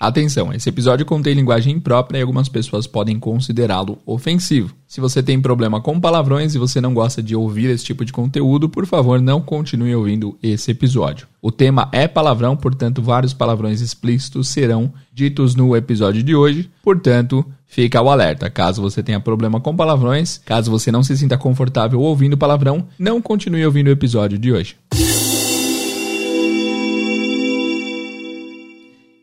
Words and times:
Atenção, 0.00 0.52
esse 0.52 0.68
episódio 0.68 1.04
contém 1.04 1.34
linguagem 1.34 1.74
imprópria 1.74 2.20
e 2.20 2.22
algumas 2.22 2.48
pessoas 2.48 2.86
podem 2.86 3.18
considerá-lo 3.18 3.98
ofensivo. 4.06 4.72
Se 4.86 5.00
você 5.00 5.20
tem 5.24 5.42
problema 5.42 5.80
com 5.80 5.98
palavrões 5.98 6.54
e 6.54 6.58
você 6.58 6.80
não 6.80 6.94
gosta 6.94 7.20
de 7.20 7.34
ouvir 7.34 7.68
esse 7.68 7.84
tipo 7.84 8.04
de 8.04 8.12
conteúdo, 8.12 8.68
por 8.68 8.86
favor, 8.86 9.20
não 9.20 9.40
continue 9.40 9.92
ouvindo 9.96 10.38
esse 10.40 10.70
episódio. 10.70 11.26
O 11.42 11.50
tema 11.50 11.88
é 11.90 12.06
palavrão, 12.06 12.56
portanto, 12.56 13.02
vários 13.02 13.34
palavrões 13.34 13.80
explícitos 13.80 14.46
serão 14.46 14.92
ditos 15.12 15.56
no 15.56 15.76
episódio 15.76 16.22
de 16.22 16.32
hoje. 16.32 16.70
Portanto, 16.80 17.44
fica 17.66 18.00
o 18.00 18.08
alerta. 18.08 18.48
Caso 18.48 18.80
você 18.80 19.02
tenha 19.02 19.18
problema 19.18 19.60
com 19.60 19.74
palavrões, 19.74 20.40
caso 20.44 20.70
você 20.70 20.92
não 20.92 21.02
se 21.02 21.16
sinta 21.18 21.36
confortável 21.36 22.00
ouvindo 22.00 22.38
palavrão, 22.38 22.86
não 22.96 23.20
continue 23.20 23.66
ouvindo 23.66 23.88
o 23.88 23.92
episódio 23.92 24.38
de 24.38 24.52
hoje. 24.52 24.76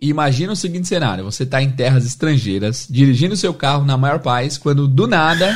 Imagina 0.10 0.54
o 0.54 0.56
seguinte 0.56 0.88
cenário: 0.88 1.24
você 1.24 1.44
está 1.44 1.62
em 1.62 1.72
terras 1.72 2.06
estrangeiras, 2.06 2.88
dirigindo 2.90 3.36
seu 3.36 3.54
carro 3.54 3.86
na 3.86 3.98
maior 3.98 4.20
paz, 4.20 4.58
quando 4.58 4.88
do 4.88 5.08
nada 5.08 5.56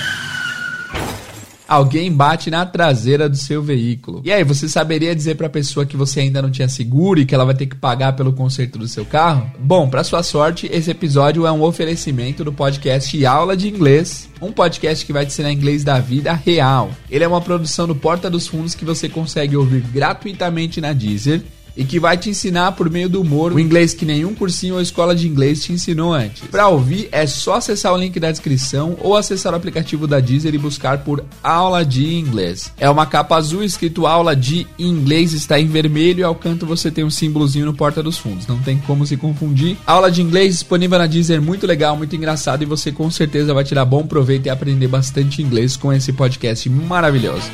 alguém 1.70 2.12
bate 2.12 2.50
na 2.50 2.66
traseira 2.66 3.30
do 3.30 3.38
seu 3.38 3.62
veículo. 3.62 4.22
E 4.26 4.32
aí, 4.32 4.44
você 4.44 4.68
saberia 4.68 5.16
dizer 5.16 5.36
para 5.36 5.46
a 5.46 5.52
pessoa 5.52 5.86
que 5.86 5.96
você 5.96 6.22
ainda 6.22 6.42
não 6.42 6.50
tinha 6.50 6.68
seguro 6.68 7.20
e 7.20 7.26
que 7.26 7.36
ela 7.36 7.46
vai 7.46 7.54
ter 7.54 7.68
que 7.68 7.76
pagar 7.76 8.14
pelo 8.14 8.34
conserto 8.34 8.80
do 8.80 8.88
seu 8.88 9.06
carro? 9.06 9.52
Bom, 9.60 9.88
para 9.88 10.04
sua 10.04 10.24
sorte, 10.24 10.68
esse 10.74 10.90
episódio 10.90 11.46
é 11.46 11.52
um 11.52 11.62
oferecimento 11.62 12.44
do 12.44 12.52
podcast 12.52 13.24
Aula 13.24 13.56
de 13.56 13.70
Inglês, 13.70 14.28
um 14.42 14.52
podcast 14.52 15.06
que 15.06 15.14
vai 15.14 15.26
te 15.26 15.32
ensinar 15.32 15.52
inglês 15.52 15.84
da 15.84 16.00
vida 16.00 16.34
real. 16.34 16.90
Ele 17.10 17.24
é 17.24 17.28
uma 17.28 17.42
produção 17.42 17.86
do 17.86 17.96
Porta 17.96 18.30
dos 18.30 18.48
Fundos 18.48 18.74
que 18.74 18.84
você 18.84 19.08
consegue 19.08 19.56
ouvir 19.56 19.82
gratuitamente 19.82 20.82
na 20.82 20.92
Deezer 20.92 21.44
e 21.80 21.86
que 21.86 21.98
vai 21.98 22.18
te 22.18 22.30
ensinar 22.30 22.74
por 22.74 22.90
meio 22.90 23.08
do 23.08 23.22
humor 23.22 23.54
o 23.54 23.60
inglês 23.60 23.94
que 23.94 24.06
nenhum 24.06 24.36
cursinho 24.36 24.76
ou 24.76 24.82
escola 24.82 25.16
de 25.16 25.30
inglês 25.30 25.64
te 25.64 25.72
ensinou 25.72 26.14
antes. 26.14 26.44
Para 26.52 26.68
ouvir 26.68 27.08
é 27.10 27.26
só 27.26 27.56
acessar 27.56 27.94
o 27.94 27.98
link 27.98 28.20
da 28.20 28.30
descrição 28.30 28.98
ou 29.00 29.16
acessar 29.16 29.54
o 29.54 29.56
aplicativo 29.56 30.06
da 30.06 30.20
Deezer 30.20 30.54
e 30.54 30.58
buscar 30.58 30.98
por 30.98 31.24
aula 31.42 31.86
de 31.86 32.16
inglês. 32.16 32.74
É 32.78 32.90
uma 32.90 33.06
capa 33.06 33.38
azul 33.38 33.64
escrito 33.64 34.06
aula 34.06 34.36
de 34.36 34.68
inglês 34.78 35.32
está 35.32 35.58
em 35.58 35.68
vermelho 35.68 36.20
e 36.20 36.24
ao 36.24 36.36
canto 36.36 36.66
você 36.66 36.92
tem 36.92 37.06
um 37.06 37.10
símbolozinho 37.10 37.66
no 37.66 37.74
porta 37.74 38.04
dos 38.04 38.18
fundos. 38.18 38.46
Não 38.46 38.60
tem 38.60 38.78
como 38.80 39.08
se 39.08 39.16
confundir. 39.16 39.78
Aula 39.88 40.12
de 40.12 40.22
inglês 40.22 40.56
disponível 40.56 41.00
na 41.00 41.08
Deezer, 41.08 41.42
muito 41.42 41.66
legal, 41.66 41.96
muito 41.96 42.14
engraçado 42.14 42.62
e 42.62 42.66
você 42.66 42.92
com 42.92 43.10
certeza 43.10 43.54
vai 43.54 43.64
tirar 43.64 43.86
bom 43.86 44.06
proveito 44.06 44.48
e 44.48 44.50
aprender 44.50 44.90
bastante 44.90 45.42
inglês 45.42 45.78
com 45.78 45.94
esse 45.94 46.12
podcast 46.12 46.70
maravilhoso. 46.70 47.50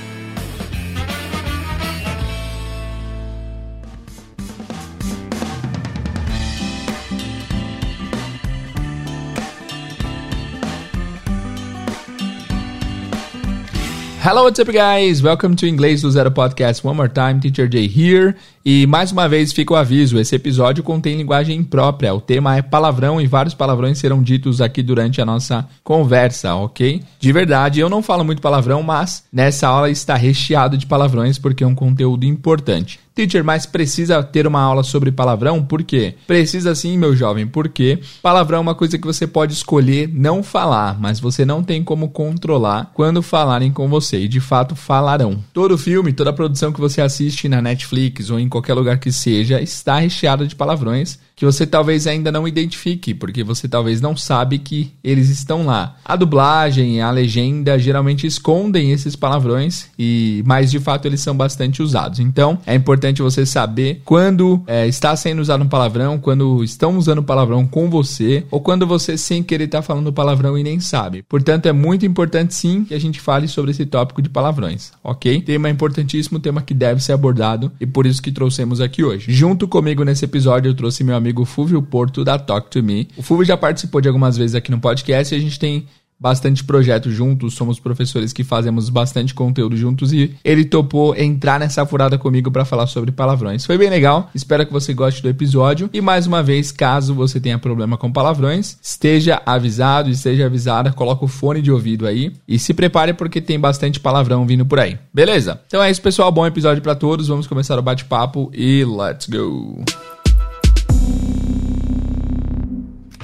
Hello, 14.25 14.45
what's 14.45 14.59
up, 14.59 14.65
guys? 14.73 15.21
Welcome 15.21 15.55
to 15.57 15.67
Inglês 15.67 16.01
do 16.01 16.09
Zero 16.09 16.31
Podcast. 16.31 16.83
One 16.83 16.95
more 16.97 17.07
time, 17.07 17.39
Teacher 17.39 17.67
Jay 17.67 17.85
here. 17.85 18.35
E 18.67 18.87
mais 18.87 19.11
uma 19.11 19.29
vez 19.29 19.53
fica 19.53 19.75
o 19.75 19.77
aviso: 19.77 20.17
esse 20.17 20.35
episódio 20.35 20.83
contém 20.83 21.15
linguagem 21.15 21.55
imprópria. 21.55 22.15
O 22.15 22.19
tema 22.19 22.57
é 22.57 22.63
palavrão 22.63 23.21
e 23.21 23.27
vários 23.27 23.53
palavrões 23.53 23.99
serão 23.99 24.23
ditos 24.23 24.59
aqui 24.59 24.81
durante 24.81 25.21
a 25.21 25.25
nossa 25.25 25.67
conversa, 25.83 26.55
ok? 26.55 27.03
De 27.19 27.31
verdade, 27.31 27.79
eu 27.79 27.89
não 27.89 28.01
falo 28.01 28.25
muito 28.25 28.41
palavrão, 28.41 28.81
mas 28.81 29.23
nessa 29.31 29.67
aula 29.67 29.91
está 29.91 30.15
recheado 30.15 30.79
de 30.79 30.87
palavrões 30.87 31.37
porque 31.37 31.63
é 31.63 31.67
um 31.67 31.75
conteúdo 31.75 32.25
importante. 32.25 32.99
Teacher, 33.15 33.45
mas 33.45 33.65
precisa 33.65 34.21
ter 34.21 34.45
uma 34.45 34.59
aula 34.59 34.83
sobre 34.83 35.09
palavrão? 35.09 35.63
Por 35.63 35.83
quê? 35.83 36.15
Precisa 36.27 36.75
sim, 36.75 36.97
meu 36.97 37.15
jovem, 37.15 37.47
porque 37.47 37.97
palavrão 38.21 38.57
é 38.57 38.61
uma 38.61 38.75
coisa 38.75 38.97
que 38.97 39.07
você 39.07 39.25
pode 39.25 39.53
escolher 39.53 40.09
não 40.13 40.43
falar, 40.43 40.99
mas 40.99 41.17
você 41.17 41.45
não 41.45 41.63
tem 41.63 41.81
como 41.81 42.09
controlar 42.09 42.91
quando 42.93 43.21
falarem 43.21 43.71
com 43.71 43.87
você, 43.87 44.19
e 44.19 44.27
de 44.27 44.41
fato 44.41 44.75
falarão. 44.75 45.41
Todo 45.53 45.77
filme, 45.77 46.11
toda 46.11 46.33
produção 46.33 46.73
que 46.73 46.81
você 46.81 46.99
assiste 46.99 47.47
na 47.47 47.61
Netflix 47.61 48.29
ou 48.29 48.37
em 48.37 48.49
qualquer 48.55 48.73
lugar 48.73 48.97
que 48.99 49.11
seja, 49.11 49.61
está 49.61 49.99
recheada 49.99 50.47
de 50.47 50.55
palavrões 50.55 51.19
que 51.35 51.45
você 51.45 51.67
talvez 51.67 52.07
ainda 52.07 52.31
não 52.31 52.47
identifique, 52.47 53.13
porque 53.13 53.43
você 53.43 53.67
talvez 53.67 53.99
não 53.99 54.15
sabe 54.15 54.57
que 54.57 54.91
eles 55.03 55.29
estão 55.29 55.65
lá. 55.65 55.97
A 56.05 56.15
dublagem, 56.15 57.01
a 57.01 57.11
legenda 57.11 57.77
geralmente 57.77 58.25
escondem 58.25 58.91
esses 58.91 59.15
palavrões 59.15 59.87
e, 59.99 60.41
mas 60.45 60.71
de 60.71 60.79
fato 60.79 61.05
eles 61.05 61.19
são 61.19 61.35
bastante 61.35 61.83
usados. 61.83 62.19
Então 62.19 62.57
é 62.65 62.73
importante 62.73 63.21
você 63.21 63.45
saber 63.45 64.01
quando 64.05 64.63
é, 64.65 64.87
está 64.87 65.15
sendo 65.15 65.41
usado 65.41 65.63
um 65.63 65.67
palavrão, 65.67 66.17
quando 66.17 66.63
estão 66.63 66.97
usando 66.97 67.21
palavrão 67.21 67.67
com 67.67 67.89
você 67.89 68.45
ou 68.49 68.61
quando 68.61 68.87
você 68.87 69.17
sem 69.17 69.43
querer 69.43 69.65
está 69.65 69.81
falando 69.81 70.13
palavrão 70.13 70.57
e 70.57 70.63
nem 70.63 70.79
sabe. 70.79 71.23
Portanto 71.23 71.65
é 71.65 71.73
muito 71.73 72.05
importante 72.05 72.53
sim 72.53 72.85
que 72.85 72.93
a 72.93 72.99
gente 72.99 73.19
fale 73.19 73.47
sobre 73.47 73.71
esse 73.71 73.85
tópico 73.85 74.21
de 74.21 74.29
palavrões, 74.29 74.91
ok? 75.03 75.41
Tema 75.41 75.69
importantíssimo, 75.69 76.39
tema 76.39 76.61
que 76.61 76.73
deve 76.73 77.03
ser 77.03 77.13
abordado 77.13 77.71
e 77.79 77.85
por 77.85 78.05
isso 78.05 78.21
que 78.21 78.31
trouxemos 78.31 78.79
aqui 78.79 79.03
hoje. 79.03 79.31
Junto 79.33 79.67
comigo 79.67 80.03
nesse 80.03 80.23
episódio 80.23 80.69
eu 80.69 80.75
trouxe 80.75 81.03
meu 81.03 81.15
amigo 81.15 81.24
amigo 81.25 81.43
Fúvio 81.43 81.81
Porto 81.81 82.23
da 82.23 82.37
Talk 82.37 82.69
to 82.69 82.83
Me. 82.83 83.07
O 83.17 83.23
Fúvio 83.23 83.43
já 83.43 83.57
participou 83.57 83.99
de 83.99 84.07
algumas 84.07 84.37
vezes 84.37 84.55
aqui 84.55 84.69
no 84.69 84.79
podcast 84.79 85.33
e 85.33 85.37
a 85.37 85.41
gente 85.41 85.59
tem 85.59 85.87
bastante 86.19 86.63
projeto 86.63 87.11
juntos, 87.11 87.55
somos 87.55 87.79
professores 87.79 88.31
que 88.31 88.43
fazemos 88.43 88.89
bastante 88.89 89.33
conteúdo 89.33 89.75
juntos 89.75 90.13
e 90.13 90.33
ele 90.43 90.63
topou 90.63 91.15
entrar 91.15 91.59
nessa 91.59 91.85
furada 91.85 92.17
comigo 92.17 92.49
para 92.49 92.63
falar 92.63 92.87
sobre 92.87 93.11
palavrões. 93.11 93.65
Foi 93.65 93.77
bem 93.77 93.89
legal, 93.89 94.29
espero 94.33 94.65
que 94.65 94.71
você 94.71 94.93
goste 94.93 95.21
do 95.21 95.29
episódio 95.29 95.89
e 95.91 95.99
mais 95.99 96.25
uma 96.25 96.41
vez, 96.41 96.71
caso 96.71 97.13
você 97.13 97.39
tenha 97.39 97.59
problema 97.59 97.97
com 97.97 98.11
palavrões, 98.11 98.77
esteja 98.81 99.41
avisado, 99.45 100.09
esteja 100.09 100.45
avisada, 100.45 100.93
coloca 100.93 101.25
o 101.25 101.27
fone 101.27 101.61
de 101.61 101.71
ouvido 101.71 102.07
aí 102.07 102.31
e 102.47 102.57
se 102.57 102.73
prepare 102.73 103.13
porque 103.13 103.41
tem 103.41 103.59
bastante 103.59 103.99
palavrão 103.99 104.45
vindo 104.45 104.65
por 104.65 104.79
aí. 104.79 104.97
Beleza? 105.13 105.59
Então 105.67 105.83
é 105.83 105.91
isso, 105.91 106.01
pessoal, 106.01 106.31
bom 106.31 106.45
episódio 106.45 106.81
para 106.81 106.95
todos. 106.95 107.27
Vamos 107.27 107.45
começar 107.45 107.77
o 107.77 107.81
bate-papo 107.81 108.49
e 108.53 108.85
let's 108.85 109.27
go. 109.27 109.83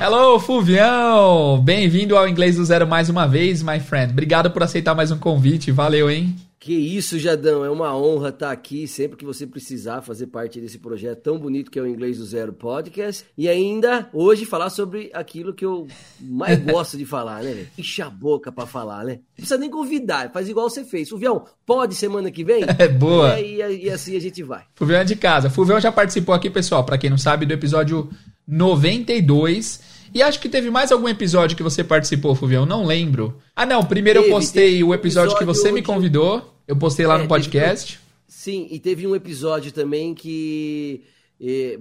Hello, 0.03 0.39
Fulvião! 0.39 1.61
Bem-vindo 1.63 2.17
ao 2.17 2.27
Inglês 2.27 2.55
do 2.55 2.65
Zero 2.65 2.87
mais 2.87 3.07
uma 3.07 3.27
vez, 3.27 3.61
my 3.61 3.79
friend. 3.79 4.11
Obrigado 4.11 4.49
por 4.49 4.63
aceitar 4.63 4.95
mais 4.95 5.11
um 5.11 5.19
convite. 5.19 5.71
Valeu, 5.71 6.09
hein? 6.09 6.35
Que 6.59 6.73
isso, 6.73 7.19
Jadão. 7.19 7.63
É 7.63 7.69
uma 7.69 7.95
honra 7.95 8.29
estar 8.29 8.49
aqui 8.49 8.87
sempre 8.87 9.15
que 9.15 9.23
você 9.23 9.45
precisar 9.45 10.01
fazer 10.01 10.25
parte 10.25 10.59
desse 10.59 10.79
projeto 10.79 11.21
tão 11.21 11.37
bonito 11.37 11.69
que 11.69 11.77
é 11.77 11.83
o 11.83 11.87
Inglês 11.87 12.17
do 12.17 12.25
Zero 12.25 12.51
Podcast. 12.51 13.25
E 13.37 13.47
ainda 13.47 14.09
hoje 14.11 14.43
falar 14.43 14.71
sobre 14.71 15.11
aquilo 15.13 15.53
que 15.53 15.63
eu 15.63 15.87
mais 16.19 16.57
gosto 16.65 16.97
de 16.97 17.05
falar, 17.05 17.43
né? 17.43 17.67
Enche 17.77 18.01
a 18.01 18.09
boca 18.09 18.51
pra 18.51 18.65
falar, 18.65 19.05
né? 19.05 19.13
Não 19.13 19.35
precisa 19.35 19.57
nem 19.59 19.69
convidar, 19.69 20.31
faz 20.31 20.49
igual 20.49 20.67
você 20.67 20.83
fez. 20.83 21.09
Fulvião, 21.09 21.45
pode 21.63 21.93
semana 21.93 22.31
que 22.31 22.43
vem? 22.43 22.63
É 22.79 22.87
boa. 22.87 23.39
E, 23.39 23.61
e, 23.61 23.85
e 23.85 23.89
assim 23.91 24.17
a 24.17 24.19
gente 24.19 24.41
vai. 24.41 24.63
Fulvião 24.73 25.01
é 25.01 25.03
de 25.03 25.15
casa. 25.15 25.47
Fulvião 25.47 25.79
já 25.79 25.91
participou 25.91 26.33
aqui, 26.33 26.49
pessoal, 26.49 26.83
para 26.83 26.97
quem 26.97 27.11
não 27.11 27.19
sabe, 27.19 27.45
do 27.45 27.53
episódio 27.53 28.09
92 28.47 29.90
e 30.13 30.21
acho 30.21 30.39
que 30.39 30.49
teve 30.49 30.69
mais 30.69 30.91
algum 30.91 31.07
episódio 31.07 31.55
que 31.55 31.63
você 31.63 31.83
participou, 31.83 32.35
Fulvião, 32.35 32.65
não 32.65 32.85
lembro. 32.85 33.37
Ah, 33.55 33.65
não, 33.65 33.85
primeiro 33.85 34.21
teve, 34.21 34.31
eu 34.31 34.35
postei 34.35 34.83
o 34.83 34.93
episódio, 34.93 35.31
episódio, 35.31 35.37
que 35.37 35.45
você 35.45 35.71
me 35.71 35.81
convidou, 35.81 36.53
eu 36.67 36.75
postei 36.75 37.05
lá 37.05 37.17
é, 37.17 37.21
no 37.21 37.27
podcast. 37.27 37.93
Teve, 37.93 38.03
sim, 38.27 38.67
e 38.69 38.79
teve 38.79 39.07
um 39.07 39.15
episódio 39.15 39.71
também 39.71 40.13
que 40.13 41.03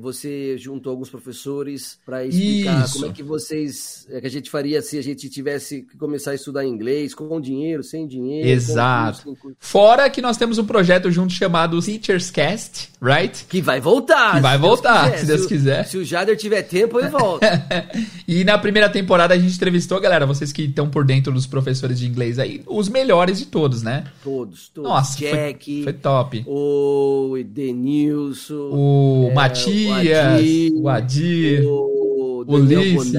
você 0.01 0.57
juntou 0.57 0.91
alguns 0.91 1.11
professores 1.11 1.99
para 2.07 2.25
explicar 2.25 2.85
Isso. 2.85 2.95
como 2.95 3.07
é 3.07 3.13
que 3.13 3.23
vocês 3.23 4.07
é 4.11 4.21
que 4.21 4.27
a 4.27 4.31
gente 4.31 4.51
faria 4.51 4.81
se 4.81 4.97
a 4.97 5.03
gente 5.03 5.29
tivesse 5.29 5.83
que 5.83 5.99
começar 5.99 6.31
a 6.31 6.35
estudar 6.35 6.65
inglês 6.65 7.15
com 7.15 7.41
dinheiro, 7.41 7.83
sem 7.83 8.07
dinheiro. 8.07 8.49
Exato. 8.49 9.37
Com 9.37 9.53
Fora 9.59 10.09
que 10.09 10.23
nós 10.23 10.37
temos 10.37 10.59
um 10.59 10.65
projeto 10.65 11.11
junto 11.11 11.33
chamado 11.33 11.81
Teachers 11.83 12.31
Cast, 12.31 12.91
right? 13.03 13.45
Que 13.49 13.61
vai 13.61 13.81
voltar. 13.81 14.37
Que 14.37 14.41
vai 14.41 14.57
voltar, 14.57 15.17
se 15.19 15.27
Deus 15.27 15.47
quiser. 15.47 15.85
Se 15.85 15.99
o 15.99 16.05
Jader 16.05 16.37
tiver 16.37 16.63
tempo, 16.63 16.99
ele 16.99 17.09
volta. 17.09 17.47
e 18.27 18.45
na 18.45 18.59
primeira 18.59 18.89
temporada 18.89 19.35
a 19.35 19.39
gente 19.39 19.55
entrevistou, 19.55 20.01
galera, 20.01 20.27
vocês 20.27 20.53
que 20.53 20.63
estão 20.63 20.89
por 20.89 21.05
dentro 21.05 21.33
dos 21.33 21.47
professores 21.47 21.99
de 21.99 22.07
inglês 22.07 22.39
aí, 22.39 22.63
os 22.67 22.89
melhores 22.89 23.39
de 23.39 23.47
todos, 23.47 23.83
né? 23.83 24.05
Todos, 24.23 24.69
todos. 24.69 24.91
Nossa, 24.91 25.19
Jack, 25.19 25.83
foi, 25.83 25.85
foi 25.85 25.93
top. 25.93 26.45
O 26.47 27.37
Denilson, 27.45 28.71
o 28.73 29.29
é, 29.31 29.35
Matias, 29.51 30.73
o 30.75 30.89
Adir, 30.89 31.65
o, 31.65 32.45
o 32.47 32.55
Ulisses. 32.55 33.13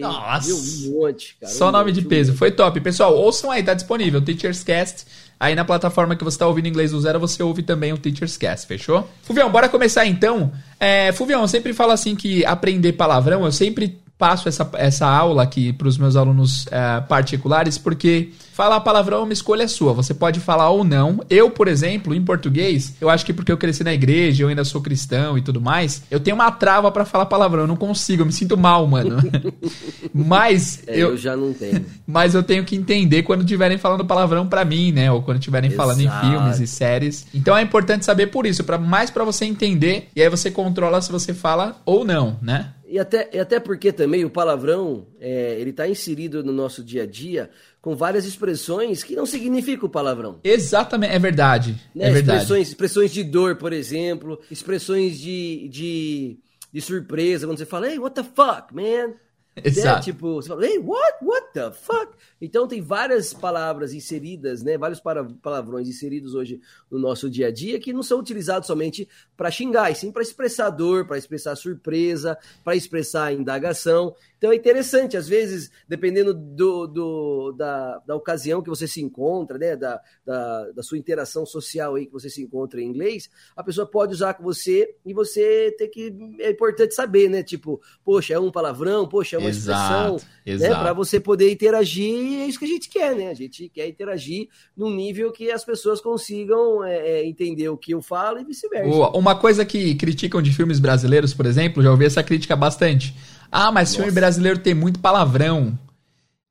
Nossa, 0.00 0.54
um 0.54 0.90
monte, 0.92 1.36
cara. 1.40 1.52
Só 1.52 1.68
um 1.68 1.72
nome 1.72 1.92
de 1.92 2.02
peso. 2.02 2.34
Foi 2.34 2.50
top. 2.50 2.80
Pessoal, 2.80 3.14
ouçam 3.16 3.50
aí, 3.50 3.62
tá 3.62 3.74
disponível. 3.74 4.20
Teachers 4.20 4.62
Cast. 4.64 5.04
Aí 5.40 5.54
na 5.54 5.64
plataforma 5.64 6.14
que 6.14 6.22
você 6.22 6.34
está 6.34 6.46
ouvindo 6.46 6.68
inglês 6.68 6.90
do 6.90 7.00
zero, 7.00 7.18
você 7.18 7.42
ouve 7.42 7.62
também 7.62 7.94
o 7.94 7.96
Teacher's 7.96 8.36
Cast, 8.36 8.66
fechou? 8.66 9.08
Fuvião, 9.22 9.50
bora 9.50 9.70
começar 9.70 10.04
então. 10.04 10.52
É, 10.78 11.12
Fuvião, 11.12 11.40
eu 11.40 11.48
sempre 11.48 11.72
falo 11.72 11.92
assim 11.92 12.14
que 12.14 12.44
aprender 12.44 12.92
palavrão, 12.92 13.46
eu 13.46 13.50
sempre 13.50 13.98
passo 14.20 14.50
essa, 14.50 14.70
essa 14.74 15.08
aula 15.08 15.42
aqui 15.42 15.72
para 15.72 15.88
os 15.88 15.96
meus 15.96 16.14
alunos 16.14 16.66
uh, 16.66 17.08
particulares, 17.08 17.78
porque 17.78 18.28
falar 18.52 18.78
palavrão 18.80 19.20
é 19.20 19.22
uma 19.22 19.32
escolha 19.32 19.66
sua. 19.66 19.94
Você 19.94 20.12
pode 20.12 20.38
falar 20.38 20.68
ou 20.68 20.84
não. 20.84 21.24
Eu, 21.30 21.50
por 21.50 21.66
exemplo, 21.66 22.14
em 22.14 22.22
português, 22.22 22.94
eu 23.00 23.08
acho 23.08 23.24
que 23.24 23.32
porque 23.32 23.50
eu 23.50 23.56
cresci 23.56 23.82
na 23.82 23.94
igreja, 23.94 24.44
eu 24.44 24.48
ainda 24.48 24.62
sou 24.62 24.82
cristão 24.82 25.38
e 25.38 25.40
tudo 25.40 25.62
mais, 25.62 26.02
eu 26.10 26.20
tenho 26.20 26.34
uma 26.34 26.50
trava 26.50 26.92
para 26.92 27.06
falar 27.06 27.24
palavrão. 27.24 27.62
Eu 27.62 27.66
não 27.66 27.76
consigo, 27.76 28.20
eu 28.20 28.26
me 28.26 28.32
sinto 28.32 28.58
mal, 28.58 28.86
mano. 28.86 29.16
mas 30.12 30.82
é, 30.86 30.96
eu, 30.96 31.12
eu, 31.12 31.16
já 31.16 31.34
não 31.34 31.54
tenho. 31.54 31.86
Mas 32.10 32.34
eu 32.34 32.42
tenho 32.42 32.64
que 32.64 32.74
entender 32.74 33.22
quando 33.22 33.42
estiverem 33.42 33.78
falando 33.78 34.04
palavrão 34.04 34.44
para 34.44 34.64
mim, 34.64 34.90
né? 34.90 35.12
Ou 35.12 35.22
quando 35.22 35.38
estiverem 35.38 35.70
falando 35.70 36.00
em 36.00 36.10
filmes 36.10 36.58
e 36.58 36.66
séries. 36.66 37.24
Então 37.32 37.56
é 37.56 37.62
importante 37.62 38.04
saber 38.04 38.26
por 38.26 38.46
isso, 38.46 38.64
para 38.64 38.76
mais 38.76 39.10
para 39.10 39.22
você 39.22 39.44
entender 39.44 40.08
e 40.14 40.20
aí 40.20 40.28
você 40.28 40.50
controla 40.50 41.00
se 41.00 41.12
você 41.12 41.32
fala 41.32 41.80
ou 41.86 42.04
não, 42.04 42.36
né? 42.42 42.70
E 42.90 42.98
até, 42.98 43.30
e 43.32 43.38
até 43.38 43.60
porque 43.60 43.92
também 43.92 44.24
o 44.24 44.30
palavrão, 44.30 45.06
é, 45.20 45.54
ele 45.60 45.70
está 45.70 45.88
inserido 45.88 46.42
no 46.42 46.52
nosso 46.52 46.82
dia 46.82 47.04
a 47.04 47.06
dia 47.06 47.48
com 47.80 47.94
várias 47.94 48.24
expressões 48.24 49.04
que 49.04 49.14
não 49.14 49.24
significam 49.24 49.88
palavrão. 49.88 50.40
Exatamente, 50.42 51.14
é 51.14 51.18
verdade. 51.20 51.76
Né? 51.94 52.08
É 52.08 52.10
verdade. 52.10 52.38
Expressões, 52.38 52.68
expressões 52.68 53.12
de 53.12 53.22
dor, 53.22 53.54
por 53.54 53.72
exemplo, 53.72 54.40
expressões 54.50 55.20
de, 55.20 55.68
de, 55.68 56.38
de 56.72 56.80
surpresa, 56.80 57.46
quando 57.46 57.58
você 57.58 57.64
fala, 57.64 57.88
hey, 57.88 57.98
what 58.00 58.12
the 58.12 58.24
fuck, 58.24 58.74
man? 58.74 59.14
Exato. 59.64 59.96
Né? 59.96 60.02
Tipo, 60.02 60.34
você 60.34 60.48
fala, 60.48 60.66
hey, 60.66 60.78
what? 60.78 61.18
What 61.22 61.52
the 61.52 61.72
fuck? 61.72 62.12
Então 62.40 62.66
tem 62.66 62.80
várias 62.80 63.34
palavras 63.34 63.92
inseridas, 63.92 64.62
né? 64.62 64.78
Vários 64.78 65.00
palavrões 65.00 65.88
inseridos 65.88 66.34
hoje 66.34 66.60
no 66.90 66.98
nosso 66.98 67.28
dia 67.28 67.48
a 67.48 67.50
dia 67.50 67.78
que 67.80 67.92
não 67.92 68.02
são 68.02 68.18
utilizados 68.18 68.66
somente 68.66 69.08
para 69.36 69.50
xingar, 69.50 69.90
e 69.90 69.94
sim 69.94 70.10
para 70.12 70.22
expressar 70.22 70.70
dor, 70.70 71.06
para 71.06 71.18
expressar 71.18 71.56
surpresa, 71.56 72.38
para 72.64 72.76
expressar 72.76 73.32
indagação. 73.32 74.14
Então 74.38 74.52
é 74.52 74.56
interessante, 74.56 75.16
às 75.16 75.28
vezes, 75.28 75.70
dependendo 75.86 76.32
do, 76.32 76.86
do 76.86 77.52
da, 77.52 77.98
da 78.06 78.16
ocasião 78.16 78.62
que 78.62 78.70
você 78.70 78.88
se 78.88 79.02
encontra, 79.02 79.58
né? 79.58 79.76
Da, 79.76 80.00
da, 80.24 80.70
da, 80.70 80.82
sua 80.82 80.96
interação 80.96 81.44
social 81.44 81.96
aí 81.96 82.06
que 82.06 82.12
você 82.12 82.30
se 82.30 82.42
encontra 82.42 82.80
em 82.80 82.86
inglês, 82.86 83.28
a 83.54 83.62
pessoa 83.62 83.86
pode 83.86 84.14
usar 84.14 84.34
com 84.34 84.42
você 84.42 84.94
e 85.04 85.12
você 85.12 85.74
tem 85.76 85.90
que. 85.90 86.14
É 86.40 86.50
importante 86.50 86.94
saber, 86.94 87.28
né? 87.28 87.42
Tipo, 87.42 87.82
poxa, 88.02 88.32
é 88.32 88.38
um 88.38 88.50
palavrão, 88.50 89.06
poxa, 89.06 89.36
é 89.36 89.39
uma 89.40 89.48
exato, 89.48 90.16
expressão, 90.16 90.30
exato. 90.46 90.72
né? 90.72 90.80
Para 90.80 90.92
você 90.92 91.18
poder 91.18 91.50
interagir 91.50 92.40
é 92.40 92.46
isso 92.46 92.58
que 92.58 92.64
a 92.64 92.68
gente 92.68 92.88
quer, 92.88 93.14
né? 93.16 93.28
A 93.28 93.34
gente 93.34 93.68
quer 93.68 93.88
interagir 93.88 94.48
num 94.76 94.90
nível 94.90 95.32
que 95.32 95.50
as 95.50 95.64
pessoas 95.64 96.00
consigam 96.00 96.84
é, 96.84 96.96
é 96.96 97.26
entender 97.26 97.68
o 97.68 97.76
que 97.76 97.92
eu 97.92 98.02
falo 98.02 98.38
e 98.38 98.44
vice-versa. 98.44 98.88
Uma 99.10 99.34
coisa 99.34 99.64
que 99.64 99.94
criticam 99.94 100.40
de 100.40 100.52
filmes 100.52 100.78
brasileiros, 100.78 101.34
por 101.34 101.46
exemplo, 101.46 101.82
já 101.82 101.90
ouvi 101.90 102.04
essa 102.04 102.22
crítica 102.22 102.54
bastante. 102.54 103.14
Ah, 103.50 103.72
mas 103.72 103.90
Nossa. 103.90 103.96
filme 103.96 104.12
brasileiro 104.12 104.58
tem 104.60 104.74
muito 104.74 105.00
palavrão. 105.00 105.78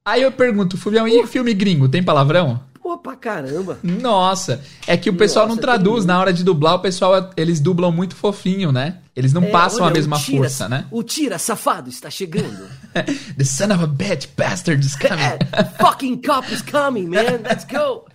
Aí 0.04 0.22
eu 0.22 0.32
pergunto, 0.32 0.78
Fubião, 0.78 1.08
e 1.08 1.26
filme 1.28 1.54
gringo, 1.54 1.88
tem 1.88 2.04
palavrão? 2.04 2.60
Pô, 2.82 2.98
pra 2.98 3.16
caramba. 3.16 3.78
Nossa, 3.84 4.64
é 4.88 4.98
que 4.98 5.12
o 5.12 5.14
pessoal 5.14 5.46
Nossa, 5.46 5.56
não 5.56 5.62
traduz. 5.62 6.06
Na 6.06 6.20
hora 6.20 6.34
de 6.34 6.44
dublar, 6.44 6.74
o 6.74 6.80
pessoal, 6.80 7.30
eles 7.38 7.60
dublam 7.60 7.92
muito 7.92 8.16
fofinho, 8.16 8.72
né? 8.72 8.98
Eles 9.16 9.32
não 9.32 9.44
é, 9.44 9.52
passam 9.52 9.84
olha, 9.84 9.92
a 9.92 9.94
mesma 9.94 10.18
tira, 10.18 10.38
força, 10.40 10.68
né? 10.68 10.88
O 10.90 11.04
tira 11.04 11.38
safado 11.38 11.88
está 11.90 12.10
chegando. 12.10 12.68
The 13.38 13.46
son 13.46 13.72
of 13.72 13.84
a 13.84 13.88
bitch 13.88 14.28
bastard 14.36 14.84
is 14.86 14.96
coming. 14.96 15.40
Fucking 15.80 16.22
cop 16.22 16.52
is 16.52 16.62
coming, 16.62 17.10
man. 17.10 17.42
Let's 17.44 17.66
go. 17.66 18.06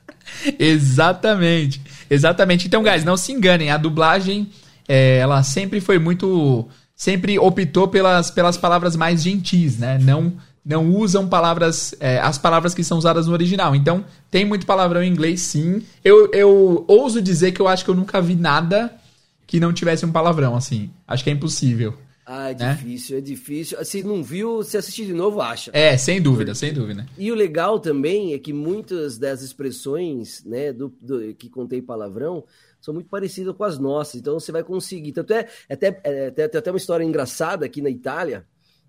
Exatamente. 0.58 1.80
Exatamente. 2.10 2.66
Então, 2.66 2.82
guys, 2.82 3.04
não 3.04 3.16
se 3.16 3.32
enganem. 3.32 3.70
A 3.70 3.76
dublagem, 3.76 4.50
é, 4.88 5.18
ela 5.18 5.42
sempre 5.42 5.80
foi 5.80 5.98
muito... 5.98 6.68
Sempre 6.96 7.38
optou 7.38 7.88
pelas, 7.88 8.30
pelas 8.30 8.56
palavras 8.56 8.94
mais 8.94 9.22
gentis, 9.22 9.78
né? 9.78 9.98
Não 10.00 10.32
não 10.64 10.88
usam 10.94 11.28
palavras, 11.28 11.94
é, 12.00 12.18
as 12.18 12.38
palavras 12.38 12.72
que 12.72 12.82
são 12.82 12.96
usadas 12.96 13.26
no 13.26 13.34
original. 13.34 13.74
Então, 13.74 14.04
tem 14.30 14.46
muito 14.46 14.64
palavrão 14.64 15.02
em 15.02 15.10
inglês, 15.10 15.42
sim. 15.42 15.82
Eu, 16.02 16.30
eu 16.32 16.84
ouso 16.88 17.20
dizer 17.20 17.52
que 17.52 17.60
eu 17.60 17.68
acho 17.68 17.84
que 17.84 17.90
eu 17.90 17.94
nunca 17.94 18.22
vi 18.22 18.34
nada 18.34 18.90
que 19.46 19.60
não 19.60 19.74
tivesse 19.74 20.06
um 20.06 20.12
palavrão, 20.12 20.56
assim. 20.56 20.90
Acho 21.06 21.22
que 21.22 21.28
é 21.28 21.34
impossível. 21.34 21.94
Ah, 22.26 22.50
é 22.50 22.54
né? 22.54 22.74
difícil, 22.74 23.18
é 23.18 23.20
difícil. 23.20 23.84
Se 23.84 24.02
não 24.02 24.22
viu, 24.22 24.62
se 24.62 24.76
assistir 24.76 25.06
de 25.06 25.12
novo, 25.12 25.40
acha. 25.40 25.70
É, 25.74 25.96
sem 25.96 26.22
dúvida, 26.22 26.54
sem 26.54 26.72
dúvida. 26.72 27.06
E 27.18 27.30
o 27.30 27.34
legal 27.34 27.78
também 27.78 28.32
é 28.32 28.38
que 28.38 28.52
muitas 28.52 29.18
das 29.18 29.42
expressões, 29.42 30.42
né, 30.44 30.72
do, 30.72 30.88
do 31.00 31.34
que 31.34 31.50
contém 31.50 31.82
palavrão, 31.82 32.44
são 32.80 32.94
muito 32.94 33.08
parecidas 33.08 33.54
com 33.54 33.64
as 33.64 33.78
nossas. 33.78 34.20
Então 34.20 34.40
você 34.40 34.50
vai 34.50 34.62
conseguir. 34.62 35.12
Tanto 35.12 35.32
é, 35.32 35.48
até, 35.68 36.00
é, 36.02 36.30
tem 36.30 36.44
até 36.44 36.70
uma 36.70 36.78
história 36.78 37.04
engraçada 37.04 37.66
aqui 37.66 37.82
na 37.82 37.90
Itália, 37.90 38.46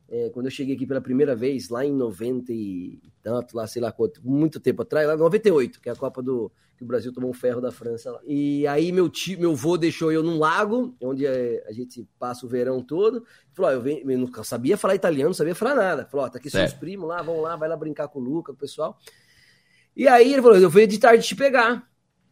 é, 0.07 0.29
quando 0.29 0.45
eu 0.45 0.51
cheguei 0.51 0.75
aqui 0.75 0.85
pela 0.85 1.01
primeira 1.01 1.35
vez, 1.35 1.69
lá 1.69 1.83
em 1.83 1.93
90 1.93 2.53
e 2.53 2.99
tanto, 3.23 3.57
lá 3.57 3.65
sei 3.67 3.81
lá 3.81 3.91
quanto, 3.91 4.21
muito 4.23 4.59
tempo 4.59 4.83
atrás, 4.83 5.07
lá 5.07 5.15
em 5.15 5.17
98, 5.17 5.81
que 5.81 5.89
é 5.89 5.91
a 5.91 5.95
Copa 5.95 6.21
do 6.21 6.51
que 6.77 6.83
o 6.83 6.87
Brasil 6.87 7.13
tomou 7.13 7.29
um 7.29 7.33
ferro 7.33 7.61
da 7.61 7.71
França 7.71 8.11
lá. 8.11 8.19
E 8.25 8.67
aí 8.67 8.91
meu 8.91 9.09
tio, 9.09 9.39
meu 9.39 9.55
vô 9.55 9.77
deixou 9.77 10.11
eu 10.11 10.21
num 10.21 10.37
lago, 10.37 10.95
onde 11.01 11.25
é, 11.25 11.63
a 11.67 11.71
gente 11.71 12.07
passa 12.19 12.45
o 12.45 12.49
verão 12.49 12.81
todo. 12.81 13.23
Falou, 13.53 13.71
eu, 13.71 13.81
venho, 13.81 14.11
eu 14.11 14.17
não 14.17 14.43
sabia 14.43 14.77
falar 14.77 14.95
italiano, 14.95 15.29
não 15.29 15.33
sabia 15.33 15.55
falar 15.55 15.75
nada. 15.75 16.05
Falou, 16.05 16.25
ó, 16.25 16.29
tá 16.29 16.37
aqui 16.37 16.49
seus 16.49 16.73
primos 16.73 17.07
lá, 17.07 17.21
vão 17.21 17.41
lá, 17.41 17.55
vai 17.55 17.69
lá 17.69 17.77
brincar 17.77 18.07
com 18.09 18.19
o 18.19 18.23
Luca, 18.23 18.51
com 18.51 18.57
o 18.57 18.59
pessoal. 18.59 18.97
E 19.95 20.07
aí 20.07 20.33
ele 20.33 20.41
falou, 20.41 20.57
eu 20.57 20.69
venho 20.69 20.87
de 20.87 20.97
tarde 20.97 21.25
te 21.25 21.35
pegar. 21.35 21.87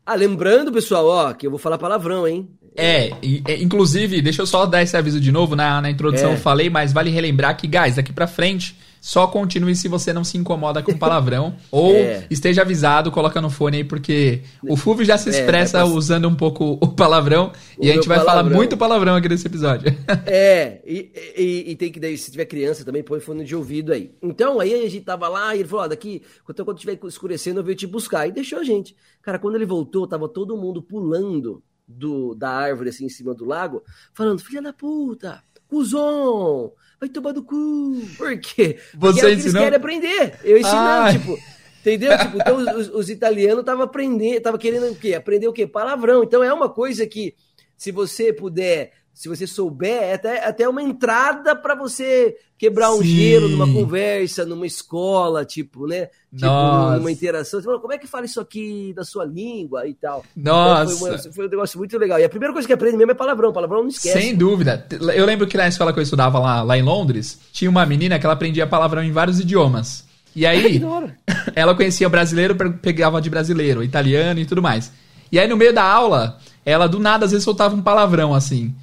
Ah, 0.05 0.15
lembrando, 0.15 0.71
pessoal, 0.71 1.07
ó, 1.07 1.33
que 1.33 1.47
eu 1.47 1.49
vou 1.49 1.59
falar 1.59 1.77
palavrão, 1.77 2.27
hein? 2.27 2.49
É, 2.75 3.11
é, 3.47 3.61
inclusive, 3.61 4.21
deixa 4.21 4.41
eu 4.41 4.45
só 4.45 4.65
dar 4.65 4.81
esse 4.81 4.97
aviso 4.97 5.19
de 5.19 5.31
novo, 5.31 5.55
na, 5.55 5.81
na 5.81 5.89
introdução 5.89 6.31
é. 6.31 6.33
eu 6.33 6.37
falei, 6.37 6.69
mas 6.69 6.91
vale 6.91 7.09
relembrar 7.09 7.55
que, 7.55 7.67
guys, 7.67 7.95
daqui 7.95 8.11
pra 8.11 8.27
frente, 8.27 8.77
só 9.03 9.27
continue 9.27 9.75
se 9.75 9.89
você 9.89 10.13
não 10.13 10.23
se 10.23 10.37
incomoda 10.37 10.81
com 10.81 10.97
palavrão. 10.97 11.57
ou 11.69 11.93
é. 11.93 12.25
esteja 12.29 12.61
avisado, 12.61 13.11
coloca 13.11 13.41
no 13.41 13.49
fone 13.49 13.77
aí, 13.79 13.83
porque 13.83 14.43
o 14.65 14.77
Fulvio 14.77 15.03
já 15.03 15.17
se 15.17 15.27
é, 15.27 15.31
expressa 15.33 15.79
é, 15.79 15.83
usando 15.83 16.25
um 16.25 16.33
pouco 16.33 16.77
o 16.79 16.87
palavrão 16.87 17.51
o 17.77 17.83
e 17.83 17.91
a 17.91 17.95
gente 17.95 18.07
vai 18.07 18.17
palavrão. 18.17 18.43
falar 18.45 18.55
muito 18.55 18.77
palavrão 18.77 19.15
aqui 19.17 19.27
nesse 19.27 19.45
episódio. 19.45 19.93
é, 20.25 20.81
e, 20.85 21.11
e, 21.35 21.71
e, 21.71 21.75
tem 21.75 21.91
que, 21.91 21.99
daí, 21.99 22.17
se 22.17 22.31
tiver 22.31 22.45
criança 22.45 22.85
também, 22.85 23.03
põe 23.03 23.19
fone 23.19 23.43
de 23.43 23.53
ouvido 23.53 23.91
aí. 23.91 24.15
Então, 24.21 24.61
aí 24.61 24.73
a 24.73 24.89
gente 24.89 25.01
tava 25.01 25.27
lá 25.27 25.53
e 25.53 25.59
ele 25.59 25.67
falou: 25.67 25.83
ó, 25.83 25.87
daqui, 25.89 26.21
quando, 26.45 26.63
quando 26.63 26.77
tiver 26.77 26.97
escurecendo, 27.03 27.59
eu 27.59 27.63
venho 27.65 27.77
te 27.77 27.85
buscar. 27.85 28.25
E 28.25 28.31
deixou 28.31 28.59
a 28.59 28.63
gente. 28.63 28.95
Cara, 29.21 29.37
quando 29.37 29.55
ele 29.55 29.65
voltou, 29.65 30.07
tava 30.07 30.29
todo 30.29 30.55
mundo 30.55 30.81
pulando 30.81 31.61
do, 31.85 32.33
da 32.35 32.51
árvore 32.51 32.87
assim 32.87 33.07
em 33.07 33.09
cima 33.09 33.33
do 33.33 33.43
lago, 33.43 33.83
falando: 34.13 34.39
filha 34.39 34.61
da 34.61 34.71
puta, 34.71 35.43
cuzão, 35.67 36.71
vai 37.03 37.09
tomar 37.09 37.33
do 37.33 37.43
cu. 37.43 38.01
Por 38.17 38.39
quê? 38.39 38.79
Porque 38.97 39.19
Você 39.19 39.25
é 39.25 39.33
o 39.33 39.35
que 39.35 39.41
eles 39.41 39.53
querem 39.53 39.75
aprender. 39.75 40.39
Eu 40.43 40.57
ensinando, 40.57 41.19
tipo. 41.19 41.37
Entendeu? 41.81 42.17
Tipo, 42.17 42.37
então 42.37 42.55
os, 42.57 42.87
os 42.89 43.09
italianos 43.09 43.59
estavam 43.59 43.83
aprendendo, 43.83 44.37
estavam 44.37 44.57
querendo 44.57 44.89
o 44.89 44.95
quê? 44.95 45.15
Aprender 45.15 45.47
o 45.49 45.53
quê? 45.53 45.67
Palavrão. 45.67 46.23
Então 46.23 46.41
é 46.41 46.53
uma 46.53 46.69
coisa 46.69 47.05
que, 47.05 47.35
se 47.75 47.91
você 47.91 48.31
puder 48.31 48.93
se 49.13 49.29
você 49.29 49.45
souber, 49.45 50.01
é 50.01 50.13
até, 50.13 50.45
até 50.45 50.67
uma 50.67 50.81
entrada 50.81 51.55
para 51.55 51.75
você 51.75 52.35
quebrar 52.57 52.91
um 52.93 53.01
Sim. 53.01 53.15
gelo 53.15 53.47
numa 53.47 53.71
conversa, 53.71 54.43
numa 54.43 54.65
escola, 54.65 55.45
tipo, 55.45 55.85
né? 55.85 56.07
Tipo, 56.33 56.45
Nossa. 56.47 56.97
numa 56.97 57.11
interação. 57.11 57.59
Você 57.59 57.65
fala, 57.65 57.79
como 57.79 57.93
é 57.93 57.97
que 57.99 58.07
fala 58.07 58.25
isso 58.25 58.41
aqui 58.41 58.91
da 58.95 59.03
sua 59.03 59.23
língua 59.23 59.87
e 59.87 59.93
tal? 59.93 60.25
Nossa! 60.35 60.83
Então, 60.83 60.97
foi, 60.97 61.09
uma, 61.11 61.33
foi, 61.33 61.45
um 61.45 61.49
negócio 61.49 61.77
muito 61.77 61.97
legal. 61.97 62.19
E 62.19 62.23
a 62.23 62.29
primeira 62.29 62.51
coisa 62.53 62.67
que 62.67 62.73
aprende 62.73 62.97
mesmo 62.97 63.11
é 63.11 63.15
palavrão. 63.15 63.53
Palavrão 63.53 63.81
não 63.81 63.89
esquece. 63.89 64.19
Sem 64.19 64.35
dúvida. 64.35 64.87
Eu 65.13 65.25
lembro 65.25 65.45
que 65.45 65.57
na 65.57 65.67
escola 65.67 65.93
que 65.93 65.99
eu 65.99 66.03
estudava 66.03 66.39
lá, 66.39 66.63
lá 66.63 66.75
em 66.75 66.81
Londres, 66.81 67.39
tinha 67.51 67.69
uma 67.69 67.85
menina 67.85 68.17
que 68.17 68.25
ela 68.25 68.33
aprendia 68.33 68.65
palavrão 68.65 69.03
em 69.03 69.11
vários 69.11 69.39
idiomas. 69.39 70.05
E 70.35 70.45
aí, 70.45 70.81
ela 71.53 71.75
conhecia 71.75 72.09
brasileiro, 72.09 72.55
pegava 72.81 73.21
de 73.21 73.29
brasileiro, 73.29 73.83
italiano 73.83 74.39
e 74.39 74.45
tudo 74.45 74.61
mais. 74.61 74.91
E 75.31 75.37
aí, 75.37 75.47
no 75.47 75.57
meio 75.57 75.73
da 75.73 75.83
aula, 75.83 76.39
ela 76.65 76.87
do 76.87 76.99
nada 76.99 77.25
às 77.25 77.31
vezes 77.31 77.43
soltava 77.43 77.75
um 77.75 77.81
palavrão 77.81 78.33
assim. 78.33 78.73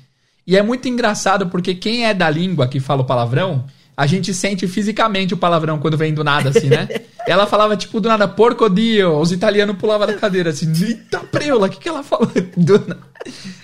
E 0.50 0.56
é 0.56 0.62
muito 0.64 0.88
engraçado 0.88 1.46
porque 1.46 1.76
quem 1.76 2.06
é 2.06 2.12
da 2.12 2.28
língua 2.28 2.66
que 2.66 2.80
fala 2.80 3.02
o 3.02 3.04
palavrão, 3.04 3.64
a 3.96 4.04
gente 4.04 4.34
sente 4.34 4.66
fisicamente 4.66 5.32
o 5.32 5.36
palavrão 5.36 5.78
quando 5.78 5.96
vem 5.96 6.12
do 6.12 6.24
nada, 6.24 6.48
assim, 6.48 6.66
né? 6.66 6.88
ela 7.24 7.46
falava, 7.46 7.76
tipo, 7.76 8.00
do 8.00 8.08
nada, 8.08 8.26
porcodio. 8.26 9.16
Os 9.16 9.30
italianos 9.30 9.76
pulavam 9.76 10.08
da 10.08 10.14
cadeira, 10.14 10.50
assim, 10.50 10.68
eita 10.84 11.20
preula, 11.20 11.68
o 11.68 11.70
que, 11.70 11.78
que 11.78 11.88
ela 11.88 12.02
falou? 12.02 12.28
Do... 12.56 12.96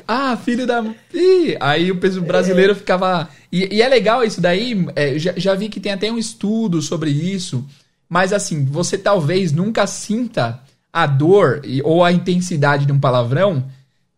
Ah, 0.07 0.37
filho 0.37 0.65
da... 0.65 0.85
Ih! 1.13 1.57
Aí 1.59 1.91
o 1.91 1.97
peso 1.97 2.23
brasileiro 2.23 2.73
ficava... 2.77 3.29
E, 3.51 3.79
e 3.79 3.83
é 3.83 3.89
legal 3.89 4.23
isso 4.23 4.41
daí, 4.41 4.87
é, 4.95 5.19
já, 5.19 5.33
já 5.37 5.57
vi 5.57 5.69
que 5.69 5.81
tem 5.81 5.91
até 5.91 6.09
um 6.09 6.17
estudo 6.17 6.81
sobre 6.81 7.11
isso, 7.11 7.67
mas 8.09 8.33
assim, 8.33 8.65
você 8.65 8.97
talvez 8.97 9.51
nunca 9.51 9.89
sinta 9.89 10.61
a 10.93 11.05
dor 11.05 11.63
ou 11.83 12.05
a 12.05 12.13
intensidade 12.13 12.87
de 12.87 12.93
um 12.93 13.01
palavrão 13.01 13.65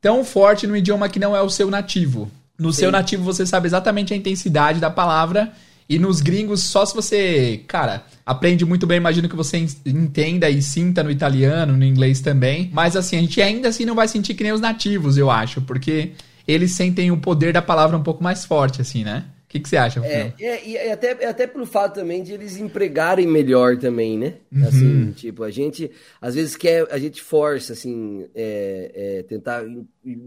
tão 0.02 0.22
forte 0.22 0.66
no 0.66 0.76
idioma 0.76 1.08
que 1.08 1.18
não 1.18 1.34
é 1.34 1.40
o 1.40 1.48
seu 1.48 1.70
nativo. 1.70 2.30
No 2.58 2.72
Sim. 2.72 2.80
seu 2.80 2.90
nativo 2.90 3.22
você 3.22 3.46
sabe 3.46 3.68
exatamente 3.68 4.12
a 4.12 4.16
intensidade 4.16 4.80
da 4.80 4.90
palavra. 4.90 5.52
E 5.88 5.98
nos 5.98 6.20
gringos, 6.20 6.64
só 6.64 6.84
se 6.84 6.94
você, 6.94 7.62
cara, 7.66 8.04
aprende 8.26 8.62
muito 8.66 8.86
bem, 8.86 8.98
imagino 8.98 9.26
que 9.26 9.36
você 9.36 9.66
entenda 9.86 10.50
e 10.50 10.60
sinta 10.60 11.02
no 11.02 11.10
italiano, 11.10 11.74
no 11.76 11.84
inglês 11.84 12.20
também. 12.20 12.68
Mas 12.74 12.94
assim, 12.94 13.16
a 13.16 13.20
gente 13.20 13.40
ainda 13.40 13.68
assim 13.68 13.86
não 13.86 13.94
vai 13.94 14.06
sentir 14.06 14.34
que 14.34 14.42
nem 14.42 14.52
os 14.52 14.60
nativos, 14.60 15.16
eu 15.16 15.30
acho, 15.30 15.62
porque 15.62 16.12
eles 16.46 16.72
sentem 16.72 17.10
o 17.10 17.16
poder 17.16 17.54
da 17.54 17.62
palavra 17.62 17.96
um 17.96 18.02
pouco 18.02 18.22
mais 18.22 18.44
forte, 18.44 18.82
assim, 18.82 19.02
né? 19.02 19.24
O 19.48 19.50
que, 19.50 19.60
que 19.60 19.68
você 19.70 19.78
acha, 19.78 20.04
é, 20.04 20.34
é, 20.38 20.68
e 20.68 20.76
é 20.76 20.92
até, 20.92 21.16
é 21.24 21.26
até 21.26 21.46
pelo 21.46 21.64
fato 21.64 21.94
também 21.94 22.22
de 22.22 22.34
eles 22.34 22.58
empregarem 22.58 23.26
melhor 23.26 23.78
também, 23.78 24.18
né? 24.18 24.34
Uhum. 24.52 24.68
Assim, 24.68 25.12
tipo, 25.12 25.42
a 25.42 25.50
gente 25.50 25.90
às 26.20 26.34
vezes 26.34 26.54
quer, 26.54 26.86
a 26.90 26.98
gente 26.98 27.22
força, 27.22 27.72
assim, 27.72 28.26
é, 28.34 28.92
é, 28.94 29.22
tentar 29.22 29.64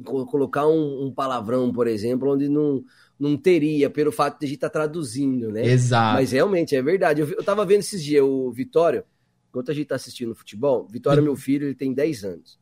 colocar 0.04 0.66
um, 0.68 1.06
um, 1.06 1.14
palavrão, 1.14 1.72
por 1.72 1.86
exemplo, 1.86 2.34
onde 2.34 2.50
não, 2.50 2.84
não 3.20 3.38
teria, 3.38 3.92
pelo 3.92 4.12
fato 4.12 4.40
de 4.40 4.46
a 4.46 4.48
gente 4.48 4.58
estar 4.58 4.70
tá 4.70 4.80
traduzindo, 4.80 5.52
né? 5.52 5.68
Exato. 5.68 6.16
Mas 6.16 6.32
realmente, 6.32 6.76
é 6.76 6.82
verdade. 6.82 7.22
Eu, 7.22 7.30
eu 7.30 7.44
tava 7.44 7.64
vendo 7.64 7.82
esses 7.82 8.04
dias 8.04 8.24
o 8.24 8.52
Vitório, 8.52 9.04
enquanto 9.50 9.70
a 9.70 9.74
gente 9.76 9.86
tá 9.86 9.96
assistindo 9.98 10.34
futebol, 10.34 10.88
Vitório, 10.88 11.22
meu 11.22 11.36
filho, 11.36 11.68
ele 11.68 11.76
tem 11.76 11.94
10 11.94 12.24
anos. 12.24 12.60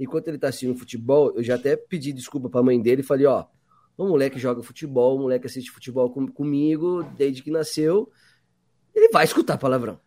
Enquanto 0.00 0.28
ele 0.28 0.38
tá 0.38 0.48
assistindo 0.48 0.74
futebol, 0.74 1.34
eu 1.36 1.42
já 1.42 1.56
até 1.56 1.76
pedi 1.76 2.14
desculpa 2.14 2.48
pra 2.48 2.62
mãe 2.62 2.80
dele 2.80 3.02
e 3.02 3.04
falei, 3.04 3.26
ó 3.26 3.44
o 3.98 4.06
moleque 4.06 4.38
joga 4.38 4.62
futebol, 4.62 5.16
o 5.16 5.22
moleque 5.22 5.46
assiste 5.46 5.72
futebol 5.72 6.08
com, 6.08 6.28
comigo 6.28 7.02
desde 7.16 7.42
que 7.42 7.50
nasceu. 7.50 8.08
Ele 8.94 9.08
vai 9.08 9.24
escutar 9.24 9.58
palavrão. 9.58 9.98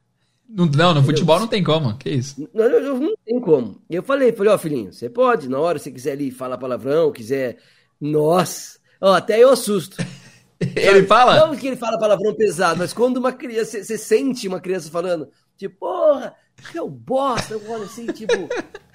Não, 0.48 0.66
não 0.66 0.94
no 0.94 1.04
futebol 1.04 1.40
não 1.40 1.48
tem 1.48 1.64
como, 1.64 1.98
que 1.98 2.10
isso? 2.10 2.50
Não, 2.54 2.70
não, 2.70 3.00
não 3.00 3.16
tem 3.26 3.40
como. 3.40 3.82
E 3.90 3.96
eu 3.96 4.04
falei, 4.04 4.32
falei, 4.32 4.54
ó, 4.54 4.58
filhinho, 4.58 4.94
você 4.94 5.10
pode, 5.10 5.50
na 5.50 5.60
hora, 5.60 5.78
se 5.78 5.92
quiser 5.92 6.14
ali 6.14 6.32
falar 6.32 6.58
palavrão, 6.58 7.12
quiser. 7.12 7.58
Nossa! 8.00 8.80
Ó, 9.00 9.14
até 9.14 9.44
eu 9.44 9.50
assusto. 9.50 9.98
ele 10.60 11.04
fala? 11.04 11.48
Não 11.48 11.56
que 11.56 11.68
ele 11.68 11.76
fala 11.76 12.00
palavrão 12.00 12.34
pesado, 12.34 12.80
mas 12.80 12.94
quando 12.94 13.18
uma 13.18 13.34
criança, 13.34 13.84
você 13.84 13.98
sente 13.98 14.48
uma 14.48 14.62
criança 14.62 14.90
falando, 14.90 15.30
tipo, 15.58 15.76
porra, 15.80 16.34
que 16.72 16.78
é 16.78 16.82
o 16.82 16.90
bosta, 16.90 17.54
eu 17.54 17.70
olho 17.70 17.84
assim, 17.84 18.08
tipo. 18.08 18.34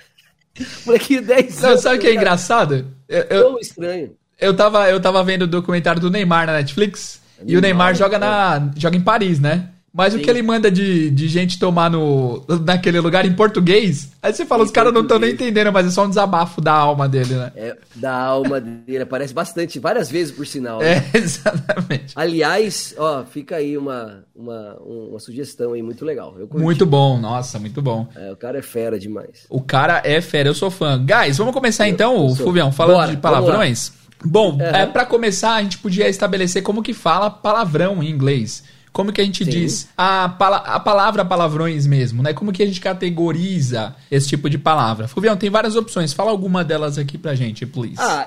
Molequinho 0.87 1.23
10 1.23 1.65
anos. 1.65 1.83
Sabe 1.83 1.99
o 1.99 2.01
que 2.01 2.07
é 2.07 2.15
engraçado? 2.15 2.95
Eu, 3.07 3.23
eu... 3.25 3.43
Tão 3.43 3.59
estranho. 3.59 4.17
Eu 4.39 4.55
tava, 4.55 4.89
eu 4.91 5.01
tava 5.01 5.23
vendo 5.25 5.43
o 5.43 5.47
documentário 5.47 6.01
do 6.01 6.11
Neymar 6.11 6.47
na 6.47 6.55
Netflix. 6.55 7.21
Neymar, 7.39 7.55
e 7.55 7.57
o 7.57 7.61
Neymar 7.61 7.95
joga, 7.95 8.19
na, 8.19 8.71
joga 8.77 8.97
em 8.97 9.01
Paris, 9.01 9.41
né? 9.41 9.71
Mas 9.97 10.13
Sim. 10.13 10.19
o 10.19 10.23
que 10.23 10.29
ele 10.29 10.43
manda 10.43 10.71
de, 10.71 11.09
de 11.09 11.27
gente 11.27 11.59
tomar 11.59 11.91
no, 11.91 12.45
naquele 12.67 13.01
lugar 13.01 13.25
em 13.25 13.33
português, 13.33 14.13
aí 14.23 14.31
você 14.31 14.45
fala, 14.45 14.63
em 14.63 14.67
os 14.67 14.71
caras 14.71 14.93
não 14.93 15.01
estão 15.01 15.19
nem 15.19 15.33
entendendo, 15.33 15.73
mas 15.73 15.87
é 15.87 15.91
só 15.91 16.05
um 16.05 16.09
desabafo 16.11 16.61
da 16.61 16.75
alma 16.75 17.09
dele, 17.09 17.33
né? 17.35 17.51
É, 17.57 17.77
da 17.95 18.15
alma 18.15 18.61
dele, 18.61 19.05
aparece 19.05 19.33
bastante, 19.33 19.79
várias 19.79 20.11
vezes 20.11 20.35
por 20.35 20.47
sinal. 20.47 20.81
Né? 20.81 20.97
É, 20.97 21.11
exatamente. 21.17 22.13
Aliás, 22.15 22.95
ó, 22.99 23.25
fica 23.25 23.57
aí 23.57 23.79
uma, 23.79 24.23
uma, 24.35 24.77
uma 24.83 25.19
sugestão 25.19 25.73
aí 25.73 25.83
muito 25.83 26.05
legal. 26.05 26.37
muito 26.53 26.85
bom, 26.85 27.19
nossa, 27.19 27.59
muito 27.59 27.81
bom. 27.81 28.07
É, 28.15 28.31
o 28.31 28.37
cara 28.37 28.59
é 28.59 28.63
fera 28.63 28.99
demais. 28.99 29.47
O 29.49 29.63
cara 29.63 30.03
é 30.05 30.21
fera, 30.21 30.51
eu 30.51 30.55
sou 30.55 30.71
fã. 30.71 31.03
Guys, 31.03 31.39
vamos 31.39 31.55
começar 31.55 31.89
eu, 31.89 31.95
então, 31.95 32.29
eu 32.29 32.35
Fuvião, 32.35 32.71
falando 32.71 32.97
Bora, 32.97 33.11
de 33.13 33.17
palavrões. 33.17 33.93
Bom, 34.25 34.55
uhum. 34.55 34.63
é, 34.63 34.87
para 34.87 35.05
começar, 35.07 35.55
a 35.55 35.63
gente 35.63 35.79
podia 35.79 36.09
estabelecer 36.09 36.63
como 36.63 36.83
que 36.83 36.93
fala 36.93 37.31
palavrão 37.31 38.03
em 38.03 38.11
inglês. 38.11 38.63
Como 38.97 39.13
que 39.13 39.21
a 39.21 39.25
gente 39.25 39.45
Sim. 39.45 39.51
diz 39.51 39.89
a, 39.95 40.27
pala 40.27 40.57
a 40.57 40.81
palavra 40.81 41.23
palavrões 41.23 41.87
mesmo, 41.87 42.23
né? 42.23 42.33
Como 42.33 42.51
que 42.51 42.63
a 42.63 42.67
gente 42.67 42.81
categoriza 42.81 43.95
esse 44.11 44.27
tipo 44.27 44.49
de 44.49 44.57
palavra? 44.57 45.07
Fuvião, 45.07 45.37
tem 45.37 45.51
várias 45.51 45.77
opções. 45.77 46.15
Fala 46.15 46.31
alguma 46.31 46.65
delas 46.65 46.97
aqui 46.97 47.19
pra 47.19 47.35
gente, 47.35 47.67
please. 47.67 47.97
Ah, 47.99 48.27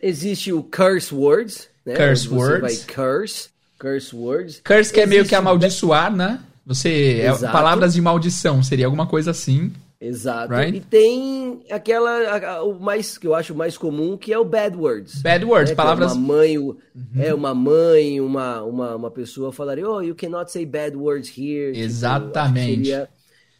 existe 0.00 0.52
o 0.52 0.62
curse 0.62 1.12
words, 1.12 1.68
né? 1.84 1.96
Curse 1.96 2.28
words. 2.28 2.60
Vai 2.60 2.94
curse, 2.94 3.48
curse 3.80 4.14
words. 4.14 4.60
Curse 4.64 4.92
que 4.92 5.00
existe 5.00 5.00
é 5.00 5.06
meio 5.06 5.24
que 5.24 5.34
amaldiçoar, 5.34 6.14
né? 6.14 6.38
Você, 6.64 7.22
é, 7.22 7.32
palavras 7.48 7.94
de 7.94 8.00
maldição, 8.00 8.62
seria 8.62 8.86
alguma 8.86 9.06
coisa 9.06 9.32
assim. 9.32 9.72
Exato. 10.00 10.54
Right? 10.54 10.78
E 10.78 10.80
tem 10.80 11.60
aquela, 11.70 12.38
a, 12.38 12.62
o 12.62 12.80
mais 12.80 13.18
que 13.18 13.26
eu 13.26 13.34
acho 13.34 13.54
mais 13.54 13.76
comum, 13.76 14.16
que 14.16 14.32
é 14.32 14.38
o 14.38 14.44
bad 14.44 14.74
words. 14.74 15.20
Bad 15.20 15.44
words, 15.44 15.70
né? 15.70 15.76
palavras. 15.76 16.12
É 16.12 16.14
uma 16.14 16.26
mãe, 16.26 16.58
uhum. 16.58 16.78
é 17.18 17.34
uma 17.34 17.54
mãe, 17.54 18.20
uma, 18.20 18.62
uma, 18.62 18.96
uma 18.96 19.10
pessoa 19.10 19.52
falaria, 19.52 19.86
oh, 19.86 20.00
you 20.00 20.14
cannot 20.14 20.50
say 20.50 20.64
bad 20.64 20.96
words 20.96 21.28
here. 21.36 21.72
Tipo, 21.72 21.84
Exatamente. 21.84 22.66
Tipo, 22.66 22.84
seria, 22.84 23.08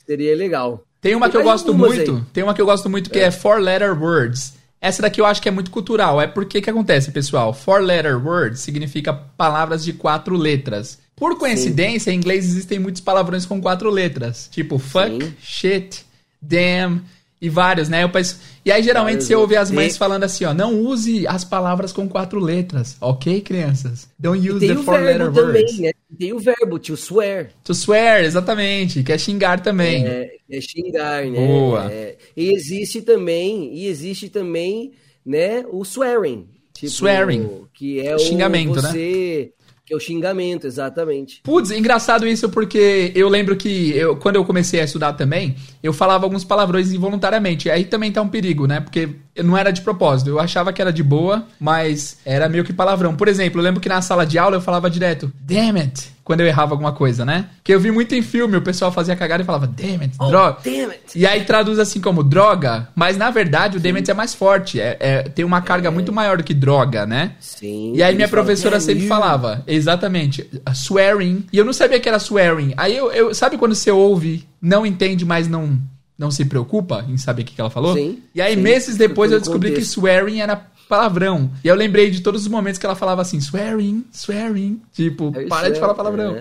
seria 0.07 0.37
legal. 0.37 0.83
Tem 1.01 1.15
uma 1.15 1.29
que 1.29 1.37
eu 1.37 1.43
gosto 1.43 1.75
muito, 1.75 2.17
aí. 2.17 2.23
tem 2.33 2.43
uma 2.43 2.55
que 2.55 2.61
eu 2.61 2.67
gosto 2.67 2.89
muito 2.89 3.11
que 3.11 3.19
é, 3.19 3.25
é 3.25 3.31
four 3.31 3.59
letter 3.59 4.01
words. 4.01 4.55
Essa 4.81 5.03
daqui 5.03 5.21
eu 5.21 5.27
acho 5.27 5.43
que 5.43 5.49
é 5.49 5.53
muito 5.53 5.71
cultural. 5.71 6.21
É 6.21 6.27
porque 6.27 6.63
que 6.63 6.71
acontece, 6.71 7.11
pessoal? 7.11 7.53
Four 7.53 7.81
letter 7.81 8.17
words 8.27 8.61
significa 8.61 9.13
palavras 9.13 9.85
de 9.85 9.93
quatro 9.93 10.37
letras. 10.37 10.99
Por 11.15 11.37
coincidência, 11.39 12.11
Sim. 12.11 12.17
em 12.17 12.19
inglês 12.19 12.47
existem 12.47 12.79
muitos 12.79 13.03
palavrões 13.03 13.45
com 13.45 13.61
quatro 13.61 13.91
letras. 13.91 14.49
Tipo 14.51 14.79
fuck, 14.79 15.23
Sim. 15.23 15.35
shit, 15.39 16.07
damn 16.41 17.03
e 17.41 17.49
vários, 17.49 17.89
né? 17.89 18.07
Penso... 18.09 18.39
E 18.65 18.71
aí 18.71 18.83
geralmente 18.83 19.13
Vários 19.13 19.29
você 19.29 19.35
ouve 19.35 19.57
as 19.57 19.71
mães 19.71 19.97
falando 19.97 20.25
assim, 20.25 20.45
ó, 20.45 20.53
não 20.53 20.79
use 20.79 21.27
as 21.27 21.43
palavras 21.43 21.91
com 21.93 22.07
quatro 22.07 22.39
letras, 22.39 22.97
ok, 23.01 23.41
crianças? 23.41 24.09
Don't 24.19 24.47
use 24.47 24.67
the 24.67 24.75
four 24.77 25.01
letter 25.01 25.33
também, 25.33 25.63
words. 25.63 25.79
Né? 25.79 25.93
Tem 26.19 26.33
o 26.35 26.39
verbo 26.39 26.79
to 26.79 26.95
swear. 26.97 27.51
To 27.65 27.73
swear, 27.73 28.25
exatamente, 28.25 29.03
que 29.03 29.11
é 29.11 29.17
xingar 29.17 29.61
também. 29.61 30.07
É, 30.07 30.31
é 30.51 30.61
xingar, 30.61 31.25
né? 31.25 31.47
Boa. 31.47 31.91
É, 31.91 32.17
e 32.37 32.53
existe 32.53 33.01
também, 33.01 33.75
e 33.75 33.87
existe 33.87 34.29
também, 34.29 34.93
né, 35.25 35.65
o 35.71 35.83
swearing. 35.83 36.47
Tipo, 36.75 36.93
swearing. 36.93 37.65
Que 37.73 38.01
é 38.07 38.15
o 38.15 38.19
xingamento, 38.19 38.83
né? 38.83 38.91
você... 38.91 39.53
né? 39.57 39.60
É 39.91 39.97
o 39.97 39.99
xingamento, 39.99 40.69
exatamente. 40.69 41.41
Putz, 41.43 41.73
engraçado 41.73 42.25
isso 42.27 42.49
porque 42.49 43.11
eu 43.15 43.29
lembro 43.29 43.57
que 43.57 43.91
eu, 43.97 44.17
quando 44.17 44.37
eu 44.37 44.45
comecei 44.45 44.81
a 44.81 44.85
estudar 44.85 45.15
também, 45.15 45.57
eu 45.83 45.93
falava 45.93 46.25
alguns 46.25 46.45
palavrões 46.45 46.93
involuntariamente. 46.93 47.69
Aí 47.69 47.85
também 47.85 48.13
tá 48.13 48.23
um 48.23 48.29
perigo, 48.29 48.69
né? 48.69 48.79
Porque 48.81 49.09
não 49.37 49.57
era 49.57 49.71
de 49.71 49.81
propósito. 49.81 50.31
Eu 50.31 50.41
achava 50.41 50.73
que 50.73 50.81
era 50.81 50.93
de 50.93 51.03
boa, 51.03 51.47
mas 51.59 52.19
era 52.25 52.49
meio 52.49 52.65
que 52.65 52.73
palavrão. 52.73 53.15
Por 53.15 53.29
exemplo, 53.29 53.61
eu 53.61 53.65
lembro 53.65 53.81
que 53.81 53.89
na 53.89 54.03
sala 54.03 54.27
de 54.27 54.39
aula 54.39 54.57
eu 54.57 54.61
falava 54.61 54.91
direto, 54.91 55.33
damn 55.41 55.79
it, 55.79 56.13
quando 56.25 56.41
eu 56.41 56.47
errava 56.47 56.75
alguma 56.75 56.93
coisa, 56.93 57.25
né? 57.25 57.47
Porque 57.57 57.75
eu 57.75 57.81
vi 57.81 57.91
muito 57.91 58.15
em 58.15 58.23
filme, 58.23 58.57
o 58.57 58.63
pessoal 58.63 58.93
fazia 58.93 59.17
cagada 59.17 59.43
e 59.43 59.47
falava, 59.47 59.67
damn 59.67 60.03
it, 60.03 60.15
oh, 60.19 60.29
droga. 60.29 60.59
Damn 60.65 60.91
it. 60.91 61.19
E 61.19 61.27
aí 61.27 61.45
traduz 61.45 61.79
assim 61.79 62.01
como 62.01 62.23
droga, 62.23 62.89
mas 62.95 63.17
na 63.17 63.31
verdade 63.31 63.77
o 63.77 63.81
damn 63.81 63.97
it 63.97 64.11
é 64.11 64.15
mais 64.15 64.35
forte. 64.35 64.81
É, 64.81 64.97
é 65.01 65.23
tem 65.23 65.45
uma 65.45 65.61
carga 65.61 65.89
é. 65.89 65.91
muito 65.91 66.13
maior 66.13 66.37
do 66.37 66.45
que 66.45 66.55
droga, 66.55 67.07
né? 67.07 67.33
Sim. 67.41 67.93
E 67.95 68.03
aí 68.03 68.15
minha 68.15 68.29
professora 68.29 68.81
sempre 68.81 69.05
you. 69.05 69.09
falava, 69.09 69.63
exatamente, 69.67 70.49
swearing. 70.75 71.47
E 71.53 71.59
eu 71.59 71.65
não 71.65 71.73
sabia 71.73 72.01
que 72.01 72.09
era 72.09 72.19
swearing. 72.19 72.75
Aí 72.77 72.97
eu, 72.97 73.11
eu 73.13 73.35
sabe 73.35 73.57
quando 73.57 73.75
você 73.75 73.91
ouve, 73.91 74.47
não 74.61 74.85
entende, 74.85 75.25
mas 75.25 75.49
não 75.49 75.79
não 76.21 76.31
se 76.31 76.45
preocupa 76.45 77.03
em 77.09 77.17
saber 77.17 77.41
o 77.41 77.45
que, 77.47 77.55
que 77.55 77.61
ela 77.63 77.71
falou? 77.71 77.95
Sim. 77.95 78.23
E 78.35 78.43
aí, 78.43 78.55
sim, 78.55 78.61
meses 78.61 78.95
depois, 78.99 79.33
eu 79.33 79.41
descobri 79.41 79.71
contexto. 79.71 79.89
que 79.89 80.01
swearing 80.01 80.41
era 80.41 80.55
palavrão. 80.87 81.51
E 81.65 81.69
eu 81.69 81.75
lembrei 81.75 82.11
de 82.11 82.21
todos 82.21 82.43
os 82.43 82.49
momentos 82.49 82.79
que 82.79 82.85
ela 82.85 82.95
falava 82.95 83.23
assim, 83.23 83.41
swearing, 83.41 84.05
swearing. 84.13 84.83
Tipo, 84.93 85.33
é 85.35 85.47
para 85.47 85.71
de 85.71 85.81
falar 85.81 85.95
palavrão. 85.95 86.37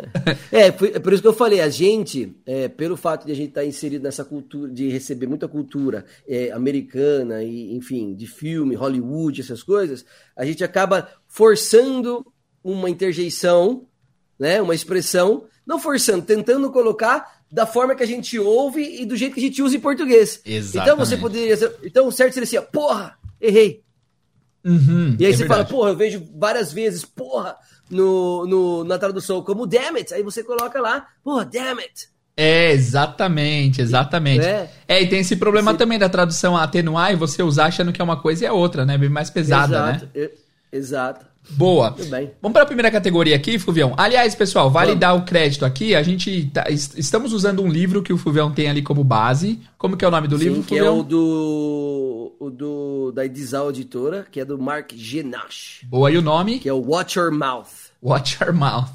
É, 0.51 0.65
é, 0.65 0.71
por, 0.71 0.87
é, 0.89 0.99
por, 0.99 1.13
isso 1.13 1.21
que 1.21 1.27
eu 1.29 1.33
falei, 1.33 1.61
a 1.61 1.69
gente, 1.69 2.35
é, 2.45 2.67
pelo 2.67 2.97
fato 2.97 3.25
de 3.25 3.31
a 3.31 3.35
gente 3.35 3.49
estar 3.49 3.61
tá 3.61 3.67
inserido 3.67 4.03
nessa 4.03 4.25
cultura, 4.25 4.69
de 4.69 4.89
receber 4.89 5.27
muita 5.27 5.47
cultura 5.47 6.03
é, 6.27 6.51
americana, 6.51 7.41
e 7.41 7.73
enfim, 7.73 8.13
de 8.13 8.27
filme, 8.27 8.75
Hollywood, 8.75 9.39
essas 9.39 9.63
coisas, 9.63 10.03
a 10.35 10.43
gente 10.43 10.61
acaba 10.61 11.07
forçando 11.25 12.25
uma 12.61 12.89
interjeição, 12.89 13.85
né, 14.37 14.61
uma 14.61 14.75
expressão, 14.75 15.45
não 15.65 15.79
forçando, 15.79 16.25
tentando 16.25 16.69
colocar 16.69 17.38
da 17.51 17.65
forma 17.65 17.95
que 17.95 18.03
a 18.03 18.07
gente 18.07 18.37
ouve 18.37 19.01
e 19.01 19.05
do 19.05 19.15
jeito 19.15 19.33
que 19.33 19.39
a 19.39 19.43
gente 19.43 19.61
usa 19.61 19.75
em 19.75 19.79
português. 19.79 20.41
Exatamente. 20.45 20.77
Então 20.77 21.05
você 21.05 21.17
poderia. 21.17 21.57
Então 21.83 22.07
o 22.07 22.11
certo 22.11 22.33
seria 22.33 22.45
assim, 22.45 22.71
porra, 22.71 23.17
errei. 23.41 23.83
Uhum, 24.63 25.15
e 25.17 25.25
aí 25.25 25.31
é 25.31 25.35
você 25.35 25.39
verdade. 25.39 25.47
fala, 25.47 25.65
porra, 25.65 25.89
eu 25.91 25.95
vejo 25.95 26.27
várias 26.35 26.73
vezes, 26.73 27.05
porra, 27.05 27.55
no, 27.89 28.45
no, 28.45 28.83
na 28.83 28.97
tradução 28.97 29.41
como 29.41 29.65
damn 29.65 29.97
it. 29.97 30.13
Aí 30.13 30.21
você 30.21 30.43
coloca 30.43 30.79
lá, 30.81 31.07
porra, 31.23 31.45
damn 31.45 31.79
it. 31.79 32.09
É, 32.35 32.71
exatamente, 32.71 33.81
exatamente. 33.81 34.45
É, 34.45 34.69
é 34.87 35.01
e 35.01 35.07
tem 35.07 35.19
esse 35.19 35.35
problema 35.35 35.73
também 35.73 35.99
da 35.99 36.07
tradução 36.07 36.55
atenuar 36.55 37.11
e 37.11 37.15
você 37.15 37.43
usar 37.43 37.65
achando 37.65 37.91
que 37.91 38.01
é 38.01 38.03
uma 38.03 38.21
coisa 38.21 38.45
e 38.45 38.47
é 38.47 38.51
outra, 38.51 38.85
né? 38.85 38.97
Bem 38.97 39.09
mais 39.09 39.29
pesada, 39.29 39.75
Exato. 39.75 40.09
né? 40.15 40.29
Exato. 40.71 41.25
Boa. 41.51 41.95
Vamos 42.41 42.53
para 42.53 42.63
a 42.63 42.65
primeira 42.65 42.91
categoria 42.91 43.35
aqui, 43.35 43.57
Fuvião. 43.57 43.93
Aliás, 43.97 44.35
pessoal, 44.35 44.69
vale 44.69 44.89
Vamos. 44.89 44.99
dar 44.99 45.13
o 45.13 45.25
crédito 45.25 45.65
aqui. 45.65 45.95
A 45.95 46.03
gente 46.03 46.45
tá, 46.53 46.65
estamos 46.69 47.33
usando 47.33 47.61
um 47.61 47.67
livro 47.67 48.03
que 48.03 48.13
o 48.13 48.17
Fuvião 48.17 48.51
tem 48.51 48.69
ali 48.69 48.81
como 48.81 49.03
base. 49.03 49.59
Como 49.77 49.97
que 49.97 50.05
é 50.05 50.07
o 50.07 50.11
nome 50.11 50.27
do 50.27 50.37
Sim, 50.37 50.43
livro, 50.43 50.63
que 50.63 50.77
é 50.77 50.89
o 50.89 51.01
do, 51.01 52.35
o 52.39 52.49
do 52.49 53.11
da 53.11 53.25
Edisal 53.25 53.69
Editora, 53.69 54.27
que 54.29 54.39
é 54.39 54.45
do 54.45 54.57
Mark 54.59 54.91
Genache. 54.95 55.85
Boa, 55.85 56.11
e 56.11 56.17
o 56.17 56.21
nome? 56.21 56.59
Que 56.59 56.69
é 56.69 56.73
o 56.73 56.81
Watch 56.81 57.17
Your 57.17 57.31
Mouth. 57.31 57.89
Watch 58.01 58.37
Your 58.41 58.53
Mouth. 58.53 58.93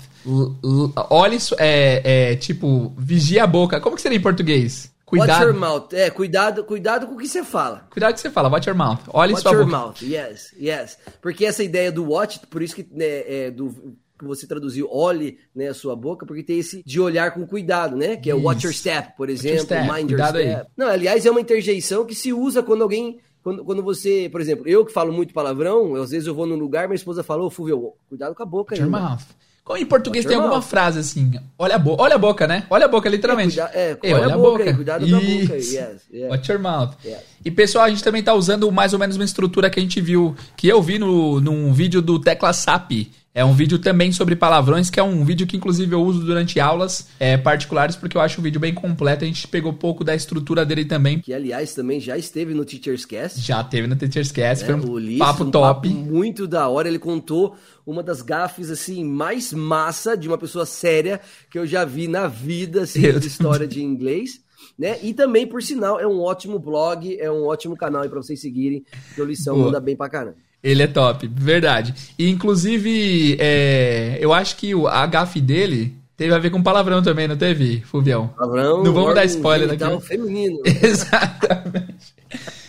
Olha 1.10 1.34
isso, 1.34 1.54
é, 1.58 2.30
é 2.32 2.36
tipo, 2.36 2.94
vigia 2.96 3.44
a 3.44 3.46
boca. 3.46 3.80
Como 3.80 3.96
que 3.96 4.02
seria 4.02 4.16
em 4.16 4.22
português? 4.22 4.93
Cuidado. 5.18 5.46
Watch 5.46 5.48
your 5.48 5.60
mouth. 5.60 5.92
É, 5.92 6.10
cuidado, 6.10 6.64
cuidado 6.64 7.06
com 7.06 7.14
o 7.14 7.18
que 7.18 7.28
você 7.28 7.44
fala. 7.44 7.86
Cuidado 7.90 8.10
com 8.10 8.14
o 8.14 8.16
que 8.16 8.20
você 8.20 8.30
fala. 8.30 8.48
Watch 8.48 8.68
your 8.68 8.76
mouth. 8.76 9.00
Olha 9.08 9.32
watch 9.32 9.42
sua 9.42 9.52
your 9.52 9.64
boca. 9.64 9.76
mouth. 9.76 10.02
Yes, 10.02 10.52
yes. 10.58 10.98
Porque 11.20 11.44
essa 11.44 11.62
ideia 11.62 11.90
do 11.90 12.04
watch, 12.10 12.40
por 12.48 12.62
isso 12.62 12.74
que 12.74 12.86
né, 12.90 13.46
é, 13.46 13.50
do 13.50 13.96
que 14.18 14.24
você 14.24 14.46
traduziu, 14.46 14.88
olhe 14.90 15.38
né, 15.54 15.68
a 15.68 15.74
sua 15.74 15.96
boca, 15.96 16.24
porque 16.24 16.42
tem 16.42 16.58
esse 16.58 16.82
de 16.84 17.00
olhar 17.00 17.34
com 17.34 17.46
cuidado, 17.46 17.96
né? 17.96 18.16
Que 18.16 18.30
é 18.30 18.34
o 18.34 18.42
watch 18.42 18.64
your 18.64 18.72
step, 18.72 19.16
por 19.16 19.28
exemplo, 19.28 19.64
step. 19.64 19.92
mind 19.92 20.08
cuidado 20.08 20.38
your 20.38 20.48
step. 20.48 20.66
Aí. 20.66 20.72
Não, 20.76 20.86
aliás, 20.86 21.26
é 21.26 21.30
uma 21.30 21.40
interjeição 21.40 22.04
que 22.04 22.14
se 22.14 22.32
usa 22.32 22.62
quando 22.62 22.82
alguém 22.82 23.18
quando, 23.42 23.62
quando 23.62 23.82
você, 23.82 24.28
por 24.32 24.40
exemplo, 24.40 24.66
eu 24.66 24.86
que 24.86 24.92
falo 24.92 25.12
muito 25.12 25.34
palavrão, 25.34 25.96
às 25.96 26.10
vezes 26.10 26.26
eu 26.26 26.34
vou 26.34 26.46
num 26.46 26.56
lugar, 26.56 26.88
minha 26.88 26.96
esposa 26.96 27.22
falou, 27.22 27.50
Fulvio, 27.50 27.92
cuidado 28.08 28.34
com 28.34 28.42
a 28.42 28.46
boca 28.46 28.74
aí. 28.74 28.80
Your 28.80 28.88
mouth. 28.88 29.20
Como 29.64 29.78
em 29.78 29.86
português 29.86 30.26
tem 30.26 30.36
alguma 30.36 30.60
frase 30.60 30.98
assim, 30.98 31.40
olha 31.58 31.76
a 31.76 31.78
boca, 31.78 32.02
olha 32.02 32.16
a 32.16 32.18
boca, 32.18 32.46
né? 32.46 32.66
Olha 32.68 32.84
a 32.84 32.88
boca, 32.88 33.08
literalmente. 33.08 33.58
É, 33.58 33.94
cuida, 33.94 33.98
é, 34.02 34.14
olha, 34.14 34.24
olha, 34.26 34.34
a 34.34 34.36
boca, 34.36 34.50
boca. 34.50 34.64
Aí, 34.64 34.74
cuidado 34.74 35.08
com 35.08 35.16
a 35.16 35.20
boca. 35.20 35.54
Yes, 35.54 35.72
yes. 35.72 36.02
Watch 36.28 36.52
your 36.52 36.60
mouth. 36.60 36.90
Yes. 37.02 37.18
E 37.42 37.50
pessoal, 37.50 37.86
a 37.86 37.88
gente 37.88 38.04
também 38.04 38.22
tá 38.22 38.34
usando 38.34 38.70
mais 38.70 38.92
ou 38.92 38.98
menos 38.98 39.16
uma 39.16 39.24
estrutura 39.24 39.70
que 39.70 39.80
a 39.80 39.82
gente 39.82 40.02
viu, 40.02 40.36
que 40.54 40.68
eu 40.68 40.82
vi 40.82 40.98
no, 40.98 41.40
num 41.40 41.72
vídeo 41.72 42.02
do 42.02 42.18
Tecla 42.18 42.52
SAP, 42.52 43.08
é 43.34 43.44
um 43.44 43.52
vídeo 43.52 43.80
também 43.80 44.12
sobre 44.12 44.36
palavrões, 44.36 44.88
que 44.88 45.00
é 45.00 45.02
um 45.02 45.24
vídeo 45.24 45.44
que 45.44 45.56
inclusive 45.56 45.92
eu 45.92 46.00
uso 46.00 46.24
durante 46.24 46.60
aulas 46.60 47.08
é, 47.18 47.36
particulares, 47.36 47.96
porque 47.96 48.16
eu 48.16 48.20
acho 48.20 48.40
o 48.40 48.44
vídeo 48.44 48.60
bem 48.60 48.72
completo. 48.72 49.24
A 49.24 49.26
gente 49.26 49.48
pegou 49.48 49.72
pouco 49.72 50.04
da 50.04 50.14
estrutura 50.14 50.64
dele 50.64 50.84
também. 50.84 51.18
Que, 51.18 51.34
aliás, 51.34 51.74
também 51.74 51.98
já 51.98 52.16
esteve 52.16 52.54
no 52.54 52.64
Teacher's 52.64 53.04
Cast. 53.04 53.40
Já 53.40 53.64
teve 53.64 53.88
no 53.88 53.96
Teacher's 53.96 54.30
Cast, 54.30 54.62
é, 54.62 54.66
foi 54.68 54.76
um 54.76 54.88
Ulisses, 54.88 55.18
papo 55.18 55.42
um 55.42 55.50
top. 55.50 55.88
Papo 55.88 56.00
muito 56.00 56.46
da 56.46 56.68
hora. 56.68 56.86
Ele 56.86 56.98
contou 57.00 57.56
uma 57.84 58.04
das 58.04 58.22
gafes, 58.22 58.70
assim, 58.70 59.04
mais 59.04 59.52
massa 59.52 60.16
de 60.16 60.28
uma 60.28 60.38
pessoa 60.38 60.64
séria 60.64 61.20
que 61.50 61.58
eu 61.58 61.66
já 61.66 61.84
vi 61.84 62.06
na 62.06 62.28
vida, 62.28 62.82
assim, 62.82 63.00
de 63.18 63.26
história 63.26 63.66
de 63.66 63.82
inglês. 63.82 64.40
Né? 64.78 64.98
E 65.02 65.12
também, 65.12 65.44
por 65.44 65.60
sinal, 65.60 65.98
é 65.98 66.06
um 66.06 66.20
ótimo 66.20 66.58
blog, 66.60 67.18
é 67.18 67.30
um 67.30 67.46
ótimo 67.46 67.76
canal 67.76 68.02
aí 68.02 68.08
pra 68.08 68.22
vocês 68.22 68.40
seguirem, 68.40 68.84
que 69.14 69.20
o 69.20 69.24
Lição 69.24 69.58
manda 69.58 69.80
bem 69.80 69.96
pra 69.96 70.08
caramba. 70.08 70.36
Ele 70.64 70.82
é 70.82 70.86
top, 70.86 71.30
verdade. 71.30 71.94
E 72.18 72.30
inclusive, 72.30 73.36
é, 73.38 74.16
eu 74.18 74.32
acho 74.32 74.56
que 74.56 74.72
a 74.88 75.04
gafe 75.04 75.38
dele 75.38 75.94
teve 76.16 76.32
a 76.32 76.38
ver 76.38 76.48
com 76.48 76.62
palavrão 76.62 77.02
também, 77.02 77.28
não 77.28 77.36
teve, 77.36 77.82
Fuvião? 77.82 78.28
Palavrão. 78.28 78.82
Não 78.82 78.94
vamos 78.94 79.14
dar 79.14 79.26
spoiler 79.26 79.76
daqui. 79.76 80.06
feminino. 80.06 80.60
Exatamente. 80.64 82.14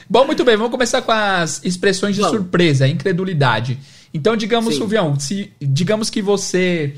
Bom, 0.10 0.26
muito 0.26 0.44
bem, 0.44 0.58
vamos 0.58 0.74
começar 0.74 1.02
com 1.04 1.12
as 1.14 1.64
expressões 1.64 2.18
de 2.18 2.22
surpresa, 2.22 2.86
incredulidade. 2.86 3.80
Então, 4.14 4.36
digamos, 4.36 4.78
Fuvião, 4.78 5.18
se 5.18 5.54
digamos 5.62 6.10
que 6.10 6.22
você 6.22 6.96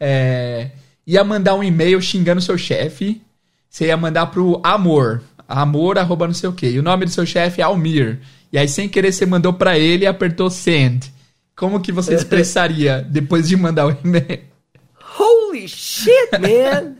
é, 0.00 0.70
ia 1.06 1.22
mandar 1.24 1.56
um 1.56 1.62
e-mail 1.62 2.00
xingando 2.00 2.40
seu 2.40 2.56
chefe, 2.56 3.20
você 3.68 3.88
ia 3.88 3.96
mandar 3.98 4.26
pro 4.26 4.60
amor, 4.64 5.22
amor 5.46 5.98
arroba 5.98 6.26
não 6.26 6.34
sei 6.34 6.48
o 6.48 6.54
quê. 6.54 6.70
E 6.70 6.78
o 6.78 6.82
nome 6.82 7.04
do 7.04 7.10
seu 7.10 7.26
chefe 7.26 7.60
é 7.60 7.64
Almir. 7.64 8.18
E 8.52 8.58
aí, 8.58 8.68
sem 8.68 8.88
querer, 8.88 9.12
você 9.12 9.26
mandou 9.26 9.52
para 9.52 9.78
ele 9.78 10.04
e 10.04 10.06
apertou 10.06 10.50
send. 10.50 11.12
Como 11.54 11.80
que 11.80 11.92
você 11.92 12.14
expressaria 12.16 13.02
depois 13.02 13.48
de 13.48 13.56
mandar 13.56 13.86
o 13.86 13.90
e-mail? 13.90 14.48
Holy 15.18 15.68
shit, 15.68 16.30
man! 16.40 16.96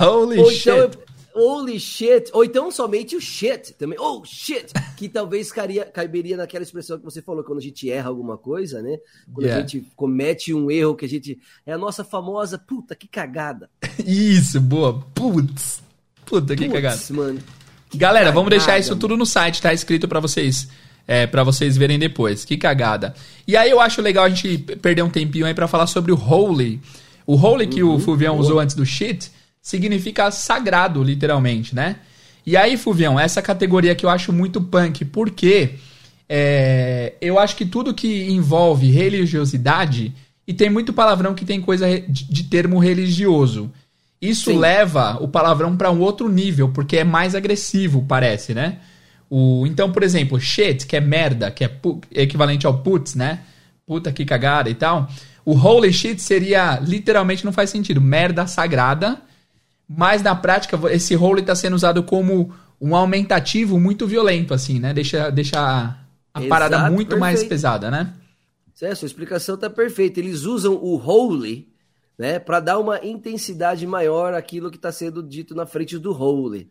Holy 0.00 0.38
Ou 0.38 0.50
shit! 0.50 0.70
Então, 0.70 0.90
holy 1.34 1.80
shit! 1.80 2.30
Ou 2.32 2.44
então 2.44 2.70
somente 2.70 3.16
o 3.16 3.20
shit 3.20 3.74
também. 3.74 3.98
Oh, 3.98 4.22
shit! 4.24 4.72
Que 4.96 5.08
talvez 5.08 5.50
caria, 5.50 5.84
caberia 5.84 6.36
naquela 6.36 6.62
expressão 6.62 6.98
que 6.98 7.04
você 7.04 7.20
falou, 7.20 7.42
quando 7.42 7.58
a 7.58 7.62
gente 7.62 7.90
erra 7.90 8.08
alguma 8.08 8.38
coisa, 8.38 8.80
né? 8.80 8.98
Quando 9.32 9.46
yeah. 9.46 9.64
a 9.64 9.66
gente 9.66 9.86
comete 9.96 10.54
um 10.54 10.70
erro 10.70 10.94
que 10.94 11.04
a 11.04 11.08
gente. 11.08 11.38
É 11.66 11.72
a 11.72 11.78
nossa 11.78 12.04
famosa 12.04 12.58
puta, 12.58 12.94
que 12.94 13.08
cagada. 13.08 13.68
Isso, 14.06 14.60
boa. 14.60 15.00
Putz. 15.14 15.82
Puta, 16.24 16.54
que 16.54 16.66
Puts, 16.66 16.74
cagada. 16.74 17.02
mano. 17.10 17.40
Galera, 17.94 18.30
vamos 18.30 18.50
deixar 18.50 18.78
isso 18.78 18.94
tudo 18.96 19.16
no 19.16 19.24
site, 19.24 19.62
tá 19.62 19.72
escrito 19.72 20.06
para 20.06 20.20
vocês. 20.20 20.68
É, 21.06 21.26
para 21.26 21.42
vocês 21.42 21.76
verem 21.76 21.98
depois. 21.98 22.44
Que 22.44 22.58
cagada. 22.58 23.14
E 23.46 23.56
aí 23.56 23.70
eu 23.70 23.80
acho 23.80 24.02
legal 24.02 24.24
a 24.24 24.28
gente 24.28 24.58
perder 24.58 25.02
um 25.02 25.08
tempinho 25.08 25.46
aí 25.46 25.54
para 25.54 25.66
falar 25.66 25.86
sobre 25.86 26.12
o 26.12 26.16
holy. 26.16 26.80
O 27.26 27.34
holy 27.34 27.66
que 27.66 27.82
uhum, 27.82 27.94
o 27.94 27.98
Fulvião 27.98 28.34
boa. 28.34 28.44
usou 28.44 28.60
antes 28.60 28.76
do 28.76 28.84
shit 28.84 29.30
significa 29.62 30.30
sagrado, 30.30 31.02
literalmente, 31.02 31.74
né? 31.74 31.96
E 32.44 32.56
aí, 32.56 32.76
Fulvião, 32.76 33.18
essa 33.18 33.42
categoria 33.42 33.94
que 33.94 34.06
eu 34.06 34.10
acho 34.10 34.32
muito 34.32 34.60
punk, 34.60 35.04
porque 35.04 35.74
é, 36.28 37.14
eu 37.20 37.38
acho 37.38 37.56
que 37.56 37.64
tudo 37.66 37.94
que 37.94 38.30
envolve 38.30 38.90
religiosidade, 38.90 40.14
e 40.46 40.54
tem 40.54 40.70
muito 40.70 40.94
palavrão 40.94 41.34
que 41.34 41.44
tem 41.44 41.60
coisa 41.60 41.86
de, 42.00 42.24
de 42.24 42.44
termo 42.44 42.78
religioso. 42.78 43.70
Isso 44.20 44.50
Sim. 44.50 44.58
leva 44.58 45.16
o 45.22 45.28
palavrão 45.28 45.76
para 45.76 45.90
um 45.90 46.00
outro 46.00 46.28
nível, 46.28 46.70
porque 46.70 46.98
é 46.98 47.04
mais 47.04 47.34
agressivo, 47.34 48.04
parece, 48.06 48.52
né? 48.52 48.78
O, 49.30 49.66
então, 49.66 49.92
por 49.92 50.02
exemplo, 50.02 50.40
shit, 50.40 50.86
que 50.86 50.96
é 50.96 51.00
merda, 51.00 51.50
que 51.50 51.64
é 51.64 51.70
equivalente 52.12 52.66
ao 52.66 52.78
putz, 52.78 53.14
né? 53.14 53.40
Puta 53.86 54.10
que 54.12 54.24
cagada 54.24 54.68
e 54.68 54.74
tal. 54.74 55.08
O 55.44 55.52
holy 55.54 55.92
shit 55.92 56.20
seria, 56.20 56.78
literalmente, 56.80 57.44
não 57.44 57.52
faz 57.52 57.70
sentido, 57.70 58.00
merda 58.00 58.46
sagrada. 58.46 59.20
Mas 59.88 60.22
na 60.22 60.34
prática, 60.34 60.78
esse 60.90 61.14
holy 61.16 61.40
está 61.40 61.54
sendo 61.54 61.74
usado 61.74 62.02
como 62.02 62.52
um 62.80 62.94
aumentativo 62.94 63.78
muito 63.78 64.06
violento, 64.06 64.52
assim, 64.52 64.78
né? 64.78 64.92
Deixa, 64.92 65.30
deixa 65.30 65.58
a 65.58 66.38
Exato, 66.38 66.48
parada 66.48 66.90
muito 66.90 67.08
perfeito. 67.08 67.20
mais 67.20 67.44
pesada, 67.44 67.90
né? 67.90 68.12
É, 68.80 68.94
sua 68.94 69.06
explicação 69.06 69.56
tá 69.56 69.68
perfeita. 69.68 70.20
Eles 70.20 70.42
usam 70.42 70.74
o 70.74 70.96
holy 70.96 71.68
né, 72.18 72.38
para 72.38 72.58
dar 72.58 72.78
uma 72.78 73.04
intensidade 73.04 73.86
maior 73.86 74.34
àquilo 74.34 74.70
que 74.70 74.76
está 74.76 74.90
sendo 74.90 75.22
dito 75.22 75.54
na 75.54 75.64
frente 75.64 75.96
do 75.96 76.12
holy. 76.12 76.68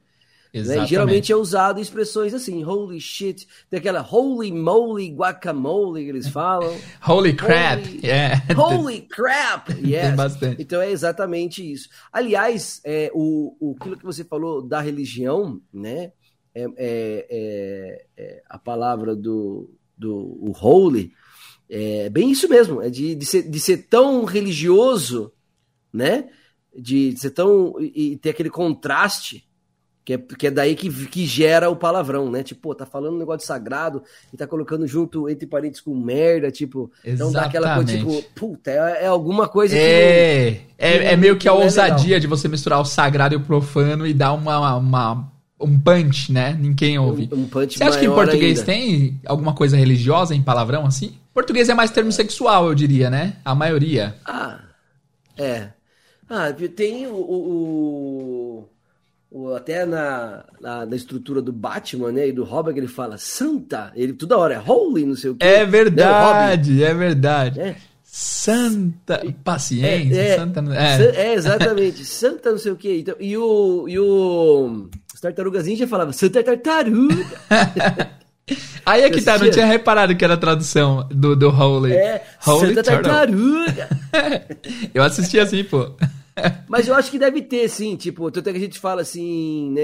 Né? 0.53 0.85
Geralmente 0.85 1.31
é 1.31 1.35
usado 1.35 1.79
expressões 1.79 2.33
assim, 2.33 2.63
holy 2.63 2.99
shit, 2.99 3.47
tem 3.69 3.79
aquela 3.79 4.01
holy 4.01 4.51
moly 4.51 5.09
guacamole 5.09 6.03
que 6.03 6.09
eles 6.09 6.27
falam. 6.27 6.75
holy 7.07 7.33
crap, 7.33 7.83
holy, 7.83 7.99
yeah. 8.03 8.43
Holy 8.57 9.01
crap, 9.01 9.69
yes. 9.83 10.57
Então 10.57 10.81
é 10.81 10.89
exatamente 10.89 11.69
isso. 11.69 11.89
Aliás, 12.11 12.81
é, 12.83 13.11
o, 13.13 13.55
o, 13.59 13.75
aquilo 13.79 13.97
que 13.97 14.05
você 14.05 14.23
falou 14.23 14.61
da 14.61 14.81
religião, 14.81 15.61
né, 15.71 16.11
é, 16.55 16.63
é, 16.63 17.27
é, 17.29 18.05
é 18.17 18.41
a 18.49 18.57
palavra 18.57 19.15
do, 19.15 19.69
do 19.97 20.15
o 20.15 20.51
holy, 20.51 21.11
é 21.69 22.09
bem 22.09 22.31
isso 22.31 22.49
mesmo, 22.49 22.81
é 22.81 22.89
de, 22.89 23.13
de, 23.13 23.25
ser, 23.25 23.43
de 23.43 23.59
ser 23.59 23.87
tão 23.89 24.23
religioso 24.23 25.33
né? 25.97 26.25
De 26.77 27.17
ser 27.17 27.31
tão. 27.31 27.75
e, 27.79 28.17
ter 28.17 28.29
aquele 28.29 28.49
contraste. 28.49 29.43
Que 30.05 30.13
é, 30.13 30.17
que 30.17 30.47
é 30.47 30.51
daí 30.51 30.73
que, 30.73 30.89
que 31.07 31.25
gera 31.25 31.69
o 31.69 31.75
palavrão, 31.75 32.31
né? 32.31 32.41
Tipo, 32.41 32.61
pô, 32.61 32.75
tá 32.75 32.85
falando 32.85 33.15
um 33.15 33.19
negócio 33.19 33.39
de 33.39 33.45
sagrado 33.45 34.01
e 34.33 34.37
tá 34.37 34.47
colocando 34.47 34.87
junto 34.87 35.27
entre 35.27 35.45
parentes 35.45 35.81
com 35.81 35.93
merda, 35.93 36.49
tipo. 36.49 36.89
Exatamente. 37.03 37.15
Então 37.15 37.31
dá 37.33 37.41
aquela 37.41 37.75
coisa, 37.75 37.97
tipo, 37.97 38.23
puta, 38.33 38.71
é, 38.71 39.03
é 39.03 39.07
alguma 39.07 39.49
coisa 39.49 39.75
é, 39.75 39.79
que. 39.79 40.61
é, 40.77 40.97
é, 40.97 41.05
é 41.11 41.17
meio 41.17 41.37
que 41.37 41.49
a 41.49 41.51
é 41.51 41.55
ousadia 41.55 42.05
legal. 42.05 42.19
de 42.21 42.27
você 42.27 42.47
misturar 42.47 42.79
o 42.79 42.85
sagrado 42.85 43.35
e 43.35 43.37
o 43.37 43.41
profano 43.41 44.07
e 44.07 44.13
dar 44.13 44.31
uma, 44.31 44.77
uma 44.77 45.29
um 45.59 45.79
punch, 45.79 46.31
né? 46.31 46.55
Ninguém 46.59 46.97
ouve. 46.97 47.29
Um, 47.31 47.41
um 47.41 47.47
punch 47.47 47.77
Você 47.77 47.83
acha 47.83 47.99
que 47.99 48.05
em 48.05 48.09
português 48.09 48.59
ainda. 48.59 48.71
tem 48.71 49.19
alguma 49.25 49.53
coisa 49.53 49.75
religiosa 49.75 50.35
em 50.35 50.41
palavrão 50.41 50.85
assim? 50.85 51.17
Português 51.33 51.69
é 51.69 51.73
mais 51.73 51.91
termo 51.91 52.11
sexual, 52.11 52.67
eu 52.67 52.75
diria, 52.75 53.09
né? 53.09 53.33
A 53.43 53.53
maioria. 53.53 54.15
Ah, 54.25 54.59
é. 55.37 55.69
Ah, 56.29 56.51
tem 56.75 57.07
o, 57.07 57.15
o, 57.15 58.69
o 59.31 59.53
até 59.53 59.85
na, 59.85 60.43
na, 60.59 60.85
na, 60.85 60.95
estrutura 60.95 61.41
do 61.41 61.53
Batman, 61.53 62.11
né, 62.11 62.27
e 62.27 62.31
do 62.31 62.43
Robin, 62.43 62.73
que 62.73 62.79
ele 62.79 62.87
fala 62.87 63.17
Santa, 63.17 63.91
ele 63.95 64.13
toda 64.13 64.37
hora 64.37 64.55
é 64.55 64.59
Holy, 64.59 65.05
não 65.05 65.15
sei 65.15 65.31
o 65.31 65.35
quê. 65.35 65.45
É 65.45 65.65
verdade, 65.65 66.73
né, 66.73 66.83
é 66.83 66.93
verdade. 66.93 67.59
É. 67.59 67.75
Santa 68.03 69.21
paciência, 69.43 70.19
é, 70.19 70.29
é, 70.29 70.35
Santa, 70.37 70.63
é. 70.73 71.27
é 71.27 71.33
exatamente, 71.33 72.03
Santa 72.05 72.51
não 72.51 72.57
sei 72.57 72.71
o 72.71 72.75
quê. 72.75 72.99
Então, 72.99 73.15
e 73.19 73.37
o 73.37 73.87
e 73.87 73.99
o 73.99 74.89
as 75.13 75.21
tartarugas 75.21 75.65
ninja 75.65 75.87
falava 75.87 76.11
Santa 76.11 76.43
tartaruga. 76.43 77.25
Aí 78.85 79.03
é 79.03 79.09
que 79.09 79.21
tá, 79.21 79.37
não 79.37 79.51
tinha 79.51 79.65
reparado 79.65 80.15
que 80.15 80.23
era 80.23 80.35
a 80.35 80.37
tradução 80.37 81.05
do, 81.11 81.35
do 81.35 81.49
Holy. 81.49 81.91
É, 81.91 82.23
Holy 82.45 82.67
Santa 82.67 82.83
Tartaruga. 82.83 83.89
eu 84.95 85.03
assisti 85.03 85.37
assim, 85.37 85.63
pô. 85.65 85.91
Mas 86.67 86.87
eu 86.87 86.95
acho 86.95 87.09
que 87.11 87.19
deve 87.19 87.41
ter, 87.41 87.67
sim, 87.69 87.95
tipo, 87.95 88.29
tanto 88.31 88.49
é 88.49 88.51
que 88.51 88.57
a 88.57 88.61
gente 88.61 88.79
fala 88.79 89.01
assim, 89.01 89.71
né, 89.71 89.81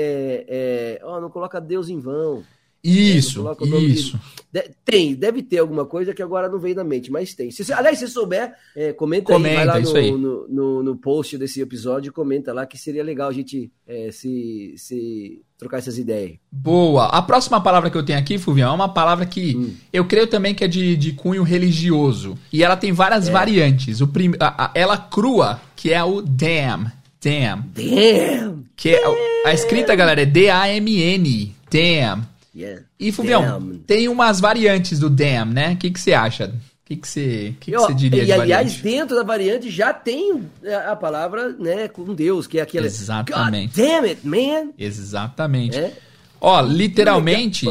é, 0.48 1.02
ó, 1.04 1.20
não 1.20 1.30
coloca 1.30 1.60
Deus 1.60 1.90
em 1.90 2.00
vão. 2.00 2.44
Isso, 2.84 3.46
isso. 3.80 4.20
De, 4.52 4.70
tem, 4.84 5.16
deve 5.16 5.42
ter 5.42 5.60
alguma 5.60 5.86
coisa 5.86 6.14
que 6.14 6.22
agora 6.22 6.50
não 6.50 6.60
veio 6.60 6.76
na 6.76 6.84
mente, 6.84 7.10
mas 7.10 7.34
tem. 7.34 7.50
Se, 7.50 7.72
aliás, 7.72 7.98
se 7.98 8.08
souber, 8.10 8.54
é, 8.76 8.92
comenta, 8.92 9.32
comenta, 9.32 9.62
aí, 9.62 9.66
vai 9.66 9.66
lá 9.66 9.80
no, 9.80 9.96
aí. 9.96 10.12
No, 10.12 10.48
no, 10.50 10.84
no, 10.84 10.96
post 10.98 11.38
desse 11.38 11.62
episódio, 11.62 12.12
comenta 12.12 12.52
lá 12.52 12.66
que 12.66 12.78
seria 12.78 13.04
legal 13.04 13.30
a 13.30 13.34
gente 13.34 13.72
é, 13.88 14.12
se, 14.12 14.74
se 14.76 15.42
trocar 15.58 15.78
essas 15.78 15.98
ideias. 15.98 16.34
Boa. 16.52 17.06
A 17.06 17.22
próxima 17.22 17.62
palavra 17.62 17.90
que 17.90 17.98
eu 17.98 18.04
tenho 18.04 18.20
aqui, 18.20 18.38
Fulvião, 18.38 18.72
é 18.72 18.76
uma 18.76 18.90
palavra 18.90 19.26
que 19.26 19.56
hum. 19.56 19.74
eu 19.92 20.06
creio 20.06 20.28
também 20.28 20.54
que 20.54 20.66
é 20.66 20.68
de, 20.68 20.98
de 20.98 21.14
cunho 21.14 21.42
religioso. 21.42 22.38
E 22.52 22.64
ela 22.64 22.76
tem 22.76 22.92
várias 22.92 23.30
é. 23.30 23.32
variantes. 23.32 24.02
O 24.02 24.08
prim, 24.08 24.34
a, 24.40 24.66
a, 24.66 24.72
ela 24.76 24.98
crua, 24.98 25.62
que 25.76 25.94
é 25.94 26.04
o 26.04 26.22
damn. 26.22 26.92
Damn. 27.24 27.64
Damn. 27.74 28.66
Que 28.76 28.90
é, 28.90 29.04
a 29.46 29.54
escrita, 29.54 29.96
galera, 29.96 30.22
é 30.22 30.26
D-A-M-N. 30.26 31.56
Damn. 31.72 32.33
Yeah. 32.56 32.84
E, 33.00 33.12
Fulvião, 33.12 33.80
tem 33.88 34.08
umas 34.08 34.40
variantes 34.40 35.00
do 35.00 35.10
damn, 35.10 35.54
né? 35.54 35.74
O 35.74 35.78
que, 35.78 35.90
que 35.90 36.00
você 36.00 36.14
acha? 36.14 36.48
O 36.48 36.86
que, 36.86 36.98
que, 36.98 37.08
você, 37.08 37.56
que, 37.60 37.72
que 37.72 37.78
você 37.78 37.94
diria 37.94 38.24
e, 38.24 38.26
de 38.26 38.32
aliás, 38.32 38.74
variante? 38.76 38.84
dentro 38.84 39.16
da 39.16 39.24
variante 39.24 39.70
já 39.72 39.94
tem 39.94 40.44
a 40.86 40.96
palavra, 40.96 41.50
né, 41.54 41.88
com 41.88 42.14
Deus, 42.14 42.46
que 42.46 42.60
é 42.60 42.62
aquela... 42.62 42.86
Exatamente. 42.86 43.80
God 43.80 43.88
damn 43.88 44.08
it, 44.08 44.28
man! 44.28 44.72
Exatamente. 44.78 45.78
É? 45.78 45.94
Ó, 46.40 46.62
literalmente, 46.62 47.68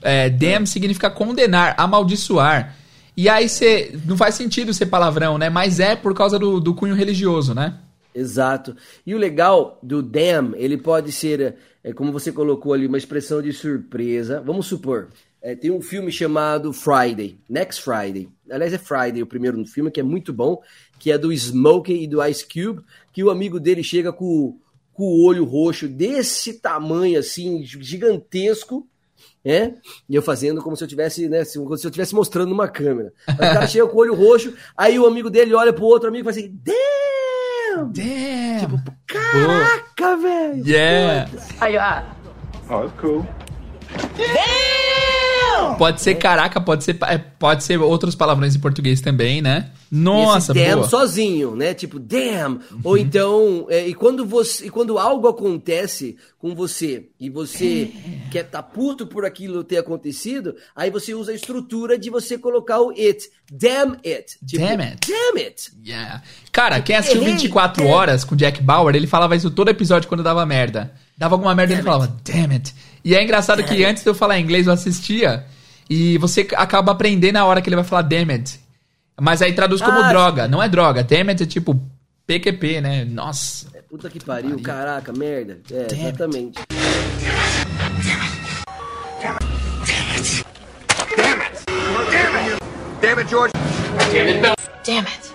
é, 0.00 0.30
damn 0.30 0.66
significa 0.66 1.10
condenar, 1.10 1.74
amaldiçoar. 1.76 2.74
E 3.16 3.28
aí 3.28 3.48
você. 3.48 3.96
Não 4.04 4.16
faz 4.16 4.34
sentido 4.34 4.74
ser 4.74 4.86
palavrão, 4.86 5.38
né? 5.38 5.48
Mas 5.48 5.78
é 5.78 5.94
por 5.94 6.14
causa 6.14 6.38
do, 6.38 6.58
do 6.58 6.74
cunho 6.74 6.94
religioso, 6.94 7.54
né? 7.54 7.74
Exato. 8.14 8.76
E 9.06 9.14
o 9.14 9.18
legal 9.18 9.78
do 9.82 10.02
damn, 10.02 10.54
ele 10.56 10.76
pode 10.76 11.12
ser, 11.12 11.56
é, 11.84 11.92
como 11.92 12.10
você 12.10 12.32
colocou 12.32 12.72
ali, 12.72 12.86
uma 12.86 12.96
expressão 12.96 13.42
de 13.42 13.52
surpresa. 13.52 14.40
Vamos 14.40 14.66
supor, 14.66 15.10
é, 15.42 15.54
tem 15.54 15.70
um 15.70 15.82
filme 15.82 16.10
chamado 16.10 16.72
Friday, 16.72 17.38
Next 17.46 17.82
Friday. 17.82 18.26
Aliás, 18.50 18.72
é 18.72 18.78
Friday 18.78 19.22
o 19.22 19.26
primeiro 19.26 19.62
filme, 19.66 19.90
que 19.90 20.00
é 20.00 20.02
muito 20.02 20.32
bom, 20.32 20.62
que 20.98 21.12
é 21.12 21.18
do 21.18 21.30
Smokey 21.30 22.04
e 22.04 22.06
do 22.06 22.24
Ice 22.24 22.42
Cube, 22.42 22.82
que 23.12 23.22
o 23.22 23.30
amigo 23.30 23.60
dele 23.60 23.84
chega 23.84 24.10
com, 24.10 24.58
com 24.94 25.04
o 25.04 25.22
olho 25.22 25.44
roxo 25.44 25.86
desse 25.86 26.54
tamanho, 26.54 27.18
assim, 27.18 27.62
gigantesco, 27.62 28.88
é? 29.44 29.74
E 30.08 30.14
eu 30.14 30.22
fazendo 30.22 30.62
como 30.62 30.74
se 30.74 30.82
eu 30.82 30.88
tivesse, 30.88 31.28
né, 31.28 31.44
se 31.44 31.58
eu 31.58 31.74
estivesse 31.74 32.14
mostrando 32.14 32.48
numa 32.48 32.66
câmera. 32.66 33.12
Aí 33.26 33.34
o 33.34 33.38
cara 33.38 33.66
chega 33.68 33.86
com 33.86 33.98
o 33.98 34.00
olho 34.00 34.14
roxo, 34.14 34.54
aí 34.74 34.98
o 34.98 35.04
amigo 35.04 35.28
dele 35.28 35.52
olha 35.52 35.74
pro 35.74 35.84
outro 35.84 36.08
amigo 36.08 36.22
e 36.22 36.32
faz 36.32 36.38
assim! 36.38 36.58
Damn! 37.76 38.60
Tipo, 38.60 38.82
caraca, 39.06 40.16
velho! 40.16 40.62
Yeah! 40.66 41.28
Aí, 41.60 41.76
ó. 41.76 42.02
Oh, 42.70 42.88
that's 44.16 44.83
Pode 45.76 46.02
ser 46.02 46.14
caraca, 46.16 46.60
pode 46.60 46.84
ser, 46.84 46.98
é, 47.02 47.18
pode 47.18 47.64
ser 47.64 47.80
outros 47.80 48.14
palavrões 48.14 48.54
em 48.54 48.60
português 48.60 49.00
também, 49.00 49.40
né? 49.40 49.70
Nossa, 49.90 50.52
e 50.52 50.56
esse 50.56 50.64
damn 50.64 50.76
boa. 50.78 50.88
sozinho, 50.88 51.56
né? 51.56 51.72
Tipo, 51.72 51.98
damn. 51.98 52.60
Ou 52.82 52.98
então, 52.98 53.66
é, 53.68 53.86
e 53.86 53.94
quando 53.94 54.26
você, 54.26 54.66
e 54.66 54.70
quando 54.70 54.98
algo 54.98 55.28
acontece 55.28 56.16
com 56.38 56.54
você 56.54 57.06
e 57.18 57.30
você 57.30 57.90
quer 58.30 58.44
tá 58.44 58.62
puto 58.62 59.06
por 59.06 59.24
aquilo 59.24 59.62
ter 59.62 59.78
acontecido, 59.78 60.54
aí 60.74 60.90
você 60.90 61.14
usa 61.14 61.32
a 61.32 61.34
estrutura 61.34 61.96
de 61.98 62.10
você 62.10 62.36
colocar 62.36 62.80
o 62.80 62.90
it. 62.90 63.30
Damn 63.50 63.96
it. 64.04 64.36
Tipo, 64.46 64.66
Damn 64.66 64.82
it. 64.82 65.08
Damn 65.08 65.38
it. 65.38 65.72
Yeah. 65.86 66.22
Cara, 66.50 66.80
quem 66.80 66.96
assistiu 66.96 67.22
Errei, 67.22 67.34
24 67.34 67.84
é. 67.84 67.86
horas 67.86 68.24
com 68.24 68.34
Jack 68.34 68.62
Bauer, 68.62 68.94
ele 68.94 69.06
falava 69.06 69.36
isso 69.36 69.50
todo 69.50 69.68
episódio 69.68 70.08
quando 70.08 70.22
dava 70.22 70.44
merda. 70.44 70.92
Dava 71.16 71.36
alguma 71.36 71.54
merda, 71.54 71.74
ele 71.74 71.82
falava, 71.82 72.12
damn 72.24 72.52
it. 72.52 72.74
E 73.04 73.14
é 73.14 73.22
engraçado 73.22 73.62
que 73.62 73.84
antes 73.84 74.02
de 74.02 74.08
eu 74.08 74.14
falar 74.14 74.40
inglês, 74.40 74.66
eu 74.66 74.72
assistia 74.72 75.44
e 75.88 76.16
você 76.18 76.46
acaba 76.56 76.92
aprendendo 76.92 77.34
na 77.34 77.44
hora 77.44 77.60
que 77.60 77.68
ele 77.68 77.76
vai 77.76 77.84
falar 77.84 78.02
damn 78.02 78.30
it. 78.32 78.60
Mas 79.20 79.40
aí 79.42 79.52
traduz 79.52 79.80
como 79.80 79.98
Ah, 80.00 80.08
droga. 80.08 80.48
Não 80.48 80.62
é 80.62 80.68
droga. 80.68 81.02
Damn 81.04 81.30
it 81.30 81.42
é 81.42 81.46
tipo 81.46 81.80
PQP, 82.26 82.80
né? 82.80 83.04
Nossa. 83.04 83.66
É, 83.74 83.82
puta 83.82 84.08
que 84.10 84.18
pariu, 84.18 84.58
caraca, 84.60 85.12
merda. 85.12 85.60
É, 85.70 85.84
Damn 85.84 85.84
it. 85.84 85.94
exatamente. 86.00 86.60
Damn 93.00 93.18
it, 93.18 93.28
George. 93.28 93.52
Damn 94.84 95.06
it. 95.06 95.32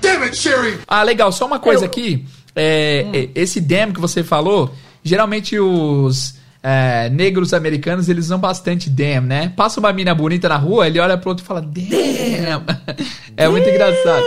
Damn 0.00 0.22
it, 0.22 0.36
Sherry. 0.36 0.78
Ah, 0.86 1.02
legal. 1.02 1.32
Só 1.32 1.46
uma 1.46 1.58
coisa 1.58 1.86
aqui. 1.86 2.26
É, 2.54 3.06
é, 3.12 3.28
Esse 3.34 3.60
damn 3.60 3.92
que 3.92 4.00
você 4.00 4.22
falou, 4.22 4.72
geralmente 5.02 5.58
os 5.58 6.34
é, 6.68 7.08
negros 7.10 7.54
americanos, 7.54 8.08
eles 8.08 8.24
usam 8.24 8.38
bastante 8.40 8.90
damn, 8.90 9.24
né? 9.26 9.52
Passa 9.56 9.78
uma 9.78 9.92
mina 9.92 10.12
bonita 10.14 10.48
na 10.48 10.56
rua, 10.56 10.86
ele 10.88 10.98
olha 10.98 11.16
pro 11.16 11.30
outro 11.30 11.44
e 11.44 11.46
fala 11.46 11.60
damn. 11.62 12.64
É 13.36 13.48
muito 13.48 13.68
engraçado. 13.68 14.24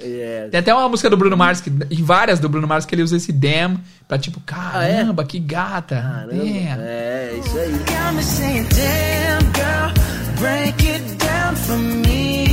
É, 0.00 0.48
Tem 0.50 0.60
até 0.60 0.72
uma 0.72 0.88
música 0.88 1.08
do 1.10 1.16
Bruno 1.16 1.36
Mars, 1.36 1.60
que, 1.60 1.70
em 1.90 2.02
várias 2.02 2.38
do 2.38 2.48
Bruno 2.48 2.68
Mars, 2.68 2.84
que 2.86 2.94
ele 2.94 3.02
usa 3.02 3.16
esse 3.16 3.32
damn 3.32 3.80
pra 4.06 4.18
tipo, 4.18 4.38
caramba, 4.40 5.24
que 5.24 5.40
gata. 5.40 5.96
caramba. 5.96 6.32
Damn. 6.34 6.80
É, 6.80 7.40
isso 7.44 7.58
aí. 7.58 7.70
got 7.72 8.14
me 8.14 8.22
saying, 8.22 8.66
damn 8.68 9.52
girl, 9.54 10.38
break 10.38 10.86
it 10.86 11.04
down 11.16 11.56
for 11.56 11.76
me. 11.78 12.44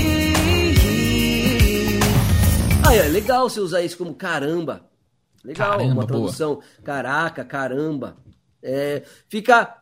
Ah, 2.87 2.95
é 2.95 3.03
legal 3.09 3.49
você 3.49 3.59
usar 3.59 3.81
isso 3.81 3.97
como 3.97 4.13
caramba. 4.13 4.81
Legal, 5.43 5.71
Caramba, 5.71 5.85
uma 5.93 6.05
boa. 6.05 6.07
tradução. 6.07 6.59
Caraca, 6.83 7.43
caramba. 7.43 8.15
É, 8.63 9.03
fica, 9.29 9.77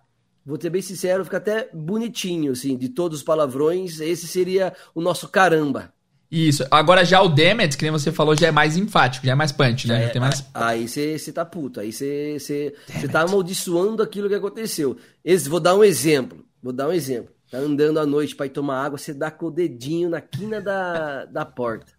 vou 0.46 0.60
ser 0.60 0.70
bem 0.70 0.82
sincero, 0.82 1.24
fica 1.26 1.38
até 1.38 1.70
bonitinho, 1.74 2.52
assim, 2.52 2.78
de 2.78 2.90
todos 2.90 3.20
os 3.20 3.24
palavrões, 3.24 4.00
esse 4.00 4.28
seria 4.28 4.74
o 4.96 5.02
nosso 5.02 5.28
caramba. 5.28 5.94
Isso. 6.32 6.64
Agora 6.70 7.04
já 7.04 7.22
o 7.22 7.28
damn 7.28 7.60
it, 7.62 7.76
que 7.76 7.84
nem 7.84 7.92
você 7.92 8.12
falou, 8.12 8.36
já 8.36 8.48
é 8.48 8.52
mais 8.52 8.78
enfático, 8.78 9.26
já 9.26 9.32
é 9.32 9.36
mais 9.36 9.52
punch, 9.52 9.88
né? 9.88 10.02
Já 10.02 10.06
É, 10.06 10.10
tem 10.10 10.22
mais... 10.22 10.46
Aí 10.54 10.88
você 10.88 11.32
tá 11.34 11.44
puto, 11.44 11.80
aí 11.80 11.92
você 11.92 12.74
tá 13.12 13.22
amaldiçoando 13.22 14.04
aquilo 14.04 14.30
que 14.30 14.36
aconteceu. 14.36 14.96
Esse, 15.26 15.50
vou 15.50 15.60
dar 15.60 15.76
um 15.76 15.84
exemplo, 15.84 16.46
vou 16.62 16.72
dar 16.72 16.88
um 16.88 16.94
exemplo. 16.94 17.34
Tá 17.50 17.58
andando 17.58 18.00
à 18.00 18.06
noite 18.06 18.36
pra 18.36 18.46
ir 18.46 18.50
tomar 18.50 18.86
água, 18.86 19.00
você 19.00 19.12
dá 19.12 19.32
com 19.32 19.48
o 19.48 19.52
dedinho 19.52 20.08
na 20.08 20.22
quina 20.22 20.62
da, 20.62 21.26
da 21.26 21.44
porta. 21.46 21.92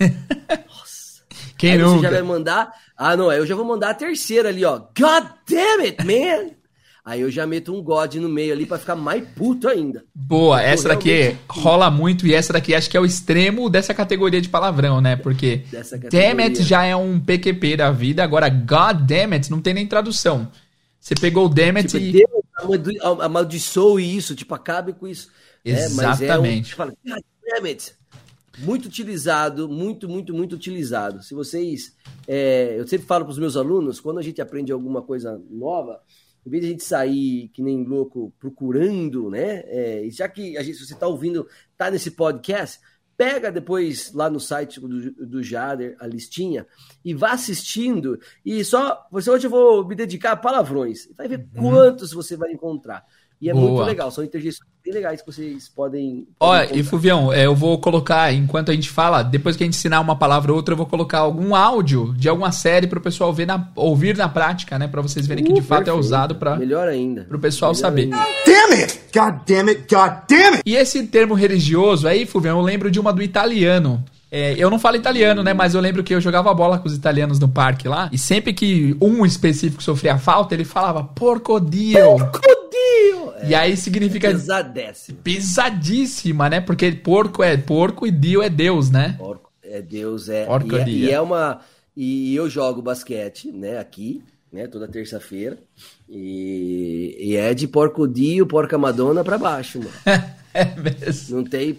Quem 1.58 1.72
aí 1.72 1.78
você 1.78 1.84
nunca? 1.94 2.02
já 2.02 2.10
vai 2.10 2.22
mandar. 2.22 2.72
Ah, 2.96 3.16
não, 3.16 3.28
aí 3.30 3.38
eu 3.38 3.46
já 3.46 3.54
vou 3.54 3.64
mandar 3.64 3.90
a 3.90 3.94
terceira 3.94 4.48
ali, 4.48 4.64
ó. 4.64 4.78
God 4.78 5.24
damn 5.48 5.82
it, 5.84 6.04
man! 6.04 6.50
Aí 7.04 7.20
eu 7.20 7.30
já 7.30 7.46
meto 7.46 7.72
um 7.72 7.80
God 7.80 8.16
no 8.16 8.28
meio 8.28 8.52
ali 8.52 8.66
pra 8.66 8.78
ficar 8.78 8.96
mais 8.96 9.22
puto 9.36 9.68
ainda. 9.68 10.02
Boa, 10.12 10.60
Eu 10.60 10.66
essa 10.70 10.88
daqui 10.88 11.08
realmente- 11.12 11.40
rola 11.48 11.88
muito 11.88 12.26
e 12.26 12.34
essa 12.34 12.52
daqui 12.52 12.74
acho 12.74 12.90
que 12.90 12.96
é 12.96 13.00
o 13.00 13.04
extremo 13.06 13.70
dessa 13.70 13.94
categoria 13.94 14.40
de 14.40 14.48
palavrão, 14.48 15.00
né? 15.00 15.14
Porque 15.14 15.62
damn 16.10 16.42
it 16.42 16.60
já 16.64 16.84
é 16.84 16.96
um 16.96 17.20
PQP 17.20 17.76
da 17.76 17.92
vida, 17.92 18.24
agora 18.24 18.48
God 18.48 19.02
damn 19.06 19.34
it 19.34 19.48
não 19.52 19.60
tem 19.60 19.72
nem 19.72 19.86
tradução. 19.86 20.48
Você 21.00 21.14
pegou 21.14 21.46
o 21.46 21.48
damn 21.48 21.76
it 21.78 21.86
Tipo, 21.88 22.04
e... 22.04 22.10
Deus 22.12 22.30
amaldi- 22.58 22.98
amaldiçoe 23.22 24.16
isso, 24.16 24.34
tipo, 24.34 24.52
acabe 24.54 24.92
com 24.92 25.06
isso. 25.06 25.28
É, 25.64 25.88
mas 25.90 26.20
é 26.20 26.24
um, 26.24 26.24
Exatamente. 26.24 26.70
você 26.70 26.74
fala, 26.74 26.92
God 27.06 27.22
damn 27.54 27.66
it. 27.68 27.92
Muito 28.58 28.86
utilizado, 28.86 29.68
muito, 29.68 30.08
muito, 30.08 30.34
muito 30.34 30.54
utilizado. 30.54 31.22
Se 31.22 31.34
vocês. 31.34 31.94
é, 32.26 32.76
eu 32.78 32.86
sempre 32.86 33.06
falo 33.06 33.24
para 33.24 33.32
os 33.32 33.38
meus 33.38 33.56
alunos, 33.56 34.00
quando 34.00 34.18
a 34.18 34.22
gente 34.22 34.40
aprende 34.40 34.72
alguma 34.72 35.02
coisa 35.02 35.40
nova, 35.50 36.00
em 36.46 36.50
vez 36.50 36.62
de 36.62 36.68
a 36.68 36.70
gente 36.72 36.84
sair 36.84 37.48
que 37.48 37.62
nem 37.62 37.84
louco 37.84 38.32
procurando, 38.38 39.28
né? 39.30 39.64
é, 39.66 40.06
e 40.06 40.10
já 40.10 40.28
que 40.28 40.56
a 40.56 40.62
gente, 40.62 40.78
se 40.78 40.86
você 40.86 40.94
está 40.94 41.06
ouvindo, 41.06 41.46
tá 41.76 41.90
nesse 41.90 42.12
podcast, 42.12 42.78
pega 43.16 43.50
depois 43.50 44.12
lá 44.12 44.28
no 44.28 44.38
site 44.38 44.78
do, 44.78 45.10
do 45.26 45.42
Jader 45.42 45.96
a 45.98 46.06
listinha 46.06 46.66
e 47.04 47.14
vá 47.14 47.32
assistindo. 47.32 48.18
E 48.44 48.64
só. 48.64 49.06
Você 49.10 49.30
hoje 49.30 49.46
eu 49.46 49.50
vou 49.50 49.86
me 49.86 49.94
dedicar 49.94 50.32
a 50.32 50.36
palavrões. 50.36 51.08
Vai 51.16 51.26
ver 51.26 51.48
quantos 51.56 52.12
você 52.12 52.36
vai 52.36 52.52
encontrar. 52.52 53.04
E 53.40 53.50
é 53.50 53.52
Boa. 53.52 53.66
muito 53.68 53.82
legal, 53.82 54.10
são 54.10 54.24
interjeições 54.24 54.66
bem 54.82 54.94
legais 54.94 55.20
que 55.20 55.26
vocês 55.30 55.68
podem. 55.68 56.26
Ó, 56.40 56.56
e. 56.72 56.82
Fuvião, 56.82 57.30
é, 57.30 57.44
eu 57.44 57.54
vou 57.54 57.78
colocar, 57.78 58.32
enquanto 58.32 58.70
a 58.70 58.74
gente 58.74 58.88
fala, 58.88 59.22
depois 59.22 59.54
que 59.56 59.62
a 59.62 59.66
gente 59.66 59.74
ensinar 59.76 60.00
uma 60.00 60.16
palavra 60.16 60.50
ou 60.52 60.56
outra, 60.56 60.72
eu 60.72 60.76
vou 60.76 60.86
colocar 60.86 61.18
algum 61.18 61.54
áudio 61.54 62.14
de 62.16 62.28
alguma 62.30 62.50
série 62.50 62.86
pro 62.86 63.00
pessoal 63.00 63.34
ver 63.34 63.46
na, 63.46 63.68
ouvir 63.76 64.16
na 64.16 64.26
prática, 64.28 64.78
né? 64.78 64.88
Pra 64.88 65.02
vocês 65.02 65.26
verem 65.26 65.44
que 65.44 65.52
de 65.52 65.60
Uh, 65.60 65.64
fato 65.64 65.82
é 65.82 65.84
perfeito. 65.84 66.00
usado 66.06 66.34
pra, 66.36 66.56
Melhor 66.56 66.88
ainda. 66.88 67.24
pro 67.24 67.38
pessoal 67.38 67.72
Melhor 67.72 67.80
saber. 67.80 68.02
ainda. 68.04 68.16
Damn 68.46 68.72
it. 68.80 69.00
God 69.12 69.34
damn 69.46 69.68
it. 69.68 69.80
God 69.94 70.12
damn 70.28 70.54
it. 70.54 70.62
E 70.64 70.74
esse 70.74 71.06
termo 71.06 71.34
religioso 71.34 72.08
aí, 72.08 72.24
Fulvio, 72.24 72.50
eu 72.52 72.60
lembro 72.62 72.90
de 72.90 72.98
uma 72.98 73.12
do 73.12 73.22
italiano. 73.22 74.02
É, 74.30 74.54
eu 74.58 74.68
não 74.68 74.78
falo 74.78 74.96
italiano, 74.96 75.42
né? 75.42 75.54
Mas 75.54 75.74
eu 75.74 75.80
lembro 75.80 76.02
que 76.02 76.14
eu 76.14 76.20
jogava 76.20 76.52
bola 76.52 76.78
com 76.78 76.88
os 76.88 76.94
italianos 76.94 77.38
no 77.38 77.48
parque 77.48 77.88
lá. 77.88 78.10
E 78.12 78.18
sempre 78.18 78.52
que 78.52 78.96
um 79.00 79.24
específico 79.24 79.82
sofria 79.82 80.18
falta, 80.18 80.54
ele 80.54 80.64
falava 80.64 81.04
porco 81.04 81.60
dio. 81.60 82.18
Codinho! 82.18 83.32
E 83.48 83.54
aí 83.54 83.76
significa 83.76 84.28
Pesadéssimo. 84.28 85.18
pesadíssima, 85.22 86.48
né? 86.48 86.60
Porque 86.60 86.90
porco 86.92 87.42
é 87.42 87.56
porco 87.56 88.06
e 88.06 88.10
dio 88.10 88.42
é 88.42 88.48
Deus, 88.48 88.90
né? 88.90 89.14
Porco, 89.18 89.50
é 89.62 89.80
Deus, 89.80 90.28
é. 90.28 90.44
Porco 90.46 90.74
e, 90.74 90.78
é 90.78 90.84
dia. 90.84 91.10
e 91.10 91.12
é 91.12 91.20
uma. 91.20 91.60
E 91.96 92.34
eu 92.34 92.50
jogo 92.50 92.82
basquete, 92.82 93.50
né, 93.50 93.78
aqui, 93.78 94.22
né, 94.52 94.66
toda 94.66 94.88
terça-feira. 94.88 95.58
E, 96.08 97.16
e 97.18 97.36
é 97.36 97.54
de 97.54 97.66
porco 97.66 98.06
dio, 98.06 98.46
porca 98.46 98.76
madonna 98.76 99.24
pra 99.24 99.38
baixo, 99.38 99.78
mano. 99.78 99.90
é 100.52 100.64
mesmo. 100.76 101.36
Não 101.36 101.44
tem. 101.44 101.78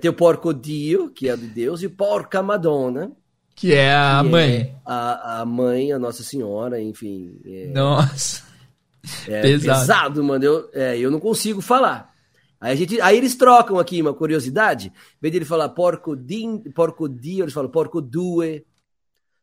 Tem 0.00 0.10
o 0.10 0.14
porco 0.14 0.52
dio, 0.52 1.10
que 1.10 1.28
é 1.28 1.36
do 1.36 1.46
Deus, 1.46 1.82
e 1.82 1.88
porca 1.88 2.42
madonna. 2.42 3.10
Que 3.54 3.74
é 3.74 3.92
a 3.94 4.20
que 4.22 4.28
mãe. 4.30 4.54
é 4.60 4.74
a, 4.84 5.40
a 5.40 5.44
mãe, 5.44 5.92
a 5.92 5.98
Nossa 5.98 6.22
Senhora, 6.22 6.80
enfim. 6.80 7.40
É, 7.44 7.66
Nossa. 7.74 8.42
É 9.26 9.42
Pesado. 9.42 9.80
pesado, 9.80 10.24
mano. 10.24 10.44
Eu, 10.44 10.70
é, 10.72 10.98
eu 10.98 11.10
não 11.10 11.18
consigo 11.18 11.60
falar. 11.60 12.12
Aí, 12.60 12.72
a 12.72 12.74
gente, 12.76 13.00
aí 13.00 13.16
eles 13.16 13.34
trocam 13.36 13.78
aqui 13.78 14.00
uma 14.02 14.12
curiosidade. 14.14 14.88
Em 14.88 14.92
vez 15.20 15.32
de 15.32 15.38
ele 15.38 15.44
falar 15.44 15.68
porco 15.70 16.16
din, 16.16 16.58
porco 16.74 17.08
dio, 17.08 17.44
eles 17.44 17.54
falam 17.54 17.70
porco 17.70 18.00
due, 18.00 18.64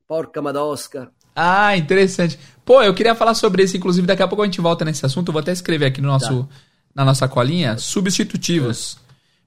porca 0.07 0.41
madosca. 0.41 1.11
Ah, 1.35 1.75
interessante. 1.75 2.39
Pô, 2.63 2.81
eu 2.81 2.93
queria 2.93 3.15
falar 3.15 3.33
sobre 3.33 3.63
isso, 3.63 3.75
inclusive 3.75 4.07
daqui 4.07 4.23
a 4.23 4.27
pouco 4.27 4.41
a 4.41 4.45
gente 4.45 4.61
volta 4.61 4.85
nesse 4.85 5.05
assunto. 5.05 5.29
Eu 5.29 5.33
vou 5.33 5.39
até 5.41 5.51
escrever 5.51 5.87
aqui 5.87 6.01
no 6.01 6.07
nosso, 6.07 6.43
Tá. 6.43 6.49
na 6.95 7.05
nossa 7.05 7.27
colinha, 7.27 7.77
substitutivos. 7.77 8.97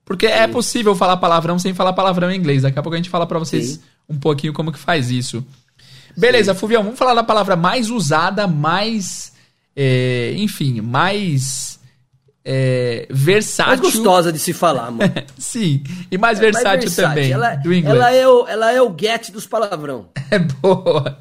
Porque 0.09 0.25
é 0.25 0.47
possível 0.47 0.95
falar 0.95 1.17
palavrão 1.17 1.59
sem 1.59 1.71
falar 1.71 1.93
palavrão 1.93 2.31
em 2.31 2.35
inglês. 2.35 2.63
Daqui 2.63 2.79
a 2.79 2.81
pouco 2.81 2.95
a 2.95 2.97
gente 2.97 3.11
fala 3.11 3.27
pra 3.27 3.37
vocês 3.37 3.67
Sim. 3.73 3.79
um 4.09 4.17
pouquinho 4.19 4.51
como 4.51 4.71
que 4.71 4.79
faz 4.79 5.11
isso. 5.11 5.45
Beleza, 6.17 6.55
Fuvião, 6.55 6.81
vamos 6.83 6.97
falar 6.97 7.13
da 7.13 7.23
palavra 7.23 7.55
mais 7.55 7.91
usada, 7.91 8.47
mais 8.47 9.33
é, 9.75 10.33
enfim, 10.35 10.81
mais 10.81 11.79
é, 12.43 13.05
Mais 13.07 13.21
versátil. 13.23 13.83
gostosa 13.83 14.33
de 14.33 14.39
se 14.39 14.51
falar, 14.51 14.89
mano. 14.89 15.13
Sim, 15.37 15.83
e 16.11 16.17
mais 16.17 16.39
Mais 16.39 16.53
versátil, 16.53 16.89
também 16.95 17.31
Ela, 17.31 17.53
do 17.57 17.71
inglês. 17.71 17.95
ela 17.95 18.11
é 18.11 18.27
o, 18.27 18.47
ela 18.47 18.71
é 18.71 18.81
o 18.81 18.91
get 18.99 19.29
dos 19.31 19.45
palavrão. 19.45 20.07
É 20.31 20.39
boa. 20.39 21.19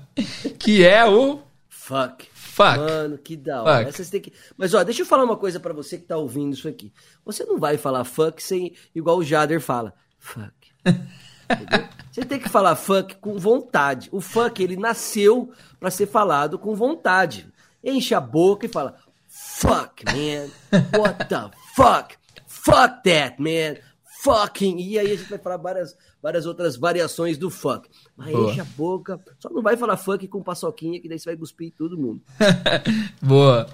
Que 0.58 0.82
é 0.84 1.04
o 1.06 1.40
Fuck. 1.68 2.27
Fuck. 2.58 2.78
Mano, 2.78 3.18
que 3.18 3.36
da 3.36 3.62
hora. 3.62 3.78
Fuck. 3.78 3.88
Essa 3.88 4.04
você 4.04 4.10
tem 4.10 4.20
que... 4.20 4.32
Mas 4.56 4.74
ó, 4.74 4.82
deixa 4.82 5.02
eu 5.02 5.06
falar 5.06 5.24
uma 5.24 5.36
coisa 5.36 5.60
pra 5.60 5.72
você 5.72 5.96
que 5.96 6.04
tá 6.04 6.16
ouvindo 6.16 6.54
isso 6.54 6.68
aqui. 6.68 6.92
Você 7.24 7.44
não 7.44 7.58
vai 7.58 7.78
falar 7.78 8.04
fuck 8.04 8.42
sem 8.42 8.74
igual 8.94 9.18
o 9.18 9.24
Jader 9.24 9.60
fala. 9.60 9.94
Fuck. 10.18 10.52
Entendeu? 10.84 11.88
Você 12.10 12.24
tem 12.24 12.40
que 12.40 12.48
falar 12.48 12.74
fuck 12.74 13.14
com 13.16 13.38
vontade. 13.38 14.08
O 14.12 14.20
fuck, 14.20 14.62
ele 14.62 14.76
nasceu 14.76 15.52
pra 15.78 15.90
ser 15.90 16.06
falado 16.06 16.58
com 16.58 16.74
vontade. 16.74 17.48
Enche 17.82 18.14
a 18.14 18.20
boca 18.20 18.66
e 18.66 18.68
fala 18.68 18.96
fuck, 19.28 20.04
man. 20.04 20.50
What 20.98 21.26
the 21.26 21.50
fuck? 21.74 22.16
Fuck 22.46 23.02
that, 23.04 23.40
man. 23.40 23.76
Fucking. 24.22 24.78
E 24.80 24.98
aí 24.98 25.12
a 25.12 25.16
gente 25.16 25.30
vai 25.30 25.38
falar 25.38 25.58
várias, 25.58 25.96
várias 26.22 26.46
outras 26.46 26.76
variações 26.76 27.38
do 27.38 27.50
fuck. 27.50 27.88
Mas 28.16 28.32
Boa. 28.32 28.50
enche 28.50 28.60
a 28.60 28.64
boca. 28.64 29.20
Só 29.38 29.48
não 29.50 29.62
vai 29.62 29.76
falar 29.76 29.96
fuck 29.96 30.26
com 30.28 30.42
paçoquinha, 30.42 31.00
que 31.00 31.08
daí 31.08 31.18
você 31.18 31.30
vai 31.30 31.36
cuspir 31.36 31.72
todo 31.76 31.96
mundo. 31.98 32.22
Boa. 33.22 33.66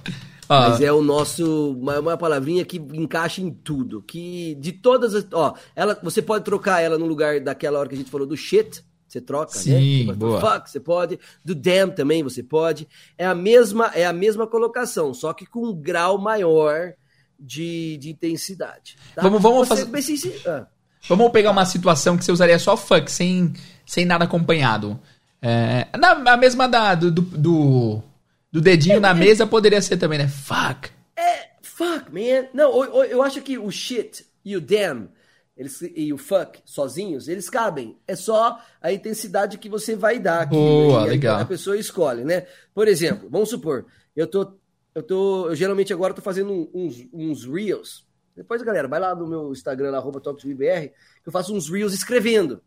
Ó, 0.48 0.68
Mas 0.68 0.80
é 0.80 0.92
o 0.92 1.02
nosso. 1.02 1.72
Uma, 1.72 1.98
uma 2.00 2.16
palavrinha 2.18 2.64
que 2.64 2.76
encaixa 2.76 3.40
em 3.40 3.50
tudo. 3.50 4.02
Que 4.02 4.54
de 4.56 4.72
todas 4.72 5.14
as. 5.14 5.26
Ó, 5.32 5.54
ela, 5.74 5.98
você 6.02 6.20
pode 6.20 6.44
trocar 6.44 6.80
ela 6.80 6.98
no 6.98 7.06
lugar 7.06 7.40
daquela 7.40 7.78
hora 7.78 7.88
que 7.88 7.94
a 7.94 7.98
gente 7.98 8.10
falou 8.10 8.26
do 8.26 8.36
shit. 8.36 8.84
Você 9.08 9.20
troca, 9.20 9.54
né? 9.54 9.60
Sim, 9.62 9.98
Você 10.00 10.04
pode 10.06 10.18
boa. 10.18 10.40
Fuck, 10.40 10.70
você 10.70 10.80
pode. 10.80 11.18
Do 11.44 11.54
damn 11.54 11.90
também 11.94 12.22
você 12.22 12.42
pode. 12.42 12.86
É 13.16 13.24
a 13.24 13.34
mesma, 13.34 13.86
é 13.94 14.04
a 14.04 14.12
mesma 14.12 14.46
colocação, 14.46 15.14
só 15.14 15.32
que 15.32 15.46
com 15.46 15.68
um 15.68 15.74
grau 15.74 16.18
maior 16.18 16.94
de, 17.38 17.96
de 17.98 18.10
intensidade. 18.10 18.96
tá? 19.14 19.22
Vamos- 19.22 19.40
vamos 19.40 19.68
Você 19.68 19.76
fazer- 19.76 19.90
precisa- 19.90 20.32
ah, 20.50 20.66
Vamos 21.08 21.30
pegar 21.32 21.50
uma 21.50 21.66
situação 21.66 22.16
que 22.16 22.24
você 22.24 22.32
usaria 22.32 22.58
só 22.58 22.76
fuck, 22.76 23.10
sem, 23.10 23.52
sem 23.86 24.04
nada 24.04 24.24
acompanhado. 24.24 24.98
É, 25.40 25.86
na, 25.98 26.32
a 26.32 26.36
mesma 26.36 26.66
da, 26.66 26.94
do, 26.94 27.10
do, 27.10 28.02
do, 28.50 28.60
dedinho 28.60 28.98
na 29.00 29.12
mesa 29.12 29.46
poderia 29.46 29.82
ser 29.82 29.98
também, 29.98 30.18
né? 30.18 30.28
Fuck. 30.28 30.90
É, 31.16 31.50
fuck, 31.62 32.10
man. 32.10 32.48
Não, 32.54 32.82
eu, 32.82 33.04
eu- 33.04 33.22
acho 33.22 33.42
que 33.42 33.58
o 33.58 33.70
shit 33.70 34.24
e 34.44 34.56
o 34.56 34.60
damn 34.60 35.08
eles, 35.56 35.80
e 35.94 36.12
o 36.12 36.18
fuck 36.18 36.60
sozinhos, 36.64 37.28
eles 37.28 37.48
cabem. 37.50 37.96
É 38.08 38.16
só 38.16 38.58
a 38.82 38.92
intensidade 38.92 39.58
que 39.58 39.68
você 39.68 39.94
vai 39.94 40.18
dar. 40.18 40.40
aqui. 40.42 40.54
Boa, 40.54 41.02
E 41.02 41.04
aí 41.04 41.10
legal. 41.10 41.40
A 41.40 41.44
pessoa 41.44 41.76
escolhe, 41.78 42.24
né? 42.24 42.46
Por 42.74 42.88
exemplo, 42.88 43.28
vamos 43.30 43.50
supor, 43.50 43.84
eu 44.16 44.26
tô. 44.26 44.52
Eu 44.94 45.02
tô. 45.02 45.48
Eu 45.48 45.54
geralmente 45.54 45.92
agora 45.92 46.14
tô 46.14 46.22
fazendo 46.22 46.70
uns, 46.72 47.06
uns 47.12 47.44
reels. 47.44 48.04
Depois, 48.36 48.62
galera, 48.62 48.88
vai 48.88 48.98
lá 48.98 49.14
no 49.14 49.26
meu 49.26 49.52
Instagram, 49.52 49.90
lá, 49.90 49.98
arroba 49.98 50.20
TopsBR, 50.20 50.88
que 51.22 51.28
eu 51.28 51.32
faço 51.32 51.54
uns 51.54 51.68
reels 51.68 51.94
escrevendo. 51.94 52.60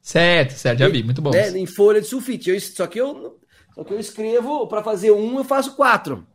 Certo, 0.00 0.52
certo, 0.52 0.80
já 0.80 0.88
vi, 0.88 1.02
muito 1.02 1.22
bom. 1.22 1.30
Né, 1.30 1.50
em 1.50 1.66
folha 1.66 2.00
de 2.00 2.06
sulfite. 2.06 2.50
Eu, 2.50 2.60
só, 2.60 2.86
que 2.86 3.00
eu, 3.00 3.38
só 3.74 3.84
que 3.84 3.92
eu 3.92 4.00
escrevo, 4.00 4.66
para 4.66 4.82
fazer 4.82 5.12
um, 5.12 5.38
eu 5.38 5.44
faço 5.44 5.76
quatro. 5.76 6.26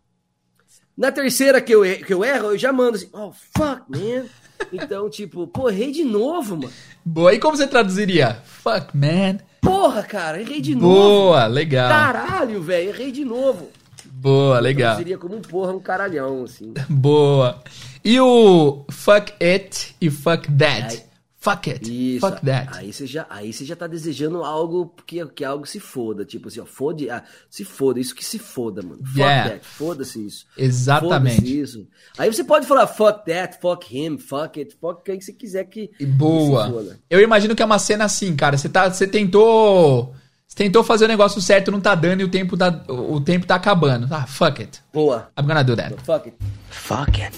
Na 0.95 1.11
terceira 1.11 1.61
que 1.61 1.73
eu, 1.73 1.83
que 2.03 2.13
eu 2.13 2.23
erro, 2.23 2.51
eu 2.51 2.57
já 2.57 2.71
mando 2.71 2.97
assim, 2.97 3.09
oh, 3.13 3.31
fuck, 3.31 3.83
man. 3.89 4.25
Então, 4.71 5.09
tipo, 5.11 5.45
pô, 5.47 5.69
errei 5.69 5.91
de 5.91 6.03
novo, 6.03 6.55
mano. 6.57 6.73
Boa. 7.03 7.33
E 7.33 7.39
como 7.39 7.57
você 7.57 7.67
traduziria? 7.67 8.41
Fuck, 8.43 8.95
man. 8.95 9.37
Porra, 9.61 10.01
cara, 10.03 10.39
errei 10.39 10.61
de 10.61 10.73
novo. 10.73 10.87
Boa, 10.87 11.45
legal. 11.45 11.89
Caralho, 11.89 12.61
velho, 12.61 12.89
errei 12.89 13.11
de 13.11 13.25
novo. 13.25 13.69
Boa, 14.19 14.59
legal. 14.59 14.97
Seria 14.97 15.17
como 15.17 15.35
um 15.35 15.41
porra, 15.41 15.73
um 15.73 15.79
caralhão, 15.79 16.43
assim. 16.43 16.73
Boa. 16.89 17.61
E 18.03 18.19
o 18.19 18.85
fuck 18.89 19.33
it 19.41 19.95
e 20.01 20.09
fuck 20.09 20.51
that? 20.53 21.05
Fuck 21.39 21.69
it. 21.69 21.87
Isso. 22.17 22.27
Fuck 22.27 22.43
that. 22.45 22.69
Aí 22.73 22.91
você 22.91 23.05
já, 23.05 23.25
aí 23.29 23.53
você 23.53 23.63
já 23.63 23.75
tá 23.75 23.85
desejando 23.85 24.43
algo 24.43 24.93
que, 25.05 25.23
que 25.27 25.45
algo 25.45 25.65
se 25.65 25.79
foda. 25.79 26.25
Tipo 26.25 26.47
assim, 26.47 26.59
ó, 26.59 26.65
fode, 26.65 27.09
ah, 27.09 27.23
se 27.49 27.63
foda, 27.63 27.99
isso 27.99 28.15
que 28.15 28.25
se 28.25 28.39
foda, 28.39 28.81
mano. 28.81 29.01
Fuck 29.05 29.19
Yeah. 29.19 29.49
that, 29.51 29.65
foda-se 29.65 30.25
isso. 30.25 30.45
Exatamente. 30.57 31.35
Foda-se 31.35 31.59
isso. 31.59 31.87
Aí 32.17 32.33
você 32.33 32.43
pode 32.43 32.65
falar 32.65 32.87
fuck 32.87 33.23
that, 33.25 33.61
fuck 33.61 33.95
him, 33.95 34.17
fuck 34.17 34.59
it, 34.59 34.75
fuck 34.81 35.03
quem 35.05 35.19
que 35.19 35.25
você 35.25 35.31
quiser 35.31 35.63
que. 35.65 35.91
Boa. 36.05 36.69
foda. 36.69 36.99
Eu 37.09 37.21
imagino 37.21 37.55
que 37.55 37.61
é 37.61 37.65
uma 37.65 37.79
cena 37.79 38.05
assim, 38.05 38.35
cara. 38.35 38.57
Você, 38.57 38.67
tá, 38.67 38.89
você 38.89 39.07
tentou. 39.07 40.13
Tentou 40.57 40.83
fazer 40.83 41.05
o 41.05 41.07
negócio 41.07 41.39
certo, 41.39 41.71
não 41.71 41.79
tá 41.79 41.93
dando 41.93 42.21
e 42.21 42.23
o 42.23 42.31
tempo, 42.31 42.57
tá, 42.57 42.83
o 42.89 43.21
tempo 43.21 43.45
tá 43.45 43.53
acabando. 43.53 44.07
Ah, 44.11 44.25
fuck 44.25 44.59
it. 44.59 44.81
Boa. 44.91 45.29
I'm 45.39 45.43
gonna 45.45 45.63
do 45.63 45.75
that. 45.75 45.93
Fuck 46.03 46.29
it. 46.29 46.37
Fuck 46.71 47.21
it. 47.21 47.37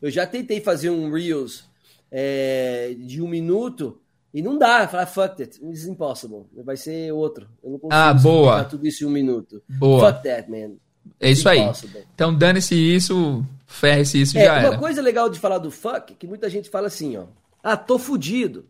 Eu 0.00 0.10
já 0.10 0.26
tentei 0.26 0.62
fazer 0.62 0.88
um 0.88 1.12
Reels 1.12 1.64
é, 2.10 2.96
de 2.98 3.20
um 3.20 3.28
minuto 3.28 4.00
e 4.32 4.40
não 4.40 4.56
dá. 4.56 4.88
Falar 4.88 5.04
fuck 5.04 5.42
it. 5.42 5.60
It's 5.62 5.84
impossible. 5.84 6.46
Vai 6.64 6.78
ser 6.78 7.12
outro. 7.12 7.46
Eu 7.62 7.72
não 7.72 7.78
consigo 7.78 7.94
Ah, 8.02 8.14
boa. 8.14 8.64
tudo 8.64 8.86
isso 8.86 9.04
em 9.04 9.06
um 9.06 9.10
minuto. 9.10 9.62
Boa. 9.68 10.10
Fuck 10.10 10.22
that, 10.22 10.50
man. 10.50 10.76
É 11.20 11.30
isso 11.30 11.46
aí. 11.48 11.60
Então 12.14 12.34
dane-se 12.34 12.74
isso, 12.74 13.44
ferre-se 13.66 14.22
isso, 14.22 14.38
É, 14.38 14.44
já 14.46 14.52
uma 14.54 14.68
era. 14.68 14.78
coisa 14.78 15.02
legal 15.02 15.28
de 15.28 15.38
falar 15.38 15.58
do 15.58 15.70
fuck, 15.70 16.14
que 16.14 16.26
muita 16.26 16.48
gente 16.48 16.70
fala 16.70 16.86
assim, 16.86 17.14
ó. 17.18 17.24
Ah, 17.62 17.76
tô 17.76 17.98
fudido. 17.98 18.64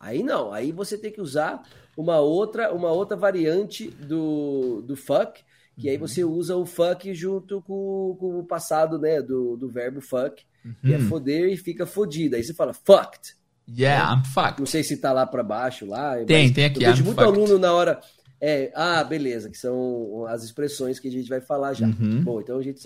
Aí 0.00 0.22
não, 0.22 0.52
aí 0.52 0.72
você 0.72 0.96
tem 0.96 1.12
que 1.12 1.20
usar 1.20 1.62
uma 1.98 2.20
outra, 2.20 2.72
uma 2.72 2.92
outra 2.92 3.16
variante 3.16 3.88
do, 3.90 4.80
do 4.86 4.96
fuck, 4.96 5.42
que 5.76 5.88
aí 5.88 5.96
Uhum. 5.96 6.06
você 6.06 6.22
usa 6.24 6.56
o 6.56 6.64
fuck 6.64 7.12
junto 7.12 7.60
com, 7.62 8.16
com 8.20 8.38
o 8.38 8.44
passado, 8.44 8.98
né, 9.00 9.20
do, 9.20 9.56
do 9.56 9.68
verbo 9.68 10.00
fuck, 10.00 10.44
que 10.80 10.88
Uhum. 10.90 10.94
é 10.94 10.98
foder 11.00 11.52
e 11.52 11.56
fica 11.56 11.84
fodido. 11.86 12.36
Aí 12.36 12.44
você 12.44 12.54
fala 12.54 12.72
fucked. 12.72 13.34
Yeah, 13.68 14.14
I'm 14.14 14.24
fucked. 14.24 14.60
Não 14.60 14.66
sei 14.66 14.82
se 14.84 14.96
tá 14.96 15.12
lá 15.12 15.26
pra 15.26 15.42
baixo, 15.42 15.84
lá. 15.86 16.16
Tem, 16.24 16.52
tem 16.52 16.66
aqui, 16.66 16.82
Eu 16.82 16.90
vejo 16.90 17.02
I'm 17.02 17.06
muito 17.06 17.20
fucked. 17.20 17.36
aluno 17.40 17.58
na 17.58 17.72
hora... 17.72 18.00
É, 18.40 18.70
ah, 18.76 19.02
beleza, 19.02 19.50
que 19.50 19.58
são 19.58 20.24
as 20.28 20.44
expressões 20.44 21.00
que 21.00 21.08
a 21.08 21.10
gente 21.10 21.28
vai 21.28 21.40
falar 21.40 21.74
já. 21.74 21.88
Bom, 22.22 22.40
então 22.40 22.56
a 22.58 22.62
gente... 22.62 22.80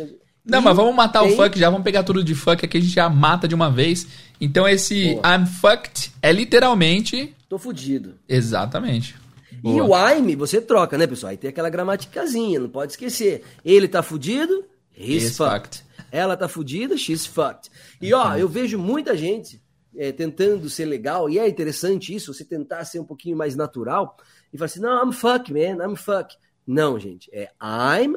Não, 0.44 0.60
E 0.60 0.64
mas 0.64 0.76
vamos 0.76 0.94
matar 0.94 1.22
tem- 1.22 1.32
o 1.32 1.36
fuck 1.36 1.58
já, 1.58 1.70
vamos 1.70 1.84
pegar 1.84 2.02
tudo 2.02 2.22
de 2.24 2.34
fuck 2.34 2.64
aqui, 2.64 2.78
a 2.78 2.80
gente 2.80 2.92
já 2.92 3.08
mata 3.08 3.46
de 3.46 3.54
uma 3.54 3.70
vez. 3.70 4.06
Então 4.40 4.68
esse 4.68 5.14
Boa. 5.14 5.36
I'm 5.36 5.46
fucked 5.46 6.12
é 6.20 6.32
literalmente. 6.32 7.34
Tô 7.48 7.58
fudido. 7.58 8.14
Exatamente. 8.28 9.14
E 9.52 9.56
Boa. 9.62 9.84
o 9.84 10.10
I'm 10.18 10.34
você 10.34 10.60
troca, 10.60 10.98
né, 10.98 11.06
pessoal? 11.06 11.30
Aí 11.30 11.36
tem 11.36 11.50
aquela 11.50 11.70
gramaticazinha, 11.70 12.58
não 12.58 12.68
pode 12.68 12.92
esquecer. 12.92 13.44
Ele 13.64 13.86
tá 13.86 14.02
fudido, 14.02 14.64
he's 14.96 15.22
He's 15.24 15.36
fucked. 15.36 15.78
fucked. 15.78 15.84
Ela 16.10 16.36
tá 16.36 16.48
fudida, 16.48 16.96
she's 16.96 17.24
fucked. 17.24 17.70
E 18.00 18.12
ó, 18.12 18.36
eu 18.36 18.48
vejo 18.48 18.78
muita 18.78 19.16
gente 19.16 19.62
é, 19.96 20.10
tentando 20.10 20.68
ser 20.68 20.86
legal, 20.86 21.30
e 21.30 21.38
é 21.38 21.48
interessante 21.48 22.14
isso, 22.14 22.34
você 22.34 22.44
tentar 22.44 22.84
ser 22.84 22.98
um 22.98 23.04
pouquinho 23.04 23.36
mais 23.36 23.54
natural, 23.54 24.16
e 24.52 24.58
falar 24.58 24.66
assim, 24.66 24.80
não, 24.80 25.06
I'm 25.06 25.12
fucked, 25.12 25.52
man, 25.52 25.82
I'm 25.86 25.94
fucked. 25.96 26.36
Não, 26.66 26.98
gente, 26.98 27.30
é 27.32 27.50
I'm 27.62 28.16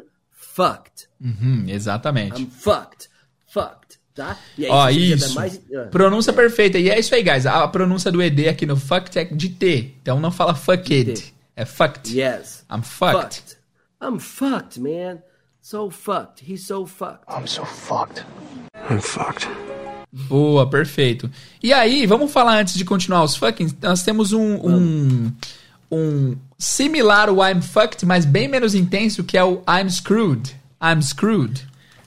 fucked. 0.53 1.07
Uhum, 1.21 1.65
exatamente. 1.67 2.41
I'm 2.41 2.47
fucked. 2.49 3.09
Fucked, 3.47 3.97
tá? 4.13 4.37
E 4.57 4.65
aí, 4.65 4.71
Ó, 4.71 4.89
isso. 4.89 5.35
mais- 5.35 5.59
ah, 5.75 5.87
Pronúncia 5.89 6.33
perfeita. 6.33 6.77
E 6.77 6.89
é 6.89 6.99
isso 6.99 7.13
aí, 7.15 7.23
guys. 7.23 7.45
A 7.45 7.67
pronúncia 7.67 8.11
do 8.11 8.21
ED 8.21 8.47
aqui 8.49 8.65
no 8.65 8.75
fucked 8.77 9.17
é 9.17 9.23
de 9.25 9.49
T. 9.49 9.95
Então 10.01 10.19
não 10.19 10.31
fala 10.31 10.53
fuck 10.55 10.93
it. 10.93 11.33
É 11.55 11.65
fucked. 11.65 12.17
Yes. 12.17 12.65
I'm 12.71 12.81
fucked. 12.83 13.57
I'm 14.01 14.19
fucked, 14.19 14.79
man. 14.79 15.19
So 15.61 15.89
fucked. 15.89 16.43
He's 16.45 16.65
so 16.67 16.85
fucked. 16.85 17.23
I'm 17.29 17.47
so 17.47 17.63
fucked. 17.65 18.23
I'm 18.89 18.99
fucked. 19.01 19.47
Boa, 20.11 20.69
perfeito. 20.69 21.29
E 21.61 21.73
aí, 21.73 22.05
vamos 22.05 22.31
falar 22.31 22.59
antes 22.59 22.75
de 22.75 22.85
continuar 22.85 23.23
os 23.23 23.35
fucking. 23.35 23.69
Nós 23.81 24.03
temos 24.03 24.31
um, 24.31 24.55
um, 24.65 25.31
um 25.91 26.35
similar 26.57 27.29
ao 27.29 27.37
I'm 27.37 27.61
fucked, 27.61 28.05
mas 28.05 28.25
bem 28.25 28.47
menos 28.47 28.75
intenso, 28.75 29.23
que 29.23 29.37
é 29.37 29.43
o 29.43 29.61
I'm 29.67 29.89
screwed. 29.89 30.55
I'm 30.81 31.01
screwed. 31.01 31.61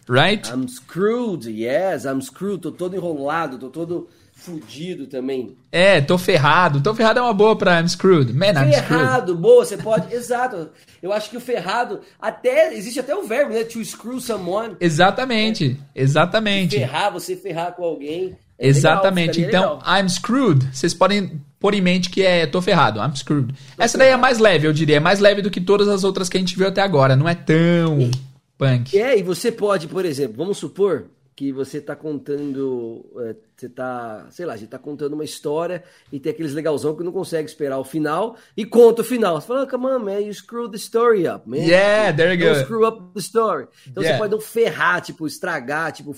Right? 0.08 0.48
I'm 0.50 0.66
screwed, 0.68 1.46
yes, 1.46 2.04
I'm 2.04 2.22
screwed. 2.22 2.62
Tô 2.62 2.72
todo 2.72 2.96
enrolado, 2.96 3.58
tô 3.58 3.68
todo 3.68 4.08
fudido 4.32 5.06
também. 5.06 5.56
É, 5.70 6.00
tô 6.00 6.16
ferrado. 6.16 6.80
Tô 6.80 6.94
ferrado 6.94 7.18
é 7.18 7.22
uma 7.22 7.34
boa 7.34 7.56
pra 7.56 7.80
I'm 7.80 7.88
screwed. 7.88 8.32
Man, 8.32 8.52
I'm 8.52 8.72
screwed. 8.72 8.86
Ferrado, 8.86 9.34
boa, 9.34 9.64
você 9.64 9.76
pode. 9.76 10.12
Exato. 10.14 10.70
Eu 11.02 11.12
acho 11.12 11.28
que 11.28 11.36
o 11.36 11.40
ferrado, 11.40 12.00
até. 12.20 12.74
Existe 12.74 13.00
até 13.00 13.14
o 13.14 13.24
verbo, 13.24 13.52
né? 13.52 13.64
To 13.64 13.84
screw 13.84 14.20
someone. 14.20 14.76
Exatamente. 14.80 15.78
Exatamente. 15.94 16.78
Ferrar, 16.78 17.12
você 17.12 17.36
ferrar 17.36 17.72
com 17.72 17.84
alguém. 17.84 18.36
É 18.58 18.66
Exatamente. 18.66 19.38
legal, 19.38 19.50
ficaria 19.50 19.58
então, 19.58 19.78
legal. 19.78 20.02
I'm 20.02 20.08
screwed. 20.08 20.68
Vocês 20.72 20.92
podem 20.92 21.40
pôr 21.60 21.74
em 21.74 21.80
mente 21.80 22.10
que 22.10 22.22
é 22.22 22.46
tô 22.46 22.60
ferrado. 22.60 23.00
I'm 23.00 23.16
screwed. 23.16 23.54
Essa 23.76 23.96
daí 23.96 24.08
é 24.08 24.16
mais 24.16 24.38
leve, 24.38 24.66
eu 24.66 24.72
diria. 24.72 24.96
É 24.96 25.00
mais 25.00 25.20
leve 25.20 25.42
do 25.42 25.50
que 25.50 25.60
todas 25.60 25.88
as 25.88 26.04
outras 26.04 26.28
que 26.28 26.36
a 26.36 26.40
gente 26.40 26.56
viu 26.56 26.66
até 26.66 26.82
agora. 26.82 27.14
Não 27.14 27.28
é 27.28 27.34
tão 27.34 28.10
punk. 28.56 28.98
É, 28.98 29.18
e 29.18 29.22
você 29.22 29.52
pode, 29.52 29.86
por 29.86 30.04
exemplo, 30.04 30.34
vamos 30.36 30.58
supor 30.58 31.04
que 31.38 31.52
você 31.52 31.80
tá 31.80 31.94
contando, 31.94 33.06
é, 33.20 33.36
você 33.56 33.68
tá, 33.68 34.26
sei 34.28 34.44
lá, 34.44 34.54
a 34.54 34.56
gente 34.56 34.70
tá 34.70 34.78
contando 34.78 35.12
uma 35.12 35.22
história 35.22 35.84
e 36.12 36.18
tem 36.18 36.32
aqueles 36.32 36.52
legalzão 36.52 36.96
que 36.96 37.04
não 37.04 37.12
consegue 37.12 37.48
esperar 37.48 37.78
o 37.78 37.84
final 37.84 38.36
e 38.56 38.64
conta 38.64 39.02
o 39.02 39.04
final. 39.04 39.40
Você 39.40 39.46
fala, 39.46 39.64
come 39.64 39.86
on, 39.86 40.00
man, 40.00 40.18
you 40.18 40.34
screw 40.34 40.68
the 40.68 40.76
story 40.76 41.28
up, 41.28 41.48
man. 41.48 41.58
Yeah, 41.58 42.12
there 42.12 42.34
you 42.34 42.44
Don't 42.44 42.58
go. 42.58 42.64
screw 42.64 42.84
up 42.84 43.14
the 43.14 43.20
story. 43.20 43.68
Então 43.86 44.02
Yeah. 44.02 44.16
você 44.16 44.18
pode 44.18 44.32
não 44.32 44.40
ferrar, 44.40 45.00
tipo, 45.00 45.28
estragar, 45.28 45.92
tipo, 45.92 46.12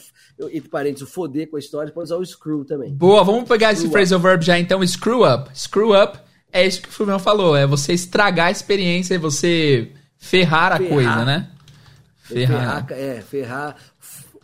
entre 0.53 0.71
parênteses, 0.71 1.07
foder 1.13 1.51
com 1.51 1.57
a 1.57 1.61
história, 1.61 1.89
você 1.89 1.93
pode 1.95 2.05
usar 2.07 2.17
o 2.17 2.25
screw 2.25 2.65
também. 2.65 2.95
Boa, 2.95 3.23
vamos 3.23 3.47
pegar 3.47 3.73
esse 3.75 3.91
phrasal 3.91 4.19
verb 4.21 4.43
já 4.43 4.59
então, 4.59 4.81
screw 4.87 5.23
up. 5.31 5.51
Screw 5.55 6.03
up 6.03 6.19
é 6.51 6.67
isso 6.67 6.81
que 6.81 6.89
o 6.89 6.93
Fulvio 6.93 7.19
falou, 7.19 7.55
é 7.55 7.67
você 7.67 7.93
estragar 7.93 8.47
a 8.47 8.51
experiência 8.51 9.17
e 9.17 9.19
você 9.19 9.93
ferrar 10.17 10.73
a 10.73 10.77
Ferrar. 10.79 10.91
coisa, 10.95 11.25
né? 11.27 11.51
Ferrar, 12.23 12.87
é, 12.91 13.21
ferrar 13.21 13.77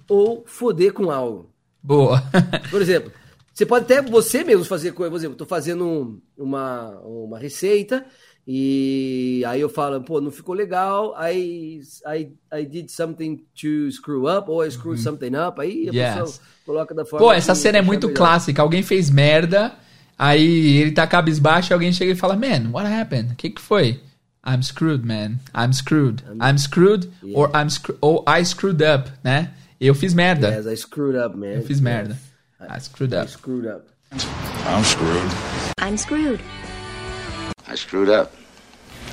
ou 0.09 0.45
foder 0.47 0.93
com 0.93 1.11
algo. 1.11 1.51
Boa. 1.83 2.23
Por 2.71 2.81
exemplo, 2.83 3.13
você 3.53 3.65
pode 3.65 3.85
até 3.85 4.03
você 4.03 4.43
mesmo 4.45 4.65
fazer 4.65 4.93
coisa. 4.93 5.11
Por 5.11 5.17
exemplo, 5.17 5.37
tô 5.37 5.47
fazendo 5.47 5.85
um- 5.85 6.21
uma, 6.37 6.91
uma 7.01 7.39
receita 7.39 8.05
e 8.47 9.43
aí 9.47 9.61
eu 9.61 9.69
falo, 9.69 10.01
pô, 10.03 10.21
não 10.21 10.31
ficou 10.31 10.55
legal, 10.55 11.15
I, 11.21 11.81
I, 12.07 12.33
I 12.55 12.65
did 12.65 12.89
something 12.91 13.45
to 13.61 13.91
screw 13.91 14.29
up, 14.29 14.49
ou 14.49 14.65
I 14.65 14.71
screwed 14.71 15.01
something 15.01 15.33
up, 15.35 15.61
aí 15.61 15.89
a 15.89 15.91
Uhum. 15.91 15.97
Yes. 15.97 16.15
pessoa 16.15 16.47
coloca 16.65 16.95
da 16.95 17.05
forma 17.05 17.27
Pô, 17.27 17.33
essa 17.33 17.55
cena 17.57 17.79
é 17.79 17.83
muito 17.83 18.07
melhor. 18.07 18.17
clássica. 18.19 18.63
Alguém 18.63 18.83
fez 18.85 19.11
merda, 19.11 19.75
aí 20.17 20.77
ele 20.79 20.93
tá 20.93 21.07
cabisbaixo 21.07 21.73
e 21.73 21.75
alguém 21.75 21.93
chega 21.93 22.13
e 22.13 22.17
fala, 22.17 22.37
man, 22.37 22.71
what 22.73 22.87
happened? 22.87 23.33
O 23.33 23.37
que 23.37 23.51
que 23.51 23.61
foi? 23.61 24.01
I'm 24.47 24.63
screwed, 24.63 25.05
man. 25.05 25.41
I'm 25.57 25.73
screwed. 25.73 26.23
I'm 26.41 26.57
screwed 26.57 27.11
or 27.35 27.51
I'm 27.53 27.69
screw 27.69 27.97
or 28.01 28.23
I 28.29 28.45
screwed 28.45 28.81
up, 28.81 29.11
né? 29.25 29.53
Eu 29.81 29.95
fiz 29.95 30.15
merda. 30.15 30.49
Yes, 30.49 30.67
I 30.67 30.77
screwed 30.77 31.17
up, 31.19 31.37
man. 31.37 31.49
Eu 31.55 31.63
fiz 31.63 31.81
merda. 31.81 32.17
I 32.61 32.81
screwed 32.81 33.15
I 33.15 33.19
up. 33.23 33.31
screwed 33.31 33.67
up. 33.69 33.85
I'm 34.13 34.83
screwed. 34.85 35.31
I'm 35.81 35.97
screwed. 35.99 36.41
I 37.69 37.77
screwed 37.77 38.11
up. 38.11 38.31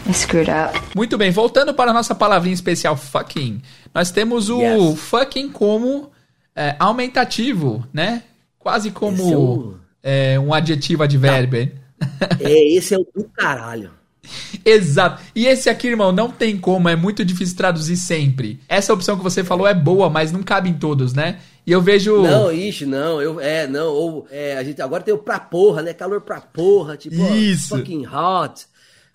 I 0.08 0.14
screwed 0.14 0.50
up. 0.50 0.80
Muito 0.96 1.18
bem, 1.18 1.32
voltando 1.32 1.74
para 1.74 1.92
a 1.92 1.94
nossa 1.94 2.14
palavrinha 2.16 2.54
especial 2.54 2.96
fucking, 2.96 3.62
nós 3.94 4.12
temos 4.12 4.50
o 4.50 4.62
Yes. 4.62 5.00
fucking 5.00 5.50
como 5.52 6.12
é, 6.56 6.76
aumentativo, 6.80 7.86
né? 7.94 8.24
Quase 8.60 8.88
Esse 8.90 8.98
é 8.98 9.00
como 9.00 9.38
o- 9.72 9.78
é, 10.02 10.40
um 10.40 10.54
adjetivo 10.54 11.04
advérbio. 11.04 11.72
É, 12.42 12.74
esse 12.76 12.94
é 12.94 12.98
o 12.98 13.08
do 13.16 13.24
caralho. 13.30 13.92
Exato. 14.64 15.22
E 15.36 15.46
esse 15.46 15.70
aqui, 15.70 15.88
irmão, 15.88 16.12
não 16.12 16.30
tem 16.30 16.58
como, 16.58 16.90
é 16.90 16.96
muito 16.96 17.24
difícil 17.26 17.56
traduzir 17.56 17.98
sempre. 17.98 18.60
Essa 18.68 18.94
opção 18.94 19.18
que 19.18 19.24
você 19.24 19.44
falou 19.44 19.68
é 19.68 19.74
boa, 19.74 20.10
mas 20.10 20.32
não 20.32 20.44
cabe 20.44 20.70
em 20.70 20.74
todos, 20.74 21.14
né? 21.14 21.40
E 21.66 21.72
eu 21.72 21.82
vejo. 21.82 22.22
Não, 22.22 22.52
ixi, 22.52 22.86
não, 22.86 23.22
eu, 23.22 23.40
é, 23.40 23.68
não, 23.68 23.88
ou, 23.88 24.28
é, 24.30 24.58
a 24.58 24.64
gente 24.64 24.82
agora 24.82 25.04
tem 25.04 25.14
o 25.14 25.18
pra 25.18 25.40
porra, 25.40 25.82
né, 25.82 25.94
calor 25.94 26.22
pra 26.22 26.42
porra, 26.42 26.98
tipo, 26.98 27.22
ó, 27.22 27.34
Isso. 27.34 27.78
fucking 27.78 28.06
hot, 28.06 28.66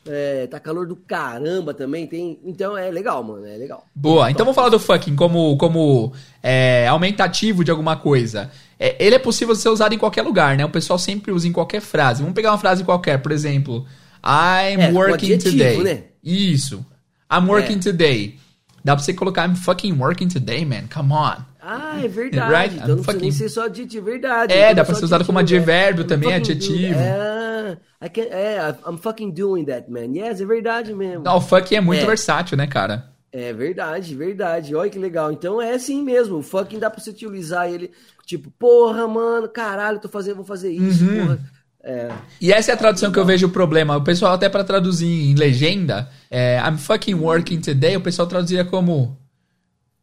é, 0.07 0.47
tá 0.47 0.59
calor 0.59 0.87
do 0.87 0.97
caramba 0.97 1.75
também, 1.75 2.07
tem, 2.07 2.39
então 2.43 2.77
é 2.77 2.91
legal, 2.91 3.23
mano, 3.23 3.47
é 3.47 3.57
legal. 3.57 3.85
Boa, 3.95 4.31
então 4.31 4.47
vamos 4.47 4.57
falar 4.57 4.71
do 4.71 4.81
fucking 4.81 5.15
como, 5.15 5.57
como 5.59 6.13
é, 6.43 6.87
aumentativo 6.89 7.63
de 7.63 7.71
alguma 7.71 7.97
coisa. 7.97 8.51
É, 8.81 8.97
ele 9.05 9.17
é 9.17 9.19
possível 9.19 9.55
ser 9.55 9.69
usado 9.69 9.95
em 9.95 9.99
qualquer 9.99 10.23
lugar, 10.23 10.57
né? 10.57 10.65
O 10.65 10.71
pessoal 10.71 10.99
sempre 10.99 11.33
usa 11.33 11.47
em 11.47 11.53
qualquer 11.53 11.81
frase. 11.81 12.23
Vamos 12.23 12.35
pegar 12.35 12.53
uma 12.53 12.59
frase 12.59 12.85
qualquer, 12.85 13.19
por 13.21 13.33
exemplo, 13.33 13.85
I'm 14.25 14.81
É, 14.81 14.93
working 14.93 15.33
adjetivo, 15.35 15.53
today. 15.57 15.83
né? 15.85 16.03
Isso. 16.23 16.85
I'm 17.33 17.49
working 17.49 17.77
É. 17.77 17.81
today. 17.81 18.39
Dá 18.85 18.95
pra 18.97 19.05
você 19.05 19.13
colocar 19.13 19.47
I'm 19.47 19.55
fucking 19.57 19.93
working 19.95 20.29
today, 20.29 20.65
man. 20.65 20.85
Come 20.93 21.13
on. 21.13 21.37
Ah, 21.61 22.01
é 22.03 22.09
verdade, 22.09 22.51
Right? 22.53 22.75
então 22.77 22.89
não 22.89 22.97
I'm 22.97 23.03
precisa 23.05 23.21
nem 23.21 23.31
fucking- 23.31 23.33
ser 23.33 23.49
só 23.51 23.67
adjetivo, 23.67 24.07
verdade. 24.07 24.53
É, 24.53 24.67
então 24.71 24.75
dá 24.77 24.83
é 24.83 24.85
pra 24.85 24.95
ser 24.95 25.05
usado 25.05 25.25
como 25.25 25.39
adjetivo, 25.39 25.71
advérbio 25.71 26.03
I'm 26.05 26.09
também, 26.09 26.33
adjetivo. 26.35 26.99
É, 26.99 27.77
I 28.03 28.09
can, 28.09 28.23
é, 28.23 28.77
I'm 28.89 28.97
fucking 28.97 29.31
doing 29.33 29.65
that, 29.67 29.91
man, 29.91 30.07
yes, 30.15 30.41
é 30.41 30.47
verdade 30.47 30.95
mesmo. 30.95 31.25
Não, 31.25 31.37
o 31.37 31.41
fucking 31.41 31.77
é 31.77 31.81
muito 31.81 32.03
É. 32.03 32.07
versátil, 32.07 32.57
né, 32.57 32.67
cara? 32.67 33.11
É 33.31 33.53
verdade, 33.53 34.15
verdade. 34.15 34.75
Olha 34.75 34.89
que 34.89 34.99
legal. 34.99 35.31
Então 35.31 35.61
é 35.61 35.75
assim 35.75 36.03
mesmo. 36.03 36.39
O 36.39 36.43
fucking 36.43 36.79
dá 36.79 36.89
pra 36.89 36.99
você 36.99 37.11
utilizar 37.11 37.69
ele, 37.71 37.91
tipo, 38.25 38.51
porra, 38.59 39.07
mano, 39.07 39.47
caralho, 39.49 39.99
tô 40.01 40.09
fazendo, 40.09 40.37
vou 40.37 40.47
fazer 40.47 40.71
isso, 40.73 41.05
Uhum. 41.05 41.19
porra. 41.27 41.39
É, 41.91 42.11
E 42.39 42.53
essa 42.53 42.71
é 42.71 42.75
a 42.75 42.77
tradução 42.77 43.11
que 43.11 43.19
eu 43.19 43.25
vejo 43.25 43.47
o 43.47 43.51
problema. 43.51 43.97
O 43.97 44.03
pessoal, 44.05 44.35
até 44.35 44.47
pra 44.49 44.63
traduzir 44.63 45.07
em 45.07 45.35
legenda, 45.35 46.11
é, 46.31 46.61
I'm 46.61 46.77
fucking 46.77 47.15
working 47.15 47.61
today, 47.63 47.97
o 47.97 48.01
pessoal 48.03 48.29
traduzia 48.29 48.63
como. 48.63 49.17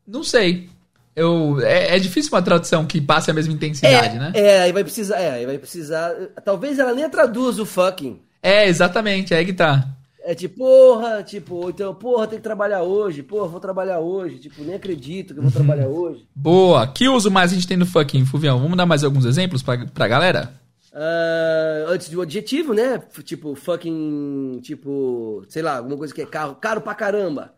Não 0.08 0.24
sei. 0.24 0.68
Eu, 1.16 1.60
é, 1.62 1.96
é 1.96 2.00
difícil 2.00 2.32
uma 2.34 2.42
tradução 2.42 2.86
que 2.86 3.00
passe 3.00 3.30
a 3.30 3.34
mesma 3.34 3.54
intensidade, 3.54 4.16
é, 4.18 4.20
né? 4.20 4.32
é, 4.34 4.60
aí 4.64 4.72
vai 4.74 4.84
precisar, 4.84 5.18
é, 5.18 5.32
aí 5.32 5.46
vai 5.46 5.58
precisar. 5.60 6.12
Talvez 6.44 6.78
ela 6.80 6.94
nem 6.94 7.08
traduz 7.10 7.60
o 7.60 7.66
fucking. 7.66 8.20
É, 8.42 8.68
exatamente, 8.68 9.34
é 9.34 9.38
aí 9.38 9.46
que 9.46 9.54
tá. 9.54 9.88
É 10.28 10.34
tipo, 10.34 10.56
porra, 10.58 11.22
tipo, 11.24 11.70
então, 11.70 11.94
porra, 11.94 12.26
tem 12.26 12.40
que 12.40 12.44
trabalhar 12.44 12.82
hoje, 12.82 13.22
porra, 13.22 13.48
vou 13.48 13.60
trabalhar 13.60 14.00
hoje, 14.00 14.40
tipo, 14.40 14.64
nem 14.64 14.74
acredito 14.76 15.34
que 15.36 15.40
eu 15.40 15.44
vou 15.44 15.52
Uhum. 15.52 15.66
trabalhar 15.66 15.88
hoje. 15.88 16.26
Boa. 16.36 16.88
Que 16.88 17.08
uso 17.08 17.30
mais 17.30 17.52
a 17.52 17.56
gente 17.56 17.68
tem 17.68 17.78
do 17.78 17.86
fucking, 17.86 18.26
Fuvião? 18.26 18.60
Vamos 18.60 18.76
dar 18.76 18.88
mais 18.88 19.04
alguns 19.04 19.24
exemplos 19.24 19.62
pra, 19.62 19.86
pra 19.86 20.08
galera? 20.08 20.52
Ah, 20.98 21.86
antes 21.90 22.08
do 22.10 22.22
adjetivo, 22.22 22.74
né? 22.74 22.98
Tipo, 23.24 23.54
fucking, 23.54 24.62
tipo, 24.64 25.44
sei 25.50 25.62
lá, 25.62 25.78
alguma 25.78 25.98
coisa 25.98 26.14
que 26.14 26.22
é 26.22 26.26
carro, 26.26 26.56
caro 26.56 26.80
pra 26.80 26.96
caramba. 26.96 27.54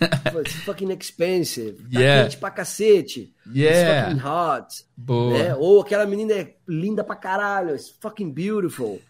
It's 0.44 0.54
fucking 0.64 0.90
expensive. 0.92 1.76
Tá 1.92 2.00
Yeah. 2.00 2.22
quente 2.24 2.36
pra 2.38 2.50
cacete. 2.50 3.32
Yeah. 3.54 4.10
It's 4.10 4.20
fucking 4.20 4.28
hot. 4.28 4.84
Boa. 4.96 5.38
né? 5.38 5.54
Ou 5.54 5.80
aquela 5.80 6.04
menina 6.06 6.32
é 6.32 6.54
linda 6.66 7.04
pra 7.04 7.14
caralho. 7.14 7.74
It's 7.74 7.88
fucking 8.00 8.30
beautiful. 8.32 9.00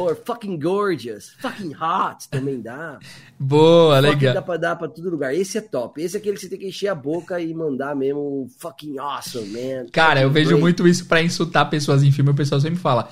Or 0.00 0.16
fucking 0.16 0.58
gorgeous. 0.58 1.30
Fucking 1.40 1.74
hot 1.74 2.28
também 2.28 2.60
dá. 2.60 2.98
Boa, 3.38 4.02
Fucking 4.02 4.18
dá 4.18 4.28
legal. 4.28 4.42
pra 4.42 4.56
dar 4.56 4.76
pra 4.76 4.88
todo 4.88 5.08
lugar. 5.10 5.32
Esse 5.34 5.58
é 5.58 5.60
top. 5.60 6.02
Esse 6.02 6.16
é 6.16 6.20
aquele 6.20 6.34
que 6.36 6.42
você 6.42 6.48
tem 6.48 6.58
que 6.58 6.66
encher 6.66 6.88
a 6.88 6.94
boca 6.94 7.40
e 7.40 7.54
mandar 7.54 7.94
mesmo 7.94 8.48
fucking 8.58 8.98
awesome, 8.98 9.46
man. 9.48 9.86
Cara, 9.92 10.20
eu 10.22 10.28
Fucking 10.28 10.34
vejo 10.34 10.48
great. 10.50 10.60
muito 10.62 10.88
isso 10.88 11.06
pra 11.06 11.22
insultar 11.22 11.70
pessoas 11.70 12.02
em 12.02 12.10
filme. 12.10 12.30
O 12.30 12.34
pessoal 12.34 12.60
sempre 12.60 12.80
fala: 12.80 13.08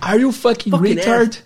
Are 0.00 0.20
you 0.20 0.30
fucking, 0.30 0.70
Fucking 0.72 0.94
retard? 0.94 1.42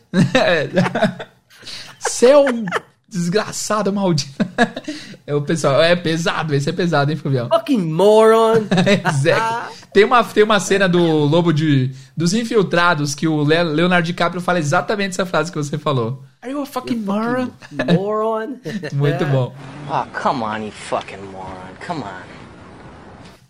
Você 2.01 2.27
é 2.31 2.37
um 2.39 2.65
desgraçado 3.09 3.93
maldito. 3.93 4.31
É 5.27 5.35
o 5.35 5.43
pessoal, 5.43 5.83
é 5.83 5.95
pesado, 5.95 6.55
esse 6.55 6.71
é 6.71 6.73
pesado, 6.73 7.11
hein, 7.11 7.17
Fuvião? 7.19 7.51
Fucking 7.51 7.77
moron. 7.93 8.65
Exactly. 9.07 9.77
Tem 9.93 10.03
uma, 10.03 10.25
tem 10.25 10.43
uma 10.43 10.59
cena 10.59 10.89
do 10.89 10.99
Lobo 11.03 11.53
de. 11.53 11.91
dos 12.17 12.33
Infiltrados 12.33 13.15
que 13.15 13.29
o 13.29 13.43
Le- 13.45 13.63
Leonardo 13.63 14.07
DiCaprio 14.07 14.41
fala 14.41 14.59
exatamente 14.59 15.11
essa 15.11 15.27
frase 15.27 15.53
que 15.53 15.59
você 15.59 15.77
falou. 15.77 16.23
Are 16.41 16.51
you 16.51 16.63
a 16.63 16.65
fucking 16.65 16.97
moron? 17.01 17.51
moron. 17.95 18.57
Muito 18.95 19.27
bom. 19.27 19.55
Oh, 19.91 20.19
come 20.19 20.43
on, 20.45 20.57
you 20.65 20.73
fucking 20.73 21.19
moron. 21.31 21.75
Come 21.87 22.01
on. 22.01 22.23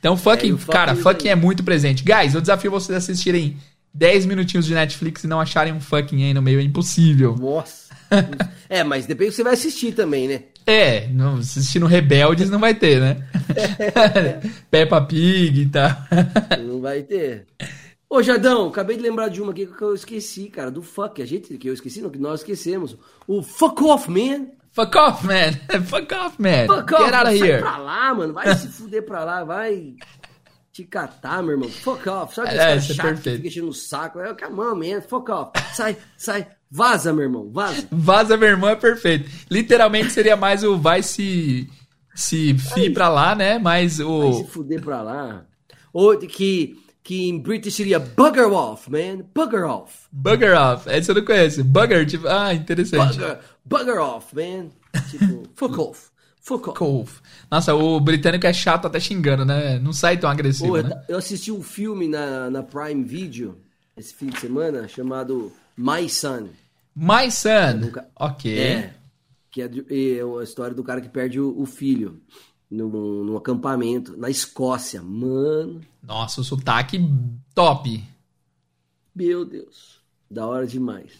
Então, 0.01 0.17
fucking, 0.17 0.55
É, 0.69 0.73
cara, 0.73 0.97
fucking 0.97 1.29
aí. 1.29 1.33
é 1.33 1.37
muito 1.37 1.63
presente. 1.63 2.03
Guys, 2.03 2.35
eu 2.35 2.41
desafio 2.41 2.73
vocês 2.73 2.93
a 2.95 2.99
assistirem 2.99 3.57
10 3.95 4.27
minutinhos 4.27 4.67
de 4.67 4.75
Netflix 4.75 5.23
e 5.23 5.29
não 5.29 5.41
acharem 5.41 5.73
um 5.73 5.81
fucking 5.81 6.25
aí 6.25 6.35
no 6.35 6.43
meio. 6.43 6.59
É 6.59 6.63
impossível. 6.65 7.37
Nossa. 7.39 7.88
É, 8.71 8.85
mas 8.85 9.07
depende 9.07 9.31
do 9.31 9.31
que 9.31 9.37
você 9.37 9.43
vai 9.43 9.55
assistir 9.55 9.93
também, 9.93 10.29
né? 10.29 10.43
É, 10.67 11.09
não, 11.09 11.37
assistindo 11.39 11.87
Rebeldes 11.87 12.51
não 12.51 12.59
vai 12.59 12.75
ter, 12.75 13.01
né? 13.01 13.17
Peppa 14.71 15.01
Pig 15.01 15.63
e 15.63 15.69
tal. 15.71 15.91
Não 16.63 16.79
vai 16.79 17.03
ter. 17.03 17.47
Ô, 18.11 18.23
Jardão, 18.23 18.69
acabei 18.69 18.99
de 18.99 19.03
lembrar 19.03 19.29
de 19.29 19.41
uma 19.41 19.53
aqui 19.53 19.65
que 19.67 19.83
eu 19.83 19.95
esqueci, 19.95 20.51
cara, 20.51 20.71
do 20.71 20.83
fuck. 20.83 21.23
A 21.23 21.27
gente 21.27 21.57
que 21.57 21.69
eu 21.69 21.73
esqueci, 21.73 22.03
não, 22.03 22.11
que 22.11 22.19
nós 22.19 22.41
esquecemos. 22.41 22.95
O 23.27 23.43
fuck 23.43 23.83
off, 23.85 24.11
man. 24.11 24.49
Fuck 24.73 24.97
off, 24.99 25.27
man. 25.27 25.53
Fuck 25.87 26.15
off, 26.15 26.41
man. 26.41 26.67
Fuck 26.67 26.91
Get 26.91 27.01
off. 27.01 27.15
out 27.15 27.27
of 27.27 27.43
here. 27.43 27.61
pra 27.61 27.79
lá, 27.79 28.15
mano. 28.15 28.33
Vai 28.33 28.55
se 28.55 28.69
fuder 28.69 29.03
pra 29.03 29.25
lá, 29.25 29.43
vai 29.43 29.95
te 30.83 30.85
catar, 30.85 31.43
meu 31.43 31.53
irmão. 31.53 31.69
Fuck 31.69 32.09
off. 32.09 32.35
Sabe 32.35 32.49
É, 32.51 32.57
cara 32.57 32.77
isso 32.77 32.93
é 32.93 32.95
chato 32.95 33.07
que 33.07 33.13
perfeito. 33.15 33.37
fica 33.37 33.49
enchendo 33.49 33.69
o 33.69 33.75
saco? 33.75 34.21
É, 34.21 34.35
come 34.35 34.61
on, 34.61 34.75
man. 34.77 35.01
Fuck 35.03 35.31
off. 35.31 35.51
Sai, 35.75 35.97
sai. 36.17 36.47
Vaza, 36.71 37.13
meu 37.13 37.25
irmão. 37.25 37.51
Vaza. 37.51 37.87
Vaza, 37.91 38.37
meu 38.37 38.49
irmão, 38.49 38.69
é 38.71 38.77
perfeito. 38.77 39.29
Literalmente 39.51 40.11
seria 40.11 40.37
mais 40.37 40.63
o 40.63 40.77
vai 40.79 41.03
se. 41.03 41.69
Se 42.15 42.57
fi 42.59 42.91
pra 42.91 43.09
lá, 43.09 43.35
né? 43.35 43.59
Mas 43.59 43.99
Vai 43.99 44.07
o. 44.07 44.33
se 44.35 44.47
fuder 44.49 44.81
pra 44.83 45.03
lá. 45.03 45.45
Ou 45.93 46.17
que, 46.19 46.77
que 47.03 47.29
em 47.29 47.39
British 47.41 47.75
seria 47.75 47.99
bugger 47.99 48.53
off, 48.53 48.91
man. 48.91 49.25
Bugger 49.35 49.65
off. 49.65 50.07
Bugger 50.13 50.57
off. 50.57 50.89
Esse 50.91 51.11
eu 51.11 51.15
não 51.15 51.25
conheço. 51.25 51.63
Bugger, 51.65 52.05
tipo. 52.07 52.27
Ah, 52.29 52.53
interessante. 52.55 53.19
Bugger, 53.19 53.39
bugger 53.65 54.01
off, 54.01 54.35
man. 54.35 54.69
Tipo, 55.11 55.43
fuck 55.55 55.79
off. 55.81 56.09
Off. 56.55 56.79
Cove. 56.79 57.13
Nossa, 57.51 57.75
o 57.75 57.99
britânico 58.01 58.47
é 58.47 58.53
chato 58.53 58.87
até 58.87 58.99
xingando, 59.01 59.45
né? 59.45 59.79
Não 59.79 59.93
sai 59.93 60.17
tão 60.19 60.29
agressivo, 60.31 60.69
Pô, 60.71 60.77
eu, 60.79 60.83
né? 60.85 61.05
eu 61.09 61.19
assisti 61.19 61.51
um 61.53 61.63
filme 61.63 62.09
na, 62.09 62.49
na 62.51 62.63
Prime 62.63 63.03
Video 63.05 63.59
esse 63.97 64.15
fim 64.15 64.27
de 64.27 64.39
semana 64.39 64.87
chamado 64.89 65.53
My 65.77 66.09
Son. 66.09 66.49
My 66.95 67.31
son. 67.31 67.75
Nunca- 67.81 68.09
Ok. 68.19 68.59
É. 68.59 68.95
Que 69.51 69.63
é, 69.63 69.69
de- 69.69 69.87
é 70.19 70.21
a 70.23 70.43
história 70.45 70.75
do 70.75 70.85
cara 70.85 71.01
que 71.01 71.09
perde 71.09 71.41
o, 71.41 71.59
o 71.61 71.67
filho. 71.67 72.21
num, 72.71 72.89
num 73.25 73.37
acampamento 73.37 74.17
na 74.17 74.29
Escócia. 74.29 75.03
Mano, 75.03 75.81
Nossa, 76.03 76.41
o 76.41 76.45
sotaque 76.45 77.01
top. 77.55 78.05
meu 79.15 79.45
Deus. 79.45 79.99
Da 80.31 80.47
hora 80.47 80.67
demais. 80.67 81.13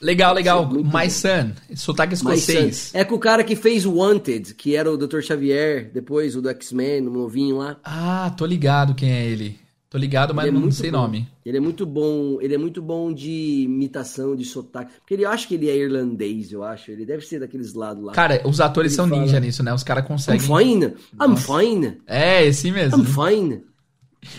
Legal, 0.00 0.34
legal. 0.34 0.68
My. 0.68 1.08
Son, 1.10 1.52
sotaque 1.76 2.14
escocês. 2.14 2.90
é 2.94 3.04
com 3.04 3.14
o 3.14 3.18
cara 3.18 3.44
que 3.44 3.54
fez 3.54 3.86
o 3.86 3.94
Wanted, 3.96 4.54
que 4.54 4.74
era 4.74 4.90
o 4.90 4.96
Dr. 4.96 5.20
Xavier, 5.20 5.90
depois 5.92 6.34
o 6.34 6.42
do 6.42 6.48
X-Men, 6.50 7.06
o 7.06 7.10
novinho 7.10 7.58
lá. 7.58 7.76
Ah, 7.84 8.32
tô 8.36 8.44
ligado 8.44 8.94
quem 8.94 9.12
é 9.12 9.24
ele. 9.26 9.60
Tô 9.88 9.98
ligado, 9.98 10.34
mas 10.34 10.48
é 10.48 10.50
não 10.50 10.70
sei 10.70 10.90
bom. 10.90 11.02
nome. 11.02 11.28
Ele 11.44 11.58
é 11.58 11.60
muito 11.60 11.84
bom, 11.84 12.38
ele 12.40 12.54
é 12.54 12.58
muito 12.58 12.80
bom 12.80 13.12
de 13.12 13.64
imitação, 13.64 14.34
de 14.34 14.42
sotaque. 14.44 14.90
Porque 14.98 15.12
ele 15.12 15.24
eu 15.26 15.30
acho 15.30 15.46
que 15.46 15.54
ele 15.54 15.68
é 15.68 15.76
irlandês, 15.76 16.50
eu 16.50 16.64
acho. 16.64 16.90
Ele 16.90 17.04
deve 17.04 17.26
ser 17.26 17.40
daqueles 17.40 17.74
lados 17.74 18.02
lá. 18.02 18.12
Cara, 18.12 18.40
os 18.48 18.58
atores 18.58 18.92
Ele 18.92 18.96
são 18.96 19.06
fala- 19.08 19.20
ninja 19.20 19.38
nisso, 19.38 19.62
né? 19.62 19.72
Os 19.74 19.82
caras 19.84 20.02
I'm 20.04 20.08
conseguem. 20.08 20.40
fine, 20.40 20.84
I'm 20.86 21.28
Nossa. 21.28 21.58
fine, 21.60 21.98
É, 22.06 22.42
esse 22.46 22.70
mesmo. 22.70 23.02
I'm 23.02 23.04
fine. 23.04 23.60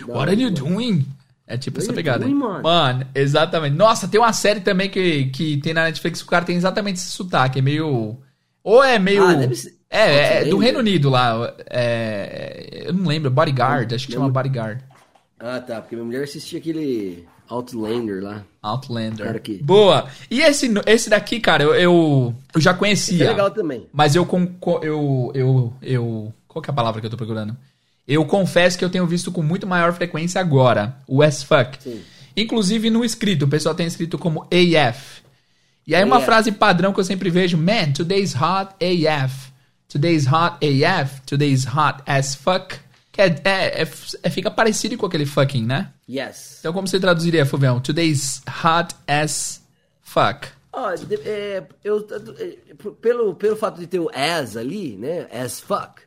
What 0.07 0.31
are 0.31 0.41
you 0.41 0.49
doing? 0.49 1.05
É 1.45 1.57
tipo 1.57 1.79
essa 1.79 1.91
pegada. 1.91 2.19
doing, 2.25 2.33
aí. 2.33 2.39
mano? 2.39 3.05
exatamente. 3.13 3.75
Nossa, 3.75 4.07
tem 4.07 4.19
uma 4.19 4.31
série 4.33 4.61
também 4.61 4.89
que, 4.89 5.25
que 5.25 5.57
tem 5.57 5.73
na 5.73 5.83
Netflix 5.83 6.21
que 6.21 6.27
o 6.27 6.31
cara 6.31 6.45
tem 6.45 6.55
exatamente 6.55 6.95
esse 6.97 7.09
sotaque. 7.09 7.59
É 7.59 7.61
meio. 7.61 8.17
Ou 8.63 8.83
é 8.83 8.97
meio. 8.97 9.23
Ah, 9.23 9.33
deve 9.33 9.55
ser- 9.55 9.75
É, 9.89 10.41
é, 10.41 10.45
do 10.45 10.57
Reino 10.57 10.79
Unido 10.79 11.09
lá. 11.09 11.53
É, 11.69 12.83
eu 12.87 12.93
não 12.93 13.05
lembro, 13.07 13.29
Bodyguard, 13.29 13.93
acho 13.93 14.07
que 14.07 14.13
chama 14.13 14.29
Bodyguard. 14.29 14.81
Ah, 15.39 15.59
tá, 15.59 15.81
porque 15.81 15.95
minha 15.95 16.05
mulher 16.05 16.23
assistia 16.23 16.57
aquele 16.59 17.27
Outlander 17.49 18.23
lá. 18.23 18.43
Outlander. 18.61 19.39
Que- 19.41 19.61
Boa. 19.61 20.07
E 20.31 20.41
esse, 20.41 20.71
esse 20.85 21.09
daqui, 21.09 21.39
cara, 21.39 21.63
eu, 21.63 21.75
eu, 21.75 22.33
eu 22.55 22.61
já 22.61 22.73
conhecia. 22.73 23.25
é 23.25 23.27
legal 23.29 23.51
também. 23.51 23.87
Mas 23.91 24.15
eu, 24.15 24.25
eu, 24.81 25.31
eu, 25.35 25.73
eu. 25.81 26.33
Qual 26.47 26.61
que 26.61 26.69
é 26.69 26.71
a 26.71 26.75
palavra 26.75 27.01
que 27.01 27.05
eu 27.07 27.11
tô 27.11 27.17
procurando? 27.17 27.55
Eu 28.07 28.25
confesso 28.25 28.77
que 28.77 28.83
eu 28.83 28.89
tenho 28.89 29.07
visto 29.07 29.31
com 29.31 29.41
muito 29.41 29.65
maior 29.65 29.93
frequência 29.93 30.39
agora, 30.41 30.97
o 31.07 31.21
as 31.21 31.41
fuck. 31.43 31.81
Sim. 31.81 32.01
Inclusive 32.35 32.89
no 32.89 33.05
escrito, 33.05 33.45
o 33.45 33.47
pessoal 33.47 33.75
tem 33.75 33.85
escrito 33.85 34.17
como 34.17 34.43
AF. 34.43 35.21
E 35.85 35.93
aí 35.95 36.03
uma 36.03 36.17
AF. 36.17 36.25
frase 36.25 36.51
padrão 36.51 36.91
que 36.93 36.99
eu 36.99 37.03
sempre 37.03 37.29
vejo, 37.29 37.57
man, 37.57 37.91
today's 37.93 38.33
hot 38.33 38.73
AF. 38.83 39.51
Today's 39.87 40.25
hot 40.25 40.57
AF. 40.65 41.21
Today's 41.25 41.65
hot 41.65 42.01
as 42.05 42.35
fuck. 42.35 42.75
Que 43.11 43.21
é, 43.21 43.35
é- 43.43 43.81
é- 43.83 43.87
é- 44.23 44.29
fica 44.29 44.49
parecido 44.49 44.97
com 44.97 45.05
aquele 45.05 45.25
fucking, 45.25 45.63
né? 45.65 45.91
Yes. 46.09 46.57
Então 46.59 46.73
como 46.73 46.87
você 46.87 46.99
traduziria, 46.99 47.45
Fulvião? 47.45 47.79
Today's 47.79 48.41
hot 48.47 48.95
as 49.07 49.61
fuck. 50.01 50.47
Ó, 50.71 50.89
é, 51.25 51.63
eu, 51.83 52.01
pelo, 52.99 53.35
pelo 53.35 53.55
fato 53.55 53.79
de 53.79 53.85
ter 53.85 53.99
o 53.99 54.09
as 54.11 54.57
ali, 54.57 54.97
né? 54.97 55.27
As 55.31 55.59
fuck, 55.59 56.01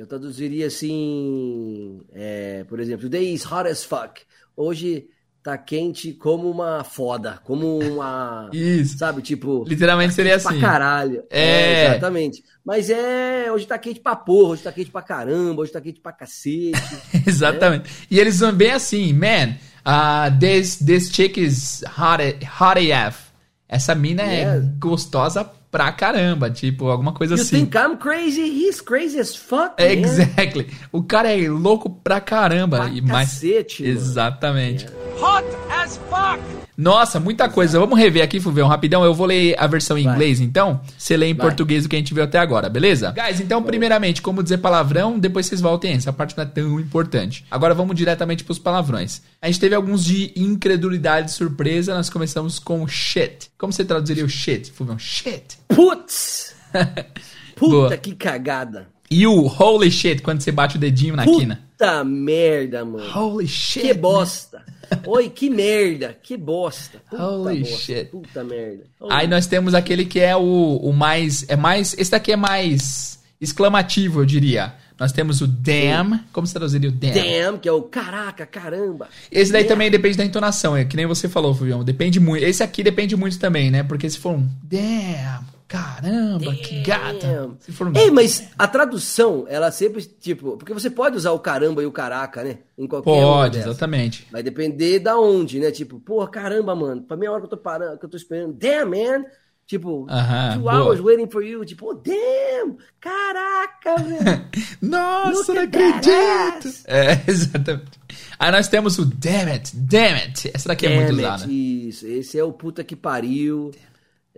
eu 0.00 0.06
traduziria 0.06 0.66
assim, 0.66 2.00
é, 2.14 2.64
por 2.64 2.80
exemplo, 2.80 3.02
today 3.02 3.34
is 3.34 3.44
hot 3.44 3.68
as 3.68 3.84
fuck. 3.84 4.22
Hoje 4.56 5.08
tá 5.42 5.58
quente 5.58 6.14
como 6.14 6.50
uma 6.50 6.82
foda, 6.82 7.38
como 7.44 7.78
uma. 7.78 8.48
Isso. 8.50 8.96
Sabe, 8.96 9.20
tipo. 9.20 9.62
Literalmente 9.68 10.14
seria 10.14 10.38
pra 10.38 10.52
assim. 10.52 10.60
caralho. 10.60 11.22
É. 11.28 11.88
exatamente. 11.88 12.42
Mas 12.64 12.88
é. 12.88 13.52
Hoje 13.52 13.66
tá 13.66 13.76
quente 13.76 14.00
pra 14.00 14.16
porra, 14.16 14.52
hoje 14.52 14.62
tá 14.62 14.72
quente 14.72 14.90
pra 14.90 15.02
caramba, 15.02 15.60
hoje 15.60 15.72
tá 15.72 15.82
quente 15.82 16.00
pra 16.00 16.12
cacete. 16.12 16.72
Exatamente. 17.28 17.90
E 18.10 18.18
eles 18.18 18.36
são 18.36 18.54
bem 18.54 18.70
assim, 18.70 19.12
man, 19.12 19.54
uh, 19.84 20.38
this, 20.40 20.76
this 20.76 21.12
chick 21.12 21.38
is 21.38 21.82
hot, 21.82 22.22
hot 22.58 22.90
AF. 22.90 23.28
Essa 23.68 23.94
mina 23.94 24.22
é 24.22 24.60
gostosa 24.78 25.59
pra 25.70 25.92
caramba, 25.92 26.50
tipo, 26.50 26.88
alguma 26.88 27.12
coisa 27.12 27.34
you 27.34 27.40
assim. 27.40 27.64
think 27.64 27.76
I'm 27.76 27.96
crazy? 27.96 28.42
He's 28.42 28.80
crazy 28.80 29.18
as 29.18 29.36
fuck, 29.36 29.74
man. 29.78 29.86
Exactly. 29.86 30.66
O 30.90 31.02
cara 31.02 31.30
é 31.30 31.48
louco 31.48 31.88
pra 31.88 32.20
caramba. 32.20 32.78
Pra 32.78 32.88
e 32.88 33.00
mais... 33.00 33.30
cacete. 33.30 33.84
Exatamente. 33.84 34.86
Hot 35.20 35.44
as 35.70 35.98
fuck! 36.08 36.40
Nossa, 36.80 37.20
muita 37.20 37.46
coisa. 37.46 37.78
Vamos 37.78 37.98
rever 37.98 38.24
aqui, 38.24 38.40
Fulvião, 38.40 38.66
rapidão. 38.66 39.04
Eu 39.04 39.12
vou 39.12 39.26
ler 39.26 39.54
a 39.58 39.66
versão 39.66 39.98
em 39.98 40.04
Vai. 40.04 40.14
inglês, 40.14 40.40
então. 40.40 40.80
Você 40.96 41.14
lê 41.14 41.26
em 41.26 41.34
Vai. 41.34 41.46
português 41.46 41.84
o 41.84 41.88
que 41.90 41.94
a 41.94 41.98
gente 41.98 42.14
viu 42.14 42.24
até 42.24 42.38
agora, 42.38 42.70
beleza? 42.70 43.12
Guys, 43.12 43.38
então, 43.38 43.62
primeiramente, 43.62 44.22
como 44.22 44.42
dizer 44.42 44.58
palavrão, 44.58 45.18
depois 45.18 45.44
vocês 45.44 45.60
voltem. 45.60 45.92
Essa 45.92 46.10
parte 46.10 46.34
não 46.34 46.42
é 46.42 46.46
tão 46.46 46.80
importante. 46.80 47.44
Agora 47.50 47.74
vamos 47.74 47.94
diretamente 47.94 48.44
pros 48.44 48.58
palavrões. 48.58 49.20
A 49.42 49.46
gente 49.46 49.60
teve 49.60 49.74
alguns 49.74 50.02
de 50.02 50.32
incredulidade 50.34 51.30
e 51.30 51.34
surpresa. 51.34 51.94
Nós 51.94 52.08
começamos 52.08 52.58
com 52.58 52.88
shit. 52.88 53.50
Como 53.58 53.70
você 53.70 53.84
traduziria 53.84 54.24
o 54.24 54.28
shit, 54.28 54.72
Fulvião? 54.72 54.98
Shit. 54.98 55.59
Putz! 55.74 56.54
Puta 57.56 57.70
Boa. 57.70 57.96
que 57.96 58.14
cagada. 58.14 58.88
E 59.10 59.26
o 59.26 59.46
holy 59.46 59.90
shit, 59.90 60.22
quando 60.22 60.40
você 60.40 60.52
bate 60.52 60.76
o 60.76 60.78
dedinho 60.78 61.16
na 61.16 61.24
quina. 61.24 61.60
Puta 61.72 62.04
merda, 62.04 62.84
mano. 62.84 63.04
Holy 63.18 63.48
shit. 63.48 63.86
Que 63.88 63.94
bosta. 63.94 64.62
Oi, 65.06 65.28
que 65.28 65.50
merda. 65.50 66.16
Que 66.22 66.36
bosta. 66.36 66.98
Puta 67.10 67.22
Holy 67.26 67.60
bosta. 67.60 67.76
shit. 67.76 68.04
Puta 68.10 68.44
merda. 68.44 68.84
Aí 69.10 69.26
nós 69.26 69.46
temos 69.46 69.74
aquele 69.74 70.04
que 70.04 70.20
é 70.20 70.36
o, 70.36 70.76
o 70.76 70.92
mais. 70.92 71.44
É 71.48 71.56
mais. 71.56 71.94
Esse 71.98 72.10
daqui 72.12 72.32
é 72.32 72.36
mais 72.36 73.20
exclamativo, 73.40 74.20
eu 74.20 74.24
diria. 74.24 74.74
Nós 74.98 75.12
temos 75.12 75.40
o 75.40 75.46
damn. 75.46 76.20
Como 76.32 76.46
você 76.46 76.52
traduziria 76.52 76.90
o 76.90 76.92
damn? 76.92 77.14
Damn, 77.14 77.58
que 77.58 77.68
é 77.68 77.72
o 77.72 77.82
caraca, 77.82 78.44
caramba. 78.46 79.08
Esse 79.32 79.50
daí 79.50 79.62
Merda. 79.62 79.74
também 79.74 79.90
depende 79.90 80.16
da 80.18 80.24
entonação, 80.24 80.76
é 80.76 80.84
que 80.84 80.94
nem 80.94 81.06
você 81.06 81.28
falou, 81.28 81.54
Fulvião. 81.54 81.82
Depende 81.82 82.20
muito. 82.20 82.44
Esse 82.44 82.62
aqui 82.62 82.82
depende 82.82 83.16
muito 83.16 83.38
também, 83.38 83.70
né? 83.70 83.82
Porque 83.82 84.08
se 84.08 84.18
for 84.18 84.34
um 84.34 84.46
damn, 84.62 85.42
caramba, 85.70 86.52
que 86.56 86.82
gata. 86.82 87.26
Damn. 87.26 87.96
Ei, 87.96 88.10
mas 88.10 88.48
a 88.58 88.66
tradução, 88.66 89.46
ela 89.48 89.70
sempre, 89.70 90.02
tipo... 90.02 90.56
Porque 90.56 90.74
você 90.74 90.90
pode 90.90 91.16
usar 91.16 91.30
o 91.30 91.38
caramba 91.38 91.80
e 91.80 91.86
o 91.86 91.92
caraca, 91.92 92.42
né? 92.42 92.58
Em 92.76 92.88
qualquer 92.88 93.08
Pode, 93.08 93.58
exatamente. 93.58 94.26
Vai 94.32 94.42
depender 94.42 94.98
da 94.98 95.16
onde, 95.16 95.60
né? 95.60 95.70
Tipo, 95.70 96.00
porra, 96.00 96.28
caramba, 96.28 96.74
mano. 96.74 97.02
Pra 97.02 97.16
meia 97.16 97.30
hora 97.30 97.40
que 97.40 97.46
eu 97.46 97.50
tô 97.50 97.56
parando, 97.56 97.98
que 97.98 98.04
eu 98.04 98.08
tô 98.08 98.16
esperando. 98.16 98.52
Damn, 98.52 98.90
man. 98.90 99.24
Tipo, 99.64 100.04
Aham, 100.10 100.54
two 100.54 100.62
boa. 100.62 100.74
hours 100.74 101.00
waiting 101.00 101.30
for 101.30 101.44
you. 101.44 101.64
Tipo, 101.64 101.90
oh, 101.90 101.94
damn. 101.94 102.76
Caraca, 103.00 103.96
velho. 104.02 104.44
Nossa, 104.82 105.54
não 105.54 105.62
acredito. 105.62 106.74
É, 106.86 107.22
exatamente. 107.30 108.00
Aí 108.36 108.50
nós 108.50 108.66
temos 108.66 108.98
o 108.98 109.04
damn 109.04 109.52
it, 109.52 109.76
damn 109.76 110.16
it. 110.16 110.50
Essa 110.52 110.70
daqui 110.70 110.86
é 110.86 110.96
muito 110.96 111.14
Damn 111.14 111.24
it, 111.24 111.36
usada. 111.36 111.52
Isso, 111.52 112.06
esse 112.08 112.36
é 112.36 112.42
o 112.42 112.52
puta 112.52 112.82
que 112.82 112.96
pariu. 112.96 113.70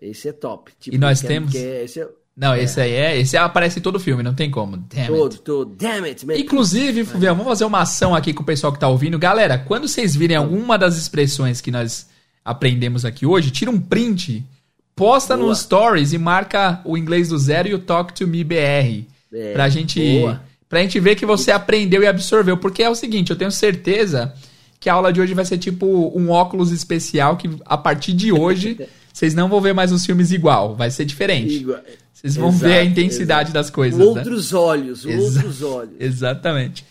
Esse 0.02 0.28
é 0.28 0.32
top. 0.32 0.72
Tipo, 0.80 0.96
E 0.96 0.98
nós 0.98 1.20
que 1.20 1.26
é- 1.26 1.28
temos- 1.28 1.52
que 1.52 1.58
é- 1.58 1.84
esse 1.84 2.00
é 2.00 2.08
Não, 2.36 2.56
esse 2.56 2.80
aí 2.80 2.92
é. 2.92 3.18
Esse 3.18 3.36
aparece 3.36 3.78
em 3.78 3.82
todo 3.82 4.00
filme, 4.00 4.22
não 4.22 4.34
tem 4.34 4.50
como. 4.50 4.76
Damn 4.78 5.00
it. 5.02 5.12
todo, 5.12 5.38
todo. 5.38 5.74
Damn 5.76 6.04
it, 6.06 6.26
man. 6.26 6.34
Inclusive, 6.34 7.04
Fulvião, 7.04 7.34
vamos 7.36 7.50
fazer 7.50 7.64
uma 7.66 7.80
ação 7.82 8.14
aqui 8.14 8.32
com 8.32 8.42
o 8.42 8.46
pessoal 8.46 8.72
que 8.72 8.80
tá 8.80 8.88
ouvindo. 8.88 9.18
Galera, 9.18 9.58
quando 9.58 9.86
vocês 9.86 10.16
virem 10.16 10.36
alguma 10.36 10.78
das 10.78 10.96
expressões 10.96 11.60
que 11.60 11.70
nós 11.70 12.08
aprendemos 12.44 13.04
aqui 13.04 13.26
hoje, 13.26 13.50
tira 13.50 13.70
um 13.70 13.78
print, 13.78 14.44
posta 14.96 15.36
Boa. 15.36 15.48
nos 15.50 15.60
stories 15.60 16.12
e 16.12 16.18
marca 16.18 16.80
o 16.84 16.96
inglês 16.96 17.28
do 17.28 17.38
zero 17.38 17.68
e 17.68 17.74
o 17.74 17.78
Talk 17.78 18.12
to 18.14 18.26
Me 18.26 18.42
BR. 18.42 19.06
É, 19.32 19.52
pra 19.52 19.68
gente. 19.68 20.00
boa. 20.20 20.42
Pra 20.68 20.80
gente 20.80 20.98
ver 20.98 21.16
que 21.16 21.26
você 21.26 21.50
aprendeu 21.52 22.02
e 22.02 22.06
absorveu. 22.06 22.56
Porque 22.56 22.82
é 22.82 22.88
o 22.88 22.94
seguinte, 22.94 23.28
eu 23.30 23.36
tenho 23.36 23.50
certeza 23.52 24.32
que 24.80 24.88
a 24.88 24.94
aula 24.94 25.12
de 25.12 25.20
hoje 25.20 25.34
vai 25.34 25.44
ser 25.44 25.58
tipo 25.58 25.86
um 26.16 26.30
óculos 26.30 26.72
especial 26.72 27.36
que 27.36 27.48
a 27.66 27.76
partir 27.76 28.14
de 28.14 28.32
hoje 28.32 28.78
vocês 29.12 29.34
não 29.34 29.48
vão 29.48 29.60
ver 29.60 29.72
mais 29.74 29.92
os 29.92 30.04
filmes 30.06 30.32
igual. 30.32 30.74
Vai 30.74 30.90
ser 30.90 31.04
diferente. 31.04 31.54
Igual- 31.56 31.80
Vocês 32.12 32.36
vão 32.36 32.48
Exato, 32.50 32.64
ver 32.64 32.78
a 32.78 32.84
intensidade 32.84 33.50
exato. 33.50 33.52
das 33.54 33.70
coisas. 33.70 33.98
né? 33.98 34.04
Outros 34.04 34.52
olhos, 34.52 35.04
Exa- 35.04 35.20
outros 35.40 35.62
olhos. 35.62 35.94
Exatamente. 35.98 36.84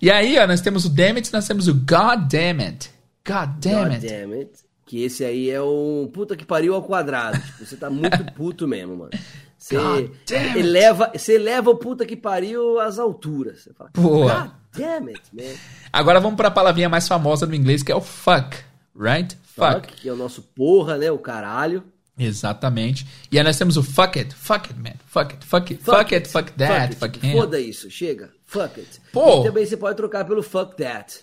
E 0.00 0.10
aí, 0.10 0.36
ó, 0.38 0.46
nós 0.46 0.60
temos 0.60 0.84
o 0.84 0.88
damn 0.88 1.16
it, 1.16 1.32
nós 1.32 1.46
temos 1.46 1.68
o 1.68 1.74
god 1.74 2.28
damn 2.28 2.60
it. 2.60 2.90
God 3.26 3.50
damn 3.60 3.84
God 3.84 3.92
it. 3.92 4.06
damn 4.08 4.32
it. 4.40 4.50
Que 4.84 5.04
esse 5.04 5.24
aí 5.24 5.48
é 5.48 5.62
um 5.62 6.10
puta 6.12 6.36
que 6.36 6.44
pariu 6.44 6.74
ao 6.74 6.82
quadrado. 6.82 7.38
Tipo, 7.46 7.64
você 7.64 7.76
tá 7.76 7.88
muito 7.88 8.24
puto 8.34 8.66
mesmo, 8.66 8.96
mano. 8.96 9.10
Você 9.56 9.76
God 9.76 10.10
eleva, 10.56 11.12
você 11.14 11.34
eleva 11.36 11.70
o 11.70 11.76
puta 11.76 12.04
que 12.04 12.16
pariu 12.16 12.80
às 12.80 12.98
alturas. 12.98 13.60
Você 13.60 13.72
fala, 13.72 13.90
Boa. 13.96 14.34
God 14.34 14.50
damn 14.76 15.08
it, 15.10 15.22
man. 15.32 15.54
Agora 15.92 16.18
vamos 16.18 16.36
pra 16.36 16.50
palavrinha 16.50 16.88
mais 16.88 17.06
famosa 17.06 17.46
do 17.46 17.54
inglês, 17.54 17.84
que 17.84 17.92
é 17.92 17.94
o 17.94 18.00
fuck. 18.00 18.56
Right? 18.94 19.36
Fuck. 19.54 19.72
Fuck, 19.88 19.92
que 20.02 20.08
é 20.08 20.12
o 20.12 20.16
nosso 20.16 20.42
porra, 20.42 20.96
né? 20.98 21.10
O 21.10 21.18
caralho. 21.18 21.82
Exatamente. 22.18 23.06
E 23.30 23.38
aí 23.38 23.44
nós 23.44 23.56
temos 23.56 23.76
o 23.76 23.82
fuck 23.82 24.18
it. 24.18 24.34
Fuck 24.34 24.70
it, 24.70 24.74
man. 24.78 24.94
Fuck 25.06 25.34
it. 25.34 25.44
Fuck 25.46 25.72
it. 25.72 25.82
Fuck, 25.82 26.14
it. 26.14 26.28
Fuck 26.28 26.52
that. 26.52 26.94
Fuck, 26.96 27.12
Tipo, 27.18 27.26
him. 27.26 27.32
Foda 27.32 27.58
isso, 27.58 27.90
chega. 27.90 28.30
Fuck 28.44 28.78
it. 28.80 29.00
Pô. 29.12 29.40
E 29.40 29.44
também 29.44 29.64
você 29.66 29.76
pode 29.76 29.96
trocar 29.96 30.24
pelo 30.24 30.42
fuck 30.42 30.76
that. 30.76 31.20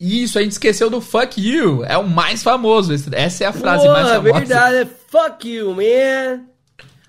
Isso, 0.00 0.36
a 0.38 0.42
gente 0.42 0.52
esqueceu 0.52 0.90
do 0.90 1.00
fuck 1.00 1.40
you. 1.40 1.84
É 1.84 1.96
o 1.96 2.06
mais 2.06 2.42
famoso. 2.42 2.92
Essa 3.12 3.44
é 3.44 3.46
a 3.46 3.52
frase 3.52 3.84
Porra, 3.86 3.92
mais 4.02 4.08
famosa. 4.08 4.32
verdade, 4.40 4.76
é 4.78 4.84
fuck 4.86 5.48
you, 5.48 5.74
man. 5.76 6.44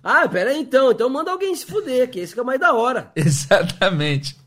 Ah, 0.04 0.28
pera 0.30 0.52
aí 0.52 0.60
então. 0.60 0.92
Então 0.92 1.10
manda 1.10 1.32
alguém 1.32 1.56
se 1.56 1.66
fuder, 1.66 2.10
que 2.12 2.20
esse 2.20 2.34
que 2.34 2.40
é 2.40 2.44
o 2.44 2.46
mais 2.46 2.60
da 2.60 2.72
hora. 2.74 3.12
Exatamente. 3.16 4.38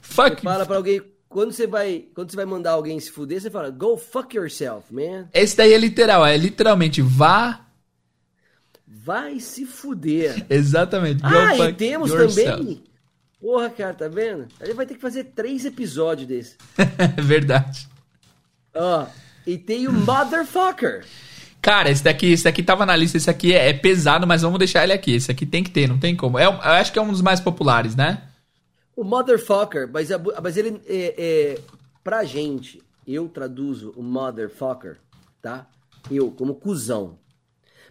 Fuck. 0.00 0.42
Fala 0.42 0.64
pra 0.64 0.76
alguém, 0.76 1.02
quando 1.28 1.52
você 1.52 1.66
vai, 1.66 2.04
quando 2.14 2.30
você 2.30 2.36
vai 2.36 2.46
mandar 2.46 2.72
alguém 2.72 2.98
se 2.98 3.10
fuder, 3.10 3.40
você 3.40 3.50
fala, 3.50 3.70
go 3.70 3.96
fuck 3.96 4.36
yourself, 4.36 4.92
man. 4.92 5.28
Esse 5.32 5.56
daí 5.56 5.72
é 5.72 5.78
literal, 5.78 6.24
é 6.24 6.36
literalmente 6.36 7.02
vá. 7.02 7.66
Vai 8.86 9.38
se 9.40 9.66
fuder. 9.66 10.46
Exatamente. 10.48 11.20
Go 11.22 11.28
Ah, 11.28 11.54
e 11.54 11.58
fuck 11.58 11.74
temos 11.74 12.10
yourself. 12.10 12.58
também 12.58 12.88
Porra, 13.40 13.70
cara, 13.70 13.94
tá 13.94 14.08
vendo? 14.08 14.48
Gente 14.60 14.74
vai 14.74 14.84
ter 14.84 14.94
que 14.94 15.00
fazer 15.00 15.24
três 15.24 15.64
episódios 15.64 16.26
desse. 16.26 16.56
É 16.76 17.06
Verdade. 17.22 17.88
Ó, 18.74 19.06
e 19.46 19.56
tem 19.56 19.86
o 19.86 19.92
Motherfucker. 19.92 21.04
Cara, 21.62 21.90
esse 21.90 22.02
daqui, 22.02 22.32
esse 22.32 22.44
daqui 22.44 22.62
tava 22.62 22.84
na 22.84 22.96
lista, 22.96 23.16
esse 23.16 23.30
aqui 23.30 23.54
é, 23.54 23.68
é 23.68 23.72
pesado, 23.72 24.26
mas 24.26 24.42
vamos 24.42 24.58
deixar 24.58 24.82
ele 24.84 24.92
aqui. 24.92 25.14
Esse 25.14 25.30
aqui 25.30 25.46
tem 25.46 25.62
que 25.62 25.70
ter, 25.70 25.88
não 25.88 25.98
tem 25.98 26.16
como. 26.16 26.38
É, 26.38 26.46
eu 26.46 26.52
acho 26.60 26.92
que 26.92 26.98
é 26.98 27.02
um 27.02 27.10
dos 27.10 27.22
mais 27.22 27.40
populares, 27.40 27.94
né? 27.94 28.22
O 28.98 29.04
Motherfucker, 29.04 29.88
mas, 29.92 30.10
é 30.10 30.18
mas 30.42 30.56
ele 30.56 30.80
é, 30.86 31.14
é. 31.16 31.58
Pra 32.02 32.24
gente, 32.24 32.82
eu 33.06 33.28
traduzo 33.28 33.92
o 33.96 34.02
Motherfucker, 34.02 34.96
tá? 35.40 35.68
Eu, 36.10 36.32
como 36.32 36.56
cuzão. 36.56 37.16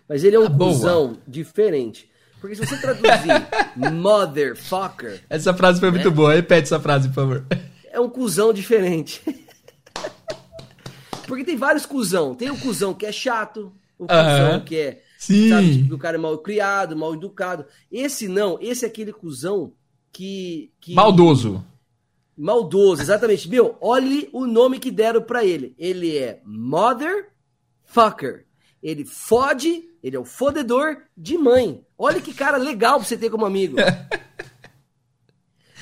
Mas 0.09 0.23
ele 0.25 0.35
é 0.35 0.39
um 0.39 0.45
Ah, 0.47 0.49
boa. 0.49 0.71
cuzão 0.73 1.17
diferente. 1.25 2.09
Porque 2.41 2.55
se 2.57 2.65
você 2.65 2.75
traduzir 2.77 3.47
Motherfucker, 3.93 5.23
Essa 5.29 5.53
frase 5.53 5.79
foi 5.79 5.91
muito 5.91 6.11
boa. 6.11 6.33
Repete 6.33 6.63
essa 6.63 6.79
frase, 6.79 7.07
por 7.07 7.15
favor. 7.15 7.45
é 7.85 7.99
um 8.01 8.09
cuzão 8.09 8.51
diferente. 8.51 9.21
Porque 11.25 11.43
tem 11.43 11.55
vários 11.57 11.85
cuzão. 11.85 12.35
Tem 12.35 12.49
o 12.49 12.57
cuzão 12.59 12.93
que 12.93 13.05
é 13.05 13.11
chato, 13.13 13.73
o 13.97 14.07
cuzão 14.07 14.51
Aham. 14.55 14.59
que 14.61 14.75
é. 14.77 15.03
Sim. 15.17 15.49
Sabe, 15.49 15.83
tipo, 15.83 15.95
o 15.95 15.97
cara 15.97 16.17
é 16.17 16.19
mal 16.19 16.37
criado, 16.39 16.95
mal 16.95 17.13
educado. 17.13 17.65
Esse 17.91 18.27
não, 18.27 18.57
esse 18.61 18.85
é 18.85 18.87
aquele 18.87 19.11
cuzão 19.13 19.73
que. 20.11 20.71
que 20.79 20.93
Maldoso. 20.93 21.63
Maldoso, 22.37 23.01
exatamente. 23.01 23.49
Meu, 23.49 23.75
olhe 23.81 24.29
o 24.31 24.45
nome 24.45 24.79
que 24.79 24.91
deram 24.91 25.21
pra 25.21 25.43
ele. 25.43 25.73
Ele 25.77 26.17
é 26.17 26.41
Motherfucker. 26.45 28.45
Ele 28.81 29.05
fode, 29.05 29.85
ele 30.03 30.15
é 30.15 30.19
o 30.19 30.25
fodedor 30.25 30.97
de 31.17 31.37
mãe. 31.37 31.83
Olha 31.97 32.21
que 32.21 32.33
cara 32.33 32.57
legal 32.57 32.99
pra 32.99 33.07
você 33.07 33.17
ter 33.17 33.29
como 33.29 33.45
amigo. 33.45 33.77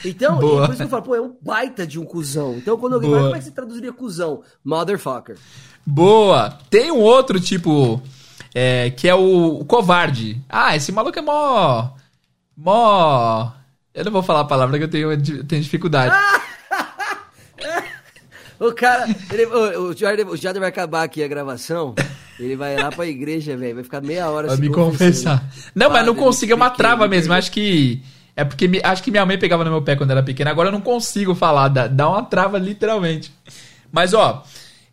Então, 0.03 0.37
e 0.37 0.39
por 0.39 0.69
isso 0.69 0.77
que 0.77 0.83
eu 0.83 0.89
falo, 0.89 1.03
pô, 1.03 1.15
é 1.15 1.21
um 1.21 1.35
baita 1.41 1.85
de 1.85 1.99
um 1.99 2.05
cuzão. 2.05 2.55
Então, 2.57 2.77
quando 2.77 2.93
alguém 2.93 3.09
Boa. 3.09 3.19
fala, 3.19 3.29
como 3.29 3.37
é 3.37 3.39
que 3.39 3.45
você 3.45 3.51
traduziria 3.51 3.91
cuzão? 3.91 4.43
Motherfucker. 4.63 5.37
Boa. 5.85 6.57
Tem 6.69 6.91
um 6.91 6.99
outro 6.99 7.39
tipo, 7.39 8.01
é, 8.53 8.91
que 8.91 9.07
é 9.07 9.15
o, 9.15 9.59
o 9.59 9.65
covarde. 9.65 10.41
Ah, 10.47 10.75
esse 10.75 10.91
maluco 10.91 11.17
é 11.17 11.21
mó. 11.21 11.89
Mó. 12.55 13.51
Eu 13.95 14.03
não 14.05 14.11
vou 14.11 14.21
falar 14.21 14.41
a 14.41 14.45
palavra 14.45 14.77
que 14.77 14.83
eu 14.83 14.87
tenho, 14.89 15.11
eu 15.11 15.43
tenho 15.45 15.61
dificuldade. 15.61 16.13
O 18.57 18.71
cara, 18.73 19.05
ele- 19.33 19.45
o, 19.47 19.89
o, 19.89 19.93
Jordan, 19.97 20.27
o 20.27 20.37
Jordan 20.37 20.61
vai 20.61 20.69
acabar 20.69 21.03
aqui 21.03 21.21
a 21.21 21.27
gravação. 21.27 21.93
Ele 22.39 22.55
vai 22.55 22.75
lá 22.77 22.89
pra 22.89 23.05
igreja, 23.05 23.55
velho. 23.57 23.75
Vai 23.75 23.83
ficar 23.83 23.99
meia 24.01 24.29
hora 24.29 24.47
Vai 24.47 24.55
me 24.57 24.69
confessar. 24.69 25.43
Não, 25.75 25.89
mas 25.89 26.05
não 26.05 26.13
Padre, 26.13 26.25
consigo, 26.25 26.51
é 26.53 26.55
uma 26.55 26.69
trava 26.69 27.05
mesmo. 27.07 27.33
Acho 27.33 27.51
que. 27.51 28.01
É 28.33 28.45
porque 28.45 28.65
me- 28.67 28.79
acho 28.81 29.03
que 29.03 29.11
minha 29.11 29.25
mãe 29.25 29.37
pegava 29.37 29.63
no 29.65 29.71
meu 29.71 29.81
pé 29.81 29.97
quando 29.97 30.11
era 30.11 30.23
pequena. 30.23 30.51
Agora 30.51 30.69
eu 30.69 30.71
não 30.71 30.79
consigo 30.81 31.35
falar, 31.35 31.67
dá, 31.67 31.87
dá 31.87 32.07
uma 32.09 32.23
trava 32.23 32.57
literalmente. 32.57 33.29
Mas 33.91 34.13
ó, 34.13 34.43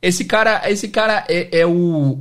esse 0.01 0.25
cara, 0.25 0.69
esse 0.69 0.89
cara 0.89 1.25
é, 1.29 1.61
é 1.61 1.67
o 1.67 2.19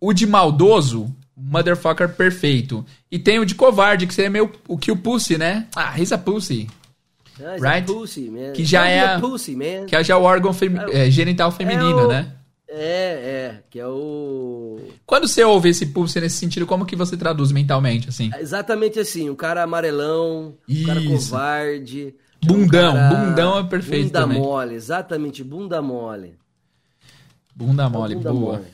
o 0.00 0.12
de 0.12 0.26
maldoso, 0.26 1.14
motherfucker 1.36 2.08
perfeito. 2.14 2.84
E 3.10 3.18
tem 3.18 3.38
o 3.38 3.46
de 3.46 3.54
covarde, 3.54 4.06
que 4.06 4.14
seria 4.14 4.30
meio 4.30 4.50
o 4.68 4.76
que 4.78 4.90
o 4.92 4.96
pussy, 4.96 5.36
né? 5.38 5.66
Ah, 5.74 5.98
he's 5.98 6.12
a 6.12 6.18
pussy. 6.18 6.68
Ah, 7.40 7.56
Right? 7.58 7.86
pussy, 7.86 8.28
man. 8.30 8.52
Que 8.52 8.64
já 8.64 8.86
é 8.86 9.00
a 9.14 9.18
pussy, 9.20 9.56
man. 9.56 9.86
Que 9.86 9.96
é 9.96 10.04
já 10.04 10.16
o 10.18 10.22
órgão 10.22 10.52
femi- 10.52 10.78
é, 10.92 11.10
genital 11.10 11.50
feminino, 11.50 12.04
o- 12.06 12.08
né? 12.08 12.32
É, 12.74 13.54
é, 13.54 13.62
que 13.68 13.78
é 13.78 13.86
o. 13.86 14.78
Quando 15.04 15.28
você 15.28 15.44
ouve 15.44 15.68
esse 15.68 15.86
pussy 15.86 16.20
nesse 16.20 16.36
sentido, 16.36 16.66
como 16.66 16.86
que 16.86 16.96
você 16.96 17.16
traduz 17.18 17.52
mentalmente, 17.52 18.08
assim? 18.08 18.30
Exatamente 18.38 18.98
assim, 18.98 19.28
um 19.28 19.34
cara 19.34 19.62
amarelão, 19.62 20.54
um 20.68 20.84
cara 20.86 21.02
covarde. 21.02 22.14
Bundão, 22.42 22.92
um 22.92 22.96
cara- 22.96 23.14
bundão 23.14 23.58
é 23.58 23.62
perfeito 23.64 24.06
Bunda 24.06 24.20
também. 24.20 24.40
mole, 24.40 24.74
exatamente, 24.74 25.44
bunda 25.44 25.82
mole. 25.82 26.34
Bunda 27.54 27.88
mole, 27.90 28.14
bunda 28.14 28.32
boa. 28.32 28.52
mole. 28.58 28.64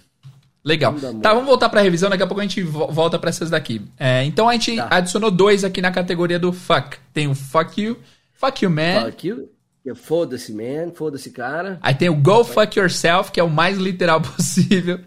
Legal. 0.65 0.95
Tá, 1.23 1.33
vamos 1.33 1.47
voltar 1.47 1.69
pra 1.69 1.81
revisão, 1.81 2.11
daqui 2.11 2.23
a 2.23 2.27
pouco 2.27 2.41
a 2.41 2.45
gente 2.45 2.63
vo- 2.63 2.89
volta 2.89 3.19
pra 3.19 3.31
essas 3.31 3.49
daqui. 3.51 3.81
É, 3.99 4.25
então 4.25 4.49
a 4.49 4.53
gente 4.53 4.77
Tá. 4.77 4.89
adicionou 4.91 5.31
dois 5.31 5.65
aqui 5.65 5.81
na 5.81 5.91
categoria 5.91 6.39
do 6.39 6.53
fuck. 6.53 6.99
Tem 7.15 7.27
o 7.29 7.35
fuck 7.35 7.81
you, 7.81 7.97
fuck 8.35 8.65
you 8.65 8.71
man. 8.71 9.05
Fuck 9.07 9.27
you. 9.29 9.49
Foda-se, 9.95 10.53
man. 10.53 10.93
Foda-se, 10.95 11.31
cara. 11.31 11.79
Aí 11.81 11.95
tem 11.95 12.11
o 12.11 12.15
go 12.17 12.45
fuck 12.45 12.79
yourself, 12.79 13.33
que 13.33 13.41
é 13.41 13.43
o 13.43 13.49
mais 13.49 13.79
literal 13.79 14.21
possível. 14.23 15.01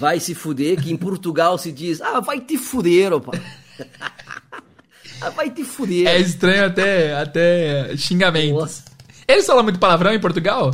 Vai 0.00 0.18
se 0.18 0.34
fuder, 0.34 0.82
que 0.82 0.90
em 0.92 0.96
Portugal 0.96 1.56
se 1.56 1.70
diz, 1.70 2.00
ah, 2.02 2.18
vai 2.20 2.40
te 2.40 2.58
fuder, 2.58 3.12
opa. 3.12 3.32
ah, 5.20 5.30
vai 5.30 5.50
te 5.50 5.62
fuder. 5.64 6.06
É 6.08 6.18
estranho 6.18 6.66
até, 6.66 7.14
até 7.14 7.96
xingamentos. 7.96 8.52
Nossa. 8.60 8.84
Eles 9.28 9.46
falam 9.46 9.62
muito 9.62 9.78
palavrão 9.78 10.12
em 10.12 10.18
Portugal? 10.20 10.72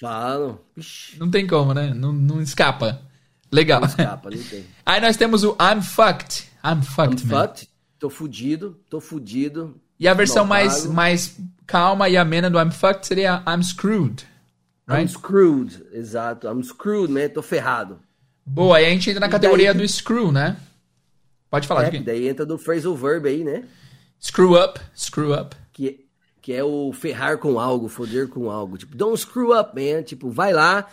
Falam. 0.00 0.58
Não 1.18 1.30
tem 1.30 1.46
como, 1.46 1.72
né? 1.72 1.92
Não, 1.94 2.12
não 2.12 2.40
escapa. 2.42 3.00
Legal. 3.56 3.80
não 3.80 3.88
escapa, 3.88 4.30
não 4.30 4.42
tem. 4.42 4.64
Aí 4.84 5.00
nós 5.00 5.16
temos 5.16 5.42
o 5.44 5.56
I'm 5.60 5.82
fucked. 5.82 6.44
I'm 6.64 6.78
I'm 6.78 6.82
fucked, 6.82 7.26
man. 7.26 7.40
fucked. 7.48 7.68
Tô 7.98 8.10
fudido, 8.10 8.78
tô 8.90 9.00
fudido. 9.00 9.74
E 9.98 10.06
a 10.06 10.12
versão 10.14 10.44
mais, 10.44 10.82
pago. 10.82 10.92
mais 10.94 11.36
calma 11.66 12.08
e 12.08 12.16
amena 12.16 12.50
do 12.50 12.58
I'm 12.60 12.70
fucked 12.70 13.06
seria 13.06 13.42
I'm 13.46 13.62
screwed. 13.62 14.24
I'm 14.88 14.94
Right? 14.98 15.10
screwed, 15.10 15.82
exato. 15.92 16.46
I'm 16.46 16.62
screwed, 16.62 17.10
man. 17.12 17.28
Tô 17.30 17.42
ferrado. 17.42 17.98
Boa, 18.44 18.76
aí 18.76 18.86
a 18.86 18.90
gente 18.90 19.08
entra 19.10 19.20
na 19.20 19.26
E 19.26 19.30
categoria 19.30 19.72
daí- 19.74 19.82
do 19.82 19.88
screw, 19.88 20.30
né? 20.30 20.56
Pode 21.50 21.66
falar 21.66 21.84
É, 21.84 21.86
aqui. 21.88 21.98
daí 22.00 22.28
entra 22.28 22.44
do 22.46 22.56
phrasal 22.58 22.94
verb 22.94 23.28
aí, 23.28 23.42
né? 23.42 23.64
Screw 24.20 24.54
up, 24.62 24.78
screw 24.94 25.32
up. 25.32 25.56
Que, 25.72 26.06
que 26.42 26.52
é 26.52 26.62
o 26.62 26.92
ferrar 26.92 27.38
com 27.38 27.58
algo, 27.58 27.88
foder 27.88 28.28
com 28.28 28.50
algo. 28.50 28.76
Tipo, 28.78 28.94
don't 28.96 29.18
screw 29.20 29.58
up, 29.58 29.72
man. 29.74 30.02
Tipo, 30.02 30.30
vai 30.30 30.52
lá, 30.52 30.86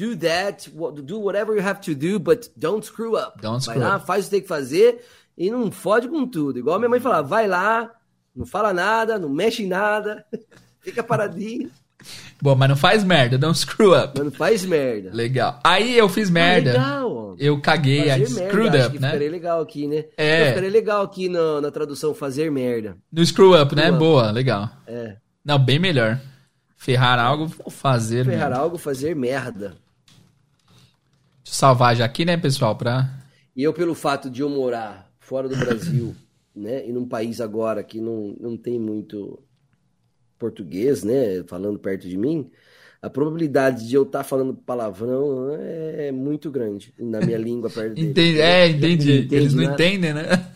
do 0.00 0.16
that, 0.16 0.70
do 1.02 1.20
whatever 1.20 1.54
you 1.56 1.62
have 1.66 1.80
to 1.80 1.94
do, 1.94 2.18
but 2.18 2.48
don't 2.56 2.84
screw 2.86 3.16
up. 3.16 3.40
Don't 3.40 3.64
vai 3.64 3.76
screw 3.76 3.80
lá, 3.88 3.96
up. 3.96 4.06
faz 4.06 4.24
o 4.26 4.28
que 4.28 4.30
tem 4.36 4.40
que 4.42 4.48
fazer 4.48 5.04
e 5.36 5.50
não 5.50 5.70
fode 5.70 6.08
com 6.08 6.26
tudo. 6.26 6.58
Igual 6.58 6.78
minha 6.78 6.88
mãe 6.88 7.00
falava, 7.00 7.26
vai 7.26 7.46
lá, 7.46 7.90
não 8.34 8.46
fala 8.46 8.72
nada, 8.72 9.18
não 9.18 9.28
mexe 9.28 9.62
em 9.62 9.66
nada, 9.68 10.24
fica 10.80 11.02
paradinho, 11.02 11.70
Boa, 12.40 12.56
mas 12.56 12.68
não 12.70 12.76
faz 12.76 13.04
merda, 13.04 13.36
don't 13.36 13.58
screw 13.58 13.94
up. 13.94 14.12
mas 14.16 14.24
não 14.24 14.32
faz 14.32 14.64
merda. 14.64 15.10
Legal. 15.12 15.60
Aí 15.62 15.98
eu 15.98 16.08
fiz 16.08 16.30
merda. 16.30 16.72
legal. 16.72 17.36
Eu 17.38 17.60
caguei, 17.60 18.08
Fazer 18.08 18.26
screwed 18.26 18.76
acho 18.76 18.86
up, 18.88 18.98
né? 18.98 19.08
ficaria 19.08 19.30
legal 19.30 19.60
aqui, 19.60 19.86
né? 19.86 20.04
É. 20.16 20.42
Eu 20.42 20.46
ficaria 20.46 20.70
legal 20.70 21.02
aqui 21.02 21.28
na, 21.28 21.60
na 21.60 21.70
tradução, 21.70 22.14
fazer 22.14 22.50
merda. 22.50 22.96
No 23.12 23.24
screw 23.26 23.52
up, 23.60 23.74
né? 23.76 23.82
Screw 23.82 23.94
up. 23.96 23.98
Boa, 24.04 24.30
legal. 24.30 24.70
É. 24.86 25.16
Não, 25.44 25.58
bem 25.58 25.78
melhor. 25.78 26.18
Ferrar 26.76 27.18
algo, 27.18 27.46
fazer 27.70 28.24
Ferrar 28.24 28.48
merda. 28.48 28.62
algo, 28.62 28.78
fazer 28.78 29.14
merda. 29.14 29.76
Salvar 31.50 31.96
já 31.96 32.04
aqui, 32.04 32.24
né, 32.24 32.36
pessoal, 32.36 32.76
pra... 32.76 33.10
E 33.56 33.62
eu, 33.62 33.72
pelo 33.72 33.94
fato 33.94 34.30
de 34.30 34.40
eu 34.40 34.48
morar 34.48 35.10
fora 35.18 35.48
do 35.48 35.56
Brasil, 35.56 36.14
né, 36.54 36.86
e 36.86 36.92
num 36.92 37.06
país 37.06 37.40
agora 37.40 37.82
que 37.82 38.00
não, 38.00 38.36
não 38.40 38.56
tem 38.56 38.78
muito 38.78 39.42
português, 40.38 41.02
né, 41.02 41.42
falando 41.46 41.78
perto 41.78 42.08
de 42.08 42.16
mim, 42.16 42.50
a 43.02 43.10
probabilidade 43.10 43.88
de 43.88 43.94
eu 43.94 44.02
estar 44.02 44.22
falando 44.22 44.54
palavrão 44.54 45.56
é 45.58 46.12
muito 46.12 46.50
grande 46.50 46.92
na 46.98 47.20
minha 47.20 47.38
língua 47.38 47.68
perto 47.70 47.94
dele. 47.94 48.10
Entendi. 48.10 48.40
É, 48.40 48.68
entendi. 48.68 49.12
Entende 49.18 49.34
Eles 49.34 49.54
não 49.54 49.64
nada. 49.64 49.74
entendem, 49.74 50.14
né? 50.14 50.46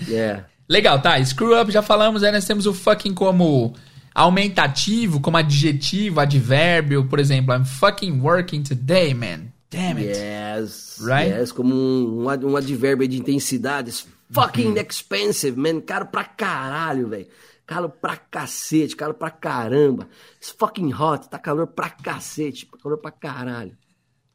É. 0.10 0.44
Legal, 0.66 1.02
tá. 1.02 1.22
Screw 1.22 1.60
up 1.60 1.70
já 1.70 1.82
falamos, 1.82 2.22
aí 2.22 2.32
nós 2.32 2.46
temos 2.46 2.64
o 2.64 2.72
fucking 2.72 3.12
como 3.12 3.74
aumentativo, 4.14 5.20
como 5.20 5.36
adjetivo, 5.36 6.20
advérbio, 6.20 7.04
por 7.06 7.18
exemplo, 7.18 7.54
I'm 7.54 7.66
fucking 7.66 8.18
working 8.20 8.62
today, 8.62 9.12
man. 9.12 9.52
Damn 9.70 9.98
it. 9.98 10.18
Yes. 10.18 10.98
Right? 11.00 11.30
Yes, 11.32 11.52
como 11.52 11.72
um, 11.74 12.22
um, 12.24 12.28
ad- 12.28 12.44
um 12.44 12.56
advérbio 12.56 13.06
de 13.06 13.18
intensidade. 13.18 13.90
It's 13.90 14.06
fucking 14.32 14.72
Uhum. 14.72 14.76
expensive, 14.78 15.56
man. 15.58 15.80
Caro 15.80 16.06
pra 16.06 16.24
caralho, 16.24 17.08
velho. 17.08 17.26
Caro 17.66 17.88
pra 17.88 18.16
cacete, 18.16 18.96
caro 18.96 19.14
pra 19.14 19.30
caramba. 19.30 20.08
It's 20.36 20.50
fucking 20.58 20.92
hot, 20.92 21.28
tá 21.30 21.38
calor 21.38 21.68
pra 21.68 21.88
cacete, 21.88 22.66
calor 22.82 22.98
pra 22.98 23.12
caralho. 23.12 23.76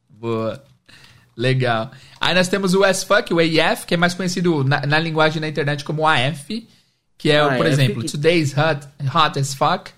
Boa. 0.10 0.64
Legal. 1.36 1.92
Aí 2.22 2.34
nós 2.34 2.48
temos 2.48 2.74
o 2.74 2.84
as 2.86 3.04
fuck, 3.04 3.34
o 3.34 3.40
AF, 3.40 3.86
que 3.86 3.94
é 3.94 3.98
mais 3.98 4.14
conhecido 4.14 4.64
na, 4.64 4.86
na 4.86 4.98
linguagem 4.98 5.42
da 5.42 5.50
internet 5.50 5.84
como 5.84 6.08
AF, 6.08 6.66
que 7.18 7.30
é, 7.30 7.58
por 7.58 7.66
exemplo, 7.66 8.02
que- 8.04 8.10
today's 8.12 8.54
hot, 8.58 8.88
hot 9.14 9.38
as 9.38 9.54
fuck, 9.54 9.92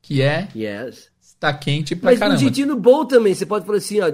que 0.00 0.22
é 0.22 0.48
Yes. 0.56 1.10
está 1.20 1.52
quente 1.52 1.94
pra 1.94 2.06
Mas 2.10 2.16
um 2.16 2.20
caramba. 2.20 2.38
jeitinho 2.40 2.74
bom 2.74 3.04
também, 3.04 3.34
você 3.34 3.44
pode 3.44 3.66
falar 3.66 3.76
assim, 3.78 4.00
ó, 4.00 4.08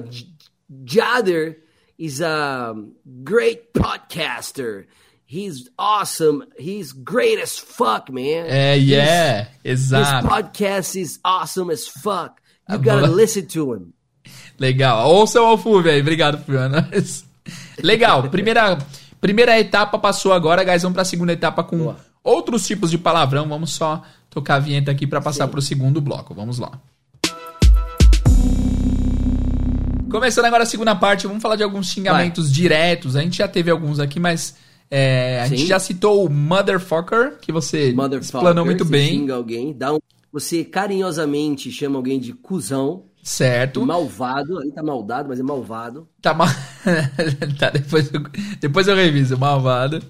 Jader 0.85 1.57
is 1.99 2.21
a 2.21 2.75
great 3.23 3.73
podcaster. 3.75 4.87
He's 5.27 5.69
awesome. 5.79 6.45
He's 6.59 6.93
great 6.93 7.41
as 7.43 7.59
fuck, 7.59 8.11
man. 8.11 8.47
É, 8.47 8.77
He's- 8.77 8.89
yeah, 8.89 9.49
His 9.65 9.91
exato. 9.93 10.29
podcast 10.29 11.01
is 11.01 11.19
awesome 11.25 11.71
as 11.73 11.89
fuck. 11.89 12.41
You 12.69 12.79
gotta 12.79 13.07
listen 13.09 13.47
to 13.49 13.75
him. 13.75 13.93
Legal. 14.59 15.11
Ouça 15.11 15.41
o 15.41 15.45
Alfuve 15.45 15.91
aí. 15.91 16.01
Obrigado, 16.01 16.39
Fiona. 16.45 16.89
Legal. 17.83 18.23
Primeira, 18.31 18.79
primeira 19.21 19.59
etapa 19.59 19.99
passou 19.99 20.33
agora, 20.33 20.63
guys. 20.65 20.83
Vamos 20.83 20.95
pra 20.95 21.05
segunda 21.05 21.33
etapa 21.33 21.63
com 21.65 21.79
Boa. 21.79 21.97
Outros 22.23 22.67
tipos 22.67 22.91
de 22.91 22.97
palavrão, 22.97 23.47
vamos 23.49 23.73
só 23.73 24.03
tocar 24.31 24.55
a 24.55 24.59
vinheta 24.61 24.91
aqui 24.91 25.07
pra 25.07 25.21
passar 25.21 25.45
Sim. 25.45 25.51
pro 25.51 25.61
segundo 25.61 26.01
bloco. 26.01 26.33
Vamos 26.35 26.59
lá. 26.59 26.81
Começando 30.15 30.45
agora 30.45 30.63
a 30.63 30.67
segunda 30.67 30.95
parte, 30.95 31.27
vamos 31.27 31.43
falar 31.43 31.57
de 31.57 31.65
alguns 31.65 31.89
xingamentos 31.89 32.53
diretos. 32.53 33.17
A 33.17 33.21
gente 33.21 33.39
já 33.39 33.49
teve 33.49 33.69
alguns 33.69 33.99
aqui, 33.99 34.21
mas 34.21 34.55
é, 34.89 35.41
a 35.43 35.49
gente 35.49 35.67
já 35.67 35.81
citou 35.81 36.25
o 36.25 36.31
motherfucker, 36.31 37.39
que 37.41 37.51
você 37.51 37.93
Motherfucker, 37.93 38.21
explanou 38.21 38.65
muito 38.65 38.85
bem. 38.85 39.09
xinga 39.09 39.35
alguém, 39.35 39.73
dá 39.77 39.93
um, 39.93 39.99
você 40.33 40.63
carinhosamente 40.63 41.73
chama 41.73 41.97
alguém 41.97 42.21
de 42.21 42.33
cuzão, 42.33 43.07
Certo. 43.25 43.85
malvado, 43.85 44.57
ali 44.57 44.71
tá 44.71 44.85
maldado, 44.85 45.31
mas 45.31 45.41
é 45.41 45.43
malvado. 45.43 46.09
Tá 46.23 46.33
mal. 46.33 46.47
tá, 47.59 47.71
depois 47.71 48.09
eu, 48.15 48.23
depois 48.61 48.87
eu 48.87 48.95
reviso. 48.95 49.37
Malvado. 49.37 50.01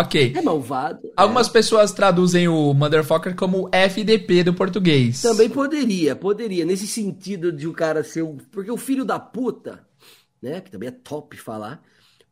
Ok. 0.00 0.32
É 0.36 0.42
malvado. 0.42 1.00
Algumas 1.16 1.48
é. 1.48 1.50
pessoas 1.50 1.92
traduzem 1.92 2.48
o 2.48 2.74
motherfucker 2.74 3.34
como 3.34 3.68
FDP 3.72 4.44
do 4.44 4.54
português. 4.54 5.22
Também 5.22 5.48
poderia, 5.48 6.14
poderia, 6.14 6.64
nesse 6.64 6.86
sentido 6.86 7.50
de 7.50 7.66
o 7.66 7.72
cara 7.72 8.04
ser 8.04 8.22
um. 8.22 8.36
Porque 8.50 8.70
o 8.70 8.76
filho 8.76 9.04
da 9.04 9.18
puta, 9.18 9.80
né? 10.42 10.60
Que 10.60 10.70
também 10.70 10.88
é 10.88 10.92
top 10.92 11.36
falar 11.36 11.82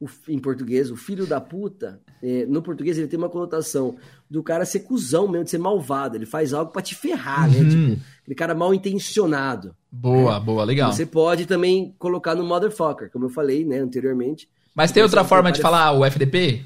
o 0.00 0.08
em 0.28 0.38
português, 0.38 0.90
o 0.90 0.96
filho 0.96 1.26
da 1.26 1.40
puta, 1.40 2.00
é, 2.22 2.44
no 2.46 2.60
português 2.60 2.98
ele 2.98 3.06
tem 3.06 3.18
uma 3.18 3.28
conotação 3.28 3.96
do 4.28 4.42
cara 4.42 4.64
ser 4.64 4.80
cuzão 4.80 5.28
mesmo, 5.28 5.44
de 5.44 5.50
ser 5.50 5.58
malvado. 5.58 6.16
Ele 6.16 6.26
faz 6.26 6.52
algo 6.52 6.72
pra 6.72 6.82
te 6.82 6.94
ferrar, 6.94 7.50
né? 7.50 7.58
Tipo, 7.68 8.02
aquele 8.22 8.34
cara 8.34 8.54
mal 8.54 8.74
intencionado. 8.74 9.74
Boa, 9.90 10.38
boa, 10.40 10.64
legal. 10.64 10.92
Você 10.92 11.06
pode 11.06 11.46
também 11.46 11.94
colocar 11.98 12.34
no 12.34 12.44
motherfucker, 12.44 13.10
como 13.10 13.26
eu 13.26 13.30
falei, 13.30 13.64
né, 13.64 13.78
anteriormente. 13.78 14.48
Mas 14.74 14.90
tem 14.90 15.02
outra 15.02 15.24
forma 15.24 15.52
de 15.52 15.60
falar 15.60 15.92
o 15.92 16.04
FDP? 16.04 16.64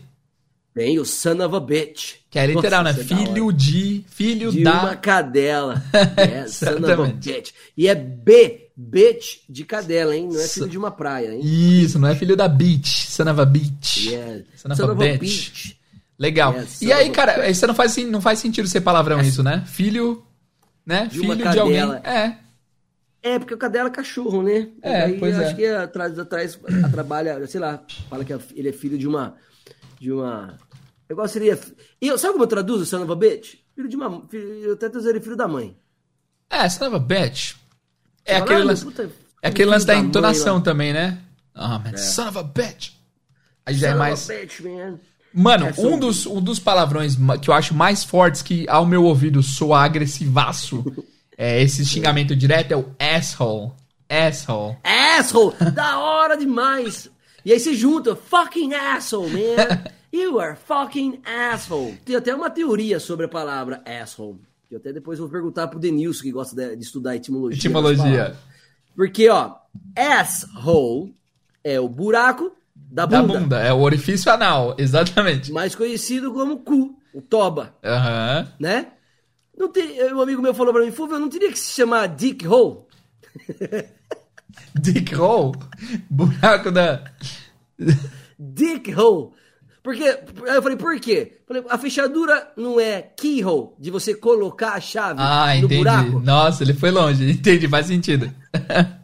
Tem 0.79 0.97
o 1.01 1.05
son 1.05 1.45
of 1.45 1.57
a 1.57 1.59
bitch. 1.59 2.18
Que 2.31 2.39
é 2.39 2.47
literal, 2.47 2.85
Nossa, 2.85 2.99
né? 2.99 3.03
é 3.03 3.05
Filho 3.05 3.53
de. 3.53 4.05
Filho 4.09 4.53
de 4.53 4.62
da. 4.62 4.85
uma 4.85 4.95
cadela. 4.95 5.83
É, 6.16 6.47
son 6.47 6.76
of 6.76 6.93
a 6.93 7.07
bitch. 7.07 7.51
E 7.76 7.89
é 7.89 7.97
B, 7.97 8.70
bitch 8.76 9.39
de 9.49 9.64
cadela, 9.64 10.14
hein? 10.14 10.29
Não 10.33 10.39
é 10.41 10.47
filho 10.47 10.68
de 10.68 10.79
uma 10.79 10.93
praia, 10.93 11.35
hein? 11.35 11.41
Isso, 11.43 11.99
não 11.99 12.07
é 12.07 12.14
filho 12.14 12.37
da 12.37 12.47
beach. 12.47 13.11
Son 13.11 13.29
of 13.29 13.41
a 13.41 13.45
bitch. 13.45 14.07
Yeah. 14.07 14.45
Son 14.55 14.72
of 14.72 14.83
a 14.83 14.95
bitch. 15.18 15.72
Legal. 16.16 16.55
É, 16.55 16.62
e 16.62 16.64
son 16.64 16.95
aí, 16.95 17.11
cara, 17.11 17.51
isso 17.51 17.66
não 17.66 17.74
faz, 17.74 17.97
não 17.97 18.20
faz 18.20 18.39
sentido 18.39 18.68
ser 18.68 18.81
palavrão 18.81 19.20
isso, 19.20 19.43
né? 19.43 19.64
Filho. 19.66 20.24
Né? 20.87 21.09
De 21.11 21.18
filho 21.18 21.35
de 21.35 21.59
alguém. 21.59 21.93
É. 22.05 22.39
É, 23.20 23.37
porque 23.37 23.55
o 23.55 23.59
cadela 23.59 23.89
é 23.89 23.93
cachorro, 23.93 24.45
né? 24.45 24.68
É, 24.81 25.03
Aí 25.07 25.18
pois 25.18 25.35
eu 25.35 25.43
é. 25.43 25.47
acho 25.47 25.57
que 25.57 25.66
atrás, 25.66 26.16
atrás 26.16 26.57
trabalha, 26.93 27.45
sei 27.49 27.61
lá, 27.61 27.83
fala 28.09 28.24
que 28.24 28.33
ele 28.55 28.68
é 28.68 28.72
filho 28.72 28.97
de 28.97 29.09
uma. 29.09 29.35
De 29.99 30.12
uma. 30.12 30.57
Igual 31.11 31.29
seria. 31.29 31.59
E 32.01 32.07
eu, 32.09 32.19
sabe 32.19 32.33
como 32.33 32.45
eu 32.45 32.49
traduzo 32.49 32.85
son 32.87 33.03
of 33.03 33.13
a 33.13 33.15
bitch? 33.15 33.55
Filho 33.75 33.89
de 33.89 33.97
uma. 33.97 34.23
filho- 34.29 34.49
eu 34.65 34.73
até 34.75 34.89
traduziria 34.89 35.21
filho 35.21 35.37
da 35.37 35.49
mãe. 35.49 35.77
É, 36.51 36.69
son 36.69 36.87
of 36.89 36.97
a 36.97 36.99
bitch. 36.99 37.55
É 38.25 38.37
aquele 38.37 38.63
"Ah, 38.63 38.65
lance. 38.65 38.85
puta, 38.85 39.11
É 39.43 39.49
aquele 39.49 39.71
lance 39.71 39.87
da 39.87 39.95
mãe 39.97 40.05
entonação 40.05 40.57
lá." 40.57 40.61
também, 40.63 40.93
né? 40.93 41.19
Ah, 41.55 41.79
man, 41.79 41.97
son 41.97 42.29
of 42.29 42.39
a 42.39 42.43
bitch. 42.43 42.91
Aí 43.65 43.75
já 43.75 43.89
é 43.89 43.95
mais. 43.95 44.27
bitch, 44.27 44.61
man. 44.61 44.99
Mano, 45.33 45.67
É, 45.67 45.75
um 45.79 45.99
dos, 45.99 46.25
um 46.27 46.41
dos 46.41 46.59
palavrões 46.59 47.17
que 47.43 47.51
eu 47.51 47.55
acho 47.55 47.75
mais 47.75 48.03
fortes 48.03 48.41
que 48.43 48.67
ao 48.69 48.87
meu 48.87 49.05
ouvido 49.05 49.43
soa 49.43 49.83
agressivaço 49.85 50.85
é 51.37 51.63
esse 51.63 51.85
xingamento 51.85 52.35
direto 52.35 52.73
é 52.73 52.77
o 52.77 52.95
asshole. 52.99 53.73
Asshole. 54.09 54.77
Asshole! 54.83 55.55
da 55.75 55.99
hora 55.99 56.35
demais! 56.37 57.11
E 57.45 57.53
aí 57.53 57.61
você 57.61 57.75
junta, 57.75 58.17
fucking 58.17 58.73
asshole, 58.75 59.31
man! 59.31 59.83
You 60.13 60.41
are 60.41 60.57
fucking 60.57 61.21
asshole! 61.25 61.97
Tem 62.05 62.17
até 62.17 62.35
uma 62.35 62.49
teoria 62.51 62.99
sobre 62.99 63.27
a 63.27 63.29
palavra 63.29 63.83
asshole. 63.85 64.41
Que 64.69 64.75
eu 64.75 64.79
até 64.79 64.93
depois 64.93 65.19
vou 65.19 65.29
perguntar 65.29 65.69
pro 65.69 65.79
Denilson, 65.79 66.23
que 66.23 66.33
gosta 66.33 66.55
de, 66.57 66.77
de 66.77 66.83
estudar 66.85 67.17
etimologia. 67.17 67.59
Etimologia. 67.59 68.37
Porque, 68.97 69.29
ó, 69.29 69.55
asshole 69.97 71.15
é 71.63 71.79
o 71.79 71.89
buraco 71.89 72.53
da 72.75 73.05
Da 73.07 73.23
bunda, 73.23 73.39
bunda. 73.41 73.61
É 73.61 73.73
o 73.73 73.81
orifício 73.81 74.31
anal, 74.33 74.75
exatamente. 74.79 75.53
mais 75.53 75.75
conhecido 75.75 76.33
como 76.33 76.59
cu, 76.59 76.99
o 77.15 77.21
toba, 77.21 77.75
Aham. 77.85 78.51
né? 78.59 78.93
Não 79.57 79.69
tem, 79.71 80.03
um 80.15 80.21
amigo 80.21 80.41
meu 80.41 80.55
falou 80.55 80.73
pra 80.73 80.85
mim, 80.85 80.93
Fulvio, 80.93 81.19
não 81.19 81.29
teria 81.29 81.51
que 81.51 81.59
se 81.59 81.73
chamar 81.75 82.07
dick 82.09 82.47
hole? 82.47 82.81
Dick 84.75 85.15
hole. 85.15 85.57
Buraco 86.11 86.71
da. 86.73 87.05
Dick 88.39 88.93
hole. 88.95 89.33
Porque, 89.83 90.03
aí 90.05 90.55
eu 90.57 90.62
falei, 90.62 90.76
por 90.76 90.99
quê? 91.01 91.39
Falei, 91.47 91.62
a 91.68 91.79
fechadura 91.79 92.49
não 92.57 92.79
é 92.79 93.01
keyhole, 93.16 93.68
de 93.79 93.91
você 93.91 94.14
colocar 94.14 94.72
a 94.74 94.81
chave 94.81 95.14
Ah, 95.18 95.49
no 95.55 95.64
entendi. 95.64 95.76
buraco, 95.79 96.20
Nossa, 96.20 96.62
ele 96.62 96.74
foi 96.74 96.91
longe. 96.91 97.31
Entendi, 97.31 97.66
faz 97.68 97.87
sentido. 97.87 98.31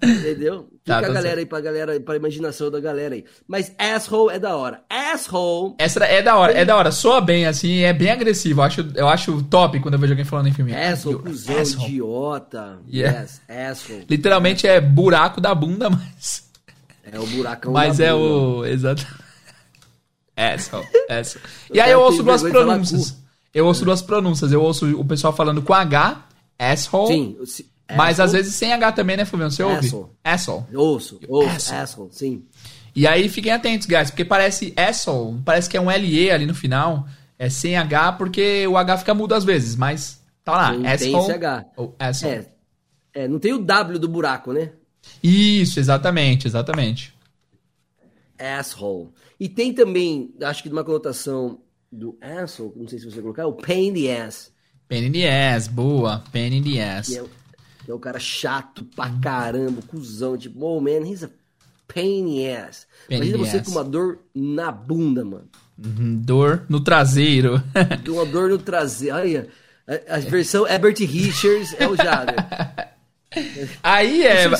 entendeu? 0.02 0.68
Fica 0.84 0.84
Tá, 0.84 0.98
a 0.98 1.00
tá 1.00 1.08
galera 1.08 1.22
certo. 1.28 1.38
aí, 1.38 1.46
pra 1.46 1.60
galera, 1.62 1.98
pra 2.00 2.14
imaginação 2.16 2.70
da 2.70 2.78
galera 2.78 3.14
aí. 3.14 3.24
Mas 3.48 3.72
asshole 3.78 4.34
é 4.34 4.38
da 4.38 4.54
hora. 4.54 4.82
Asshole, 4.90 5.74
Essa 5.78 6.04
é 6.04 6.20
da 6.20 6.36
hora, 6.36 6.52
é 6.52 6.62
da 6.62 6.76
hora. 6.76 6.92
Soa 6.92 7.22
bem, 7.22 7.46
assim, 7.46 7.78
é 7.78 7.92
bem 7.94 8.10
agressivo. 8.10 8.60
Eu 8.60 8.64
acho, 8.64 8.88
eu 8.94 9.08
acho 9.08 9.42
top 9.44 9.80
quando 9.80 9.94
eu 9.94 9.98
vejo 10.00 10.12
alguém 10.12 10.26
falando 10.26 10.48
em 10.48 10.52
filme. 10.52 10.74
asshole, 10.76 11.20
cuzão, 11.20 11.58
idiota. 11.62 12.78
Yeah. 12.92 13.20
Yes, 13.22 13.40
asshole. 13.48 14.04
Literalmente 14.10 14.66
é 14.66 14.78
buraco 14.78 15.40
da 15.40 15.54
bunda, 15.54 15.88
mas. 15.90 16.50
É 17.10 17.18
o 17.18 17.26
buracão 17.28 17.72
Mas 17.72 17.96
da 17.96 18.04
é 18.04 18.12
bunda. 18.12 18.24
o. 18.26 18.66
Exato. 18.66 19.06
Asshole. 20.36 20.86
asshole. 21.08 21.44
E 21.72 21.80
aí 21.80 21.90
eu 21.90 22.00
ouço 22.00 22.16
tem 22.18 22.26
duas 22.26 22.42
pronúncias. 22.42 23.16
Eu 23.52 23.66
ouço 23.66 23.84
duas 23.84 24.02
pronúncias. 24.02 24.52
Eu 24.52 24.62
ouço 24.62 24.98
o 24.98 25.04
pessoal 25.04 25.32
falando 25.32 25.62
com 25.62 25.72
H, 25.72 26.26
asshole. 26.58 27.12
Sim, 27.14 27.36
se- 27.46 27.66
Mas 27.96 28.18
às 28.18 28.32
vezes 28.32 28.54
sem 28.54 28.72
H 28.72 28.92
também, 28.92 29.16
né, 29.16 29.24
Fluvião? 29.24 29.50
Você 29.50 29.62
ouve? 29.62 29.86
Asshole. 29.86 30.06
Asshole. 30.24 30.64
Ouço, 30.76 31.20
ouço, 31.28 31.48
asshole. 31.50 31.80
asshole, 31.82 32.08
sim. 32.12 32.44
E 32.96 33.06
aí 33.06 33.28
fiquem 33.28 33.52
atentos, 33.52 33.86
guys, 33.86 34.10
porque 34.10 34.24
parece 34.24 34.72
asshole, 34.76 35.40
parece 35.44 35.68
que 35.68 35.76
é 35.76 35.80
um 35.80 35.90
LE 35.90 36.30
ali 36.30 36.46
no 36.46 36.54
final. 36.54 37.06
É 37.38 37.48
sem 37.50 37.76
H, 37.76 38.12
porque 38.12 38.66
o 38.66 38.76
H 38.76 38.98
fica 38.98 39.12
mudo 39.14 39.34
às 39.34 39.44
vezes, 39.44 39.74
mas 39.76 40.20
tá 40.44 40.52
lá. 40.52 40.70
Tem 40.72 40.86
asshole. 40.86 41.16
esse 41.24 41.32
H. 41.32 41.64
Ou 41.76 41.94
asshole. 41.98 42.32
É, 43.12 43.24
é, 43.24 43.28
não 43.28 43.38
tem 43.38 43.52
o 43.52 43.58
W 43.58 43.98
do 43.98 44.08
buraco, 44.08 44.52
né? 44.52 44.70
Isso, 45.22 45.78
exatamente, 45.78 46.46
exatamente. 46.46 47.12
asshole. 48.38 49.08
E 49.38 49.48
tem 49.48 49.72
também, 49.72 50.32
acho 50.42 50.62
que 50.62 50.68
de 50.68 50.74
uma 50.74 50.84
conotação 50.84 51.60
do 51.90 52.16
asshole, 52.20 52.72
não 52.76 52.88
sei 52.88 52.98
se 52.98 53.04
você 53.10 53.20
colocar, 53.20 53.46
o 53.46 53.52
pain 53.54 53.88
in 53.88 53.94
the 53.94 54.22
ass. 54.22 54.52
Pain 54.88 55.06
in 55.06 55.12
the 55.12 55.54
ass, 55.54 55.68
boa. 55.68 56.22
Pain 56.32 56.54
in 56.58 56.62
the 56.62 56.80
ass. 56.82 57.08
Que 57.08 57.18
é, 57.18 57.24
que 57.84 57.90
é 57.90 57.94
o 57.94 57.98
cara 57.98 58.18
chato 58.18 58.84
pra 58.96 59.10
caramba, 59.20 59.82
cuzão, 59.82 60.36
tipo, 60.36 60.64
oh 60.64 60.80
man, 60.80 61.06
he's 61.06 61.22
a 61.24 61.30
pain 61.88 62.20
in 62.20 62.36
the 62.36 62.56
ass. 62.56 62.86
Pain 63.08 63.16
in 63.18 63.26
Imagina 63.26 63.38
the 63.38 63.50
você 63.50 63.56
ass. 63.58 63.66
com 63.66 63.72
uma 63.72 63.84
dor 63.84 64.18
na 64.34 64.70
bunda, 64.72 65.24
mano. 65.24 65.48
Uhum, 65.76 66.16
Dor 66.24 66.64
no 66.68 66.80
traseiro. 66.80 67.60
Com 68.06 68.12
uma 68.14 68.26
dor 68.26 68.48
no 68.50 68.58
traseiro. 68.58 69.16
Olha, 69.16 69.48
a, 69.86 70.16
a 70.16 70.18
versão 70.20 70.66
Herbert 70.66 70.96
Richards 71.00 71.74
é 71.78 71.88
o 71.88 71.96
Jader. 71.96 72.36
aí 73.82 74.22
é. 74.26 74.48
No 74.48 74.56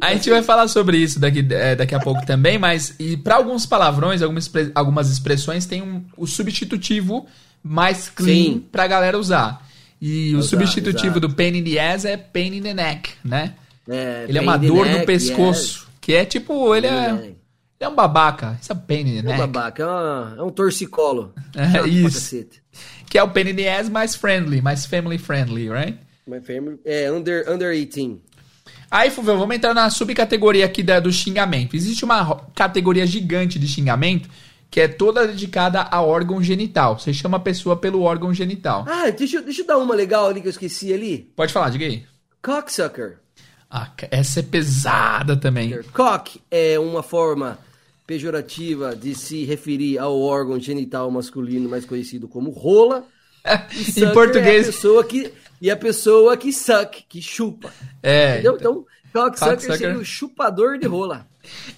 A 0.00 0.12
gente 0.12 0.30
vai 0.30 0.42
falar 0.42 0.68
sobre 0.68 0.96
isso 0.98 1.18
daqui, 1.18 1.46
é, 1.50 1.74
daqui 1.76 1.94
a 1.94 2.00
pouco 2.00 2.24
também, 2.26 2.58
mas 2.58 2.94
e 2.98 3.16
para 3.16 3.36
alguns 3.36 3.66
palavrões, 3.66 4.22
algumas, 4.22 4.50
algumas 4.74 5.10
expressões 5.10 5.66
tem 5.66 5.82
um, 5.82 6.04
o 6.16 6.26
substitutivo 6.26 7.26
mais 7.62 8.08
clean 8.08 8.34
Sim. 8.54 8.64
pra 8.70 8.86
galera 8.86 9.18
usar. 9.18 9.66
E 10.00 10.34
o 10.34 10.38
Usar, 10.38 10.50
substitutivo 10.50 11.14
exato. 11.18 11.20
do 11.28 11.34
pain 11.34 11.56
in 11.56 11.64
the 11.64 11.78
ass 11.78 12.04
é 12.04 12.16
pain 12.16 12.54
in 12.56 12.62
the 12.62 12.74
neck, 12.74 13.10
né? 13.24 13.54
É, 13.88 14.26
ele 14.28 14.36
é 14.38 14.40
uma 14.40 14.56
dor 14.58 14.84
neck, 14.86 14.98
no 15.00 15.06
pescoço, 15.06 15.86
que 16.00 16.12
é 16.14 16.24
tipo, 16.24 16.74
ele 16.74 16.86
yes. 16.86 16.94
é, 16.96 17.10
ele 17.24 17.36
é 17.80 17.88
um 17.88 17.94
babaca. 17.94 18.58
Isso 18.60 18.72
é 18.72 18.74
pain 18.74 19.00
in 19.00 19.04
the 19.04 19.18
É 19.18 19.22
um 19.22 19.24
neck. 19.24 19.38
babaca, 19.38 19.82
é, 19.82 19.86
uma- 19.86 20.34
é 20.38 20.42
um 20.42 20.50
torcicolo. 20.50 21.32
É, 21.56 21.88
isso. 21.88 22.44
Que 23.08 23.16
é 23.16 23.22
o 23.22 23.28
pain 23.30 23.48
in 23.50 23.54
the 23.54 23.72
ass 23.78 23.88
mais 23.88 24.14
friendly, 24.16 24.60
mais 24.60 24.84
family 24.84 25.16
friendly, 25.18 25.70
right? 25.70 25.96
É, 26.84 27.10
under, 27.10 27.50
under 27.50 27.72
18. 27.74 28.20
Aí, 28.90 29.10
Fulvio, 29.10 29.36
vamos 29.38 29.56
entrar 29.56 29.74
na 29.74 29.90
subcategoria 29.90 30.64
aqui 30.64 30.82
da, 30.82 31.00
do 31.00 31.12
xingamento. 31.12 31.74
Existe 31.76 32.04
uma 32.04 32.36
categoria 32.54 33.06
gigante 33.06 33.58
de 33.58 33.66
xingamento 33.68 34.28
que 34.70 34.80
é 34.80 34.88
toda 34.88 35.26
dedicada 35.26 35.82
a 35.82 36.02
órgão 36.02 36.42
genital. 36.42 36.98
Você 36.98 37.12
chama 37.12 37.36
a 37.36 37.40
pessoa 37.40 37.76
pelo 37.76 38.02
órgão 38.02 38.32
genital. 38.34 38.84
Ah, 38.88 39.08
deixa, 39.10 39.36
eu- 39.36 39.42
deixa 39.42 39.62
eu 39.62 39.66
dar 39.66 39.78
uma 39.78 39.94
legal 39.94 40.26
ali 40.26 40.40
que 40.40 40.46
eu 40.48 40.50
esqueci 40.50 40.92
ali. 40.92 41.30
Pode 41.36 41.52
falar, 41.52 41.70
diga 41.70 41.84
aí. 41.84 42.04
Cocksucker. 42.42 43.18
Ah, 43.70 43.90
essa 44.10 44.40
é 44.40 44.42
pesada 44.42 45.36
também. 45.36 45.80
Cock 45.92 46.40
é 46.50 46.78
uma 46.78 47.02
forma 47.02 47.58
pejorativa 48.06 48.94
de 48.94 49.14
se 49.14 49.44
referir 49.44 49.98
ao 49.98 50.20
órgão 50.20 50.58
genital 50.60 51.10
masculino 51.10 51.68
mais 51.68 51.84
conhecido 51.84 52.28
como 52.28 52.50
rola. 52.50 53.04
em 53.72 53.84
Sucker 53.84 54.02
É 54.04 54.06
a 54.06 54.12
português. 54.12 54.66
pessoa 54.66 55.04
que, 55.04 55.32
e 55.66 55.70
a 55.70 55.76
pessoa 55.76 56.36
que 56.36 56.52
suck, 56.52 57.04
que 57.08 57.22
chupa. 57.22 57.72
É. 58.02 58.34
Entendeu? 58.34 58.56
Então, 58.58 58.84
Cocksucker 59.12 59.54
Cocksucker. 59.54 59.78
seria 59.78 59.98
o 59.98 60.04
chupador 60.04 60.78
de 60.78 60.86
rola. 60.86 61.26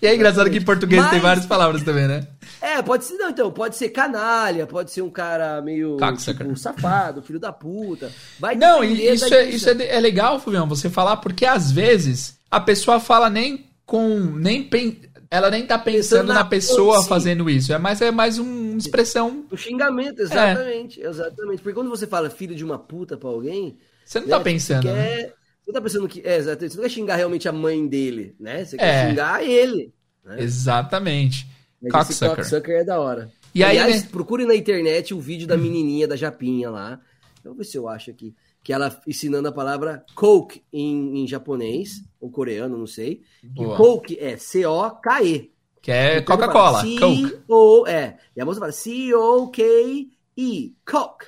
E 0.01 0.07
é 0.07 0.15
engraçado 0.15 0.49
que 0.51 0.59
em 0.59 0.65
português 0.65 1.03
tem 1.05 1.15
Mas- 1.15 1.23
várias 1.23 1.47
palavras 1.47 1.83
também, 1.83 2.07
né? 2.07 2.27
É, 2.61 2.81
pode 2.83 3.05
ser, 3.05 3.15
não, 3.15 3.31
então, 3.31 3.51
pode 3.53 3.77
ser 3.77 3.91
canalha, 3.91 4.67
pode 4.67 4.91
ser 4.91 5.03
um 5.03 5.11
cara 5.11 5.61
meio 5.61 5.97
tipo, 6.25 6.57
safado, 6.57 7.21
filho 7.23 7.39
da 7.39 7.53
puta. 7.53 8.11
Vai 8.41 8.55
Não, 8.57 8.83
isso, 8.83 9.33
é, 9.35 9.45
isso 9.45 9.69
é, 9.69 9.87
é 9.97 10.01
legal, 10.01 10.41
Fulvião, 10.41 10.67
você 10.69 10.89
falar, 10.89 11.19
porque 11.19 11.45
às 11.45 11.71
vezes 11.71 12.39
a 12.51 12.59
pessoa 12.61 12.99
fala 13.01 13.29
nem 13.29 13.67
com. 13.85 14.19
nem 14.19 14.63
pen- 14.65 15.01
Ela 15.31 15.51
nem 15.51 15.67
tá 15.67 15.79
pensando 15.79 16.19
Pensando 16.21 16.29
na, 16.29 16.35
na- 16.35 16.45
pessoa 16.45 17.03
sim. 17.03 17.09
fazendo 17.09 17.49
isso. 17.51 17.73
É 17.73 17.79
mais, 17.79 18.01
é 18.01 18.11
mais 18.11 18.39
um- 18.39 18.71
uma 18.73 18.79
expressão. 18.79 19.45
O 19.51 19.57
xingamento, 19.57 20.21
exatamente, 20.21 21.01
exatamente. 21.01 21.63
Porque 21.63 21.75
quando 21.75 21.91
você 21.91 22.07
fala 22.07 22.31
filho 22.31 22.55
de 22.55 22.65
uma 22.65 22.79
puta 22.79 23.17
pra 23.17 23.29
alguém, 23.29 23.77
Você 24.05 24.21
não 24.21 24.29
tá 24.29 24.39
né, 24.39 24.45
pensando. 24.45 24.83
Você, 24.83 24.93
né? 24.93 25.17
quer, 25.17 25.35
você 25.65 25.73
tá 25.73 25.81
pensando 25.81 26.09
que. 26.09 26.21
É, 26.25 26.37
exatamente. 26.37 26.71
Você 26.73 26.77
não 26.77 26.85
quer 26.85 26.91
xingar 26.91 27.17
realmente 27.17 27.49
a 27.49 27.53
mãe 27.53 27.87
dele, 27.87 28.35
né? 28.39 28.65
Você 28.65 28.77
É. 28.77 28.79
quer 28.79 29.09
xingar 29.11 29.43
ele. 29.45 29.93
Né? 30.25 30.37
Exatamente. 30.43 31.47
Mas 31.83 31.93
Cocksucker. 31.93 32.37
cocksucker 32.37 32.75
é 32.81 32.85
da 32.85 32.99
hora. 33.01 33.31
E 33.55 33.65
aí, 33.65 33.79
Aliás, 33.79 34.03
né? 34.03 34.09
procure 34.13 34.45
na 34.45 34.55
internet 34.55 35.15
o 35.15 35.21
vídeo 35.21 35.47
da 35.47 35.57
menininha 35.57 36.07
da 36.07 36.17
Japinha 36.17 36.71
lá. 36.71 37.01
Eu 37.45 37.51
vou 37.53 37.55
ver 37.59 37.65
se 37.65 37.77
eu 37.77 37.89
acho 37.89 38.11
aqui. 38.11 38.35
Que 38.63 38.73
ela 38.73 39.01
ensinando 39.07 39.47
a 39.49 39.53
palavra 39.53 40.05
Coke 40.15 40.63
em, 40.73 41.23
em 41.23 41.27
japonês, 41.29 42.03
ou 42.21 42.31
coreano, 42.31 42.79
não 42.79 42.87
sei. 42.87 43.23
E. 43.43 43.65
Coke 43.77 44.19
é 44.19 44.37
C-O-K-E. 44.37 45.51
Que 45.83 45.93
é 45.93 46.19
Então 46.19 46.37
Coca-Cola. 46.37 46.81
C-O, 46.81 47.87
é. 47.87 48.17
E 48.37 48.41
a 48.41 48.45
moça 48.45 48.61
fala 48.61 48.73
C-O-K-E. 48.73 50.75
Coke. 50.85 51.27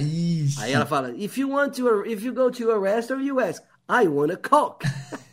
Isso. 0.00 0.60
Aí 0.60 0.72
ela 0.72 0.86
fala, 0.86 1.12
if 1.16 1.36
you 1.36 1.50
want 1.50 1.76
to, 1.76 2.06
if 2.06 2.24
you 2.24 2.32
go 2.32 2.50
to 2.50 2.70
a 2.70 2.78
restaurant, 2.78 3.26
you 3.26 3.38
ask, 3.38 3.62
I 3.88 4.08
want 4.08 4.32
a 4.32 4.36
Coke. 4.36 4.86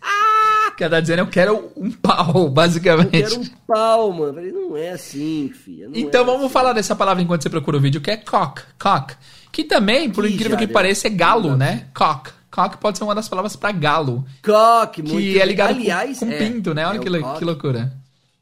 Que 0.75 0.83
ela 0.83 0.95
tá 0.95 1.01
dizendo, 1.01 1.19
eu 1.19 1.27
quero 1.27 1.71
um 1.77 1.91
pau, 1.91 2.33
Eu 2.45 2.49
basicamente. 2.49 3.11
quero 3.11 3.41
um 3.41 3.45
pau, 3.67 4.11
mano. 4.11 4.29
Eu 4.29 4.33
falei, 4.33 4.51
não 4.51 4.75
é 4.75 4.89
assim, 4.89 5.51
filha. 5.53 5.87
Então 5.93 6.21
é 6.21 6.25
vamos 6.25 6.45
assim. 6.45 6.53
falar 6.53 6.73
dessa 6.73 6.95
palavra 6.95 7.21
enquanto 7.21 7.43
você 7.43 7.49
procura 7.49 7.77
o 7.77 7.79
vídeo, 7.79 8.01
que 8.01 8.09
é 8.09 8.17
cock. 8.17 8.63
Cock. 8.79 9.13
Que 9.51 9.63
também, 9.63 10.09
por 10.09 10.25
Ih, 10.25 10.33
incrível 10.33 10.57
que 10.57 10.65
pareça, 10.65 11.07
é 11.07 11.11
galo, 11.11 11.55
né? 11.55 11.89
Cock. 11.93 12.31
Cock 12.53 12.77
pode 12.77 12.99
ser 12.99 13.03
uma 13.03 13.15
das 13.15 13.27
palavras 13.27 13.55
pra 13.55 13.71
galo. 13.71 14.23
Coque, 14.45 15.01
muito 15.01 15.17
Que 15.17 15.41
é 15.41 15.45
ligado 15.45 15.73
com- 15.73 15.79
Aliás, 15.81 16.19
com, 16.19 16.29
é, 16.29 16.37
pinto, 16.37 16.71
né? 16.73 16.85
Olha 16.85 16.97
é 16.97 16.99
que, 16.99 17.39
que 17.39 17.43
loucura. 17.45 17.91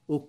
O, 0.05 0.15
o, 0.15 0.21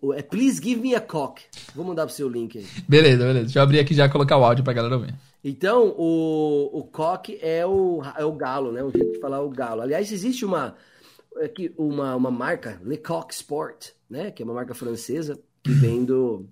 o, 0.00 0.08
o- 0.08 0.14
é 0.14 0.22
Please 0.22 0.58
Give 0.62 0.80
Me 0.80 0.94
a 0.94 1.00
Cock. 1.00 1.42
Vou 1.74 1.84
mandar 1.84 2.06
pro 2.06 2.14
seu 2.14 2.26
link 2.28 2.56
aí. 2.56 2.66
Beleza, 2.88 3.18
beleza. 3.18 3.44
Deixa 3.44 3.58
eu 3.58 3.62
abrir 3.62 3.78
aqui 3.78 3.92
já 3.94 4.08
colocar 4.08 4.38
o 4.38 4.44
áudio 4.44 4.64
pra 4.64 4.72
galera 4.72 4.96
ouvir. 4.96 5.14
Então, 5.44 5.94
o, 5.98 6.70
o 6.72 6.84
cock 6.84 7.38
é 7.42 7.66
o, 7.66 8.00
é 8.16 8.24
o 8.24 8.32
galo, 8.32 8.72
né? 8.72 8.82
O 8.82 8.90
jeito 8.90 9.12
de 9.12 9.20
falar 9.20 9.42
o 9.42 9.50
galo. 9.50 9.82
Aliás, 9.82 10.10
existe 10.10 10.42
uma, 10.46 10.74
aqui, 11.44 11.70
uma, 11.76 12.16
uma 12.16 12.30
marca, 12.30 12.80
Le 12.82 12.96
Coq 12.96 13.30
Sport, 13.34 13.88
né? 14.08 14.30
Que 14.30 14.42
é 14.42 14.44
uma 14.46 14.54
marca 14.54 14.74
francesa 14.74 15.38
que 15.62 15.70
vem 15.72 16.02
do... 16.06 16.46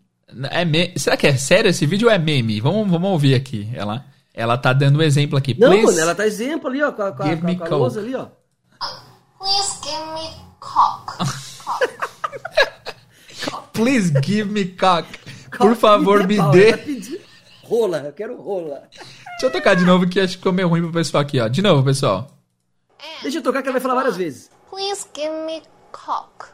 É 0.50 0.66
me... 0.66 0.92
Será 0.98 1.16
que 1.16 1.26
é 1.26 1.34
sério 1.38 1.70
esse 1.70 1.86
vídeo 1.86 2.08
ou 2.08 2.12
é 2.14 2.18
meme? 2.18 2.60
Vamos, 2.60 2.90
vamos 2.90 3.10
ouvir 3.10 3.34
aqui. 3.34 3.66
Ela, 3.72 4.04
ela 4.34 4.56
tá 4.56 4.72
dando 4.72 4.98
um 4.98 5.02
exemplo 5.02 5.36
aqui. 5.36 5.54
Não, 5.58 5.68
Please- 5.68 5.86
mano, 5.86 5.98
ela 5.98 6.14
tá 6.14 6.26
exemplo 6.26 6.68
ali, 6.68 6.82
ó, 6.82 6.92
com 6.92 7.02
a, 7.02 7.12
com 7.12 7.22
a, 7.22 7.26
com 7.26 7.32
a, 7.32 7.36
me 7.36 7.56
com 7.56 7.64
a 7.64 7.68
lousa 7.68 8.00
ali, 8.00 8.14
ó. 8.14 8.26
Please 9.38 9.78
give 9.82 10.04
me 10.14 10.30
cock. 10.60 11.12
Please 13.72 14.12
give 14.22 14.50
me 14.50 14.66
cock. 14.66 15.06
Por 15.58 15.74
favor, 15.76 16.26
me 16.26 16.36
pau, 16.36 16.50
dê. 16.50 16.68
ela 16.68 16.78
tá 16.78 16.84
pedindo 16.84 17.22
Rola, 17.64 17.98
eu 17.98 18.12
quero 18.12 18.36
rola. 18.40 18.88
Deixa 18.92 19.46
eu 19.46 19.50
tocar 19.50 19.74
de 19.74 19.84
novo 19.84 20.06
que 20.06 20.20
acho 20.20 20.32
que 20.32 20.38
ficou 20.38 20.52
meio 20.52 20.68
ruim 20.68 20.82
pro 20.82 20.92
pessoal 20.92 21.22
aqui, 21.22 21.40
ó. 21.40 21.48
De 21.48 21.62
novo, 21.62 21.82
pessoal. 21.82 22.30
Deixa 23.22 23.38
eu 23.38 23.42
tocar 23.42 23.62
que 23.62 23.68
ela 23.68 23.72
vai 23.72 23.80
falar 23.80 23.94
várias 23.94 24.16
vezes. 24.16 24.50
Please 24.70 25.06
give 25.16 25.30
me 25.46 25.62
cock. 25.90 26.48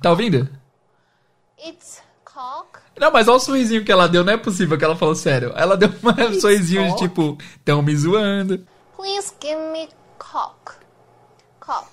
Tá 0.00 0.10
ouvindo? 0.10 0.48
It's. 1.58 2.00
Não, 2.98 3.10
mas 3.10 3.28
olha 3.28 3.36
o 3.36 3.40
sorrisinho 3.40 3.84
que 3.84 3.92
ela 3.92 4.08
deu. 4.08 4.24
Não 4.24 4.32
é 4.32 4.36
possível 4.36 4.76
que 4.78 4.84
ela 4.84 4.96
falou 4.96 5.14
sério. 5.14 5.52
Ela 5.56 5.76
deu 5.76 5.88
um 5.88 6.34
sorrisinho 6.40 6.84
de 6.84 6.90
cock. 6.90 7.00
tipo, 7.02 7.38
tão 7.64 7.82
me 7.82 7.96
zoando. 7.96 8.66
Please 8.96 9.32
give 9.42 9.60
me 9.72 9.88
cock. 10.18 10.74
Cock. 11.60 11.88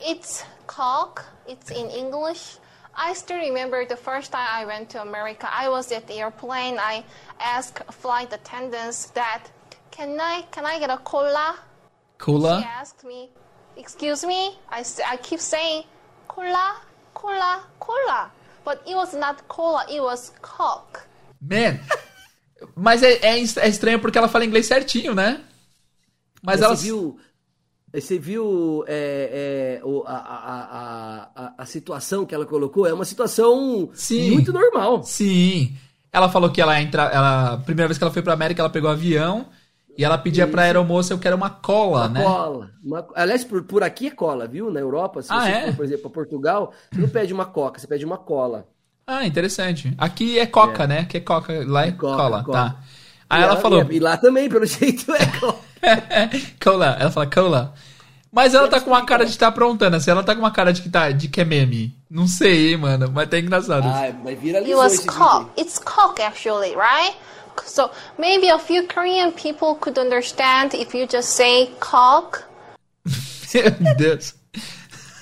It's 0.00 0.44
cock. 0.66 1.22
It's 1.46 1.70
in 1.70 1.90
English. 1.90 2.58
I 2.96 3.14
still 3.14 3.38
remember 3.38 3.86
the 3.86 3.96
first 3.96 4.32
time 4.32 4.46
I 4.46 4.64
went 4.66 4.88
to 4.90 5.00
America. 5.00 5.48
I 5.50 5.68
was 5.68 5.90
at 5.92 6.06
the 6.06 6.14
airplane. 6.20 6.78
I 6.78 7.04
asked 7.38 7.82
flight 7.92 8.32
attendants 8.32 9.06
that, 9.14 9.44
can 9.90 10.18
I 10.20 10.42
can 10.50 10.64
I 10.66 10.78
get 10.78 10.90
a 10.90 10.98
cola? 10.98 11.54
She 11.56 12.24
Cola. 12.24 12.60
asked 12.80 13.04
me, 13.06 13.30
"Excuse 13.76 14.26
me." 14.26 14.58
I, 14.70 14.84
I 15.08 15.16
keep 15.18 15.40
saying, 15.40 15.84
"Cola, 16.28 16.76
cola, 17.14 17.62
cola," 17.78 18.30
but 18.70 18.80
it 18.86 18.94
was 18.94 19.12
not 19.14 19.42
cola. 19.48 19.84
It 19.88 20.00
was 20.00 20.32
cock. 20.40 21.00
Man. 21.40 21.78
Mas 22.76 23.02
é, 23.02 23.14
é 23.22 23.38
é 23.38 23.68
estranho 23.68 23.98
porque 24.00 24.18
ela 24.18 24.28
fala 24.28 24.44
inglês 24.44 24.66
certinho, 24.66 25.14
né? 25.14 25.40
Mas 26.42 26.60
Você 26.60 26.64
ela. 26.66 26.74
viu, 26.74 27.18
você 27.92 28.18
viu 28.18 28.84
é, 28.86 29.78
é, 29.80 29.84
o- 29.84 30.04
a, 30.06 30.12
a, 30.16 30.46
a, 30.62 31.30
a, 31.36 31.54
a 31.58 31.66
situação 31.66 32.24
que 32.26 32.34
ela 32.34 32.46
colocou? 32.46 32.86
É 32.86 32.92
uma 32.92 33.04
situação 33.04 33.90
Sim. 33.94 34.30
muito 34.32 34.52
normal. 34.52 35.02
Sim. 35.02 35.74
Ela 36.12 36.28
falou 36.28 36.50
que 36.50 36.60
ela 36.60 36.80
entra. 36.80 37.04
Ela, 37.04 37.58
primeira 37.64 37.88
vez 37.88 37.98
que 37.98 38.04
ela 38.04 38.12
foi 38.12 38.22
pra 38.22 38.32
América, 38.34 38.62
ela 38.62 38.70
pegou 38.70 38.90
avião 38.90 39.48
e 40.00 40.04
ela 40.04 40.16
pedia 40.16 40.46
pra 40.46 40.62
aeromoça, 40.62 41.12
eu 41.12 41.18
quero 41.18 41.36
uma 41.36 41.50
cola, 41.50 42.08
né? 42.08 42.22
Cola. 42.22 42.70
Uma- 42.82 43.06
aliás, 43.14 43.44
por, 43.44 43.62
por 43.64 43.82
aqui 43.82 44.06
é 44.06 44.10
cola, 44.10 44.46
viu? 44.48 44.70
Na 44.70 44.80
Europa, 44.80 45.20
se 45.20 45.30
Ah, 45.30 45.42
você 45.42 45.50
é? 45.50 45.66
for, 45.66 45.76
por 45.76 45.84
exemplo, 45.84 46.02
para 46.04 46.10
Portugal, 46.10 46.72
você 46.90 47.00
não 47.02 47.08
pede 47.10 47.34
uma 47.34 47.44
coca, 47.44 47.78
você 47.78 47.86
pede 47.86 48.04
uma 48.06 48.16
cola. 48.16 48.66
Ah, 49.06 49.26
interessante. 49.26 49.92
Aqui 49.98 50.38
é 50.38 50.46
coca, 50.46 50.86
né? 50.86 51.00
Aqui 51.00 51.18
é 51.18 51.20
coca, 51.20 51.52
lá 51.66 51.86
é 51.86 51.92
Coca, 51.92 52.16
cola, 52.16 52.42
coca. 52.44 52.52
tá. 52.58 52.76
Aí 53.28 53.40
E 53.42 53.44
ela 53.44 53.56
falou. 53.58 53.86
E, 53.92 54.00
lá 54.00 54.16
também, 54.16 54.48
pelo 54.48 54.64
jeito, 54.66 55.12
é 55.14 55.26
cola. 55.38 55.56
cola. 56.64 56.96
Ela 56.98 57.10
fala 57.10 57.26
cola. 57.26 57.74
Mas 58.32 58.54
ela 58.54 58.68
tá 58.68 58.80
com 58.80 58.90
uma 58.90 59.04
cara 59.04 59.24
de 59.24 59.32
estar 59.32 59.48
aprontando, 59.48 59.96
assim. 59.96 60.10
Ela 60.10 60.22
tá 60.22 60.34
com 60.34 60.40
uma 60.40 60.52
cara 60.52 60.72
de 60.72 60.80
que, 60.82 60.88
tá, 60.88 61.10
de 61.10 61.28
que 61.28 61.40
é 61.40 61.44
meme. 61.44 61.94
Não 62.08 62.26
sei, 62.28 62.70
hein, 62.70 62.76
mano. 62.78 63.10
Mas 63.12 63.28
tá 63.28 63.38
engraçado. 63.38 63.84
Ah, 63.86 64.12
mas 64.22 64.34
It 64.34 64.40
viralizou 64.40 64.78
was 64.78 65.00
cock. 65.04 65.50
It's 65.60 65.78
cock 65.78 66.22
actually, 66.22 66.70
right? 66.76 67.16
So 67.64 67.90
maybe 68.18 68.48
a 68.48 68.58
few 68.58 68.86
Korean 68.86 69.32
people 69.32 69.74
could 69.74 69.98
understand 69.98 70.74
if 70.74 70.94
you 70.94 71.06
just 71.06 71.30
say 71.30 71.70
cock. 71.80 72.44
Meu 73.80 73.96
Deus. 73.96 74.34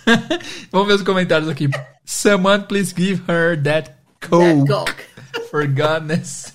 Vamos 0.72 0.88
ver 0.88 0.94
os 0.94 1.02
comentários 1.02 1.48
aqui. 1.48 1.68
Someone 2.04 2.64
please 2.66 2.92
give 2.92 3.22
her 3.28 3.56
that 3.62 3.94
coke. 4.20 4.66
That 4.66 4.66
coke. 4.66 5.04
For 5.50 5.66
goodness. 5.66 6.52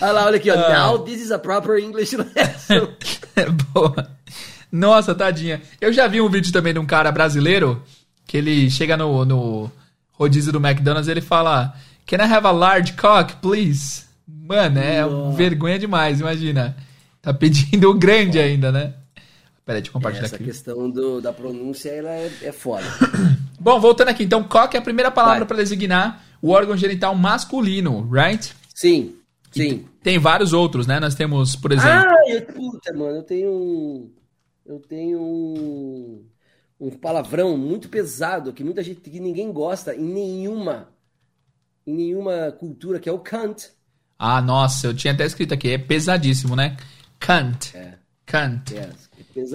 Olha 0.00 0.12
lá, 0.12 0.26
olha 0.26 0.36
aqui, 0.36 0.50
ó. 0.50 0.54
Ah. 0.54 0.68
Now 0.68 0.98
this 0.98 1.20
is 1.20 1.30
a 1.30 1.38
proper 1.38 1.78
English 1.78 2.16
lesson. 2.16 2.88
Boa. 3.72 4.10
Nossa, 4.70 5.14
tadinha. 5.14 5.60
Eu 5.80 5.92
já 5.92 6.06
vi 6.08 6.20
um 6.20 6.28
vídeo 6.28 6.52
também 6.52 6.72
de 6.72 6.78
um 6.78 6.86
cara 6.86 7.12
brasileiro 7.12 7.82
que 8.26 8.38
ele 8.38 8.70
chega 8.70 8.96
no, 8.96 9.24
no 9.24 9.70
rodízio 10.12 10.52
do 10.52 10.58
McDonald's 10.58 11.08
e 11.08 11.10
ele 11.10 11.20
fala: 11.20 11.74
Can 12.06 12.16
I 12.16 12.32
have 12.32 12.46
a 12.46 12.50
large 12.50 12.94
cock, 12.94 13.36
please? 13.36 14.06
Mano, 14.32 14.78
é 14.78 15.02
vergonha 15.34 15.78
demais, 15.78 16.20
imagina. 16.20 16.76
Tá 17.20 17.32
pedindo 17.32 17.90
o 17.90 17.94
grande 17.94 18.38
ainda, 18.38 18.72
né? 18.72 18.94
Pera 19.64 19.78
aí, 19.78 19.82
deixa 19.82 19.88
eu 19.88 19.92
compartilhar 19.92 20.24
Essa 20.24 20.36
aqui. 20.36 20.44
questão 20.44 20.90
do, 20.90 21.20
da 21.20 21.32
pronúncia, 21.32 21.90
ela 21.90 22.10
é, 22.10 22.30
é 22.42 22.52
foda. 22.52 22.84
Bom, 23.60 23.78
voltando 23.78 24.08
aqui, 24.08 24.24
então, 24.24 24.42
cock 24.42 24.74
é 24.74 24.78
a 24.78 24.82
primeira 24.82 25.10
palavra 25.10 25.46
para 25.46 25.58
designar 25.58 26.24
o 26.42 26.50
órgão 26.50 26.76
genital 26.76 27.14
masculino, 27.14 28.08
right? 28.10 28.52
Sim, 28.74 29.14
sim. 29.52 29.86
Tem 30.02 30.18
vários 30.18 30.52
outros, 30.52 30.86
né? 30.86 30.98
Nós 30.98 31.14
temos, 31.14 31.54
por 31.54 31.70
exemplo. 31.70 32.10
Ah, 32.10 32.28
eu, 32.28 32.42
puta, 32.42 32.92
mano, 32.92 33.18
eu 33.18 33.22
tenho 33.22 33.50
um. 33.52 34.10
Eu 34.66 34.80
tenho 34.80 35.20
um. 35.20 36.26
Um 36.80 36.90
palavrão 36.90 37.56
muito 37.56 37.88
pesado 37.88 38.52
que 38.52 38.64
muita 38.64 38.82
gente 38.82 39.00
que 39.00 39.20
ninguém 39.20 39.52
gosta 39.52 39.94
em 39.94 40.02
nenhuma. 40.02 40.88
Em 41.86 41.94
nenhuma 41.94 42.50
cultura, 42.50 42.98
que 42.98 43.08
é 43.08 43.12
o 43.12 43.20
cunt. 43.20 43.68
Ah, 44.18 44.40
nossa, 44.40 44.86
eu 44.86 44.94
tinha 44.94 45.12
até 45.12 45.24
escrito 45.26 45.52
aqui, 45.52 45.70
é 45.70 45.78
pesadíssimo, 45.78 46.54
né? 46.54 46.76
Cunt. 47.20 47.74
É, 47.74 47.94
Cunt. 48.26 48.70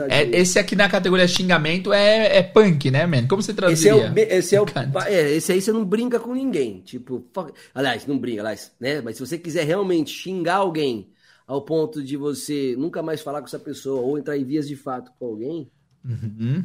é, 0.09 0.39
esse 0.39 0.59
aqui 0.59 0.75
na 0.75 0.89
categoria 0.89 1.27
xingamento 1.27 1.93
é, 1.93 2.37
é 2.37 2.43
punk, 2.43 2.91
né, 2.91 3.05
man? 3.05 3.27
Como 3.27 3.41
você 3.41 3.51
Esse 3.51 3.89
é 3.89 3.95
traduziria? 3.95 4.11
o, 4.13 4.17
esse 4.17 4.55
é 4.55 4.61
o, 4.61 4.65
é, 5.07 5.31
esse 5.35 5.51
aí 5.51 5.61
você 5.61 5.71
não 5.71 5.85
brinca 5.85 6.19
com 6.19 6.33
ninguém, 6.33 6.81
tipo, 6.81 7.25
fuck- 7.33 7.53
aliás, 7.73 8.05
não 8.05 8.17
brinca, 8.17 8.41
aliás, 8.41 8.71
né? 8.79 9.01
Mas 9.01 9.15
se 9.17 9.25
você 9.25 9.37
quiser 9.37 9.65
realmente 9.65 10.11
xingar 10.11 10.55
alguém 10.57 11.09
ao 11.45 11.61
ponto 11.63 12.03
de 12.03 12.17
você 12.17 12.75
nunca 12.77 13.01
mais 13.01 13.21
falar 13.21 13.39
com 13.41 13.47
essa 13.47 13.59
pessoa 13.59 14.01
ou 14.01 14.17
entrar 14.17 14.37
em 14.37 14.43
vias 14.43 14.67
de 14.67 14.75
fato 14.75 15.11
com 15.17 15.25
alguém, 15.27 15.69
Uhum. 16.05 16.63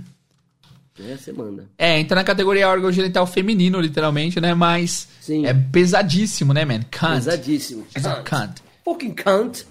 Né? 0.99 1.17
Você 1.17 1.33
manda. 1.33 1.67
É, 1.79 1.99
entra 1.99 2.15
na 2.15 2.25
categoria 2.25 2.69
órgão 2.69 2.93
genital 2.93 3.27
feminino, 3.27 3.81
literalmente, 3.81 4.41
né? 4.41 4.55
Mas 4.55 5.09
Sim. 5.21 5.47
é 5.47 5.55
pesadíssimo, 5.55 6.53
né, 6.53 6.65
man? 6.65 6.81
Cunt. 6.91 7.15
Pesadíssimo. 7.15 7.87
Cunt. 8.25 8.61
Fucking 8.85 9.15
cunt. 9.15 9.65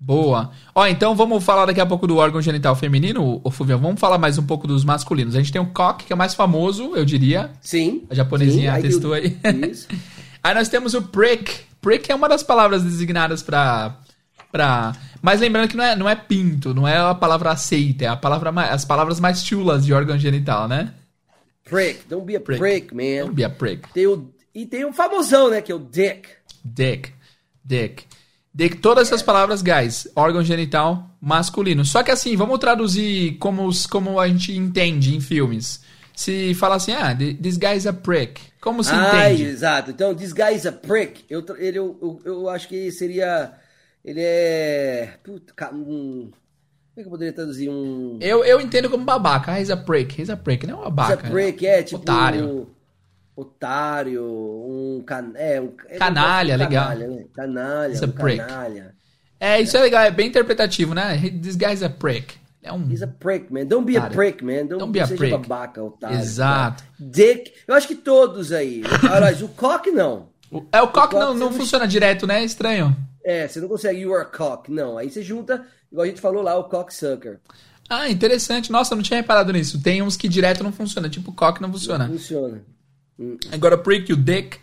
Boa. 0.00 0.52
Ó, 0.74 0.86
então 0.86 1.14
vamos 1.16 1.42
falar 1.42 1.66
daqui 1.66 1.80
a 1.80 1.86
pouco 1.86 2.06
do 2.06 2.16
órgão 2.16 2.40
genital 2.40 2.76
feminino, 2.76 3.40
ô 3.42 3.50
Fulvio. 3.50 3.78
Vamos 3.78 3.98
falar 3.98 4.16
mais 4.16 4.38
um 4.38 4.44
pouco 4.46 4.66
dos 4.66 4.84
masculinos. 4.84 5.34
A 5.34 5.38
gente 5.38 5.50
tem 5.50 5.60
o 5.60 5.66
cock, 5.66 6.04
que 6.04 6.12
é 6.12 6.14
o 6.14 6.18
mais 6.18 6.34
famoso, 6.34 6.94
eu 6.94 7.04
diria. 7.04 7.50
Sim. 7.60 8.04
A 8.08 8.14
japonesinha 8.14 8.72
sim, 8.80 9.12
aí. 9.12 9.36
Isso. 9.70 9.88
Aí 10.40 10.54
nós 10.54 10.68
temos 10.68 10.94
o 10.94 11.02
prick. 11.02 11.52
Prick 11.80 12.10
é 12.10 12.14
uma 12.14 12.28
das 12.28 12.44
palavras 12.44 12.84
designadas 12.84 13.42
pra. 13.42 13.98
pra... 14.52 14.94
Mas 15.20 15.40
lembrando 15.40 15.68
que 15.68 15.76
não 15.76 15.84
é, 15.84 15.96
não 15.96 16.08
é 16.08 16.14
pinto, 16.14 16.72
não 16.72 16.86
é 16.86 16.96
a 16.96 17.14
palavra 17.14 17.50
aceita, 17.50 18.04
é 18.04 18.08
a 18.08 18.16
palavra 18.16 18.52
mais, 18.52 18.70
as 18.72 18.84
palavras 18.84 19.18
mais 19.18 19.42
chulas 19.44 19.84
de 19.84 19.92
órgão 19.92 20.18
genital, 20.18 20.68
né? 20.68 20.94
Prick. 21.64 22.00
Don't 22.08 22.24
be 22.24 22.36
a 22.36 22.40
Prick. 22.40 22.58
prick, 22.60 22.94
man. 22.94 23.24
Don't 23.26 23.34
be 23.34 23.44
a 23.44 23.50
prick. 23.50 23.88
Tem 23.92 24.06
o, 24.06 24.32
e 24.54 24.64
tem 24.66 24.84
o 24.84 24.92
famosão, 24.92 25.50
né? 25.50 25.60
Que 25.60 25.70
é 25.72 25.74
o 25.74 25.78
dick. 25.78 26.28
Dick. 26.64 27.10
Dick. 27.64 28.04
Dick. 28.54 28.76
Todas 28.78 29.08
essas 29.08 29.22
palavras, 29.22 29.60
guys, 29.62 30.08
órgão 30.16 30.42
genital 30.42 31.10
masculino. 31.20 31.84
Só 31.84 32.02
que 32.02 32.10
assim, 32.10 32.36
vamos 32.36 32.58
traduzir 32.58 33.36
como, 33.38 33.66
os- 33.66 33.86
como 33.86 34.18
a 34.18 34.26
gente 34.28 34.52
entende 34.56 35.14
em 35.14 35.20
filmes. 35.20 35.80
Se 36.14 36.52
fala 36.54 36.76
assim, 36.76 36.92
ah, 36.92 37.14
this 37.14 37.56
guy 37.56 37.76
is 37.76 37.86
a 37.86 37.92
prick. 37.92 38.40
Como 38.60 38.82
se 38.82 38.90
ah, 38.92 39.30
entende? 39.30 39.44
exato. 39.44 39.90
Então, 39.92 40.14
this 40.14 40.32
guy 40.32 40.54
is 40.54 40.66
a 40.66 40.72
prick. 40.72 41.24
Eu, 41.30 41.44
ele, 41.58 41.78
eu, 41.78 41.96
eu, 42.02 42.20
eu 42.24 42.48
acho 42.48 42.66
que 42.68 42.90
seria. 42.90 43.52
Ele 44.08 44.20
é. 44.22 45.14
Puta, 45.22 45.52
um, 45.74 46.30
como 46.30 46.32
é 46.96 47.00
que 47.02 47.06
eu 47.06 47.10
poderia 47.10 47.32
traduzir? 47.34 47.68
Um. 47.68 48.18
Eu, 48.22 48.42
eu 48.44 48.58
entendo 48.60 48.88
como 48.88 49.04
babaca. 49.04 49.52
Ah, 49.52 49.60
he's 49.60 49.68
a 49.70 49.76
prick. 49.76 50.18
He's 50.20 50.30
a 50.30 50.36
prick. 50.36 50.66
Não 50.66 50.74
é 50.74 50.76
um 50.78 50.80
He's 50.88 50.94
babaca. 50.94 51.26
a 51.26 51.30
prick, 51.30 51.66
é 51.66 51.82
tipo. 51.82 52.00
Otário. 52.00 52.46
um 52.48 52.66
otário, 53.36 54.24
um. 54.24 55.02
Can, 55.06 55.32
é, 55.34 55.60
um 55.60 55.72
eu 55.90 55.98
Canalha, 55.98 56.56
de 56.56 56.64
legal. 56.64 56.84
Canalha, 56.88 57.08
né? 57.08 57.24
canalha 57.34 57.92
He's 57.92 58.02
a 58.02 58.06
um 58.06 58.10
prick. 58.12 58.38
canalha. 58.38 58.94
É, 59.40 59.60
isso 59.60 59.76
é 59.76 59.80
legal. 59.80 60.02
É 60.02 60.10
bem 60.10 60.28
interpretativo, 60.28 60.94
né? 60.94 61.16
This 61.42 61.54
guy's 61.56 61.82
a 61.82 61.90
prick. 61.90 62.34
É 62.62 62.72
um... 62.72 62.90
He's 62.90 63.02
a 63.02 63.06
prick, 63.06 63.52
man. 63.52 63.66
Don't 63.66 63.86
be 63.86 63.96
a 63.96 64.00
Otário. 64.00 64.16
prick, 64.16 64.44
man. 64.44 64.66
Don't, 64.66 64.78
Don't 64.78 64.90
be 64.92 65.00
a 65.00 65.06
seja 65.06 65.18
prick. 65.18 65.36
babaca, 65.36 65.82
otário. 65.82 66.18
Exato. 66.18 66.82
tá? 66.82 66.88
Dick. 66.98 67.52
Eu 67.68 67.74
acho 67.74 67.86
que 67.86 67.94
todos 67.94 68.52
aí. 68.52 68.82
Aliás, 69.10 69.40
o 69.42 69.48
cock 69.48 69.90
não. 69.92 70.28
O- 70.50 70.64
É, 70.72 70.82
o 70.82 70.88
cock 70.88 71.14
O 71.14 71.18
não, 71.18 71.26
cock 71.28 71.38
não 71.38 71.50
não- 71.50 71.52
funciona 71.52 71.86
direto, 71.86 72.26
né? 72.26 72.40
É 72.40 72.44
estranho. 72.44 72.96
É, 73.28 73.46
você 73.46 73.60
não 73.60 73.68
consegue 73.68 74.00
you 74.00 74.14
are 74.14 74.26
cock. 74.30 74.70
Não. 74.72 74.96
Aí 74.96 75.10
você 75.10 75.22
junta, 75.22 75.66
igual 75.92 76.04
a 76.04 76.08
gente 76.08 76.20
falou 76.20 76.42
lá, 76.42 76.56
o 76.56 76.64
cocksucker. 76.64 77.40
Ah, 77.86 78.08
interessante. 78.08 78.72
Nossa, 78.72 78.94
eu 78.94 78.96
não 78.96 79.02
tinha 79.02 79.18
reparado 79.20 79.52
nisso. 79.52 79.82
Tem 79.82 80.00
uns 80.00 80.16
que 80.16 80.28
direto 80.28 80.64
não 80.64 80.72
funciona. 80.72 81.10
Tipo, 81.10 81.30
cock 81.32 81.60
não 81.60 81.70
funciona. 81.70 82.06
Funciona. 82.08 82.62
Agora, 83.52 83.74
o 83.74 83.78
prick, 83.78 84.12
o 84.12 84.16
dick. 84.16 84.58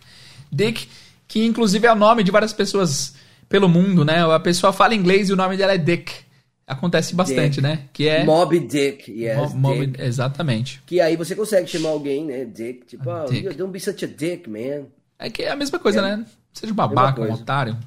Dick, 0.51 0.87
que 1.27 1.45
inclusive 1.45 1.85
é 1.85 1.91
o 1.91 1.95
nome 1.95 2.23
de 2.23 2.31
várias 2.31 2.53
pessoas 2.53 3.13
pelo 3.47 3.69
mundo, 3.69 4.03
né? 4.03 4.23
A 4.33 4.39
pessoa 4.39 4.73
fala 4.73 4.95
inglês 4.95 5.29
e 5.29 5.33
o 5.33 5.35
nome 5.35 5.57
dela 5.57 5.73
é 5.73 5.77
Dick. 5.77 6.11
Acontece 6.65 7.13
bastante, 7.13 7.55
Dick. 7.55 7.61
né? 7.61 7.81
Que 7.93 8.07
é... 8.07 8.23
Mob 8.23 8.57
Dick, 8.59 9.11
yes. 9.11 9.53
Mo- 9.53 9.69
Moby- 9.73 9.87
Dick. 9.87 10.01
Exatamente. 10.01 10.81
Que 10.87 10.99
aí 10.99 11.15
você 11.15 11.35
consegue 11.35 11.67
chamar 11.67 11.89
alguém, 11.89 12.25
né? 12.25 12.45
Dick. 12.45 12.85
Tipo, 12.87 13.09
oh, 13.11 13.25
Dick. 13.29 13.53
don't 13.55 13.71
be 13.71 13.79
such 13.79 14.03
a 14.03 14.07
dick, 14.07 14.49
man. 14.49 14.87
É 15.19 15.29
que 15.29 15.43
é 15.43 15.51
a 15.51 15.55
mesma 15.55 15.77
coisa, 15.77 16.01
né? 16.01 16.25
Seja 16.51 16.71
um 16.73 16.75
babaca, 16.75 17.21
um 17.21 17.31
otário, 17.31 17.77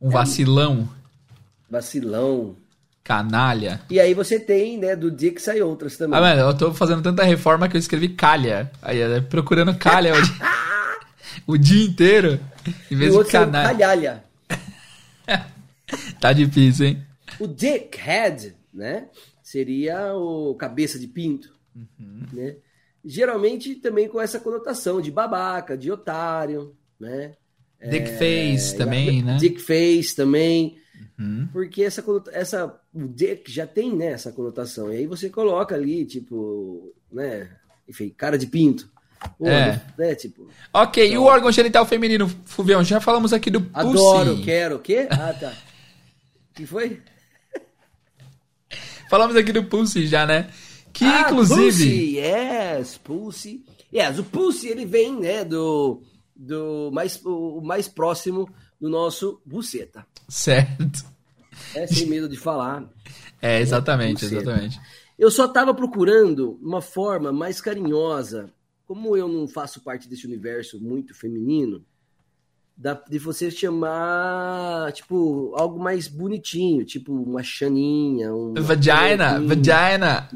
um 0.00 0.10
vacilão, 0.10 0.88
Vacilão. 1.70 2.56
canalha. 3.04 3.80
E 3.90 3.98
aí 4.00 4.14
você 4.14 4.38
tem, 4.38 4.78
né? 4.78 4.94
Do 4.96 5.10
Dick 5.10 5.40
sai 5.40 5.60
outras 5.62 5.96
também. 5.96 6.18
Ah, 6.18 6.22
mano, 6.22 6.40
eu 6.42 6.56
tô 6.56 6.72
fazendo 6.74 7.02
tanta 7.02 7.22
reforma 7.24 7.68
que 7.68 7.76
eu 7.76 7.80
escrevi 7.80 8.10
calha. 8.10 8.70
Aí, 8.82 9.00
é, 9.00 9.20
procurando 9.20 9.76
calha 9.76 10.14
o 10.14 10.22
dia, 10.22 10.34
o 11.46 11.56
dia 11.58 11.86
inteiro. 11.86 12.40
Em 12.66 12.74
e 12.90 12.94
vez 12.94 13.14
o 13.14 13.22
de 13.24 13.30
canalha. 13.30 13.68
calhalha. 13.76 14.24
Tá 16.20 16.32
difícil, 16.32 16.86
hein? 16.86 17.02
O 17.40 17.46
dickhead, 17.46 18.54
né? 18.74 19.06
Seria 19.42 20.14
o 20.14 20.54
cabeça 20.54 20.98
de 20.98 21.06
pinto, 21.06 21.50
Uhum. 21.74 22.26
né? 22.32 22.56
Geralmente 23.04 23.74
também 23.76 24.08
com 24.08 24.20
essa 24.20 24.38
conotação 24.40 25.00
de 25.00 25.10
babaca, 25.10 25.78
de 25.78 25.90
otário, 25.90 26.74
né? 27.00 27.32
Dick 27.90 28.08
face 28.18 28.76
também, 28.76 29.22
né? 29.22 29.32
Uhum. 29.32 29.38
Dick 29.38 29.60
face 29.60 30.14
também. 30.16 30.76
Porque 31.52 31.82
essa, 31.82 32.04
essa 32.32 32.80
o 32.94 33.08
dick 33.08 33.50
já 33.50 33.66
tem, 33.66 33.94
né, 33.94 34.12
essa 34.12 34.30
conotação. 34.32 34.92
E 34.92 34.98
aí 34.98 35.06
você 35.06 35.28
coloca 35.28 35.74
ali, 35.74 36.04
tipo, 36.04 36.94
né? 37.10 37.50
Enfim, 37.88 38.08
cara 38.16 38.38
de 38.38 38.46
pinto. 38.46 38.88
Pô, 39.36 39.48
É. 39.48 39.82
né, 39.98 40.14
tipo, 40.14 40.48
Ok, 40.72 41.04
e 41.12 41.18
o 41.18 41.24
órgão 41.24 41.50
genital 41.50 41.84
feminino, 41.84 42.28
Fuvião? 42.44 42.84
Já 42.84 43.00
falamos 43.00 43.32
aqui 43.32 43.50
do 43.50 43.60
pussy. 43.60 43.76
adoro, 43.80 44.42
quero, 44.42 44.76
o 44.76 44.78
quê? 44.78 45.08
Ah, 45.10 45.32
tá. 45.38 45.52
Que 46.54 46.64
foi? 46.66 47.00
Falamos 49.10 49.34
aqui 49.36 49.52
do 49.52 49.64
pussy 49.64 50.06
já, 50.06 50.26
né? 50.26 50.50
Que 50.92 51.04
Ah, 51.04 51.22
inclusive... 51.22 51.62
Pussy, 51.66 52.16
yes, 52.18 52.98
Pussy. 52.98 53.64
Yes, 53.92 54.18
o 54.18 54.24
Pussy, 54.24 54.68
ele 54.68 54.84
vem, 54.84 55.18
né, 55.18 55.44
do, 55.44 56.02
do 56.38 56.90
mais, 56.92 57.20
o 57.24 57.60
mais 57.60 57.88
próximo 57.88 58.48
do 58.80 58.88
nosso 58.88 59.42
buceta. 59.44 60.06
Certo. 60.28 61.04
É, 61.74 61.86
sem 61.86 62.06
medo 62.06 62.28
de 62.28 62.36
falar. 62.36 62.88
É, 63.42 63.60
exatamente, 63.60 64.24
Buceta. 64.24 64.42
exatamente. 64.42 64.80
Eu 65.18 65.30
só 65.32 65.48
tava 65.48 65.74
procurando 65.74 66.56
uma 66.62 66.80
forma 66.80 67.32
mais 67.32 67.60
carinhosa, 67.60 68.50
como 68.86 69.16
eu 69.16 69.26
não 69.26 69.48
faço 69.48 69.80
parte 69.80 70.08
desse 70.08 70.26
universo 70.26 70.80
muito 70.80 71.12
feminino, 71.12 71.84
da- 72.76 72.94
de 72.94 73.18
você 73.18 73.50
chamar, 73.50 74.92
tipo, 74.92 75.52
algo 75.56 75.80
mais 75.80 76.06
bonitinho, 76.06 76.84
tipo 76.84 77.12
uma 77.12 77.42
chaninha, 77.42 78.32
um... 78.32 78.54
Vagina, 78.54 79.40
vagina. 79.40 80.28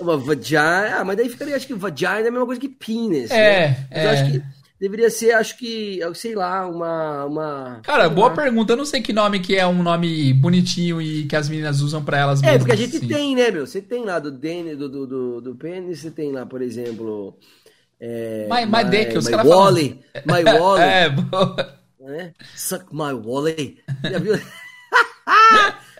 Uma 0.00 0.16
vagina. 0.16 0.98
Ah, 0.98 1.04
mas 1.04 1.16
daí 1.16 1.28
ficaria, 1.28 1.54
acho 1.54 1.68
que 1.68 1.74
vagina 1.74 2.18
é 2.18 2.28
a 2.28 2.32
mesma 2.32 2.46
coisa 2.46 2.60
que 2.60 2.68
penis. 2.68 3.30
É, 3.30 3.68
né? 3.68 3.86
Mas 3.90 3.98
é. 3.98 4.04
eu 4.04 4.10
acho 4.10 4.32
que 4.32 4.42
deveria 4.80 5.10
ser, 5.10 5.32
acho 5.32 5.56
que, 5.58 6.00
sei 6.14 6.34
lá, 6.34 6.66
uma. 6.66 7.24
uma 7.24 7.80
Cara, 7.82 8.08
boa 8.08 8.28
lá. 8.28 8.34
pergunta. 8.34 8.72
Eu 8.72 8.76
não 8.76 8.84
sei 8.84 9.00
que 9.00 9.12
nome 9.12 9.40
que 9.40 9.56
é 9.56 9.66
um 9.66 9.82
nome 9.82 10.32
bonitinho 10.34 11.00
e 11.00 11.26
que 11.26 11.36
as 11.36 11.48
meninas 11.48 11.80
usam 11.80 12.04
pra 12.04 12.18
elas 12.18 12.42
É, 12.42 12.46
mesmas. 12.46 12.58
porque 12.62 12.72
a 12.72 12.76
gente 12.76 12.96
assim. 12.96 13.08
tem, 13.08 13.34
né, 13.36 13.50
meu? 13.50 13.66
Você 13.66 13.80
tem 13.80 14.04
lá 14.04 14.18
do 14.18 14.30
Dene, 14.30 14.74
do, 14.76 14.88
do, 14.88 15.06
do, 15.06 15.40
do 15.40 15.54
pênis, 15.54 16.00
você 16.00 16.10
tem 16.10 16.32
lá, 16.32 16.44
por 16.46 16.60
exemplo. 16.62 17.36
É, 18.00 18.46
My- 18.50 18.66
my 18.66 18.84
dick, 18.90 19.16
os 19.16 19.24
my 19.24 19.30
caras 19.30 19.46
falam- 19.48 19.64
Wally. 19.64 20.00
My 20.26 20.44
Wally. 20.44 20.82
É, 20.84 21.08
boa. 21.10 21.78
né? 22.00 22.32
Suck 22.54 22.86
my 22.92 23.12
Wally. 23.14 23.78
Já 24.10 24.18
viu? 24.18 24.34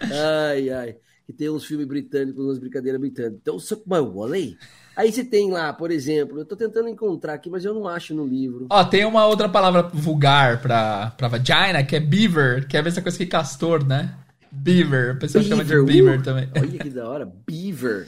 ai, 0.01 0.71
ai. 0.71 0.97
Que 1.27 1.33
tem 1.33 1.49
uns 1.49 1.65
filmes 1.65 1.87
britânicos, 1.87 2.45
umas 2.45 2.59
brincadeiras 2.59 3.01
britânicas. 3.01 3.39
Então, 3.41 3.59
Suck 3.59 3.83
my 3.87 4.01
Wally. 4.01 4.59
Aí 4.97 5.11
você 5.13 5.25
tem 5.25 5.51
lá, 5.51 5.73
por 5.73 5.91
exemplo, 5.91 6.39
eu 6.39 6.45
tô 6.45 6.55
tentando 6.57 6.89
encontrar 6.89 7.35
aqui, 7.35 7.51
mas 7.51 7.65
eu 7.65 7.75
não 7.75 7.89
acho 7.89 8.15
no 8.15 8.27
livro. 8.27 8.67
Ó, 8.71 8.85
tem 8.85 9.05
uma 9.05 9.27
outra 9.27 9.49
palavra 9.49 9.83
vulgar 9.83 10.61
pra, 10.61 11.13
pra 11.17 11.29
vagina, 11.29 11.83
que 11.83 11.97
é 11.97 12.01
beaver, 12.01 12.67
que 12.69 12.77
é 12.77 12.81
a 12.81 12.83
mesma 12.83 13.03
coisa 13.03 13.19
que 13.19 13.27
castor, 13.27 13.85
né? 13.85 14.15
Beaver. 14.53 15.17
O 15.17 15.19
pessoal 15.19 15.43
chama 15.43 15.65
de 15.65 15.77
uh, 15.77 15.85
beaver 15.85 16.23
também. 16.23 16.49
Olha 16.57 16.79
que 16.79 16.91
da 16.91 17.09
hora. 17.09 17.29
Beaver. 17.47 18.07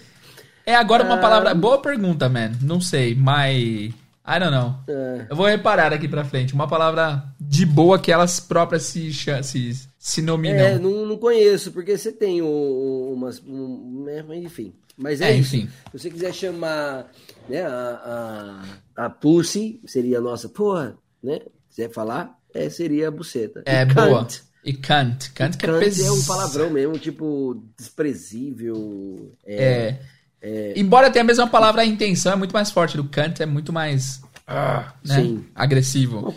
É 0.65 0.75
agora 0.77 1.03
Ah. 1.03 1.07
uma 1.07 1.19
palavra. 1.19 1.53
Boa 1.55 1.79
pergunta, 1.79 2.29
man. 2.29 2.53
Não 2.63 2.81
sei, 2.81 3.15
mas. 3.15 3.53
I 4.29 4.41
don't 4.41 4.51
know. 4.51 4.75
É. 4.89 5.27
Eu 5.31 5.37
vou 5.37 5.47
reparar 5.47 5.93
aqui 5.93 6.07
pra 6.09 6.25
frente. 6.25 6.55
Uma 6.55 6.67
palavra 6.69 7.25
de 7.41 7.65
boa 7.67 7.99
que 7.99 8.11
elas 8.13 8.39
próprias 8.41 8.83
se, 8.85 9.13
se, 9.13 9.89
se 10.07 10.23
nominam. 10.23 10.65
É, 10.65 10.79
não, 10.79 11.05
não 11.05 11.17
conheço, 11.17 11.73
porque 11.73 11.99
você 11.99 12.13
tem 12.13 12.41
umas. 12.41 13.43
Um, 13.45 14.05
né, 14.05 14.25
enfim. 14.37 14.73
Mas 14.97 15.21
é, 15.21 15.33
É, 15.33 15.37
isso. 15.37 15.57
enfim. 15.57 15.69
Se 15.91 15.99
você 15.99 16.11
quiser 16.11 16.33
chamar 16.33 17.11
né, 17.49 17.63
a, 17.63 18.63
a, 18.97 19.05
a 19.07 19.11
Pussy, 19.11 19.81
seria 19.85 20.19
a 20.19 20.21
nossa, 20.21 20.49
porra, 20.49 20.97
né? 21.21 21.41
Quiser 21.69 21.91
falar, 21.91 22.39
é, 22.55 22.71
seria 22.71 23.09
a 23.09 23.11
buceta. 23.11 23.65
É, 23.67 23.83
E 23.83 23.85
boa. 23.87 24.29
E 24.65 24.75
cunt. 24.75 25.33
Cunt 25.35 25.57
que 25.57 25.67
é 25.67 25.79
pes... 25.81 25.99
é 25.99 26.13
um 26.13 26.23
palavrão 26.23 26.71
mesmo, 26.71 26.97
tipo, 27.01 27.61
desprezível. 27.77 29.33
É, 29.45 29.99
É. 30.41 30.73
Embora 30.77 31.11
tenha 31.11 31.25
a 31.25 31.27
mesma 31.27 31.49
palavra, 31.49 31.83
a 31.83 31.85
intenção 31.85 32.33
é 32.33 32.37
muito 32.37 32.53
mais 32.53 32.71
forte. 32.71 32.97
Do 32.97 33.05
cunt 33.05 33.41
é 33.41 33.47
muito 33.47 33.73
mais. 33.73 34.23
ah, 34.47 34.95
né? 35.05 35.17
Sim. 35.17 35.45
Agressivo. 35.53 36.33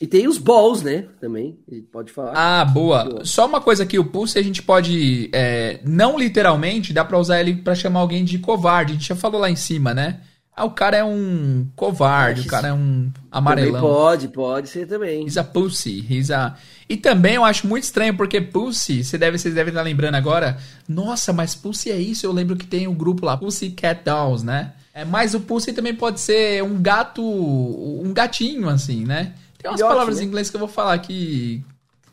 E 0.00 0.06
tem 0.06 0.28
os 0.28 0.38
balls, 0.38 0.82
né? 0.82 1.06
Também, 1.20 1.58
a 1.70 1.74
gente 1.74 1.86
pode 1.88 2.12
falar. 2.12 2.32
Ah, 2.34 2.64
boa. 2.64 3.04
Boa. 3.04 3.24
Só 3.24 3.46
uma 3.46 3.60
coisa 3.60 3.82
aqui, 3.82 3.98
o 3.98 4.04
pulse 4.04 4.38
a 4.38 4.42
gente 4.42 4.62
pode, 4.62 5.28
é, 5.32 5.80
não 5.84 6.16
literalmente, 6.16 6.92
dá 6.92 7.04
pra 7.04 7.18
usar 7.18 7.40
ele 7.40 7.56
pra 7.56 7.74
chamar 7.74 8.00
alguém 8.00 8.24
de 8.24 8.38
covarde. 8.38 8.92
A 8.92 8.94
gente 8.94 9.08
já 9.08 9.16
falou 9.16 9.40
lá 9.40 9.50
em 9.50 9.56
cima, 9.56 9.92
né? 9.92 10.20
Ah, 10.54 10.64
o 10.64 10.70
cara 10.72 10.96
é 10.96 11.04
um 11.04 11.68
covarde, 11.76 12.40
o 12.40 12.46
cara 12.46 12.68
é 12.68 12.72
um 12.72 13.10
Também 13.12 13.12
amarelão. 13.30 13.80
pode, 13.80 14.26
pode 14.26 14.68
ser 14.68 14.86
também. 14.86 15.24
He's 15.24 15.36
a 15.36 15.44
pussy. 15.44 16.04
He's 16.10 16.32
a... 16.32 16.56
E 16.88 16.96
também 16.96 17.34
eu 17.34 17.44
acho 17.44 17.66
muito 17.66 17.84
estranho, 17.84 18.16
porque 18.16 18.40
pussy, 18.40 19.04
você 19.04 19.16
deve, 19.16 19.38
vocês 19.38 19.54
devem 19.54 19.70
estar 19.70 19.82
lembrando 19.82 20.16
agora. 20.16 20.58
Nossa, 20.88 21.32
mas 21.32 21.54
pussy 21.54 21.92
é 21.92 21.96
isso? 21.96 22.26
Eu 22.26 22.32
lembro 22.32 22.56
que 22.56 22.66
tem 22.66 22.88
um 22.88 22.94
grupo 22.94 23.24
lá, 23.24 23.36
Pussy 23.36 23.70
Cat 23.70 24.02
Dolls, 24.04 24.44
né? 24.44 24.72
É, 24.92 25.04
mas 25.04 25.32
o 25.32 25.38
pussy 25.38 25.72
também 25.72 25.94
pode 25.94 26.18
ser 26.18 26.60
um 26.64 26.82
gato, 26.82 27.22
um 27.22 28.12
gatinho, 28.12 28.68
assim, 28.68 29.04
né? 29.04 29.34
Tem 29.58 29.70
umas 29.70 29.78
Filhote, 29.80 29.92
palavras 29.94 30.16
né? 30.18 30.22
em 30.24 30.26
inglês 30.26 30.48
que 30.50 30.56
eu 30.56 30.60
vou 30.60 30.68
falar 30.68 30.96
que 30.98 31.62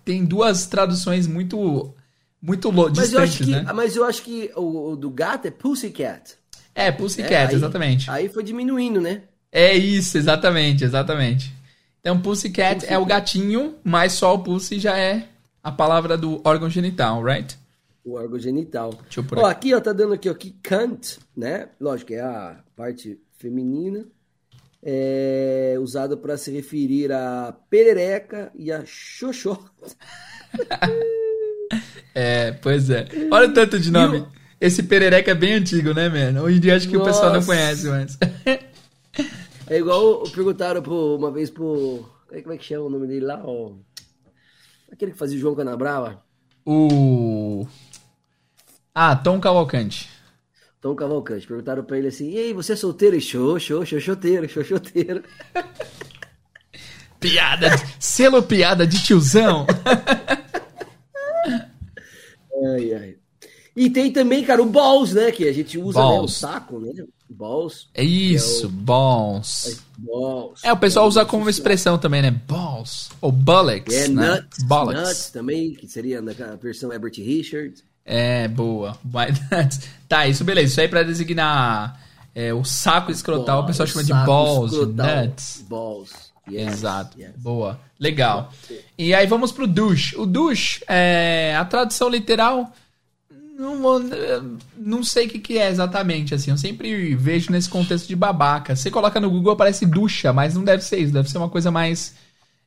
tem 0.04 0.26
duas 0.26 0.66
traduções 0.66 1.28
muito 1.28 1.94
muito 2.42 2.70
lo- 2.70 2.92
Mas 2.96 3.14
eu 3.14 3.20
acho 3.22 3.44
que, 3.44 3.52
né? 3.52 3.66
mas 3.74 3.96
eu 3.96 4.04
acho 4.04 4.22
que 4.22 4.52
o, 4.56 4.92
o 4.92 4.96
do 4.96 5.10
gato 5.10 5.48
é 5.48 5.52
Pussycat. 5.52 6.36
É? 6.76 6.92
Pussycat, 6.92 7.50
Aí- 7.50 7.56
exatamente. 7.56 8.12
Aí 8.12 8.30
foi 8.30 8.44
diminuindo, 8.44 9.00
né? 9.02 9.24
É 9.52 9.74
isso, 9.74 10.18
exatamente, 10.18 10.84
exatamente. 10.84 11.54
Então, 12.02 12.20
Pussycat 12.22 12.86
é 12.88 12.98
o 12.98 13.06
gatinho, 13.06 13.76
mas 13.84 14.12
só 14.14 14.36
o 14.36 14.40
Pussy 14.40 14.80
já 14.80 14.96
é 14.98 15.28
a 15.64 15.72
palavra 15.72 16.16
do 16.18 16.40
órgão 16.44 16.70
genital, 16.70 17.24
right? 17.24 17.58
O 18.04 18.14
órgão 18.14 18.38
genital. 18.38 18.92
Deixa 19.04 19.22
eu 19.22 19.24
pôr 19.24 19.40
Ó, 19.40 19.46
aqui. 19.48 19.70
aqui, 19.70 19.74
ó, 19.74 19.80
tá 19.82 19.92
dando 19.94 20.14
aqui, 20.14 20.30
ó, 20.30 20.34
que 20.36 20.54
cunt, 20.68 21.18
né? 21.36 21.70
Lógico, 21.80 22.14
é 22.14 22.20
a 22.20 22.58
parte 22.76 23.18
feminina. 23.38 24.06
É 24.88 25.76
usado 25.80 26.16
para 26.18 26.38
se 26.38 26.52
referir 26.52 27.12
a 27.12 27.56
perereca 27.70 28.52
e 28.56 28.72
a 28.72 28.84
xoxó. 28.86 29.60
É, 32.14 32.52
pois 32.54 32.90
é. 32.90 33.08
Olha 33.32 33.50
o 33.50 33.54
tanto 33.54 33.78
de 33.80 33.92
nome. 33.92 34.20
E 34.20 34.22
o- 34.22 34.28
Esse 34.62 34.84
perereca 34.84 35.32
é 35.32 35.36
bem 35.36 35.54
antigo, 35.56 35.94
né, 35.94 36.08
mano? 36.08 36.44
Hoje 36.44 36.58
em 36.58 36.60
dia 36.62 36.76
acho 36.76 36.88
que 36.88 36.96
o 36.96 37.04
pessoal 37.04 37.28
não 37.28 37.36
Nossa. 37.36 37.48
conhece, 37.48 37.88
mas... 37.90 38.18
É 39.68 39.78
igual 39.80 40.24
perguntaram 40.30 40.80
pro, 40.82 41.16
uma 41.18 41.32
vez 41.32 41.50
pro. 41.50 42.08
Como 42.30 42.54
é 42.54 42.58
que 42.58 42.64
chama 42.64 42.86
o 42.86 42.90
nome 42.90 43.08
dele 43.08 43.26
lá? 43.26 43.42
ó? 43.44 43.72
Aquele 44.92 45.12
que 45.12 45.18
fazia 45.18 45.38
o 45.38 45.42
João 45.42 45.56
Canabrava. 45.56 46.24
o... 46.66 47.66
Ah, 48.94 49.16
Tom 49.16 49.40
Cavalcante. 49.42 50.08
Tom 50.86 50.94
Cavalcante. 50.94 51.48
Perguntaram 51.48 51.84
pra 51.84 51.98
ele 51.98 52.10
assim: 52.10 52.30
E 52.30 52.38
aí, 52.38 52.54
você 52.54 52.74
é 52.74 52.76
solteiro? 52.76 53.16
E 53.16 53.22
show, 53.22 53.58
show, 53.60 53.84
xoxoteiro, 53.84 54.48
xoxoteiro. 54.48 55.24
Piada, 57.20 57.70
de- 57.76 57.84
selo 58.00 58.44
piada 58.44 58.86
de 58.86 59.04
tiozão. 59.04 59.66
Ai, 62.76 62.94
ai. 62.94 63.16
E 63.76 63.90
tem 63.90 64.12
também, 64.12 64.44
cara, 64.46 64.62
o 64.62 64.66
balls, 64.66 65.14
né? 65.14 65.32
Que 65.32 65.48
a 65.48 65.52
gente 65.54 65.78
usa 65.78 66.00
né, 66.00 66.06
o 66.06 66.10
Balls. 66.10 66.34
saco, 66.36 66.80
né? 66.80 67.04
Balls. 67.30 67.90
É 67.94 68.04
isso, 68.04 68.70
balls. 68.70 69.82
Balls. 69.98 70.64
É, 70.64 70.72
o 70.72 70.78
pessoal 70.78 71.08
usa 71.08 71.26
como 71.26 71.50
expressão 71.50 71.98
também, 71.98 72.22
né? 72.22 72.32
Balls. 72.32 73.10
Ou 73.20 73.32
bullocks, 73.32 73.94
É, 73.94 74.08
né? 74.08 74.36
nuts, 74.36 74.64
Bollocks. 74.64 75.02
nuts 75.02 75.30
também, 75.32 75.74
que 75.74 75.88
seria 75.88 76.22
na 76.22 76.32
versão 76.62 76.94
Herbert 76.94 77.16
Richards. 77.18 77.84
É, 78.06 78.48
boa. 78.48 78.98
Tá, 80.08 80.28
isso 80.28 80.44
beleza. 80.44 80.68
Isso 80.68 80.82
aí 80.82 80.88
pra 80.88 81.02
designar 81.02 82.00
é, 82.36 82.54
o 82.54 82.64
saco 82.64 83.12
escrotal, 83.12 83.64
o 83.64 83.66
pessoal 83.66 83.88
chama 83.88 84.04
de 84.04 84.14
balls, 84.14 84.72
escrotal. 84.72 85.26
nuts. 85.26 85.66
Balls. 85.68 86.12
Yes, 86.48 86.74
Exato. 86.74 87.20
yes. 87.20 87.32
Boa. 87.38 87.80
Legal. 88.00 88.52
E 88.98 89.16
aí 89.16 89.26
vamos 89.26 89.52
pro 89.52 89.66
douche. 89.66 90.16
O 90.16 90.26
douche, 90.28 90.84
é, 90.88 91.56
a 91.58 91.66
tradução 91.66 92.08
literal, 92.08 92.72
não, 93.58 94.00
não 94.78 95.04
sei 95.04 95.26
o 95.26 95.30
que, 95.30 95.40
que 95.40 95.58
é 95.58 95.70
exatamente, 95.70 96.36
assim. 96.36 96.52
Eu 96.52 96.58
sempre 96.58 97.16
vejo 97.16 97.52
nesse 97.52 97.70
contexto 97.70 98.08
de 98.08 98.16
babaca. 98.16 98.76
Você 98.76 98.92
coloca 98.92 99.20
no 99.20 99.32
Google, 99.32 99.54
aparece 99.54 99.86
ducha, 99.86 100.32
mas 100.32 100.54
não 100.54 100.64
deve 100.64 100.84
ser 100.84 101.00
isso. 101.00 101.14
Deve 101.14 101.30
ser 101.30 101.38
uma 101.40 101.50
coisa 101.50 101.72
mais, 101.72 102.14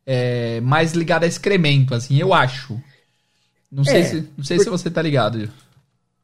é, 0.05 0.61
mais 0.61 0.93
ligada 0.93 1.24
a 1.24 1.28
excremento, 1.28 1.95
assim, 1.95 2.16
eu 2.18 2.34
acho. 2.34 2.80
Não 3.71 3.85
sei, 3.85 4.01
É, 4.01 4.05
se, 4.05 4.29
não 4.37 4.45
sei 4.45 4.59
se 4.59 4.69
você 4.71 4.91
tá 4.91 5.03
ligado. 5.03 5.51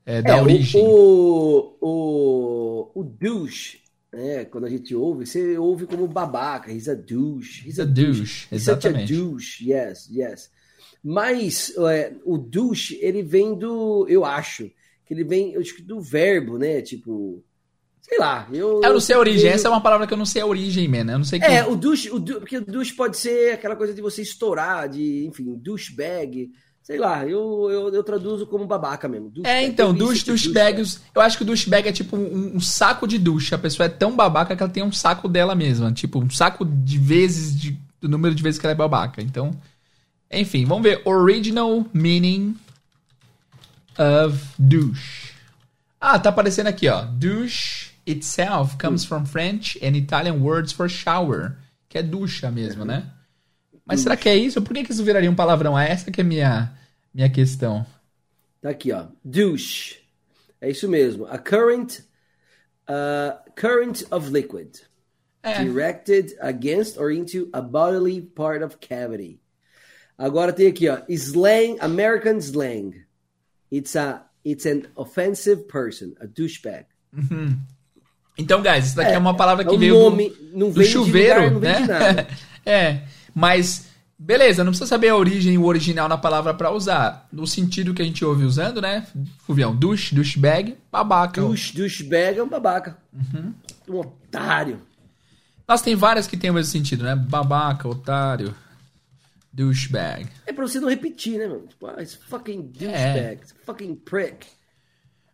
É, 0.06 0.22
da 0.22 0.36
É, 0.38 0.42
origem. 0.42 0.82
O, 0.84 1.76
o, 1.80 2.90
o 3.00 3.04
douche, 3.04 3.80
né? 4.12 4.44
Quando 4.46 4.64
a 4.66 4.70
gente 4.70 4.94
ouve, 4.94 5.26
você 5.26 5.56
ouve 5.58 5.86
como 5.86 6.06
babaca. 6.06 6.72
He's 6.72 6.88
a 6.88 6.94
douche. 6.94 7.66
He's 7.68 7.78
A 7.80 7.84
douche, 7.84 8.46
He's 8.52 8.62
such 8.62 8.86
a 8.86 8.90
exatamente. 8.90 9.14
douche. 9.14 9.70
Yes, 9.70 10.08
yes. 10.10 10.50
Mas 11.02 11.72
é, 11.90 12.14
o 12.24 12.38
douche, 12.38 12.98
ele 13.02 13.22
vem 13.22 13.58
do. 13.58 14.06
Eu 14.08 14.24
acho. 14.24 14.70
Que 15.06 15.12
ele 15.12 15.24
vem, 15.24 15.52
eu 15.52 15.60
acho 15.60 15.82
do 15.84 16.00
verbo, 16.00 16.56
né? 16.58 16.80
Tipo. 16.80 17.44
Sei 18.00 18.18
lá. 18.18 18.46
Eu, 18.52 18.82
Eu 18.82 18.92
não 18.92 19.00
sei 19.00 19.16
a 19.16 19.18
origem. 19.18 19.42
vejo- 19.44 19.54
Essa 19.54 19.68
é 19.68 19.70
uma 19.70 19.80
palavra 19.82 20.06
que 20.06 20.12
eu 20.12 20.18
não 20.18 20.26
sei 20.26 20.42
a 20.42 20.46
origem, 20.46 20.86
man. 20.88 21.10
Eu 21.12 21.18
não 21.18 21.24
sei 21.24 21.38
que. 21.40 21.44
É, 21.46 21.66
o 21.66 21.74
douche, 21.76 22.10
o 22.10 22.20
porque 22.22 22.58
o 22.58 22.64
douche 22.64 22.94
pode 22.94 23.16
ser 23.16 23.52
aquela 23.54 23.76
coisa 23.76 23.94
de 23.94 24.00
você 24.02 24.20
estourar, 24.22 24.88
de, 24.88 25.26
enfim, 25.26 25.54
douchebag. 25.56 26.50
Sei 26.84 26.98
lá, 26.98 27.24
eu, 27.26 27.68
eu, 27.70 27.94
eu 27.94 28.04
traduzo 28.04 28.46
como 28.46 28.66
babaca 28.66 29.08
mesmo. 29.08 29.28
É, 29.28 29.30
douchebag. 29.32 29.66
então, 29.66 29.94
douche, 29.94 30.24
douchebag, 30.26 30.80
os- 30.82 31.00
eu 31.14 31.22
acho 31.22 31.38
que 31.38 31.42
o 31.42 31.46
douchebag 31.46 31.88
é 31.88 31.92
tipo 31.92 32.14
um, 32.14 32.56
um 32.56 32.60
saco 32.60 33.08
de 33.08 33.18
douche. 33.18 33.54
A 33.54 33.58
pessoa 33.58 33.86
é 33.86 33.88
tão 33.88 34.14
babaca 34.14 34.54
que 34.54 34.62
ela 34.62 34.70
tem 34.70 34.82
um 34.82 34.92
saco 34.92 35.26
dela 35.26 35.54
mesma. 35.54 35.90
Tipo, 35.92 36.22
um 36.22 36.28
saco 36.28 36.62
de 36.62 36.98
vezes, 36.98 37.58
de, 37.58 37.78
do 38.02 38.06
número 38.08 38.34
de 38.34 38.42
vezes 38.42 38.60
que 38.60 38.66
ela 38.66 38.74
é 38.74 38.76
babaca. 38.76 39.22
Então, 39.22 39.50
enfim, 40.30 40.66
vamos 40.66 40.82
ver. 40.82 41.00
Original 41.06 41.86
meaning 41.94 42.54
of 43.98 44.38
douche. 44.58 45.32
Ah, 45.98 46.18
tá 46.18 46.28
aparecendo 46.28 46.66
aqui, 46.66 46.86
ó. 46.88 47.02
Douche 47.06 47.92
itself 48.06 48.76
comes 48.76 49.06
from 49.06 49.24
French 49.24 49.78
and 49.82 49.96
Italian 49.96 50.34
words 50.40 50.70
for 50.72 50.88
shower. 50.88 51.56
Que 51.88 51.96
é 51.98 52.02
ducha 52.02 52.50
mesmo, 52.50 52.84
né? 52.84 53.06
Mas 53.86 54.00
será 54.00 54.16
que 54.16 54.28
é 54.28 54.36
isso? 54.36 54.62
Por 54.62 54.74
que, 54.74 54.84
que 54.84 54.92
isso 54.92 55.04
viraria 55.04 55.30
um 55.30 55.34
palavrão? 55.34 55.78
É 55.78 55.90
essa 55.90 56.10
que 56.10 56.20
é 56.20 56.24
a 56.24 56.26
minha, 56.26 56.72
minha 57.12 57.28
questão. 57.28 57.84
Tá 58.60 58.70
aqui, 58.70 58.92
ó. 58.92 59.06
Douche. 59.22 59.98
É 60.60 60.70
isso 60.70 60.88
mesmo. 60.88 61.26
A 61.26 61.36
current, 61.36 62.00
uh, 62.88 63.38
current 63.54 64.04
of 64.10 64.30
liquid. 64.30 64.80
É. 65.42 65.62
Directed 65.62 66.34
against 66.40 66.96
or 66.96 67.12
into 67.12 67.50
a 67.52 67.60
bodily 67.60 68.22
part 68.22 68.64
of 68.64 68.78
cavity. 68.78 69.38
Agora 70.16 70.52
tem 70.54 70.68
aqui, 70.68 70.88
ó. 70.88 71.02
Slang, 71.08 71.76
American 71.80 72.38
slang. 72.38 73.04
It's 73.70 73.94
a, 73.94 74.22
it's 74.42 74.64
an 74.64 74.84
offensive 74.96 75.68
person, 75.68 76.14
a 76.20 76.26
douchebag. 76.26 76.86
Então, 78.36 78.62
guys, 78.62 78.86
isso 78.86 78.96
daqui 78.96 79.12
é, 79.12 79.14
É, 79.14 79.18
uma 79.18 79.36
palavra 79.36 79.64
é 79.64 79.68
que 79.68 79.74
um 79.74 79.78
veio 79.78 79.94
nome, 79.94 80.30
do, 80.30 80.58
não 80.58 80.70
do 80.70 80.84
chuveiro, 80.84 81.44
lugar, 81.44 81.50
não 81.52 81.60
né? 81.60 81.82
de 81.82 81.88
nada. 81.88 82.28
é, 82.66 83.02
mas 83.34 83.86
beleza, 84.16 84.62
não 84.64 84.70
precisa 84.70 84.88
saber 84.88 85.08
a 85.08 85.16
origem 85.16 85.54
e 85.54 85.58
o 85.58 85.64
original 85.64 86.08
na 86.08 86.16
palavra 86.16 86.54
pra 86.54 86.70
usar. 86.70 87.26
No 87.32 87.46
sentido 87.46 87.92
que 87.92 88.00
a 88.00 88.04
gente 88.04 88.24
ouve 88.24 88.44
usando, 88.44 88.80
né? 88.80 89.06
Fuvião, 89.46 89.74
douche, 89.74 90.14
douchebag, 90.14 90.76
babaca. 90.90 91.40
Douche, 91.40 91.76
douchebag 91.76 92.38
é 92.38 92.42
um 92.42 92.48
babaca. 92.48 92.96
Uhum. 93.12 93.52
Um 93.88 93.98
otário. 93.98 94.80
Nossa, 95.66 95.84
tem 95.84 95.94
várias 95.96 96.26
que 96.26 96.36
tem 96.36 96.50
o 96.50 96.54
mesmo 96.54 96.70
sentido, 96.72 97.04
né? 97.04 97.14
Babaca, 97.16 97.88
otário, 97.88 98.54
douchebag. 99.52 100.26
É 100.46 100.52
pra 100.52 100.66
você 100.66 100.80
não 100.80 100.88
repetir, 100.88 101.38
né, 101.38 101.46
mano? 101.46 101.66
Tipo, 101.66 101.86
ah, 101.86 102.00
it's 102.02 102.14
fucking 102.14 102.72
É. 102.80 102.84
douchebag. 102.86 103.42
It's 103.42 103.54
fucking 103.64 103.94
prick. 103.96 104.46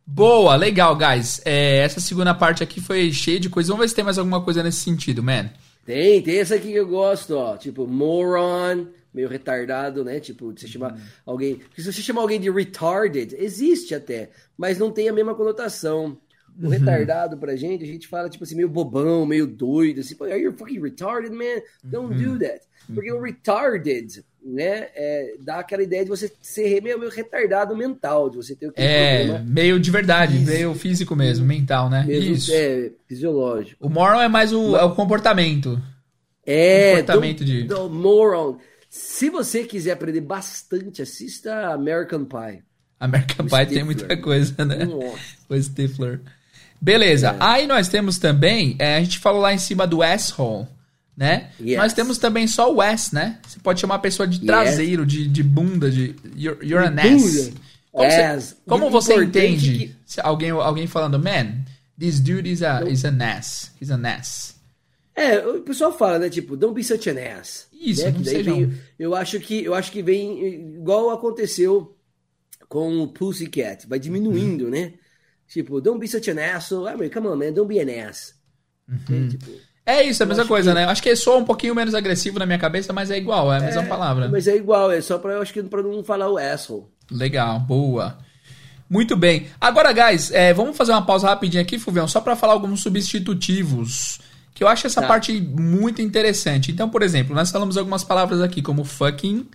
Boa, 0.07 0.57
legal, 0.57 0.97
guys. 0.97 1.41
É, 1.45 1.79
essa 1.79 2.01
segunda 2.01 2.35
parte 2.35 2.63
aqui 2.63 2.81
foi 2.81 3.13
cheia 3.13 3.39
de 3.39 3.49
coisa. 3.49 3.69
Vamos 3.69 3.83
ver 3.85 3.89
se 3.89 3.95
tem 3.95 4.05
mais 4.05 4.19
alguma 4.19 4.41
coisa 4.41 4.63
nesse 4.63 4.79
sentido, 4.81 5.23
man. 5.23 5.49
Tem, 5.91 6.23
tem 6.23 6.39
essa 6.39 6.55
aqui 6.55 6.69
que 6.69 6.77
eu 6.77 6.87
gosto, 6.87 7.35
ó. 7.37 7.57
Tipo, 7.57 7.85
moron, 7.85 8.87
meio 9.13 9.29
retardado, 9.29 10.05
né? 10.05 10.21
Tipo, 10.21 10.53
de 10.53 10.61
você 10.61 10.69
chamar 10.69 10.97
alguém. 11.27 11.57
Porque 11.57 11.83
se 11.83 11.93
você 11.93 12.01
chamar 12.01 12.21
alguém 12.21 12.41
de 12.41 12.49
retarded, 12.49 13.35
existe 13.37 13.93
até, 13.93 14.31
mas 14.57 14.79
não 14.79 14.93
tem 14.93 15.09
a 15.09 15.13
mesma 15.13 15.35
conotação. 15.35 16.17
O 16.63 16.69
retardado 16.69 17.37
pra 17.39 17.57
gente, 17.57 17.83
a 17.83 17.87
gente 17.89 18.07
fala, 18.07 18.29
tipo 18.29 18.45
assim, 18.45 18.55
meio 18.55 18.69
bobão, 18.69 19.27
meio 19.27 19.49
doido, 19.49 20.01
assim, 20.01 20.15
pô, 20.15 20.27
are 20.27 20.41
you 20.41 20.53
fucking 20.53 20.81
retarded, 20.81 21.33
man? 21.33 21.61
Don't 21.83 22.15
do 22.15 22.39
that. 22.39 22.61
Porque 22.95 23.11
o 23.11 23.21
retarded, 23.21 24.25
né, 24.45 24.89
é, 24.95 25.35
dá 25.41 25.59
aquela 25.59 25.83
ideia 25.83 26.03
de 26.05 26.09
você 26.11 26.33
ser 26.41 26.81
meio, 26.83 26.99
meio 26.99 27.11
retardado 27.11 27.77
mental, 27.77 28.31
de 28.31 28.37
você 28.37 28.55
ter 28.57 28.67
aquele 28.69 28.87
É, 28.87 29.19
problema 29.25 29.45
meio 29.47 29.79
de 29.81 29.91
verdade, 29.91 30.39
meio 30.39 30.75
físico 30.75 31.15
mesmo, 31.15 31.45
mental, 31.47 31.91
né? 31.91 32.05
mesmo, 32.07 32.35
Isso. 32.35 32.51
é, 32.55 32.91
fisiológico. 33.07 33.87
O 33.87 33.91
moral 33.91 34.21
é 34.21 34.29
mais 34.29 34.53
o, 34.53 34.77
é 34.77 34.83
o 34.85 34.95
comportamento. 34.95 35.81
É, 36.47 36.93
Comportamento 37.03 37.39
do, 37.41 37.45
de- 37.45 37.63
do 37.65 37.91
moron. 37.91 38.59
Se 38.89 39.31
você 39.31 39.65
quiser 39.65 39.93
aprender 39.93 40.21
bastante, 40.23 41.03
assista 41.03 41.69
American 41.73 42.25
Pie. 42.25 42.63
American 42.99 43.47
O 43.47 43.49
Pie 43.49 43.57
tem 43.57 43.65
Stifler. 43.67 43.85
muita 43.85 44.17
coisa, 44.17 44.65
né? 44.65 44.85
Nossa. 44.85 45.19
O 45.49 45.63
Stifler. 45.63 46.21
Beleza. 46.81 47.29
É. 47.33 47.37
Aí 47.39 47.67
nós 47.67 47.89
temos 47.89 48.19
também, 48.19 48.75
é, 48.79 48.97
a 48.97 49.01
gente 49.01 49.19
falou 49.19 49.41
lá 49.43 49.53
em 49.53 49.59
cima 49.59 49.87
do 49.87 50.03
asshole, 50.03 50.67
né? 51.21 51.51
Yes. 51.61 51.77
Nós 51.77 51.93
temos 51.93 52.17
também 52.17 52.47
só 52.47 52.73
o 52.73 52.81
ass, 52.81 53.13
né? 53.13 53.39
Você 53.47 53.59
pode 53.61 53.79
chamar 53.79 53.97
a 53.97 53.99
pessoa 53.99 54.27
de 54.27 54.41
traseiro, 54.41 55.05
de, 55.05 55.29
de 55.29 55.43
bunda, 55.43 55.91
de 55.91 56.17
you're, 56.35 56.59
you're 56.67 56.85
an 56.85 56.97
ass. 56.99 57.53
Como 57.93 58.05
Ass. 58.07 58.45
você, 58.45 58.57
como 58.67 58.91
você 58.91 59.15
entende 59.25 59.95
que- 60.07 60.21
alguém, 60.23 60.51
alguém 60.51 60.87
falando, 60.87 61.19
man, 61.19 61.63
this 61.99 62.21
dude 62.21 62.51
is, 62.51 62.63
a, 62.63 62.83
is 62.89 63.05
an 63.05 63.19
ass. 63.21 63.71
He's 63.81 63.91
an 63.91 64.05
ass. 64.07 64.55
É, 65.15 65.39
o 65.47 65.61
pessoal 65.61 65.93
fala, 65.97 66.19
né? 66.21 66.31
Tipo, 66.31 66.57
don't 66.57 66.73
be 66.75 66.83
such 66.83 67.11
an 67.11 67.19
ass. 67.39 67.67
Isso, 67.73 68.03
né? 68.05 68.13
não 68.13 68.23
daí 68.23 68.35
seja 68.37 68.55
vem- 68.55 68.65
um- 68.67 68.75
eu 68.99 69.15
acho 69.15 69.39
que 69.41 69.63
eu 69.65 69.75
acho 69.75 69.93
que 69.93 70.03
vem 70.03 70.43
igual 70.77 71.11
aconteceu 71.11 71.95
com 72.69 73.03
o 73.03 73.09
Pussycat, 73.09 73.87
vai 73.89 73.99
diminuindo, 73.99 74.65
Uhum. 74.65 74.71
né? 74.71 74.95
Tipo, 75.49 75.81
don't 75.83 75.99
be 75.99 76.07
such 76.09 76.31
an 76.31 76.39
asshole. 76.57 76.89
I 76.89 76.97
mean, 76.97 77.11
come 77.11 77.27
on, 77.27 77.37
man, 77.37 77.53
don't 77.53 77.69
be 77.69 77.81
an 77.81 78.09
ass. 78.09 78.35
Uhum. 78.89 79.25
Né? 79.25 79.29
Tipo, 79.31 79.51
É 79.99 80.05
isso, 80.05 80.23
é 80.23 80.25
a 80.25 80.29
mesma 80.29 80.47
coisa, 80.47 80.71
que- 80.71 80.75
né? 80.75 80.85
Acho 80.85 81.03
que 81.03 81.15
soa 81.17 81.37
um 81.39 81.45
pouquinho 81.45 81.75
menos 81.75 81.95
agressivo 81.95 82.39
na 82.39 82.47
minha 82.47 82.59
cabeça, 82.59 82.93
mas 82.93 83.11
é 83.11 83.17
igual, 83.19 83.53
é 83.53 83.59
a 83.59 83.61
mesma 83.61 83.83
palavra. 83.85 84.29
mas 84.29 84.47
é 84.47 84.57
igual, 84.57 84.91
é 84.91 85.01
só 85.01 85.19
pra, 85.19 85.33
eu 85.33 85.43
acho 85.43 85.53
que 85.53 85.63
pra 85.63 85.83
não 85.83 86.03
falar 86.05 86.29
o 86.31 86.39
asshole. 86.39 86.85
Legal, 87.11 87.59
boa. 87.61 88.19
Muito 88.89 89.17
bem. 89.17 89.47
Agora, 89.61 89.93
guys, 89.93 90.31
é, 90.33 90.53
vamos 90.53 90.77
fazer 90.77 90.93
uma 90.93 91.03
pausa 91.07 91.29
rapidinho 91.29 91.63
aqui, 91.63 91.79
Fulvião, 91.79 92.09
só 92.09 92.21
para 92.21 92.35
falar 92.37 92.55
alguns 92.55 92.83
substitutivos. 92.83 94.21
Que 94.55 94.65
eu 94.65 94.69
acho 94.69 94.87
essa 94.87 95.01
Tá. 95.01 95.07
parte 95.07 95.41
muito 95.41 96.03
interessante. 96.03 96.71
Então, 96.73 96.89
por 96.91 97.03
exemplo, 97.03 97.35
nós 97.35 97.51
falamos 97.51 97.77
algumas 97.77 98.03
palavras 98.05 98.41
aqui, 98.41 98.61
como 98.61 98.85
fucking. 98.85 99.47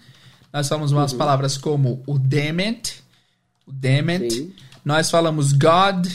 Nós 0.53 0.67
falamos 0.69 0.91
umas 0.91 1.11
Uhum. 1.11 1.17
palavras 1.17 1.57
como 1.57 2.01
o 2.07 2.17
damn 2.17 2.59
it. 2.61 3.03
O 3.67 3.71
damn 3.71 4.09
it. 4.11 4.33
Sim. 4.33 4.53
Nós 4.83 5.09
falamos 5.11 5.51
God, 5.51 6.07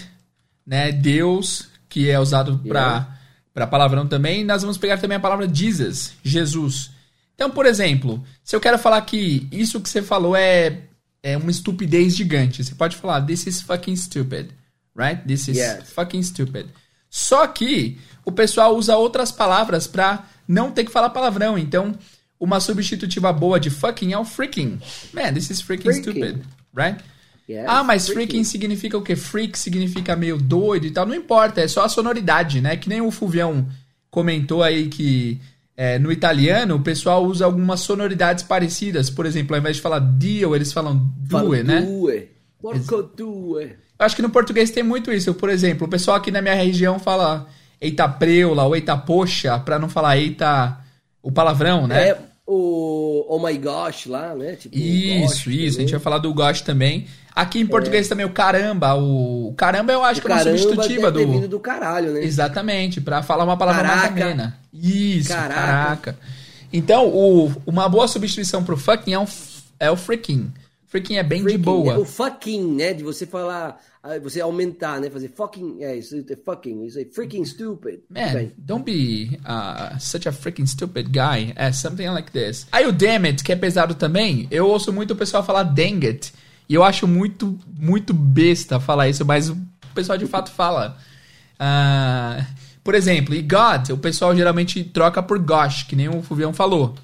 né? 0.66 0.90
Deus, 0.90 1.68
que 1.88 2.08
é 2.10 2.18
usado 2.18 2.58
para 2.66 3.06
para 3.52 3.66
palavrão 3.66 4.06
também. 4.06 4.44
Nós 4.44 4.62
vamos 4.62 4.78
pegar 4.78 4.98
também 4.98 5.16
a 5.16 5.20
palavra 5.20 5.48
Jesus, 5.52 6.12
Jesus. 6.22 6.90
Então, 7.34 7.50
por 7.50 7.66
exemplo, 7.66 8.22
se 8.44 8.54
eu 8.54 8.60
quero 8.60 8.78
falar 8.78 9.00
que 9.02 9.48
isso 9.50 9.80
que 9.80 9.88
você 9.88 10.02
falou 10.02 10.36
é, 10.36 10.82
é 11.22 11.36
uma 11.36 11.50
estupidez 11.50 12.16
gigante, 12.16 12.62
você 12.62 12.74
pode 12.74 12.96
falar, 12.96 13.22
this 13.22 13.46
is 13.46 13.62
fucking 13.62 13.96
stupid, 13.96 14.50
right? 14.94 15.22
This 15.26 15.48
is 15.48 15.56
Yes. 15.56 15.90
fucking 15.92 16.22
stupid. 16.22 16.66
Só 17.08 17.46
que 17.46 17.98
o 18.24 18.30
pessoal 18.30 18.76
usa 18.76 18.96
outras 18.96 19.32
palavras 19.32 19.86
pra 19.86 20.26
não 20.46 20.70
ter 20.70 20.84
que 20.84 20.92
falar 20.92 21.10
palavrão. 21.10 21.58
Então, 21.58 21.94
uma 22.38 22.60
substitutiva 22.60 23.32
boa 23.32 23.58
de 23.58 23.70
fucking 23.70 24.12
é 24.12 24.18
o 24.18 24.24
freaking. 24.24 24.78
Man, 25.12 25.32
this 25.32 25.50
is 25.50 25.60
freaking, 25.60 25.92
Freaking. 25.92 26.02
stupid, 26.02 26.42
right? 26.74 27.02
Yes, 27.50 27.64
ah, 27.66 27.82
mas 27.82 28.04
freaking. 28.04 28.26
freaking 28.26 28.44
significa 28.44 28.96
o 28.96 29.02
quê? 29.02 29.16
Freak 29.16 29.58
significa 29.58 30.14
meio 30.14 30.38
doido 30.38 30.86
e 30.86 30.90
tal. 30.92 31.04
Não 31.04 31.16
importa, 31.16 31.60
é 31.60 31.66
só 31.66 31.84
a 31.84 31.88
sonoridade, 31.88 32.60
né? 32.60 32.76
Que 32.76 32.88
nem 32.88 33.00
o 33.00 33.10
Fulvião 33.10 33.66
comentou 34.08 34.62
aí 34.62 34.88
que 34.88 35.40
é, 35.76 35.98
no 35.98 36.12
italiano 36.12 36.76
o 36.76 36.80
pessoal 36.80 37.24
usa 37.24 37.44
algumas 37.44 37.80
sonoridades 37.80 38.44
parecidas. 38.44 39.10
Por 39.10 39.26
exemplo, 39.26 39.56
ao 39.56 39.60
invés 39.60 39.76
de 39.76 39.82
falar 39.82 39.98
Dio, 39.98 40.54
eles 40.54 40.72
falam 40.72 41.10
Fala 41.28 41.48
due, 41.48 41.62
né? 41.64 41.80
Due. 41.80 42.28
Porco 42.62 43.02
due. 43.02 43.76
Eu 43.98 44.06
acho 44.06 44.14
que 44.14 44.22
no 44.22 44.30
português 44.30 44.70
tem 44.70 44.84
muito 44.84 45.12
isso. 45.12 45.34
Por 45.34 45.50
exemplo, 45.50 45.88
o 45.88 45.90
pessoal 45.90 46.18
aqui 46.18 46.30
na 46.30 46.40
minha 46.40 46.54
região 46.54 47.00
fala 47.00 47.48
eita 47.80 48.08
preula 48.08 48.62
ou 48.62 48.76
eita 48.76 48.96
poxa, 48.96 49.58
pra 49.58 49.76
não 49.76 49.88
falar 49.88 50.18
eita 50.18 50.78
o 51.20 51.32
palavrão, 51.32 51.88
né? 51.88 52.10
É 52.10 52.18
o 52.52 53.26
Oh 53.28 53.38
My 53.46 53.56
Gosh 53.56 54.06
lá, 54.06 54.34
né? 54.34 54.56
Tipo, 54.56 54.76
Isso, 54.76 55.44
gosh, 55.44 55.46
isso. 55.46 55.78
A 55.78 55.80
gente 55.82 55.90
vai 55.92 56.00
falar 56.00 56.18
do 56.18 56.32
gosto 56.34 56.64
também. 56.64 57.06
Aqui 57.34 57.60
em 57.60 57.66
português 57.66 58.08
também 58.08 58.26
o 58.26 58.30
caramba. 58.30 58.94
O 58.94 59.54
caramba 59.56 59.92
eu 59.92 60.02
acho 60.04 60.20
O 60.20 60.24
que 60.24 60.30
é 60.30 60.34
uma 60.34 60.42
substitutiva 60.42 61.12
deve 61.12 61.24
ter 61.26 61.30
vindo 61.30 61.42
do. 61.42 61.48
do 61.48 61.60
caralho, 61.60 62.12
né? 62.12 62.24
Exatamente, 62.24 63.00
pra 63.00 63.22
falar 63.22 63.44
uma 63.44 63.56
palavra 63.56 63.84
mais 63.84 64.00
Caraca. 64.02 64.24
amena. 64.24 64.58
Isso, 64.74 65.28
caraca. 65.28 65.54
Caraca. 65.54 66.18
Então, 66.72 67.06
o, 67.08 67.52
uma 67.66 67.88
boa 67.88 68.06
substituição 68.08 68.62
pro 68.64 68.76
fucking 68.76 69.12
é, 69.12 69.18
um, 69.18 69.26
f- 69.26 69.62
é 69.78 69.90
o 69.90 69.96
freaking. 69.96 70.52
Freaking 70.90 71.18
é 71.18 71.22
bem 71.22 71.38
de 71.38 71.44
Freaking, 71.44 71.62
boa. 71.62 71.94
é 71.94 71.98
O 71.98 72.04
fucking, 72.04 72.74
né? 72.74 72.92
De 72.92 73.04
você 73.04 73.24
falar, 73.24 73.80
ah, 74.02 74.18
você 74.18 74.40
aumentar, 74.40 75.00
né? 75.00 75.08
Fazer 75.08 75.28
fucking, 75.28 75.84
é 75.84 75.96
isso, 75.96 76.16
é 76.28 76.34
fucking, 76.34 76.84
isso 76.84 76.98
aí, 76.98 77.04
freaking 77.04 77.44
stupid. 77.44 78.00
Man, 78.10 78.32
Bem, 78.32 78.52
don't 78.58 78.84
be 78.84 79.38
uh, 79.44 79.96
such 80.00 80.28
a 80.28 80.32
freaking 80.32 80.66
stupid 80.66 81.06
guy. 81.06 81.52
É 81.54 81.70
something 81.70 82.08
like 82.08 82.32
this. 82.32 82.66
Aí 82.72 82.88
o 82.88 82.92
damn 82.92 83.24
it, 83.24 83.44
que 83.44 83.52
é 83.52 83.56
pesado 83.56 83.94
também, 83.94 84.48
eu 84.50 84.66
ouço 84.66 84.92
muito 84.92 85.12
o 85.12 85.16
pessoal 85.16 85.44
falar 85.44 85.62
dang 85.62 86.04
it. 86.04 86.32
E 86.68 86.74
eu 86.74 86.82
acho 86.82 87.06
muito, 87.06 87.56
muito 87.78 88.12
besta 88.12 88.80
falar 88.80 89.08
isso, 89.08 89.24
mas 89.24 89.48
o 89.48 89.56
pessoal 89.94 90.18
de 90.18 90.26
fato 90.26 90.50
fala. 90.50 90.98
Ah, 91.56 92.44
por 92.82 92.96
exemplo, 92.96 93.32
e 93.32 93.42
God, 93.42 93.90
o 93.90 93.98
pessoal 93.98 94.34
geralmente 94.34 94.82
troca 94.82 95.22
por 95.22 95.38
gosh, 95.38 95.84
que 95.84 95.94
nem 95.94 96.08
o 96.08 96.20
Fuvião 96.20 96.52
falou. 96.52 96.96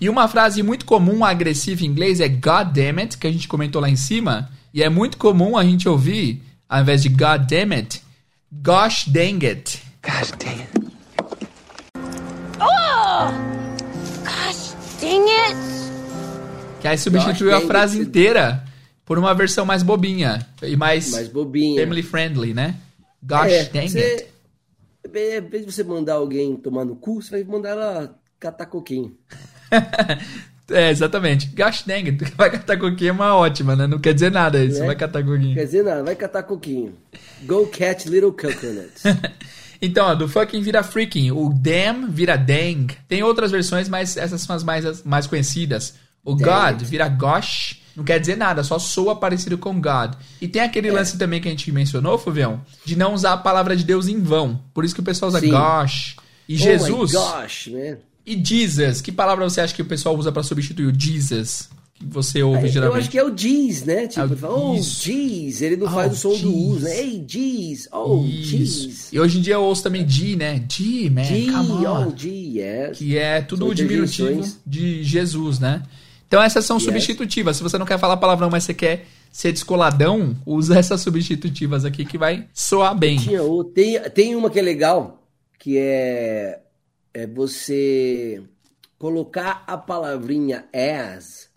E 0.00 0.08
uma 0.08 0.26
frase 0.26 0.62
muito 0.62 0.86
comum 0.86 1.22
agressiva 1.24 1.84
em 1.84 1.86
inglês 1.88 2.20
é 2.20 2.28
God 2.28 2.72
damn 2.72 3.00
it, 3.00 3.18
que 3.18 3.26
a 3.26 3.30
gente 3.30 3.46
comentou 3.46 3.82
lá 3.82 3.90
em 3.90 3.96
cima. 3.96 4.50
E 4.72 4.82
é 4.82 4.88
muito 4.88 5.18
comum 5.18 5.58
a 5.58 5.64
gente 5.64 5.86
ouvir, 5.86 6.42
ao 6.66 6.80
invés 6.80 7.02
de 7.02 7.10
God 7.10 7.42
damn 7.46 7.74
it, 7.74 8.02
gosh 8.50 9.04
dang 9.06 9.46
it. 9.46 9.82
Gosh 10.02 10.32
dang 10.38 10.62
it. 10.62 10.90
Gosh, 14.24 14.74
dang 15.00 15.30
it! 15.30 15.56
Que 16.80 16.88
aí 16.88 16.96
substituiu 16.96 17.50
Gosh 17.50 17.64
a 17.64 17.66
frase 17.66 17.98
it. 17.98 18.08
inteira 18.08 18.64
por 19.04 19.18
uma 19.18 19.34
versão 19.34 19.66
mais 19.66 19.82
bobinha 19.82 20.46
e 20.62 20.76
mais, 20.76 21.10
mais 21.10 21.28
bobinha. 21.28 21.82
family 21.82 22.02
friendly, 22.02 22.54
né? 22.54 22.76
Gosh 23.22 23.52
é, 23.52 23.64
dang 23.64 23.88
você, 23.88 24.00
it. 24.00 24.26
Em 25.06 25.40
vez 25.42 25.66
de 25.66 25.72
você 25.72 25.84
mandar 25.84 26.14
alguém 26.14 26.56
tomar 26.56 26.86
no 26.86 26.96
cu, 26.96 27.20
você 27.20 27.30
vai 27.30 27.44
mandar 27.44 27.70
ela 27.70 28.18
catar 28.38 28.64
coquinho. 28.64 29.14
é, 30.70 30.90
exatamente. 30.90 31.46
Gosh 31.48 31.82
dang 31.86 32.08
it. 32.10 32.24
Vai 32.36 32.50
catar 32.50 32.78
coquinho 32.78 33.08
é 33.10 33.12
uma 33.12 33.34
ótima, 33.34 33.74
né? 33.76 33.86
Não 33.86 33.98
quer 33.98 34.14
dizer 34.14 34.30
nada 34.30 34.62
isso. 34.64 34.80
Né? 34.80 34.86
Vai 34.86 34.96
catar 34.96 35.22
coquinho. 35.24 35.54
Quer 35.54 35.64
dizer 35.64 35.84
nada, 35.84 36.02
vai 36.02 36.14
catar 36.14 36.42
coquinho. 36.42 36.94
Go 37.42 37.66
catch 37.66 38.06
little 38.06 38.32
coconuts. 38.32 39.02
Então, 39.82 40.08
ó, 40.08 40.14
do 40.14 40.28
fucking 40.28 40.60
vira 40.60 40.82
freaking. 40.82 41.30
O 41.30 41.48
damn 41.54 42.10
vira 42.10 42.36
dang. 42.36 42.94
Tem 43.08 43.22
outras 43.22 43.50
versões, 43.50 43.88
mas 43.88 44.14
essas 44.14 44.42
são 44.42 44.54
as 44.54 44.62
mais, 44.62 45.02
mais 45.04 45.26
conhecidas. 45.26 45.94
O 46.22 46.34
Dang. 46.34 46.74
God 46.76 46.82
vira 46.86 47.08
gosh. 47.08 47.80
Não 47.96 48.04
quer 48.04 48.20
dizer 48.20 48.36
nada, 48.36 48.62
só 48.62 48.78
soa 48.78 49.16
parecido 49.16 49.56
com 49.56 49.80
God. 49.80 50.16
E 50.38 50.46
tem 50.46 50.60
aquele 50.60 50.88
É. 50.88 50.92
lance 50.92 51.16
também 51.16 51.40
que 51.40 51.48
a 51.48 51.50
gente 51.50 51.72
mencionou, 51.72 52.18
Fuvião, 52.18 52.60
de 52.84 52.94
não 52.94 53.14
usar 53.14 53.32
a 53.32 53.36
palavra 53.38 53.74
de 53.74 53.82
Deus 53.82 54.06
em 54.06 54.20
vão. 54.20 54.60
Por 54.74 54.84
isso 54.84 54.94
que 54.94 55.00
o 55.00 55.04
pessoal 55.04 55.30
usa 55.30 55.40
Sim. 55.40 55.48
gosh. 55.50 56.16
E 56.46 56.56
Oh 56.56 56.58
Jesus. 56.58 57.12
gosh, 57.12 57.68
né? 57.68 57.96
E 58.32 58.44
Jesus. 58.44 59.00
Que 59.00 59.10
palavra 59.12 59.48
você 59.48 59.60
acha 59.60 59.74
que 59.74 59.82
o 59.82 59.86
pessoal 59.86 60.16
usa 60.16 60.30
pra 60.30 60.42
substituir 60.42 60.86
o 60.86 60.92
Jesus? 60.98 61.68
Que 61.94 62.06
você 62.06 62.42
ouve 62.42 62.62
Eu 62.66 62.68
geralmente. 62.68 63.00
acho 63.00 63.10
que 63.10 63.18
é 63.18 63.24
o 63.24 63.36
jeez, 63.36 63.84
né? 63.84 64.06
Tipo, 64.06 64.20
É 64.20 64.24
o 64.24 64.26
ele 64.28 64.36
fala, 64.36 64.54
oh, 64.58 64.80
jeez. 64.80 65.60
Ele 65.62 65.76
não 65.76 65.86
Oh, 65.86 65.90
faz 65.90 66.12
o 66.12 66.16
som 66.16 66.28
do 66.30 66.36
jeez. 66.36 66.76
us, 66.76 66.82
né? 66.82 67.00
Hey, 67.00 67.24
jeez. 67.28 67.88
Oh, 67.92 68.24
jeez. 68.26 69.08
E 69.12 69.20
hoje 69.20 69.38
em 69.38 69.42
dia 69.42 69.54
eu 69.54 69.62
ouço 69.62 69.82
também 69.82 70.08
G, 70.08 70.34
né? 70.36 70.64
G, 70.70 71.10
man. 71.10 71.24
G, 71.24 71.46
come 71.52 71.86
on. 71.86 72.08
oh, 72.08 72.16
G, 72.16 72.28
yes. 72.30 72.96
que 72.98 73.18
é 73.18 73.42
tudo 73.42 73.66
São 73.66 73.74
diminutivo 73.74 74.42
de 74.66 75.02
Jesus, 75.04 75.58
né? 75.58 75.82
Então 76.26 76.40
essas 76.42 76.64
são 76.64 76.76
Yes. 76.76 76.84
substitutivas. 76.84 77.56
Se 77.56 77.62
você 77.62 77.76
não 77.76 77.84
quer 77.84 77.98
falar 77.98 78.16
palavrão, 78.16 78.48
mas 78.48 78.64
você 78.64 78.72
quer 78.72 79.06
ser 79.32 79.52
descoladão, 79.52 80.36
usa 80.46 80.78
essas 80.78 81.00
substitutivas 81.00 81.84
aqui 81.84 82.04
que 82.04 82.16
vai 82.16 82.46
soar 82.54 82.96
bem. 82.96 83.18
Tinha 83.18 83.40
tem, 83.74 84.00
tem 84.14 84.34
uma 84.36 84.48
que 84.48 84.58
é 84.58 84.62
legal, 84.62 85.22
que 85.58 85.76
é, 85.76 86.60
é 87.12 87.26
você 87.26 88.42
colocar 88.98 89.64
a 89.66 89.76
palavrinha 89.76 90.66
as 90.72 91.48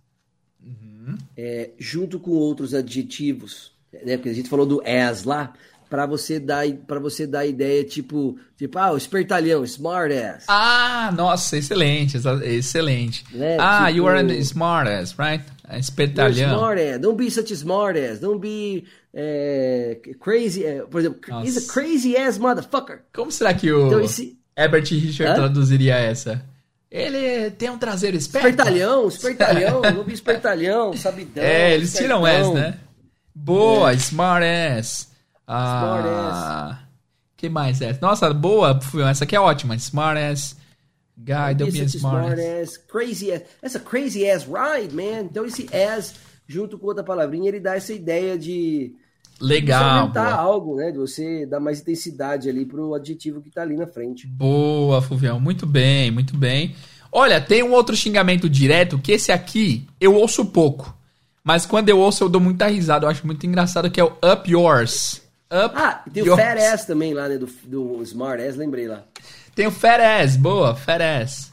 Uhum. 0.65 1.17
é, 1.35 1.71
junto 1.77 2.17
com 2.19 2.31
outros 2.31 2.73
adjetivos, 2.73 3.73
né? 4.05 4.15
Porque 4.15 4.29
a 4.29 4.33
gente 4.33 4.47
falou 4.49 4.65
do 4.65 4.81
as 4.85 5.25
lá, 5.25 5.53
para 5.89 6.05
você 6.05 6.39
dar 6.39 6.65
para 6.87 6.99
você 7.01 7.27
dar 7.27 7.39
a 7.39 7.45
ideia 7.45 7.83
tipo, 7.83 8.39
tipo, 8.57 8.79
ah, 8.79 8.93
o 8.93 8.97
espertalhão, 8.97 9.63
smart 9.65 10.13
ass. 10.15 10.45
Ah, 10.47 11.11
nossa, 11.15 11.57
excelente, 11.57 12.17
excelente. 12.45 13.25
Né, 13.35 13.57
ah, 13.59 13.87
tipo- 13.87 13.97
you 13.97 14.07
are 14.07 14.19
an 14.19 14.31
smart 14.39 14.89
ass, 14.89 15.13
right? 15.19 15.43
You're 15.67 15.79
Espetalhão. 15.79 16.55
smart 16.55 16.81
ass. 16.81 16.99
Don't 17.01 17.17
be 17.17 17.29
such 17.29 17.51
a 17.51 17.55
smart 17.55 17.99
ass. 17.99 18.19
Don't 18.19 18.39
be 18.39 18.85
é, 19.13 19.99
crazy. 20.19 20.63
é, 20.63 20.81
por 20.83 21.01
exemplo, 21.01 21.19
Nossa. 21.27 21.45
he's 21.45 21.57
a 21.57 21.73
crazy 21.73 22.15
ass 22.15 22.37
motherfucker. 22.37 23.01
Como 23.13 23.31
será 23.31 23.53
que 23.53 23.69
o 23.71 23.87
Então 23.87 23.99
esse 23.99 24.39
Herbert 24.57 24.85
Richard 24.89 25.31
Hã? 25.31 25.35
traduziria 25.35 25.95
essa? 25.95 26.43
Ele 26.91 27.49
tem 27.51 27.69
um 27.71 27.77
traseiro 27.77 28.15
esperto. 28.15 28.49
Espertalhão, 28.49 29.07
espertalhão, 29.07 29.81
vi 30.05 30.13
espertalhão, 30.13 30.93
sabidão. 30.95 31.43
É, 31.43 31.73
eles 31.73 31.93
tiram 31.93 32.25
S, 32.25 32.39
espertão. 32.47 32.53
né? 32.71 32.79
Boa, 33.33 33.93
smart 33.95 34.45
ass. 34.45 35.11
Ah, 35.47 36.67
Smart 36.67 36.83
que 37.35 37.49
mais 37.49 37.81
é? 37.81 37.97
Nossa, 38.01 38.31
boa, 38.33 38.79
essa 39.09 39.23
aqui 39.23 39.35
é 39.35 39.39
ótima. 39.39 39.75
Smart 39.75 40.19
ass. 40.19 40.55
Guy, 41.17 41.55
don't 41.55 41.71
be 41.71 41.81
a 41.81 41.83
Esse 41.83 41.97
smart 41.97 42.39
ass. 42.39 42.69
ass, 42.69 42.77
crazy 42.77 43.31
ass. 43.31 43.41
Essa 43.61 43.79
crazy 43.79 44.29
ass 44.29 44.45
ride, 44.45 44.93
man. 44.95 45.21
Então 45.23 45.45
esse 45.45 45.67
ass, 45.75 46.15
junto 46.47 46.77
com 46.77 46.87
outra 46.87 47.03
palavrinha, 47.03 47.49
ele 47.49 47.59
dá 47.59 47.75
essa 47.75 47.91
ideia 47.93 48.37
de 48.37 48.95
Legal, 49.41 49.99
aumentar 49.99 50.23
boa. 50.23 50.35
algo, 50.35 50.75
né? 50.75 50.91
De 50.91 50.97
você 50.97 51.45
dar 51.45 51.59
mais 51.59 51.81
intensidade 51.81 52.49
ali 52.49 52.65
pro 52.65 52.93
adjetivo 52.93 53.41
que 53.41 53.49
tá 53.49 53.61
ali 53.61 53.75
na 53.75 53.87
frente. 53.87 54.25
Boa, 54.27 55.01
Fuvião. 55.01 55.39
Muito 55.39 55.65
bem, 55.65 56.11
muito 56.11 56.37
bem. 56.37 56.75
Olha, 57.11 57.39
tem 57.41 57.61
um 57.63 57.71
outro 57.73 57.95
xingamento 57.95 58.49
direto 58.49 58.97
que 58.97 59.11
esse 59.11 59.31
aqui 59.31 59.87
eu 59.99 60.15
ouço 60.15 60.45
pouco. 60.45 60.95
Mas 61.43 61.65
quando 61.65 61.89
eu 61.89 61.99
ouço, 61.99 62.23
eu 62.23 62.29
dou 62.29 62.39
muita 62.39 62.67
risada. 62.67 63.05
Eu 63.05 63.09
acho 63.09 63.25
muito 63.25 63.45
engraçado 63.45 63.91
que 63.91 63.99
é 63.99 64.03
o 64.03 64.13
up 64.23 64.49
yours. 64.49 65.21
Up 65.51 65.75
Ah, 65.75 66.01
tem 66.11 66.23
o 66.23 66.27
yours. 66.27 66.41
fat 66.41 66.57
ass 66.57 66.85
também 66.85 67.13
lá, 67.13 67.27
né? 67.27 67.37
Do, 67.37 67.47
do 67.65 68.01
smart 68.03 68.41
ass, 68.41 68.55
lembrei 68.55 68.87
lá. 68.87 69.03
Tem 69.53 69.67
o 69.67 69.71
fat 69.71 69.99
ass, 70.01 70.37
boa, 70.37 70.73
fat 70.73 71.01
ass. 71.01 71.51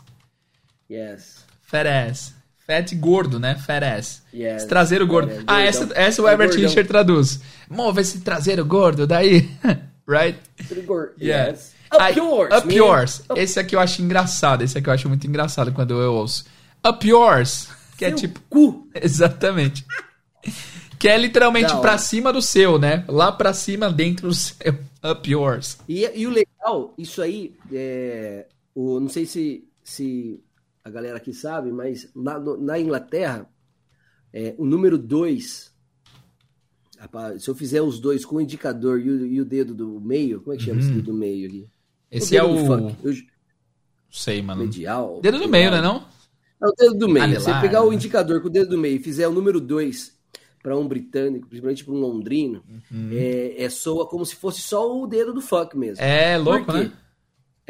Yes. 0.91 1.45
Fat 1.63 1.87
ass. 1.87 2.35
Fat 2.71 2.95
gordo, 2.95 3.41
né? 3.41 3.57
Fat 3.57 3.83
ass. 3.83 4.23
Yes. 4.33 4.59
Esse 4.59 4.69
traseiro 4.69 5.05
gordo. 5.07 5.33
É, 5.33 5.43
ah, 5.45 5.61
essa, 5.61 5.89
essa 5.93 6.23
o 6.23 6.29
É 6.29 6.31
Herbert 6.31 6.51
gordão. 6.51 6.69
Richard 6.69 6.89
traduz. 6.89 7.41
Move 7.69 8.01
esse 8.01 8.21
traseiro 8.21 8.65
gordo 8.65 9.09
daí. 9.09 9.51
right? 10.07 10.39
Yeah. 11.21 11.51
Yes. 11.51 11.75
Up 11.93 12.01
Aí, 12.01 12.17
yours, 12.17 12.57
Up 12.57 12.67
man. 12.69 12.73
yours. 12.73 13.23
Esse 13.35 13.59
aqui 13.59 13.75
eu 13.75 13.81
acho 13.81 14.01
engraçado. 14.01 14.63
Esse 14.63 14.79
aqui 14.79 14.89
eu 14.89 14.93
acho 14.93 15.09
muito 15.09 15.27
engraçado 15.27 15.73
quando 15.73 16.01
eu 16.01 16.15
ouço. 16.15 16.45
Up 16.87 17.07
yours. 17.07 17.69
Que 17.99 18.05
é 18.05 18.09
Seu 18.11 18.19
tipo. 18.19 18.41
cu. 18.49 18.89
Exatamente. 18.95 19.85
Que 20.97 21.09
é 21.09 21.19
literalmente 21.19 21.73
hora. 21.73 21.99
cima 21.99 22.33
do 22.33 22.41
seu, 22.41 22.79
né? 22.79 23.05
Lá 23.09 23.33
pra 23.33 23.53
cima, 23.53 23.91
dentro 23.91 24.29
do 24.29 24.35
seu. 24.35 24.57
Up 25.03 25.29
yours. 25.29 25.79
E, 25.89 26.09
e 26.15 26.27
o 26.27 26.31
legal, 26.31 26.95
isso 26.97 27.21
aí, 27.21 27.53
é, 27.73 28.47
o, 28.75 29.01
não 29.01 29.09
sei 29.09 29.27
se, 29.27 29.65
se 29.83 30.39
a 30.85 30.91
galera 30.91 31.17
aqui 31.17 31.33
sabe, 31.33 31.71
mas 31.71 32.11
na, 32.15 32.39
na 32.39 32.79
Inglaterra, 32.79 33.49
é, 34.33 34.55
o 34.59 34.65
número 34.65 34.97
2, 34.99 35.73
se 37.39 37.49
eu 37.51 37.55
fizer 37.55 37.83
os 37.83 37.99
dois 37.99 38.25
com 38.25 38.37
o 38.37 38.41
indicador 38.41 39.01
e 39.01 39.11
o, 39.11 39.27
e 39.27 39.41
o 39.41 39.45
dedo 39.45 39.75
do 39.75 40.01
meio, 40.01 40.41
como 40.41 40.55
é 40.55 40.57
que 40.57 40.65
chama 40.65 40.81
esse 40.81 40.91
dedo 40.91 41.03
do 41.13 41.15
meio 41.15 41.47
aqui? 41.49 41.61
Uhum. 41.61 41.69
Esse 42.11 42.37
é 42.37 42.43
o. 42.43 42.67
funk, 42.67 42.97
eu- 43.05 43.15
Sei, 44.11 44.43
mano. 44.43 44.63
medial. 44.63 45.21
Dedo 45.23 45.39
do 45.39 45.49
meio, 45.49 45.71
né? 45.71 45.81
Não? 45.81 46.05
É 46.63 46.67
o 46.67 46.73
dedo 46.73 46.95
do 46.95 47.09
meio. 47.09 47.25
Anelar, 47.25 47.43
Você 47.43 47.61
pegar 47.61 47.83
o 47.83 47.91
né? 47.91 47.95
indicador 47.95 48.41
com 48.43 48.49
o 48.49 48.51
dedo 48.51 48.71
do 48.71 48.79
meio 48.79 48.97
e 48.97 48.99
fizer 48.99 49.29
o 49.29 49.33
número 49.33 49.61
2 49.61 50.19
para 50.63 50.77
um 50.77 50.87
britânico, 50.87 51.47
principalmente 51.47 51.85
para 51.85 51.95
um 51.95 52.01
londrino, 52.01 52.63
é, 53.13 53.63
é 53.65 53.71
soa 53.71 54.07
como 54.07 54.27
se 54.27 54.35
fosse 54.37 54.61
só 54.61 55.01
o 55.01 55.07
dedo 55.07 55.33
do 55.33 55.41
fuck 55.41 55.77
mesmo. 55.79 56.03
Uhum. 56.05 56.11
É 56.11 56.37
louco, 56.37 56.73
né? 56.73 56.93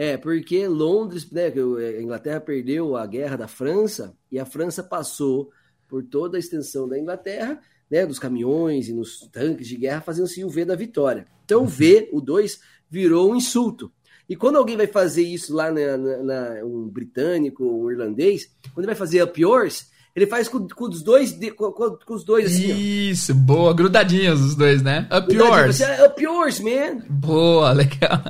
É, 0.02 0.16
porque 0.16 0.66
Londres, 0.66 1.31
né, 1.31 1.51
o- 1.56 1.77
a 1.77 2.01
Inglaterra 2.01 2.40
perdeu 2.40 2.97
a 2.97 3.06
guerra 3.06 3.36
da 3.36 3.47
França 3.47 4.14
e 4.32 4.39
a 4.39 4.47
França 4.47 4.82
passou 4.82 5.51
por 5.86 6.02
toda 6.02 6.39
a 6.39 6.40
extensão 6.40 6.89
da 6.89 6.98
Inglaterra, 6.98 7.60
né, 7.90 8.06
dos 8.06 8.18
caminhões 8.18 8.89
e 8.89 8.94
nos 8.94 9.28
tanques 9.31 9.68
de 9.68 9.77
guerra, 9.77 10.01
fazendo-se 10.01 10.43
o 10.43 10.48
V 10.48 10.64
da 10.64 10.74
vitória. 10.74 11.27
Então 11.44 11.64
o 11.64 11.66
V, 11.66 12.09
o 12.12 12.20
2, 12.22 12.60
virou 12.89 13.31
um 13.31 13.36
insulto. 13.36 13.93
E 14.27 14.35
quando 14.36 14.56
alguém 14.56 14.77
vai 14.77 14.86
fazer 14.86 15.22
isso 15.24 15.55
lá, 15.55 15.70
na, 15.70 15.98
na- 15.98 16.22
na- 16.22 16.64
um 16.64 16.89
britânico, 16.89 17.62
um 17.62 17.90
irlandês, 17.90 18.48
quando 18.72 18.78
ele 18.85 18.86
vai 18.86 18.94
fazer 18.94 19.22
up 19.22 19.39
yours, 19.39 19.90
ele 20.16 20.27
faz 20.27 20.48
com, 20.48 20.66
com 20.66 20.85
os 20.89 21.02
dois, 21.02 21.32
com, 21.56 21.72
com- 21.72 22.14
os 22.14 22.24
dois 22.24 22.47
assim, 22.47 22.72
ó. 22.72 22.77
Isso, 22.77 23.35
boa. 23.35 23.74
Grudadinhos 23.74 24.40
os 24.40 24.55
dois, 24.55 24.81
né? 24.82 25.06
Up 25.14 25.35
yours. 25.35 25.77
você 25.77 25.85
é 25.85 26.06
Up 26.06 26.22
yours, 26.22 26.59
man! 26.60 27.02
Boa, 27.10 27.72
legal. 27.72 28.22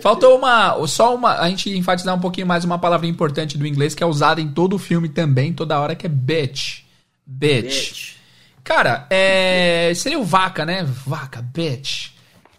Faltou 0.00 0.36
uma, 0.36 0.86
só 0.86 1.14
uma, 1.14 1.38
a 1.38 1.48
gente 1.48 1.70
enfatizar 1.70 2.14
um 2.14 2.20
pouquinho 2.20 2.46
mais 2.46 2.64
uma 2.64 2.78
palavra 2.78 3.06
importante 3.06 3.56
do 3.56 3.66
inglês 3.66 3.94
que 3.94 4.02
é 4.02 4.06
usada 4.06 4.40
em 4.40 4.48
todo 4.48 4.74
o 4.74 4.78
filme 4.78 5.08
também, 5.08 5.52
toda 5.52 5.78
hora, 5.78 5.94
que 5.94 6.06
é 6.06 6.08
bitch. 6.08 6.80
Bitch. 7.26 7.62
Bitch. 7.62 8.14
Cara, 8.62 9.06
é, 9.10 9.92
seria 9.94 10.18
o 10.18 10.24
vaca, 10.24 10.64
né? 10.64 10.82
Vaca, 10.84 11.40
bitch. 11.42 12.10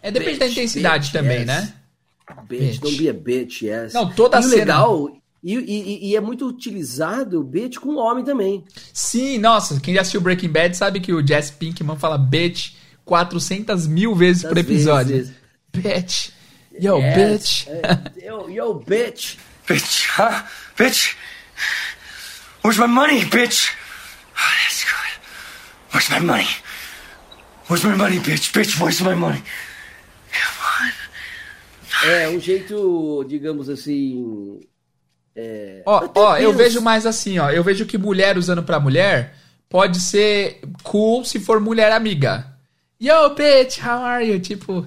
É, 0.02 0.10
depende 0.10 0.38
da 0.38 0.46
Bitch, 0.46 0.56
intensidade 0.56 1.04
bitch, 1.04 1.12
também, 1.12 1.38
yes. 1.38 1.46
né? 1.46 1.72
Bitch, 2.48 2.78
don't 2.80 2.96
be 2.96 3.08
a 3.08 3.12
bitch, 3.12 3.62
yes. 3.62 3.92
Não, 3.92 4.08
toda 4.10 4.38
e 4.38 4.40
o 4.40 4.42
cena- 4.44 4.56
legal, 4.56 5.10
e, 5.42 5.54
e- 5.54 6.10
e 6.10 6.16
é 6.16 6.20
muito 6.20 6.46
utilizado 6.46 7.42
bitch 7.42 7.78
com 7.78 7.96
homem 7.96 8.24
também. 8.24 8.64
Sim, 8.92 9.38
nossa, 9.38 9.78
quem 9.80 9.94
já 9.94 10.00
assistiu 10.00 10.20
Breaking 10.20 10.48
Bad 10.48 10.76
sabe 10.76 11.00
que 11.00 11.12
o 11.12 11.24
Jesse 11.26 11.52
Pinkman 11.52 11.96
fala 11.96 12.16
bitch 12.18 12.72
400 13.04 13.86
mil 13.86 14.14
vezes 14.14 14.42
por 14.42 14.58
episódio. 14.58 15.16
vezes. 15.16 15.32
Bitch. 15.72 16.30
Yo, 16.80 16.98
Yes. 16.98 17.16
bitch. 17.16 17.68
É, 17.68 18.26
yo, 18.26 18.48
yo, 18.48 18.74
bitch. 18.80 19.36
Bitch, 19.66 20.06
huh? 20.16 20.44
Bitch? 20.76 21.16
Where's 22.62 22.78
my 22.78 22.86
money, 22.86 23.24
bitch? 23.24 23.70
Oh, 24.36 24.52
that's 24.64 24.84
good. 24.84 25.92
Where's 25.92 26.10
my 26.10 26.20
money? 26.20 26.48
Where's 27.68 27.84
my 27.84 27.94
money, 27.96 28.18
bitch? 28.18 28.52
Bitch, 28.52 28.78
where's 28.80 29.00
my 29.00 29.14
money? 29.14 29.42
É 32.04 32.28
um 32.28 32.38
jeito, 32.38 33.24
digamos 33.26 33.68
assim. 33.68 34.60
É, 35.34 35.82
Ó, 35.84 36.08
ó, 36.14 36.36
eu 36.38 36.52
vejo 36.52 36.80
mais 36.80 37.04
assim, 37.06 37.38
ó. 37.38 37.50
Eu 37.50 37.62
vejo 37.64 37.84
que 37.86 37.98
mulher 37.98 38.36
usando 38.38 38.62
pra 38.62 38.78
mulher 38.80 39.34
pode 39.68 40.00
ser 40.00 40.60
cool 40.82 41.24
se 41.24 41.38
for 41.40 41.60
mulher 41.60 41.92
amiga. 41.92 42.46
Yo, 43.00 43.34
bitch, 43.34 43.78
how 43.82 44.02
are 44.02 44.24
you? 44.26 44.38
Tipo, 44.40 44.86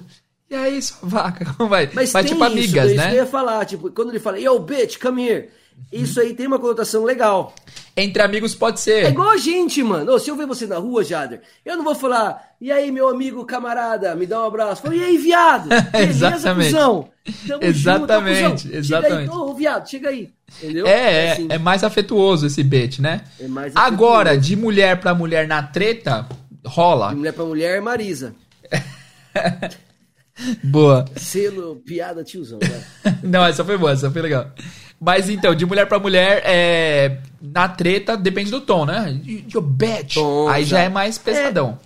e 0.50 0.54
aí, 0.54 0.82
sua 0.82 0.96
vaca? 1.08 1.44
Como 1.56 1.68
vai? 1.68 1.86
Mas, 1.94 2.12
Mas 2.12 2.24
tem 2.26 2.32
tipo 2.34 2.44
isso, 2.44 2.52
amigas, 2.52 2.86
isso 2.90 2.94
que 3.00 3.06
eu 3.06 3.10
né? 3.10 3.14
ia 3.16 3.26
falar, 3.26 3.64
tipo, 3.64 3.90
quando 3.92 4.10
ele 4.10 4.18
fala, 4.20 4.38
yo, 4.38 4.58
bitch, 4.58 4.98
come 4.98 5.26
here. 5.28 5.48
Isso 5.90 6.20
aí 6.20 6.34
tem 6.34 6.46
uma 6.46 6.58
conotação 6.58 7.04
legal. 7.04 7.54
Entre 7.96 8.20
amigos 8.22 8.54
pode 8.54 8.76
É 8.80 8.82
ser. 8.82 9.08
igual 9.08 9.30
a 9.30 9.36
gente, 9.38 9.82
mano. 9.82 10.12
Ô, 10.12 10.18
se 10.18 10.30
eu 10.30 10.36
ver 10.36 10.46
você 10.46 10.66
na 10.66 10.76
rua, 10.76 11.02
Jader, 11.02 11.40
eu 11.64 11.74
não 11.76 11.82
vou 11.84 11.94
falar, 11.94 12.50
e 12.60 12.70
aí, 12.70 12.92
meu 12.92 13.08
amigo, 13.08 13.44
camarada, 13.46 14.14
me 14.14 14.26
dá 14.26 14.42
um 14.42 14.44
abraço. 14.46 14.82
Falo, 14.82 14.94
e 14.94 15.02
aí, 15.02 15.16
viado? 15.16 15.68
Beleza, 15.90 16.28
Exatamente. 16.34 16.66
cuzão? 16.72 17.08
Tamo 17.48 17.64
Exatamente, 17.64 18.40
junto, 18.40 18.62
cuzão. 18.62 18.72
exatamente. 18.78 19.20
Chega 19.20 19.32
aí, 19.32 19.38
ô, 19.38 19.54
viado, 19.54 19.88
chega 19.88 20.08
aí. 20.10 20.30
Entendeu? 20.62 20.86
É, 20.86 21.12
é, 21.28 21.32
assim. 21.32 21.46
é 21.48 21.58
mais 21.58 21.82
afetuoso 21.82 22.46
esse 22.46 22.62
bitch, 22.62 22.98
né? 22.98 23.22
É 23.40 23.48
mais 23.48 23.74
Agora, 23.74 24.30
afetuoso. 24.32 24.48
de 24.48 24.56
mulher 24.56 25.00
pra 25.00 25.14
mulher 25.14 25.48
na 25.48 25.62
treta, 25.62 26.28
rola. 26.66 27.08
De 27.10 27.16
mulher 27.16 27.32
pra 27.32 27.44
mulher, 27.44 27.80
Marisa. 27.80 28.34
Boa. 30.64 31.04
Selo, 31.16 31.76
piada, 31.76 32.22
tiozão. 32.24 32.58
Né? 32.60 33.18
Não, 33.22 33.44
essa 33.44 33.64
foi 33.64 33.76
boa, 33.76 33.92
essa 33.92 34.10
foi 34.10 34.22
legal. 34.22 34.50
Mas 35.00 35.30
então, 35.30 35.54
de 35.54 35.64
mulher 35.64 35.86
pra 35.86 35.98
mulher, 35.98 36.42
é... 36.44 37.20
na 37.40 37.68
treta 37.68 38.16
depende 38.16 38.50
do 38.50 38.60
tom, 38.60 38.84
né? 38.84 39.18
You 39.24 39.60
bitch. 39.62 40.14
Tom, 40.14 40.48
Aí 40.48 40.64
já 40.64 40.78
já. 40.78 40.82
é 40.84 40.88
mais 40.88 41.16
pesadão. 41.16 41.78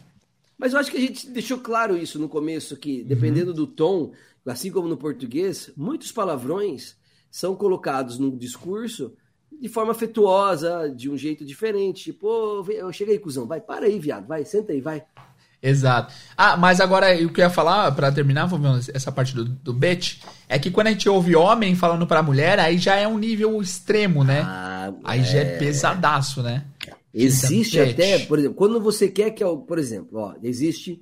Mas 0.58 0.72
eu 0.72 0.78
acho 0.78 0.90
que 0.90 0.96
a 0.96 1.00
gente 1.00 1.28
deixou 1.30 1.58
claro 1.58 1.96
isso 1.96 2.18
no 2.18 2.28
começo, 2.28 2.76
que 2.76 3.02
dependendo 3.04 3.52
do 3.52 3.66
tom, 3.66 4.12
assim 4.46 4.70
como 4.70 4.88
no 4.88 4.96
português, 4.96 5.70
muitos 5.76 6.10
palavrões 6.10 6.96
são 7.30 7.54
colocados 7.54 8.18
no 8.18 8.36
discurso 8.36 9.12
de 9.60 9.68
forma 9.68 9.92
afetuosa, 9.92 10.92
de 10.94 11.08
um 11.08 11.16
jeito 11.16 11.44
diferente. 11.44 12.04
Tipo, 12.04 12.62
vem- 12.62 12.76
eu 12.78 12.92
cheguei, 12.92 13.18
cuzão, 13.18 13.46
vai, 13.46 13.60
para 13.60 13.86
aí, 13.86 13.98
viado, 13.98 14.26
vai, 14.26 14.44
senta 14.44 14.72
aí, 14.72 14.80
vai. 14.80 15.04
Exato. 15.66 16.12
Ah, 16.36 16.56
mas 16.58 16.78
agora 16.80 17.14
o 17.24 17.30
que 17.32 17.40
eu 17.40 17.44
ia 17.44 17.50
falar, 17.50 17.90
pra 17.92 18.12
terminar, 18.12 18.44
vou 18.46 18.58
ver 18.58 18.90
essa 18.94 19.10
parte 19.10 19.34
do, 19.34 19.44
do 19.46 19.72
bitch, 19.72 20.20
é 20.46 20.58
que 20.58 20.70
quando 20.70 20.88
a 20.88 20.90
gente 20.90 21.08
ouve 21.08 21.34
homem 21.34 21.74
falando 21.74 22.06
pra 22.06 22.22
mulher, 22.22 22.58
aí 22.58 22.76
já 22.76 22.96
é 22.96 23.08
um 23.08 23.16
nível 23.16 23.62
extremo, 23.62 24.22
né? 24.22 24.42
Ah, 24.44 24.92
aí 25.02 25.24
já 25.24 25.38
é 25.38 25.56
pesadaço, 25.58 26.42
né? 26.42 26.64
Existe 27.14 27.78
Bitch. 27.80 27.92
até, 27.92 28.18
por 28.26 28.38
exemplo, 28.38 28.56
quando 28.56 28.80
você 28.80 29.08
quer 29.08 29.30
que, 29.30 29.44
por 29.44 29.78
exemplo, 29.78 30.18
ó, 30.18 30.34
existe 30.42 31.00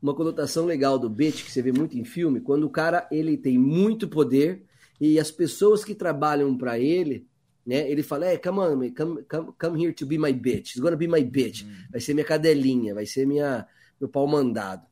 uma 0.00 0.14
conotação 0.14 0.66
legal 0.66 0.98
do 0.98 1.08
bitch 1.08 1.42
que 1.42 1.50
você 1.50 1.62
vê 1.62 1.72
muito 1.72 1.98
em 1.98 2.04
filme, 2.04 2.38
quando 2.38 2.64
o 2.64 2.70
cara 2.70 3.08
ele 3.10 3.36
tem 3.38 3.58
muito 3.58 4.06
poder 4.06 4.62
e 5.00 5.18
as 5.18 5.30
pessoas 5.30 5.82
que 5.82 5.94
trabalham 5.94 6.54
pra 6.56 6.78
ele, 6.78 7.26
né, 7.66 7.90
ele 7.90 8.02
fala, 8.02 8.26
é, 8.26 8.36
come 8.36 8.58
on, 8.58 8.78
come, 8.94 9.22
come, 9.22 9.48
come 9.58 9.82
here 9.82 9.92
to 9.94 10.04
be 10.04 10.18
my 10.18 10.32
bitch, 10.34 10.72
it's 10.72 10.78
gonna 10.80 10.96
be 10.96 11.08
my 11.08 11.24
bitch, 11.24 11.64
Hum. 11.64 11.72
vai 11.90 12.00
ser 12.00 12.12
minha 12.12 12.26
cadelinha, 12.26 12.94
vai 12.94 13.06
ser 13.06 13.26
minha 13.26 13.66
meu 14.00 14.08
pau 14.08 14.26
mandado. 14.26 14.82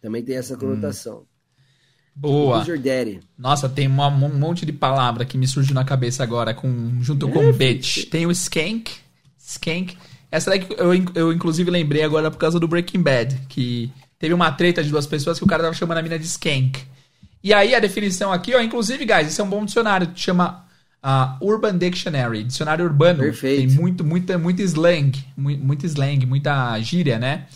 Também 0.00 0.22
tem 0.22 0.36
Hum. 0.36 0.38
essa 0.40 0.56
conotação. 0.56 1.24
Boa. 2.14 2.58
Who's 2.58 2.68
your 2.68 2.78
daddy? 2.78 3.20
Nossa, 3.38 3.68
tem 3.68 3.86
uma- 3.86 4.08
um 4.08 4.38
monte 4.38 4.66
de 4.66 4.72
palavra 4.72 5.24
que 5.24 5.38
me 5.38 5.46
surgiu 5.48 5.74
na 5.74 5.84
cabeça 5.84 6.22
agora, 6.22 6.52
com, 6.52 7.00
junto 7.00 7.28
com 7.28 7.40
É, 7.42 7.52
bitch. 7.52 8.08
Tem 8.10 8.26
o 8.26 8.30
skank. 8.30 8.92
Skank. 9.38 9.96
Essa 10.30 10.50
daí 10.50 10.60
que 10.60 10.74
eu, 10.80 10.92
eu, 11.14 11.32
inclusive, 11.32 11.70
lembrei 11.70 12.02
agora 12.02 12.30
por 12.30 12.36
causa 12.38 12.60
do 12.60 12.68
Breaking 12.68 13.02
Bad, 13.02 13.34
que 13.48 13.90
teve 14.18 14.34
uma 14.34 14.50
treta 14.52 14.82
de 14.82 14.90
duas 14.90 15.06
pessoas 15.06 15.38
que 15.38 15.44
o 15.44 15.48
cara 15.48 15.62
tava 15.62 15.74
chamando 15.74 15.98
a 15.98 16.02
mina 16.02 16.18
de 16.18 16.26
skank. 16.26 16.82
E 17.42 17.52
aí 17.52 17.74
a 17.74 17.80
definição 17.80 18.30
aqui, 18.32 18.54
ó, 18.54 18.60
inclusive, 18.60 19.04
guys, 19.04 19.28
esse 19.28 19.40
é 19.40 19.44
um 19.44 19.48
bom 19.48 19.64
dicionário, 19.64 20.10
chama 20.14 20.64
ah, 21.02 21.36
Urban 21.42 21.76
Dictionary, 21.76 22.44
dicionário 22.44 22.84
urbano. 22.84 23.18
Perfeito. 23.20 23.66
Tem 23.68 23.76
muito, 23.80 24.04
muita, 24.04 24.38
muito 24.38 24.62
slang, 24.62 25.12
mu- 25.36 25.58
muito 25.58 25.84
slang, 25.86 26.24
muita 26.26 26.78
gíria, 26.80 27.18
né? 27.18 27.46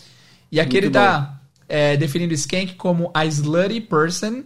E 0.51 0.59
aqui 0.59 0.73
Muito 0.73 0.85
ele 0.85 0.93
tá 0.93 1.39
é, 1.67 1.97
definindo 1.97 2.33
skank 2.33 2.75
como 2.75 3.11
a 3.13 3.25
slutty 3.25 3.81
person 3.81 4.43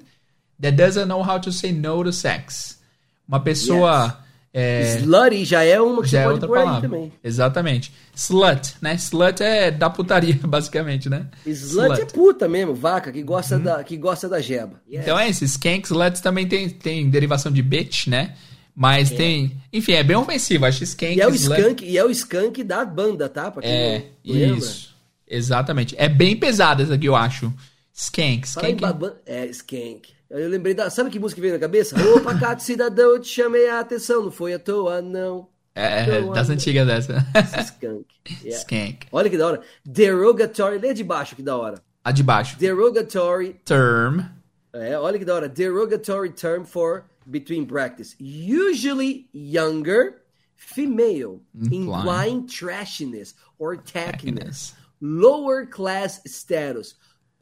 that 0.61 0.75
doesn't 0.75 1.07
know 1.07 1.21
how 1.21 1.39
to 1.39 1.51
say 1.51 1.71
no 1.71 2.03
to 2.03 2.11
sex. 2.13 2.79
Uma 3.27 3.39
pessoa... 3.39 4.19
é, 4.53 4.97
Slutty 4.99 5.45
já 5.45 5.63
é 5.63 5.79
uma 5.79 6.01
que 6.01 6.09
já 6.09 6.19
você 6.23 6.25
é 6.25 6.27
outra 6.29 6.47
palavra. 6.49 6.81
também. 6.81 7.11
Exatamente. 7.23 7.91
Slut, 8.13 8.75
né? 8.81 8.95
Slut 8.95 9.41
é 9.41 9.71
da 9.71 9.89
putaria, 9.89 10.37
basicamente, 10.43 11.09
né? 11.09 11.27
Slut, 11.45 12.01
é 12.01 12.05
puta 12.05 12.47
mesmo, 12.49 12.75
vaca, 12.75 13.11
que 13.11 13.23
gosta, 13.23 13.57
da, 13.57 13.83
que 13.83 13.95
gosta 13.95 14.27
da 14.27 14.41
jeba. 14.41 14.81
Então 14.91 15.17
é 15.17 15.29
isso. 15.29 15.45
Skank, 15.45 15.85
slut 15.87 16.21
também 16.21 16.47
tem, 16.47 16.69
tem 16.69 17.09
derivação 17.09 17.51
de 17.51 17.61
bitch, 17.61 18.07
né? 18.07 18.35
Mas 18.75 19.09
tem... 19.09 19.57
Enfim, 19.71 19.93
é 19.93 20.03
bem 20.03 20.15
ofensivo. 20.17 20.65
Acho 20.65 20.83
skank, 20.83 21.15
E 21.15 21.21
é 21.21 21.27
o 21.27 21.33
slut... 21.33 21.61
skunk, 21.61 21.85
e 21.85 21.97
é 21.97 22.03
o 22.03 22.09
skunk 22.09 22.63
da 22.63 22.83
banda, 22.83 23.29
tá? 23.29 23.49
Pra 23.51 23.61
quem 23.61 23.71
É, 23.71 24.05
não 24.25 24.33
lembra. 24.35 24.57
isso. 24.57 24.90
Exatamente. 25.35 25.95
É 25.97 26.09
bem 26.09 26.35
pesada 26.37 26.83
essa 26.83 26.95
aqui, 26.95 27.05
eu 27.07 27.15
acho. 27.15 27.51
Skank, 27.93 28.45
skank... 28.47 28.75
baban... 28.81 29.13
É, 29.25 29.45
skank. 29.47 30.09
Eu 30.29 30.49
lembrei 30.49 30.73
da. 30.73 30.89
Sabe 30.89 31.09
que 31.09 31.19
música 31.19 31.41
veio 31.41 31.53
na 31.53 31.59
cabeça? 31.59 31.95
Ô, 32.01 32.21
pacato 32.21 32.63
cidadão, 32.63 33.11
eu 33.11 33.19
te 33.19 33.27
chamei 33.27 33.69
a 33.69 33.79
atenção, 33.79 34.23
não 34.23 34.31
foi 34.31 34.53
à 34.53 34.59
toa, 34.59 35.01
não. 35.01 35.47
É, 35.75 36.03
Então, 36.03 36.31
das 36.33 36.49
antigas 36.49 36.85
dessa. 36.87 37.25
Skunk. 37.63 38.05
Yeah. 38.43 38.59
Skank. 38.59 39.07
Olha 39.11 39.29
que 39.29 39.37
da 39.37 39.47
hora. 39.47 39.61
Derogatory, 39.85 40.77
lê 40.77 40.93
de 40.93 41.03
baixo 41.03 41.35
que 41.35 41.41
da 41.41 41.57
hora. 41.57 41.81
A 42.03 42.11
de 42.11 42.21
baixo. 42.23 42.57
Derogatory, 42.57 43.55
Term. 43.65 44.21
é, 44.73 44.97
olha 44.97 45.17
que 45.19 45.25
da 45.25 45.35
hora. 45.35 45.49
Derogatory 45.49 46.29
term 46.31 46.63
for 46.65 47.03
between 47.25 47.65
practice. 47.65 48.15
Usually 48.19 49.27
younger, 49.33 50.21
female, 50.55 51.41
Implying. 51.55 51.83
implying 51.83 52.45
trashiness 52.45 53.33
or 53.59 53.75
tackiness. 53.77 54.73
Lower 55.01 55.65
class 55.67 56.21
status, 56.25 56.95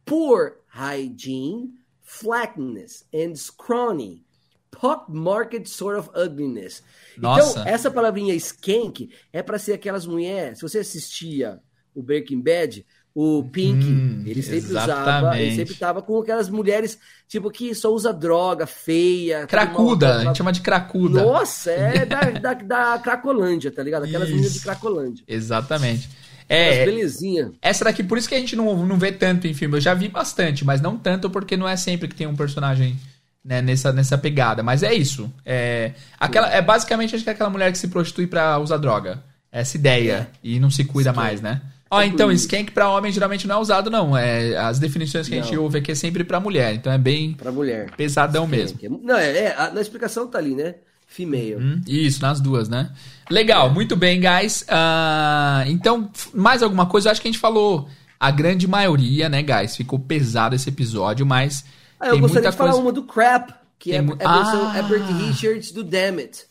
poor 0.06 0.58
hygiene, 0.74 1.74
flatness 2.02 3.06
and 3.14 3.36
scrawny, 3.36 4.24
pock 4.72 5.06
market 5.12 5.68
sort 5.68 5.98
of 5.98 6.10
ugliness. 6.16 6.82
Nossa. 7.18 7.62
Então, 7.62 7.68
essa 7.74 7.92
palavrinha 7.92 8.34
skank 8.36 9.10
é 9.34 9.42
pra 9.44 9.58
ser 9.60 9.74
aquelas 9.74 10.06
mulheres. 10.06 10.60
Se 10.60 10.62
você 10.64 10.80
assistia 10.80 11.60
o 11.94 12.02
Breaking 12.02 12.42
Bad, 12.42 12.86
o 13.14 13.44
Pink, 13.52 13.84
Hum, 13.86 14.24
ele 14.26 14.42
sempre 14.42 14.70
usava, 14.70 14.92
exatamente. 14.92 15.42
ele 15.44 15.56
sempre 15.56 15.76
tava 15.76 16.02
com 16.02 16.20
aquelas 16.20 16.48
mulheres, 16.48 16.98
tipo, 17.28 17.50
que 17.50 17.74
só 17.76 17.92
usa 17.92 18.14
droga, 18.14 18.66
feia. 18.68 19.48
Cracuda, 19.48 20.08
mal- 20.08 20.18
a 20.18 20.24
gente 20.26 20.38
chama 20.38 20.52
de 20.52 20.62
cracuda. 20.62 21.24
Nossa, 21.24 21.72
é 21.72 22.06
da, 22.06 22.22
da, 22.40 22.54
da 22.54 23.00
Cracolândia, 23.00 23.72
tá 23.72 23.82
ligado? 23.84 24.04
Aquelas 24.06 24.28
Isso. 24.28 24.36
meninas 24.36 24.54
de 24.54 24.62
Cracolândia. 24.62 25.24
Exatamente. 25.28 26.08
As 26.50 26.58
É, 26.58 26.86
belezinha. 26.86 27.52
essa 27.62 27.84
daqui, 27.86 28.04
por 28.04 28.18
isso 28.18 28.28
que 28.28 28.34
a 28.36 28.40
gente 28.40 28.56
não, 28.56 28.86
não 28.86 28.98
vê 28.98 29.12
tanto 29.12 29.46
em 29.48 29.54
filme. 29.54 29.78
Eu 29.78 29.82
já 29.82 29.94
vi 29.94 30.08
bastante, 30.08 30.66
mas 30.66 30.82
não 30.82 30.98
tanto 30.98 31.30
porque 31.30 31.56
não 31.56 31.68
é 31.70 31.78
sempre 31.78 32.08
que 32.08 32.16
tem 32.16 32.26
um 32.26 32.36
personagem 32.36 32.98
né, 33.46 33.62
nessa, 33.62 33.94
nessa 33.94 34.18
pegada. 34.18 34.64
Mas 34.64 34.82
é 34.84 34.94
isso. 34.94 35.32
É, 35.46 35.92
aquela, 36.20 36.52
é 36.52 36.62
basicamente 36.62 37.16
acho 37.16 37.24
que 37.24 37.30
é 37.30 37.34
aquela 37.34 37.50
mulher 37.50 37.72
que 37.72 37.78
se 37.78 37.88
prostitui 37.88 38.26
pra 38.28 38.58
usar 38.58 38.78
droga. 38.78 39.24
Essa 39.52 39.78
ideia. 39.78 40.28
E 40.44 40.60
não 40.60 40.70
se 40.70 40.84
cuida 40.86 41.14
mais, 41.14 41.40
né? 41.42 41.62
Ó, 41.92 42.02
então, 42.04 42.32
skank 42.32 42.72
pra 42.72 42.88
homem 42.90 43.12
geralmente 43.12 43.48
não 43.48 43.56
é 43.56 43.60
usado, 43.60 43.90
não. 43.90 44.16
É, 44.16 44.56
as 44.58 44.78
definições 44.78 45.28
que 45.28 45.34
a 45.34 45.42
gente 45.42 45.56
Não. 45.56 45.64
ouve 45.64 45.80
aqui 45.80 45.92
é 45.92 45.96
sempre 45.96 46.24
pra 46.24 46.40
mulher. 46.40 46.74
Então 46.76 46.92
é 46.94 47.00
bem 47.00 47.34
Pra 47.34 47.52
mulher. 47.52 47.90
pesadão 47.98 48.46
mesmo. 48.46 48.78
Não, 49.04 49.18
é, 49.18 49.38
é, 49.46 49.56
a- 49.58 49.72
na 49.72 49.82
explicação 49.82 50.28
tá 50.28 50.38
ali, 50.38 50.54
né? 50.54 50.76
Female. 51.12 51.56
Hum, 51.58 51.82
Isso, 51.88 52.22
nas 52.22 52.40
duas, 52.40 52.70
né? 52.70 52.92
Legal, 53.30 53.70
muito 53.72 53.96
bem, 53.96 54.22
guys. 54.22 54.64
Ah, 54.70 55.64
então, 55.68 56.10
mais 56.34 56.62
alguma 56.64 56.86
coisa? 56.86 57.10
Eu 57.10 57.12
acho 57.12 57.22
que 57.22 57.28
a 57.28 57.32
gente 57.32 57.42
falou 57.42 57.90
a 58.20 58.32
grande 58.32 58.68
maioria, 58.68 59.28
né, 59.28 59.42
guys? 59.42 59.76
Ficou 59.76 60.00
pesado 60.00 60.56
esse 60.56 60.70
episódio, 60.70 61.26
mas 61.26 61.66
Ah, 62.00 62.08
eu 62.10 62.20
gostaria 62.20 62.50
de 62.52 62.56
falar 62.56 62.70
coisa. 62.72 62.84
uma 62.84 62.94
do 62.94 63.04
Crap, 63.04 63.52
que 63.78 63.92
é, 63.92 63.96
Tem 63.96 64.00
é 64.00 64.02
mu- 64.02 64.14
a 64.24 64.38
versão 64.44 64.70
Ah! 64.70 64.78
Herbert 64.78 65.04
Richards 65.28 65.72
do 65.72 65.84
Damn 65.84 66.20
It. 66.20 66.46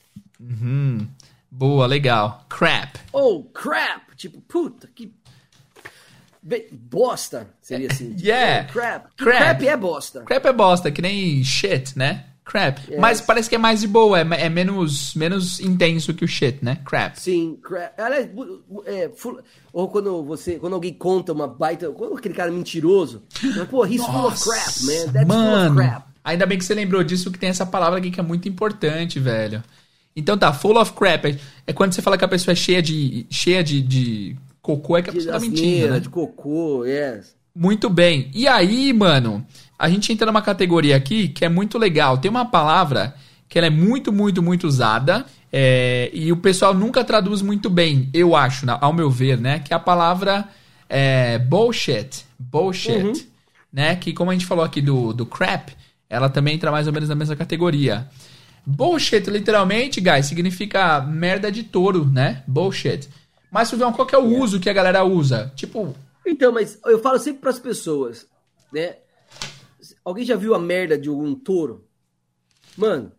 Boa, 1.50 1.86
legal. 1.86 2.44
Crap. 2.48 2.96
Oh, 3.12 3.42
crap! 3.44 4.14
Tipo, 4.16 4.40
puta, 4.42 4.88
que. 4.94 5.12
Bosta, 6.72 7.48
seria 7.60 7.88
assim. 7.90 8.10
Tipo, 8.14 8.26
Yeah. 8.26 8.66
oh, 8.68 8.72
crap. 8.72 9.06
Crap. 9.16 9.36
crap 9.38 9.62
é 9.66 9.76
bosta. 9.76 10.20
Crap 10.22 10.46
é 10.46 10.52
bosta, 10.52 10.90
que 10.90 11.02
nem 11.02 11.42
shit, 11.44 11.96
né? 11.98 12.24
Crap. 12.50 12.78
Yes. 12.88 12.98
Mas 12.98 13.20
parece 13.20 13.46
que 13.48 13.54
é 13.54 13.58
mais 13.58 13.80
de 13.80 13.86
boa, 13.86 14.18
é, 14.18 14.26
é 14.44 14.48
menos, 14.48 15.14
menos 15.14 15.60
intenso 15.60 16.14
que 16.14 16.24
o 16.24 16.28
shit, 16.28 16.64
né? 16.64 16.78
Crap. 16.84 17.14
Sim, 17.20 17.58
crap. 17.62 17.92
Aliás, 18.00 18.26
é, 18.86 19.10
full- 19.14 19.40
ou 19.70 19.86
quando 19.88 20.24
você, 20.24 20.54
quando 20.58 20.72
alguém 20.72 20.94
conta 20.94 21.32
uma 21.34 21.46
baita, 21.46 21.90
quando 21.90 22.16
aquele 22.16 22.32
cara 22.34 22.50
é 22.50 22.54
mentiroso, 22.54 23.22
pô, 23.70 23.84
he's 23.86 24.02
full 24.02 24.26
of 24.26 24.42
crap, 24.42 24.82
man. 24.84 25.12
That's 25.12 25.26
full 25.28 25.36
Mano, 25.36 25.70
of 25.72 25.76
crap. 25.76 26.06
ainda 26.24 26.46
bem 26.46 26.56
que 26.56 26.64
você 26.64 26.74
lembrou 26.74 27.04
disso, 27.04 27.30
que 27.30 27.38
tem 27.38 27.50
essa 27.50 27.66
palavra 27.66 27.98
aqui 27.98 28.10
que 28.10 28.18
é 28.18 28.22
muito 28.22 28.48
importante, 28.48 29.20
velho. 29.20 29.62
Então 30.16 30.36
tá, 30.38 30.50
full 30.52 30.80
of 30.80 30.94
crap. 30.94 31.26
É, 31.26 31.36
é 31.66 31.72
quando 31.74 31.92
você 31.92 32.00
fala 32.00 32.16
que 32.16 32.24
a 32.24 32.28
pessoa 32.28 32.52
é 32.52 32.56
cheia 32.56 32.80
de, 32.80 33.26
cheia 33.30 33.62
de, 33.62 33.82
de 33.82 34.36
cocô, 34.62 34.96
é 34.96 35.02
que 35.02 35.10
a 35.10 35.12
De 35.12 35.18
pessoa 35.18 35.34
tá 35.34 35.40
mentindo, 35.40 35.60
asneira, 35.66 35.92
né? 35.94 36.00
de 36.00 36.08
cocô, 36.08 36.84
yes. 36.86 37.36
Muito 37.54 37.90
bem. 37.90 38.30
E 38.34 38.48
aí, 38.48 38.92
mano, 38.92 39.44
a 39.78 39.88
gente 39.88 40.12
entra 40.12 40.26
numa 40.26 40.42
categoria 40.42 40.96
aqui 40.96 41.28
que 41.28 41.44
é 41.44 41.48
muito 41.48 41.78
legal. 41.78 42.18
Tem 42.18 42.30
uma 42.30 42.44
palavra 42.46 43.14
que 43.48 43.56
ela 43.58 43.66
é 43.68 43.70
muito, 43.70 44.12
muito, 44.12 44.42
muito 44.42 44.66
usada 44.66 45.24
é, 45.52 46.10
e 46.12 46.30
o 46.32 46.36
pessoal 46.36 46.74
nunca 46.74 47.02
traduz 47.04 47.40
muito 47.40 47.70
bem, 47.70 48.10
eu 48.12 48.36
acho, 48.36 48.66
na- 48.66 48.78
ao 48.80 48.92
meu 48.92 49.10
ver, 49.10 49.38
né? 49.38 49.58
Que 49.60 49.72
é 49.72 49.76
a 49.76 49.80
palavra 49.80 50.46
é, 50.88 51.38
bullshit. 51.38 52.24
Bullshit. 52.38 53.28
Né? 53.72 53.96
Que 53.96 54.12
como 54.12 54.30
a 54.30 54.34
gente 54.34 54.46
falou 54.46 54.64
aqui 54.64 54.80
do, 54.82 55.12
do 55.12 55.24
crap, 55.26 55.70
ela 56.10 56.28
também 56.28 56.54
entra 56.54 56.70
mais 56.70 56.86
ou 56.86 56.92
menos 56.92 57.08
na 57.08 57.14
mesma 57.14 57.36
categoria. 57.36 58.08
Bullshit, 58.66 59.28
literalmente, 59.30 60.00
guys, 60.00 60.26
significa 60.26 61.00
merda 61.00 61.50
de 61.50 61.62
touro, 61.62 62.04
né? 62.04 62.42
Bullshit. 62.46 63.08
Mas, 63.50 63.68
Silvão, 63.68 63.92
qual 63.92 64.06
que 64.06 64.14
é 64.14 64.18
o 64.18 64.26
uso 64.38 64.60
que 64.60 64.68
a 64.68 64.72
galera 64.74 65.04
usa? 65.04 65.50
Tipo, 65.56 65.94
Então, 66.26 66.52
mas 66.52 66.78
eu 66.84 66.98
falo 66.98 67.18
sempre 67.18 67.40
pras 67.40 67.58
pessoas, 67.58 68.26
né? 68.72 68.96
Alguém 70.08 70.24
já 70.24 70.36
viu 70.36 70.54
a 70.54 70.58
merda 70.58 70.96
de 70.96 71.10
um 71.10 71.34
touro? 71.34 71.86
Mano, 72.74 73.12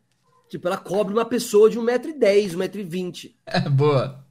tipo, 0.50 0.68
ela 0.68 0.76
cobre 0.76 1.14
uma 1.14 1.24
pessoa 1.24 1.70
de 1.70 1.78
1,10m, 1.78 2.56
1,20m. 2.56 3.32
boa. 3.70 4.26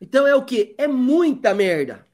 Então 0.00 0.24
é 0.24 0.32
o 0.36 0.44
quê? 0.44 0.76
É 0.78 0.86
muita 0.86 1.52
merda. 1.52 2.06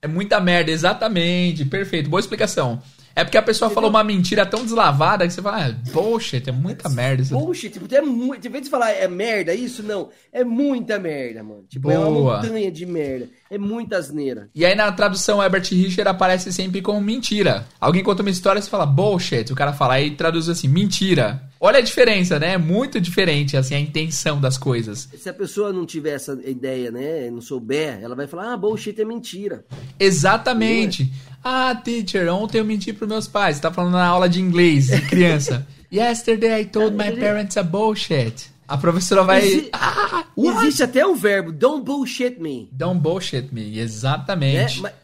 É 0.00 0.08
muita 0.08 0.40
merda, 0.40 0.70
exatamente. 0.70 1.66
Perfeito, 1.66 2.08
boa 2.08 2.18
explicação. 2.18 2.82
É 3.14 3.24
porque 3.24 3.38
a 3.38 3.42
pessoa 3.42 3.70
falou 3.70 3.90
uma 3.90 4.02
mentira 4.02 4.46
tão 4.46 4.62
deslavada 4.62 5.26
que 5.26 5.32
você 5.32 5.42
fala, 5.42 5.66
ah, 5.66 5.90
bullshit, 5.92 6.48
é 6.48 6.52
muita 6.52 6.88
merda. 6.88 7.22
Isso. 7.22 7.34
Bullshit, 7.34 7.70
tipo, 7.70 7.94
é 7.94 8.00
muito. 8.00 8.46
Em 8.46 8.50
vez 8.50 8.64
de 8.64 8.70
falar 8.70 8.90
é 8.90 9.06
merda, 9.08 9.54
isso 9.54 9.82
não. 9.82 10.08
É 10.32 10.44
muita 10.44 10.98
merda, 10.98 11.42
mano. 11.42 11.64
Tipo, 11.68 11.90
é 11.90 11.98
uma 11.98 12.10
Boa. 12.10 12.36
montanha 12.36 12.70
de 12.70 12.86
merda. 12.86 13.28
É 13.50 13.58
muita 13.58 13.96
asneira. 13.96 14.48
E 14.54 14.64
aí 14.64 14.74
na 14.74 14.90
tradução 14.92 15.42
Herbert 15.42 15.68
Richard 15.70 16.08
aparece 16.08 16.52
sempre 16.52 16.80
como 16.80 17.00
mentira. 17.00 17.66
Alguém 17.80 18.02
conta 18.02 18.22
uma 18.22 18.30
história 18.30 18.58
e 18.58 18.62
você 18.62 18.70
fala 18.70 18.86
bullshit, 18.86 19.52
o 19.52 19.56
cara 19.56 19.72
fala 19.72 19.94
aí 19.94 20.12
traduz 20.12 20.48
assim, 20.48 20.68
mentira. 20.68 21.42
Olha 21.64 21.78
a 21.78 21.80
diferença, 21.80 22.40
né? 22.40 22.54
É 22.54 22.58
muito 22.58 23.00
diferente 23.00 23.56
assim 23.56 23.76
a 23.76 23.78
intenção 23.78 24.40
das 24.40 24.58
coisas. 24.58 25.08
Se 25.16 25.28
a 25.28 25.32
pessoa 25.32 25.72
não 25.72 25.86
tiver 25.86 26.10
essa 26.14 26.36
ideia, 26.44 26.90
né? 26.90 27.30
Não 27.30 27.40
souber, 27.40 28.00
ela 28.02 28.16
vai 28.16 28.26
falar, 28.26 28.52
ah, 28.52 28.56
bullshit 28.56 29.00
é 29.00 29.04
mentira. 29.04 29.64
Exatamente. 29.98 31.08
Ah, 31.44 31.72
teacher, 31.74 32.28
ontem 32.34 32.58
eu 32.58 32.64
menti 32.64 32.92
pros 32.92 33.08
meus 33.08 33.28
pais. 33.28 33.56
Você 33.56 33.62
tá 33.62 33.72
falando 33.72 33.92
na 33.92 34.04
aula 34.04 34.28
de 34.28 34.40
inglês 34.40 34.86
de 34.88 35.00
criança. 35.02 35.64
Yesterday 35.92 36.62
I 36.62 36.64
told 36.64 36.96
my 36.96 37.12
parents 37.16 37.56
a 37.56 37.62
bullshit. 37.62 38.50
A 38.66 38.76
professora 38.78 39.22
vai. 39.22 39.44
Exi- 39.44 39.68
Ah? 39.72 40.24
Existe 40.36 40.82
até 40.82 41.06
o 41.06 41.14
verbo, 41.14 41.52
don't 41.52 41.84
bullshit 41.84 42.40
me. 42.40 42.68
Don't 42.72 43.00
bullshit 43.00 43.48
me. 43.52 43.70
né? 43.70 43.82
Exatamente. 43.82 44.80
Mas- 44.80 44.94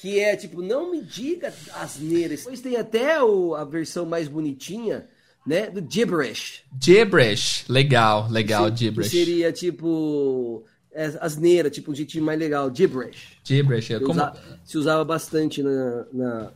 que 0.00 0.18
é 0.20 0.34
tipo, 0.36 0.62
não 0.62 0.90
me 0.92 1.02
diga 1.02 1.52
asneiras. 1.80 2.40
Depois 2.40 2.60
tem 2.60 2.76
até 2.76 3.22
o- 3.22 3.54
a 3.56 3.64
versão 3.64 4.06
mais 4.06 4.28
bonitinha, 4.28 5.04
né? 5.48 5.70
Do 5.70 5.80
gibberish. 5.88 6.62
Gibberish. 6.80 7.64
Legal, 7.68 8.28
legal, 8.30 8.70
Que 8.70 8.78
gibberish. 8.84 9.10
seria 9.10 9.50
tipo 9.52 10.64
é, 10.92 11.16
asneira, 11.20 11.70
tipo 11.70 11.90
um 11.90 11.94
jeitinho 11.94 12.24
mais 12.24 12.38
legal, 12.38 12.70
gibberish. 12.74 13.38
Gibberish. 13.42 13.90
é 13.92 13.98
Se, 13.98 14.04
Como... 14.04 14.20
usa- 14.20 14.32
se 14.64 14.78
usava 14.78 15.04
bastante 15.04 15.62
na. 15.62 16.04
na 16.12 16.50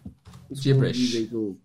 Gibberish. 0.52 1.26
do- 1.28 1.56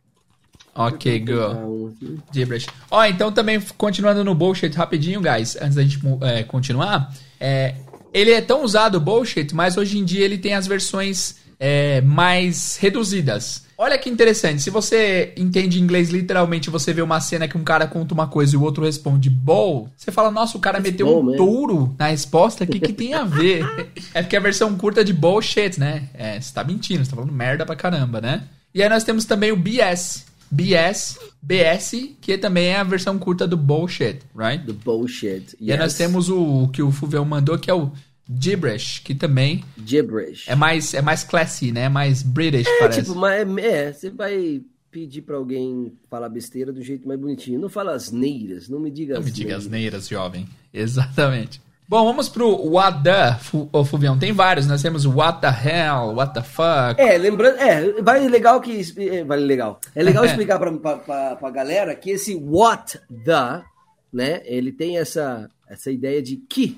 Ok, 0.73 1.19
go. 1.21 1.91
Gibberish. 2.31 2.67
Ó, 2.91 3.03
então 3.03 3.31
também, 3.31 3.59
continuando 3.79 4.23
no 4.23 4.35
bullshit 4.35 4.73
rapidinho, 4.75 5.19
guys, 5.19 5.55
antes 5.59 5.75
da 5.75 5.81
gente 5.83 5.99
é, 6.21 6.43
continuar, 6.43 7.11
é, 7.39 7.73
ele 8.13 8.29
é 8.31 8.41
tão 8.41 8.63
usado, 8.63 8.95
o 8.95 8.99
bullshit, 9.01 9.53
mas 9.55 9.75
hoje 9.75 9.97
em 9.97 10.05
dia 10.05 10.23
ele 10.23 10.37
tem 10.37 10.53
as 10.53 10.67
versões 10.67 11.37
é, 11.59 12.01
mais 12.01 12.77
reduzidas. 12.77 13.65
Olha 13.79 13.97
que 13.97 14.09
interessante, 14.09 14.61
se 14.61 14.71
você 14.71 15.33
entende 15.37 15.79
inglês 15.79 16.09
literalmente, 16.09 16.67
você 16.67 16.91
vê 16.91 17.01
uma 17.03 17.21
cena 17.21 17.47
que 17.47 17.55
um 17.57 17.63
cara 17.63 17.85
conta 17.85 18.11
uma 18.11 18.25
coisa 18.25 18.55
e 18.55 18.57
o 18.57 18.63
outro 18.63 18.83
responde 18.83 19.29
bull, 19.29 19.87
você 19.95 20.11
fala, 20.11 20.31
nossa, 20.31 20.57
o 20.57 20.59
cara 20.59 20.79
meteu 20.79 21.05
bull, 21.05 21.19
um 21.19 21.23
man. 21.23 21.35
touro 21.37 21.95
na 21.97 22.07
resposta, 22.07 22.63
o 22.63 22.67
que, 22.67 22.79
que 22.79 22.91
tem 22.91 23.13
a 23.13 23.23
ver? 23.23 23.63
é 24.15 24.23
porque 24.23 24.35
a 24.35 24.39
versão 24.39 24.75
curta 24.75 25.03
de 25.03 25.13
bullshit, 25.13 25.79
né? 25.79 26.09
É, 26.15 26.41
você 26.41 26.51
tá 26.51 26.63
mentindo, 26.63 27.05
você 27.05 27.11
tá 27.11 27.15
falando 27.15 27.31
merda 27.31 27.67
pra 27.67 27.75
caramba, 27.75 28.19
né? 28.19 28.45
E 28.73 28.81
aí 28.81 28.89
nós 28.89 29.03
temos 29.03 29.25
também 29.25 29.51
o 29.51 29.55
BS. 29.55 30.25
BS, 30.49 31.19
BS, 31.41 32.15
que 32.21 32.37
também 32.37 32.67
é 32.67 32.77
a 32.77 32.83
versão 32.83 33.19
curta 33.19 33.45
do 33.45 33.57
bullshit, 33.57 34.19
right? 34.35 34.63
Do 34.63 34.73
bullshit. 34.73 35.55
E 35.59 35.71
aí 35.71 35.77
nós 35.77 35.91
yes. 35.91 35.97
temos 35.97 36.29
o, 36.29 36.63
o 36.63 36.67
que 36.69 36.81
o 36.81 36.89
Fulvio 36.89 37.25
mandou, 37.25 37.59
que 37.59 37.69
é 37.69 37.73
o 37.73 37.91
gibberish, 38.39 38.99
que 39.03 39.13
também 39.15 39.63
gibberish. 39.85 40.49
é 40.49 40.55
mais, 40.55 40.93
é 40.93 41.01
mais 41.01 41.23
classy, 41.23 41.71
né? 41.71 41.81
É 41.83 41.89
mais 41.89 42.23
British, 42.23 42.67
É, 42.67 42.79
parece. 42.79 43.01
tipo, 43.03 43.15
mas 43.15 43.47
é, 43.57 43.93
você 43.93 44.09
vai 44.09 44.61
pedir 44.91 45.21
pra 45.21 45.37
alguém 45.37 45.93
falar 46.09 46.29
besteira 46.29 46.71
do 46.73 46.81
jeito 46.81 47.07
mais 47.07 47.19
bonitinho. 47.19 47.59
Não 47.59 47.69
fala 47.69 47.93
asneiras, 47.93 48.67
não 48.69 48.79
me 48.79 48.89
diga 48.89 49.15
Não 49.15 49.21
me 49.23 49.31
diga 49.31 49.55
asneiras. 49.57 50.07
jovem. 50.07 50.47
Exatamente. 50.73 51.61
Bom, 51.89 52.03
vamos 52.03 52.27
pro 52.27 52.49
what 52.69 53.01
the, 53.01 53.35
Fu- 53.39 53.69
ô, 53.71 53.85
Fulvião. 53.85 54.19
Tem 54.19 54.33
vários, 54.33 54.67
nós 54.67 54.81
temos 54.81 55.05
what 55.05 55.39
the 55.39 55.47
hell, 55.47 56.15
what 56.15 56.33
the 56.33 56.41
fuck. 56.43 56.99
É, 56.99 57.17
lembrando, 57.17 57.57
é, 57.59 58.01
vale 58.01 58.27
legal 58.27 58.59
que. 58.59 58.81
é, 58.97 59.23
Vale 59.23 59.45
legal. 59.45 59.79
É 59.95 60.03
legal 60.03 60.25
explicar 60.25 60.59
pra, 60.59 60.69
pra, 60.73 60.97
pra, 60.97 61.35
pra 61.37 61.49
galera 61.49 61.95
que 61.95 62.09
esse 62.09 62.35
what 62.35 62.99
the, 63.23 63.63
né, 64.11 64.41
ele 64.43 64.73
tem 64.73 64.97
essa, 64.97 65.49
essa 65.69 65.89
ideia 65.89 66.21
de 66.21 66.35
que. 66.35 66.77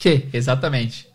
Que, 0.00 0.28
exatamente. 0.32 1.08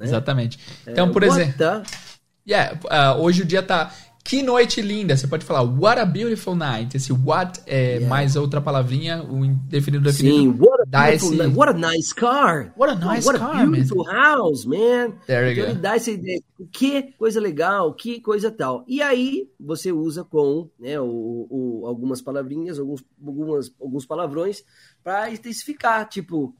Exatamente. 0.00 0.58
Então, 0.86 1.08
é, 1.08 1.12
por 1.12 1.22
what 1.24 1.40
exemplo... 1.40 1.58
the, 1.58 2.12
Yeah, 2.44 2.78
ah, 2.90 3.14
hoje 3.16 3.42
o 3.42 3.44
dia 3.44 3.62
tá. 3.62 3.92
Que 4.24 4.42
noite 4.42 4.80
linda. 4.82 5.16
Você 5.16 5.26
pode 5.28 5.44
falar 5.44 5.62
what 5.62 6.00
a 6.00 6.04
beautiful 6.04 6.54
night. 6.56 6.96
Esse 6.96 7.12
what 7.12 7.60
é 7.66 8.00
mais 8.00 8.34
outra 8.36 8.60
palavrinha, 8.60 9.22
o 9.22 9.44
indefinido 9.44 10.02
definido. 10.04 10.36
Sim, 10.36 10.48
what 10.60 10.82
a, 10.82 10.84
dá 10.86 11.12
esse- 11.12 11.36
what 11.56 11.70
a 11.72 11.90
nice 11.90 12.12
car. 12.14 12.72
What 12.76 12.92
a 12.92 12.96
nice 13.14 13.26
what 13.26 13.38
car, 13.38 13.62
a 13.62 13.66
beautiful 13.66 14.04
house, 14.04 14.64
man. 14.64 15.12
There 15.26 15.46
you 15.46 15.52
então 15.52 15.64
go. 15.66 15.70
ele 15.70 15.78
dá 15.80 15.94
essa 15.96 16.10
ideia. 16.10 16.40
Que 16.72 17.12
coisa 17.16 17.40
legal, 17.40 17.94
que 17.94 18.20
coisa 18.20 18.50
tal. 18.50 18.84
E 18.88 19.00
aí 19.02 19.48
você 19.58 19.90
usa 19.92 20.24
com 20.24 20.68
né, 20.80 20.98
o, 21.00 21.46
o- 21.50 21.86
algumas 21.86 22.20
palavrinhas, 22.20 22.78
alguns, 22.78 23.04
algumas, 23.24 23.72
alguns 23.80 24.04
palavrões 24.06 24.64
para 25.02 25.30
especificar. 25.30 26.08
Tipo, 26.08 26.54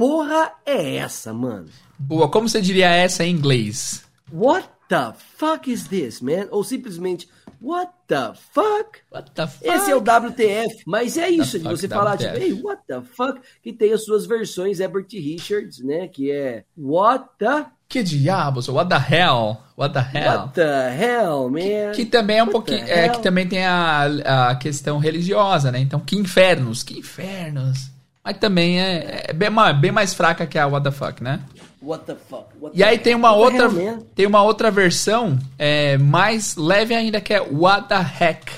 porra 0.00 0.52
é 0.64 0.96
essa, 0.96 1.30
mano? 1.30 1.68
Boa. 1.98 2.26
Como 2.30 2.48
você 2.48 2.62
diria 2.62 2.88
essa 2.88 3.22
em 3.22 3.32
inglês? 3.32 4.02
What 4.32 4.66
the 4.88 5.12
fuck 5.36 5.70
is 5.70 5.88
this, 5.88 6.22
man? 6.22 6.46
Ou 6.50 6.64
simplesmente, 6.64 7.28
what 7.60 7.92
the 8.08 8.32
fuck? 8.54 9.00
What 9.12 9.30
the 9.32 9.46
fuck? 9.46 9.68
Esse 9.68 9.90
é 9.90 9.94
o 9.94 9.98
WTF, 9.98 10.84
mas 10.86 11.18
é 11.18 11.28
isso, 11.28 11.58
de 11.58 11.64
você 11.68 11.86
falar, 11.86 12.16
tipo, 12.16 12.34
hey, 12.34 12.54
what 12.62 12.82
the 12.88 13.02
fuck? 13.02 13.38
Que 13.62 13.74
tem 13.74 13.92
as 13.92 14.02
suas 14.02 14.24
versões, 14.24 14.80
Herbert 14.80 15.08
Richards, 15.12 15.80
né? 15.84 16.08
Que 16.08 16.30
é 16.30 16.64
what 16.78 17.26
the, 17.38 17.66
Que 17.86 18.02
diabos? 18.02 18.68
What 18.68 18.88
the 18.88 18.96
hell? 18.96 19.58
What 19.76 19.92
the 19.92 20.00
hell? 20.00 20.38
what 20.38 20.54
the 20.54 20.96
hell, 20.96 21.50
man? 21.50 21.92
Que 21.94 22.06
também 22.06 22.38
é 22.38 22.42
um 22.42 22.48
pouquinho. 22.48 22.84
É, 22.84 23.10
que 23.10 23.20
também 23.20 23.46
tem 23.46 23.66
a, 23.66 24.48
a 24.48 24.54
questão 24.56 24.96
religiosa, 24.98 25.70
né? 25.70 25.78
Então, 25.78 26.00
que 26.00 26.16
infernos, 26.16 26.82
que 26.82 26.98
infernos. 26.98 27.90
Mas 28.24 28.36
também 28.38 28.80
é, 28.80 29.24
é 29.28 29.32
bem, 29.32 29.48
mais, 29.50 29.76
bem 29.78 29.90
mais 29.90 30.12
fraca 30.14 30.46
que 30.46 30.58
a 30.58 30.66
What 30.66 30.84
the 30.84 30.90
fuck, 30.90 31.22
né? 31.22 31.40
What 31.82 32.04
the 32.04 32.14
fuck? 32.14 32.46
What 32.60 32.78
E 32.78 32.84
aí 32.84 32.98
tem 32.98 33.14
uma 33.14 33.32
outra. 33.32 33.70
tem 34.14 34.26
uma 34.26 34.42
outra 34.42 34.70
versão 34.70 35.38
é, 35.58 35.96
mais 35.96 36.54
leve 36.56 36.94
ainda 36.94 37.20
que 37.20 37.32
é 37.32 37.40
What 37.40 37.88
the 37.88 37.96
heck. 38.20 38.52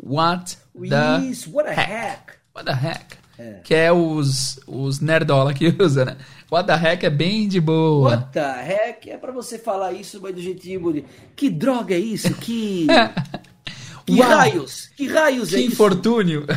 What 0.00 0.56
the 0.88 1.18
Isso, 1.26 1.50
what 1.52 1.68
a 1.68 1.74
hack. 1.74 2.34
What 2.54 2.66
the 2.66 2.72
heck? 2.88 3.18
Que 3.64 3.74
é 3.74 3.92
os, 3.92 4.58
os 4.66 5.00
nerdola 5.00 5.52
que 5.54 5.74
usa, 5.80 6.04
né? 6.04 6.16
What 6.50 6.66
the 6.68 6.74
heck 6.76 7.04
é 7.04 7.10
bem 7.10 7.46
de 7.48 7.60
boa. 7.60 8.10
What 8.10 8.32
the 8.32 8.40
heck? 8.64 9.10
É 9.10 9.16
pra 9.16 9.32
você 9.32 9.58
falar 9.58 9.92
isso, 9.92 10.20
mas 10.22 10.34
do 10.34 10.40
jeitinho 10.40 10.80
bonito. 10.80 11.08
Que 11.36 11.50
droga 11.50 11.94
é 11.94 11.98
isso? 11.98 12.32
Que. 12.34 12.86
que 14.06 14.20
Uau. 14.20 14.28
raios? 14.30 14.90
Que 14.96 15.06
raios 15.08 15.52
é 15.52 15.56
Que 15.56 15.62
isso? 15.62 15.72
infortúnio. 15.72 16.46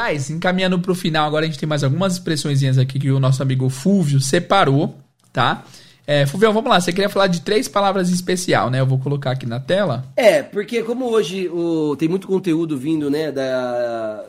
Guys, 0.00 0.30
encaminhando 0.30 0.78
pro 0.80 0.94
final, 0.94 1.26
agora 1.26 1.44
a 1.44 1.48
gente 1.48 1.58
tem 1.58 1.68
mais 1.68 1.84
algumas 1.84 2.14
expressõezinhas 2.14 2.78
aqui 2.78 2.98
que 2.98 3.10
o 3.10 3.20
nosso 3.20 3.42
amigo 3.42 3.68
Fúvio 3.68 4.18
separou, 4.18 4.96
tá? 5.30 5.64
É, 6.06 6.24
Fulvio, 6.26 6.52
vamos 6.52 6.70
lá. 6.70 6.80
Você 6.80 6.90
queria 6.92 7.10
falar 7.10 7.26
de 7.26 7.42
três 7.42 7.68
palavras 7.68 8.08
em 8.08 8.14
especial, 8.14 8.70
né? 8.70 8.80
Eu 8.80 8.86
vou 8.86 8.98
colocar 8.98 9.32
aqui 9.32 9.44
na 9.44 9.60
tela. 9.60 10.04
É, 10.16 10.42
porque 10.42 10.82
como 10.82 11.06
hoje 11.10 11.48
o, 11.48 11.94
tem 11.96 12.08
muito 12.08 12.26
conteúdo 12.26 12.78
vindo, 12.78 13.10
né, 13.10 13.30
da, 13.30 14.24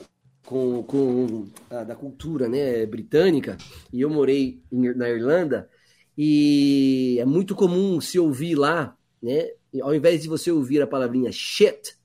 com, 0.45 0.83
com 0.83 1.47
a- 1.69 1.83
da 1.85 1.95
cultura, 1.95 2.49
né, 2.49 2.85
britânica, 2.85 3.57
e 3.93 4.01
eu 4.01 4.09
morei 4.09 4.61
em- 4.71 4.93
na 4.93 5.09
Irlanda, 5.09 5.69
e 6.17 7.17
é 7.19 7.25
muito 7.25 7.55
comum 7.55 8.01
se 8.01 8.19
ouvir 8.19 8.55
lá, 8.55 8.93
né, 9.23 9.45
ao 9.81 9.95
invés 9.95 10.21
de 10.21 10.27
você 10.27 10.51
ouvir 10.51 10.81
a 10.81 10.87
palavrinha 10.87 11.31
shit, 11.31 11.95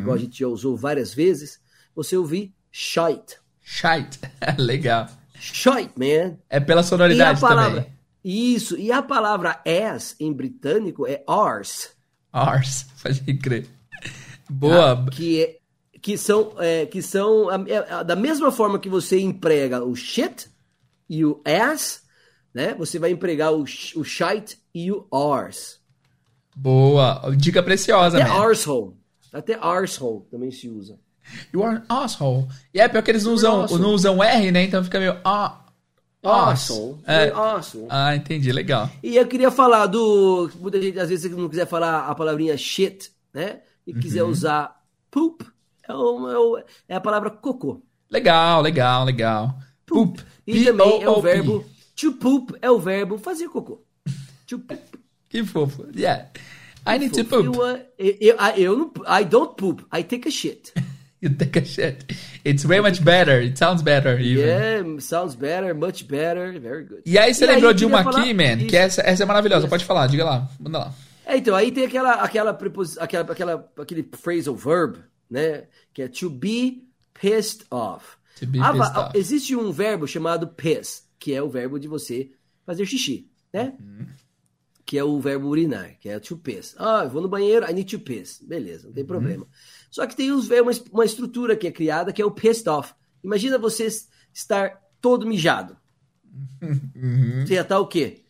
igual 0.00 0.14
a 0.14 0.18
gente 0.18 0.38
já 0.38 0.46
usou 0.46 0.76
várias 0.76 1.12
vezes, 1.12 1.58
você 1.94 2.16
ouvir 2.16 2.54
shite. 2.70 3.36
Shite. 3.62 4.18
Legal. 4.58 5.08
Shite, 5.34 5.92
man. 5.96 6.36
É 6.48 6.60
pela 6.60 6.80
E 6.80 6.82
a 6.82 6.84
sonoridade 6.84 7.40
palavra... 7.40 7.82
também. 7.82 8.00
Isso, 8.22 8.76
e 8.76 8.92
a 8.92 9.00
palavra 9.02 9.62
ass 9.64 10.14
em 10.20 10.30
britânico 10.32 11.06
é 11.06 11.22
arse. 11.26 11.90
Ars, 12.32 12.86
pode 13.02 13.34
crer. 13.38 13.66
Boa. 14.48 15.06
que, 15.10 15.42
é- 15.42 15.58
que 16.02 16.18
são, 16.18 16.54
é, 16.58 16.84
que 16.86 17.00
são 17.02 17.48
é, 17.66 18.04
da 18.04 18.16
mesma 18.16 18.50
forma 18.52 18.78
que 18.78 18.88
você 18.88 19.18
emprega 19.20 19.82
o 19.84 19.94
shit 19.94 20.48
e 21.08 21.24
o 21.24 21.42
ass, 21.44 22.02
né? 22.52 22.74
Você 22.74 22.98
vai 22.98 23.10
empregar 23.10 23.52
o, 23.54 23.62
o 23.62 24.04
shite 24.04 24.58
e 24.74 24.90
o 24.92 25.06
arse. 25.12 25.78
Boa. 26.54 27.22
Dica 27.36 27.62
preciosa, 27.62 28.18
Até 28.18 28.28
man. 28.28 28.40
arsehole. 28.44 28.94
Até 29.32 29.54
arsehole 29.54 30.24
também 30.30 30.50
se 30.50 30.68
usa. 30.68 30.98
You 31.52 31.62
are 31.64 31.76
an 31.76 31.84
asshole. 31.88 32.48
E 32.74 32.80
é 32.80 32.88
pior 32.88 33.02
que 33.02 33.10
eles 33.10 33.24
não 33.24 33.34
usam, 33.34 33.62
asshole. 33.64 33.82
não 33.82 33.90
usam 33.90 34.22
R, 34.22 34.50
né? 34.50 34.64
Então 34.64 34.82
fica 34.84 34.98
meio... 34.98 35.16
Ah, 35.24 35.56
Arsehole. 36.22 36.98
É. 37.06 37.30
Arsehole. 37.30 37.86
Ah, 37.90 38.14
entendi. 38.14 38.52
Legal. 38.52 38.90
E 39.02 39.16
eu 39.16 39.26
queria 39.26 39.50
falar 39.50 39.86
do. 39.86 40.50
Muita 40.60 40.80
gente, 40.80 40.98
às 41.00 41.08
vezes, 41.08 41.30
não 41.30 41.48
quiser 41.48 41.66
falar 41.66 42.06
a 42.08 42.14
palavrinha 42.14 42.56
shit, 42.58 43.10
né? 43.32 43.60
E 43.86 43.94
quiser 43.94 44.22
Uhum. 44.22 44.28
usar 44.30 44.82
poop, 45.10 45.46
é, 45.88 45.94
o- 45.94 46.58
é 46.58 46.64
é 46.90 46.94
a 46.96 47.00
palavra 47.00 47.30
cocô. 47.30 47.82
Legal, 48.10 48.60
legal, 48.60 49.04
legal. 49.06 49.54
Poop. 49.86 50.22
E 50.46 50.62
também 50.64 51.02
é 51.02 51.08
o 51.08 51.22
P-O-O-P. 51.22 51.22
verbo. 51.32 51.64
To 51.96 52.12
poop 52.12 52.54
é 52.60 52.70
o 52.70 52.78
verbo 52.78 53.16
fazer 53.16 53.48
cocô. 53.48 53.82
To 54.46 54.58
poop. 54.58 54.82
Que 55.28 55.42
fofo. 55.42 55.86
Yeah. 55.96 56.26
I 56.86 56.98
need 56.98 57.12
to 57.14 57.20
Eu, 57.20 57.44
poop. 57.44 57.58
uh, 57.60 57.80
eu, 57.98 58.16
eu, 58.20 58.36
eu 58.56 58.76
não, 58.76 58.92
I 59.20 59.24
don't 59.24 59.54
poop, 59.56 59.84
I 59.90 60.02
take 60.04 60.28
a 60.28 60.30
shit. 60.30 60.72
You 61.22 61.28
take 61.34 61.58
a 61.58 61.64
shit. 61.64 62.04
It's 62.44 62.64
way 62.64 62.80
much 62.80 63.02
better. 63.04 63.42
It 63.42 63.58
sounds 63.58 63.82
better 63.82 64.18
even. 64.18 64.46
Yeah, 64.46 65.00
sounds 65.00 65.34
better, 65.36 65.74
much 65.74 66.08
better, 66.08 66.58
very 66.58 66.84
good. 66.84 67.02
E 67.04 67.18
aí 67.18 67.34
você 67.34 67.44
E 67.44 67.48
aí 67.48 67.54
lembrou 67.56 67.70
eu 67.72 67.74
de 67.74 67.84
uma 67.84 68.00
aqui, 68.00 68.32
man, 68.32 68.54
isso. 68.56 68.66
que 68.68 68.76
essa, 68.76 69.02
essa 69.02 69.22
é 69.22 69.26
maravilhosa. 69.26 69.68
Pode 69.68 69.84
falar, 69.84 70.06
diga 70.06 70.24
lá. 70.24 70.48
Manda 70.58 70.78
lá. 70.78 70.94
É, 71.26 71.36
então, 71.36 71.54
aí 71.54 71.70
tem 71.70 71.84
aquela, 71.84 72.14
aquela, 72.14 72.50
aquela, 72.98 73.32
aquela, 73.32 73.72
aquele 73.78 74.08
phrasal 74.18 74.56
verb, 74.56 74.96
né? 75.30 75.64
Que 75.92 76.02
é 76.02 76.08
to 76.08 76.30
be 76.30 76.84
pissed 77.12 77.66
off. 77.70 78.16
To 78.38 78.46
be 78.46 78.58
Ah, 78.58 78.72
pissed 78.72 78.92
va- 78.94 79.00
off. 79.08 79.18
Existe 79.18 79.54
um 79.54 79.70
verbo 79.70 80.06
chamado 80.08 80.48
piss, 80.48 81.04
que 81.18 81.34
é 81.34 81.42
o 81.42 81.50
verbo 81.50 81.78
de 81.78 81.86
você 81.86 82.30
fazer 82.64 82.86
xixi, 82.86 83.28
né? 83.52 83.74
Uhum. 83.78 84.06
Que 84.86 84.98
é 84.98 85.04
o 85.04 85.20
verbo 85.20 85.46
urinar, 85.48 85.96
que 86.00 86.08
é 86.08 86.18
to 86.18 86.36
piss. 86.38 86.74
Ah, 86.78 87.02
eu 87.04 87.10
vou 87.10 87.20
no 87.22 87.28
banheiro, 87.28 87.64
I 87.70 87.74
need 87.74 87.90
to 87.96 88.02
piss. 88.02 88.40
Beleza, 88.42 88.84
Uhum. 88.84 88.88
não 88.88 88.94
tem 88.94 89.04
problema. 89.04 89.46
Só 89.90 90.06
que 90.06 90.16
tem 90.16 90.38
verbos, 90.40 90.82
uma 90.92 91.04
estrutura 91.04 91.56
que 91.56 91.66
é 91.66 91.72
criada, 91.72 92.12
que 92.12 92.22
é 92.22 92.24
o 92.24 92.30
pissed 92.30 92.68
off. 92.68 92.94
Imagina 93.22 93.58
você 93.58 93.88
estar 94.32 94.80
todo 95.00 95.26
mijado. 95.26 95.76
Uhum. 96.62 97.44
Você 97.44 97.54
ia 97.54 97.62
estar 97.62 97.78
o 97.78 97.86
quê? 97.86 98.22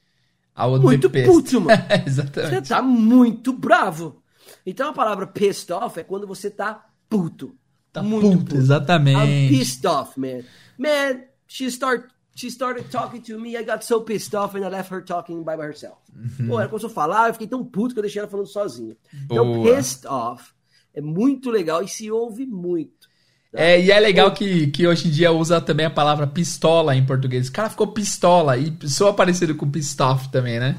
Muito 0.82 1.10
puto, 1.10 1.60
mano. 1.60 1.82
Você 2.04 2.20
Exatamente. 2.20 2.68
tá 2.68 2.82
muito 2.82 3.52
bravo. 3.52 4.22
Então 4.66 4.90
a 4.90 4.92
palavra 4.92 5.26
pissed 5.26 5.72
off 5.72 5.98
é 5.98 6.04
quando 6.04 6.26
você 6.26 6.50
tá 6.50 6.86
puto. 7.08 7.56
Tá 7.92 8.02
muito 8.02 8.38
puto, 8.38 8.56
exatamente. 8.56 9.18
I'm 9.18 9.48
pissed 9.48 9.86
off, 9.86 10.18
man. 10.20 10.42
Man, 10.78 11.22
she 11.46 11.66
start 11.66 12.10
she 12.36 12.48
started 12.48 12.90
talking 12.90 13.20
to 13.22 13.38
me. 13.38 13.56
I 13.56 13.64
got 13.64 13.82
so 13.84 14.02
pissed 14.02 14.34
off 14.34 14.56
and 14.56 14.64
I 14.64 14.68
left 14.68 14.92
her 14.92 15.02
talking 15.02 15.42
by 15.42 15.56
herself. 15.56 15.98
Uhum. 16.14 16.48
Pô, 16.48 16.60
ela 16.60 16.68
começou 16.68 16.90
a 16.90 16.92
falar, 16.92 17.28
eu 17.28 17.32
fiquei 17.34 17.48
tão 17.48 17.64
puto 17.64 17.94
que 17.94 17.98
eu 17.98 18.02
deixei 18.02 18.20
ela 18.20 18.28
falando 18.30 18.46
sozinha. 18.46 18.96
Então 19.24 19.44
Boa. 19.44 19.76
pissed 19.76 20.06
off 20.06 20.52
é 20.94 21.00
muito 21.00 21.50
legal 21.50 21.82
e 21.82 21.88
se 21.88 22.10
ouve 22.10 22.46
muito. 22.46 23.08
É, 23.52 23.80
e 23.80 23.90
é 23.90 23.98
legal 23.98 24.32
que, 24.32 24.68
que 24.68 24.86
hoje 24.86 25.08
em 25.08 25.10
dia 25.10 25.32
usa 25.32 25.60
também 25.60 25.86
a 25.86 25.90
palavra 25.90 26.26
pistola 26.26 26.94
em 26.94 27.04
português. 27.04 27.48
O 27.48 27.52
cara 27.52 27.68
ficou 27.68 27.88
pistola 27.88 28.56
e 28.56 28.72
soa 28.88 29.12
parecido 29.12 29.54
com 29.56 29.68
pistoff 29.68 30.30
também, 30.30 30.60
né? 30.60 30.76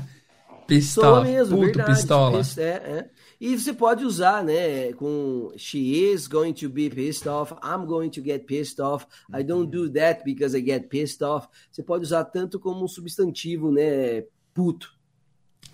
Pistola, 0.67 1.17
Soa 1.17 1.23
mesmo, 1.25 1.57
puto, 1.57 1.65
verdade. 1.65 1.91
pistola. 1.91 2.41
É, 2.57 2.61
é. 2.61 3.09
E 3.41 3.57
você 3.57 3.73
pode 3.73 4.05
usar, 4.05 4.43
né, 4.43 4.93
com 4.93 5.51
she 5.57 6.13
is 6.13 6.27
going 6.27 6.53
to 6.53 6.69
be 6.69 6.89
pissed 6.89 7.27
off, 7.27 7.53
I'm 7.61 7.85
going 7.85 8.09
to 8.11 8.21
get 8.23 8.45
pissed 8.45 8.79
off, 8.79 9.05
I 9.33 9.43
don't 9.43 9.69
do 9.69 9.91
that 9.93 10.23
because 10.23 10.55
I 10.55 10.63
get 10.63 10.87
pissed 10.87 11.21
off. 11.23 11.47
Você 11.69 11.83
pode 11.83 12.03
usar 12.03 12.23
tanto 12.25 12.59
como 12.59 12.85
um 12.85 12.87
substantivo, 12.87 13.71
né, 13.71 14.23
puto. 14.53 14.93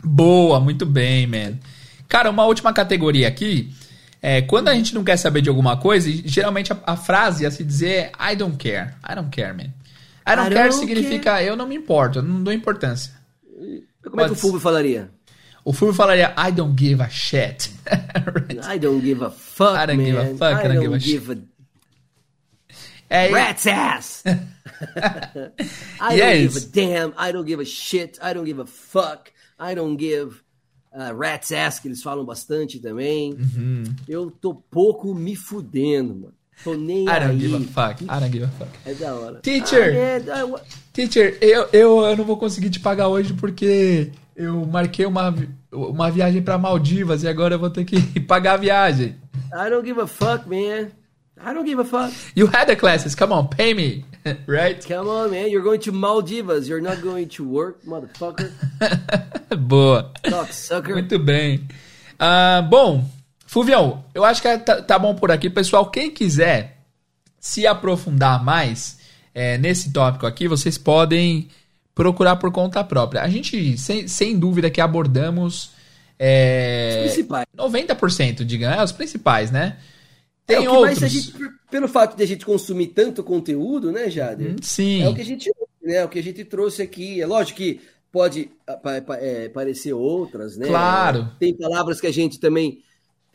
Boa, 0.03 0.59
muito 0.59 0.85
bem, 0.85 1.27
man. 1.27 1.59
Cara, 2.07 2.29
uma 2.29 2.45
última 2.45 2.71
categoria 2.73 3.27
aqui. 3.27 3.69
É, 4.21 4.41
quando 4.41 4.67
a 4.69 4.73
gente 4.73 4.93
não 4.95 5.03
quer 5.03 5.17
saber 5.17 5.41
de 5.41 5.49
alguma 5.49 5.77
coisa, 5.77 6.09
geralmente 6.25 6.73
a, 6.73 6.79
a 6.85 6.97
frase 6.97 7.45
a 7.45 7.51
se 7.51 7.63
dizer 7.63 8.11
é 8.17 8.33
I 8.33 8.35
don't 8.35 8.57
care. 8.57 8.93
I 9.07 9.13
don't 9.15 9.29
care, 9.29 9.53
man. 9.53 9.71
I 10.25 10.35
don't 10.35 10.51
I 10.51 10.53
care 10.55 10.69
don't 10.69 10.73
significa 10.79 11.41
eu 11.43 11.55
não 11.55 11.67
me 11.67 11.75
importo, 11.75 12.19
eu 12.19 12.23
não 12.23 12.43
dou 12.43 12.53
importância. 12.53 13.13
Como 14.03 14.21
é 14.21 14.25
que 14.25 14.31
o 14.31 14.35
Fulvio 14.35 14.59
falaria? 14.59 15.09
O 15.63 15.71
Fulvio 15.73 15.95
falaria 15.95 16.33
I 16.37 16.51
don't 16.51 16.75
give 16.77 17.01
a 17.01 17.09
shit. 17.09 17.69
Right? 17.87 18.59
I 18.75 18.79
don't 18.79 19.01
give 19.01 19.23
a 19.23 19.29
fuck, 19.29 19.77
I 19.77 19.85
don't 19.85 19.97
man. 19.97 20.05
give 20.05 20.17
a 20.17 20.25
fuck, 20.37 20.65
I 20.65 20.65
I 20.65 20.67
don't 20.75 20.97
give 20.99 20.99
give 20.99 21.31
a 21.31 21.35
a 23.09 23.15
É, 23.15 23.29
rat's 23.31 23.67
ass. 23.67 24.23
I 25.99 26.15
Yes. 26.15 26.19
don't 26.19 26.41
give 26.41 26.57
a 26.57 26.59
damn. 26.73 27.13
I 27.17 27.31
don't 27.31 27.45
give 27.45 27.59
a 27.61 27.65
shit. 27.65 28.17
I 28.21 28.33
don't 28.33 28.45
give 28.45 28.59
a 28.59 28.65
fuck. 28.65 29.31
I 29.59 29.73
don't 29.75 29.95
give 29.97 30.43
uh, 30.97 31.17
rat's 31.17 31.51
ass, 31.51 31.79
que 31.79 31.87
eles 31.87 32.01
falam 32.01 32.25
bastante 32.25 32.79
também. 32.79 33.33
Uhum. 33.33 33.83
Eu 34.07 34.31
tô 34.31 34.55
pouco 34.55 35.13
me 35.13 35.35
fudendo, 35.35 36.15
mano. 36.15 36.33
Tô 36.63 36.73
nem 36.73 37.05
I 37.05 37.09
aí. 37.09 37.27
don't 37.27 37.39
give 37.39 37.55
a 37.55 37.59
fuck. 37.59 38.03
I 38.03 38.07
don't 38.07 38.31
give 38.31 38.43
a 38.45 38.47
fuck. 38.47 38.71
É 38.83 38.93
da 38.95 39.13
hora. 39.13 39.39
Teacher. 39.41 39.93
Ah, 40.33 40.43
wa- 40.45 40.61
Teacher, 40.91 41.37
eu, 41.39 41.67
eu, 41.71 42.01
eu 42.01 42.17
não 42.17 42.25
vou 42.25 42.35
conseguir 42.37 42.71
te 42.71 42.79
pagar 42.79 43.09
hoje 43.09 43.33
porque 43.33 44.11
eu 44.35 44.65
marquei 44.65 45.05
uma, 45.05 45.35
uma 45.71 46.09
viagem 46.09 46.41
pra 46.41 46.57
Maldivas 46.57 47.21
e 47.21 47.27
agora 47.27 47.53
eu 47.55 47.59
vou 47.59 47.69
ter 47.69 47.85
que 47.85 48.01
pagar 48.21 48.53
a 48.53 48.57
viagem. 48.57 49.15
I 49.53 49.69
don't 49.69 49.85
give 49.87 50.01
a 50.01 50.07
fuck, 50.07 50.49
man. 50.49 50.87
I 51.39 51.53
don't 51.53 51.69
give 51.69 51.79
a 51.79 51.85
fuck. 51.85 52.11
You 52.35 52.47
had 52.47 52.65
the 52.65 52.75
classes, 52.75 53.13
come 53.13 53.31
on, 53.31 53.45
pay 53.47 53.75
me, 53.75 54.03
right? 54.47 54.85
Come 54.87 55.09
on, 55.09 55.31
man. 55.31 55.49
You're 55.49 55.63
going 55.63 55.79
to 55.79 55.91
Maldivas. 55.91 56.67
You're 56.67 56.81
not 56.81 57.01
going 57.01 57.27
to 57.29 57.43
work, 57.43 57.83
motherfucker. 57.85 58.51
Boa. 59.57 60.11
Cocksucker. 60.23 60.93
Muito 60.93 61.19
bem. 61.19 61.67
Ah, 62.19 62.61
bom, 62.61 63.05
Fulvião, 63.45 64.03
eu 64.13 64.25
acho 64.25 64.41
que 64.41 64.57
tá, 64.59 64.81
tá 64.81 64.99
bom 64.99 65.15
por 65.15 65.31
aqui. 65.31 65.49
Pessoal, 65.49 65.89
quem 65.89 66.11
quiser 66.11 66.77
se 67.39 67.65
aprofundar 67.65 68.43
mais 68.43 68.99
é, 69.33 69.57
nesse 69.57 69.91
tópico 69.91 70.25
aqui, 70.25 70.47
vocês 70.47 70.77
podem 70.77 71.47
procurar 71.93 72.35
por 72.35 72.51
conta 72.51 72.83
própria. 72.83 73.21
A 73.21 73.29
gente, 73.29 73.77
sem, 73.77 74.07
sem 74.07 74.37
dúvida, 74.37 74.69
que 74.69 74.81
abordamos 74.81 75.71
é, 76.19 77.03
Os 77.05 77.13
principais. 77.13 77.45
90%, 77.57 78.43
digamos, 78.43 78.77
é, 78.77 78.83
os 78.83 78.91
principais, 78.91 79.51
né? 79.51 79.77
É, 80.47 80.55
Tem 80.55 80.65
mais 80.65 81.01
outros. 81.01 81.03
a 81.03 81.07
gente, 81.07 81.33
pelo 81.69 81.87
fato 81.87 82.15
de 82.15 82.23
a 82.23 82.27
gente 82.27 82.45
consumir 82.45 82.87
tanto 82.87 83.23
conteúdo, 83.23 83.91
né, 83.91 84.09
Jader? 84.09 84.53
Hum, 84.53 84.55
Sim. 84.61 85.03
É 85.03 85.09
o 85.09 85.13
que 85.13 85.21
a 85.21 85.25
gente, 85.25 85.51
né, 85.83 86.05
o 86.05 86.09
que 86.09 86.19
a 86.19 86.23
gente 86.23 86.45
trouxe 86.45 86.81
aqui. 86.81 87.21
É 87.21 87.25
lógico 87.25 87.57
que 87.57 87.81
pode 88.11 88.49
ah, 88.65 88.79
é, 89.19 89.49
parecer 89.49 89.93
outras, 89.93 90.55
né? 90.55 90.67
Claro. 90.67 91.29
Tem 91.37 91.55
palavras 91.55 91.99
que 91.99 92.07
a 92.07 92.13
gente 92.13 92.39
também 92.39 92.81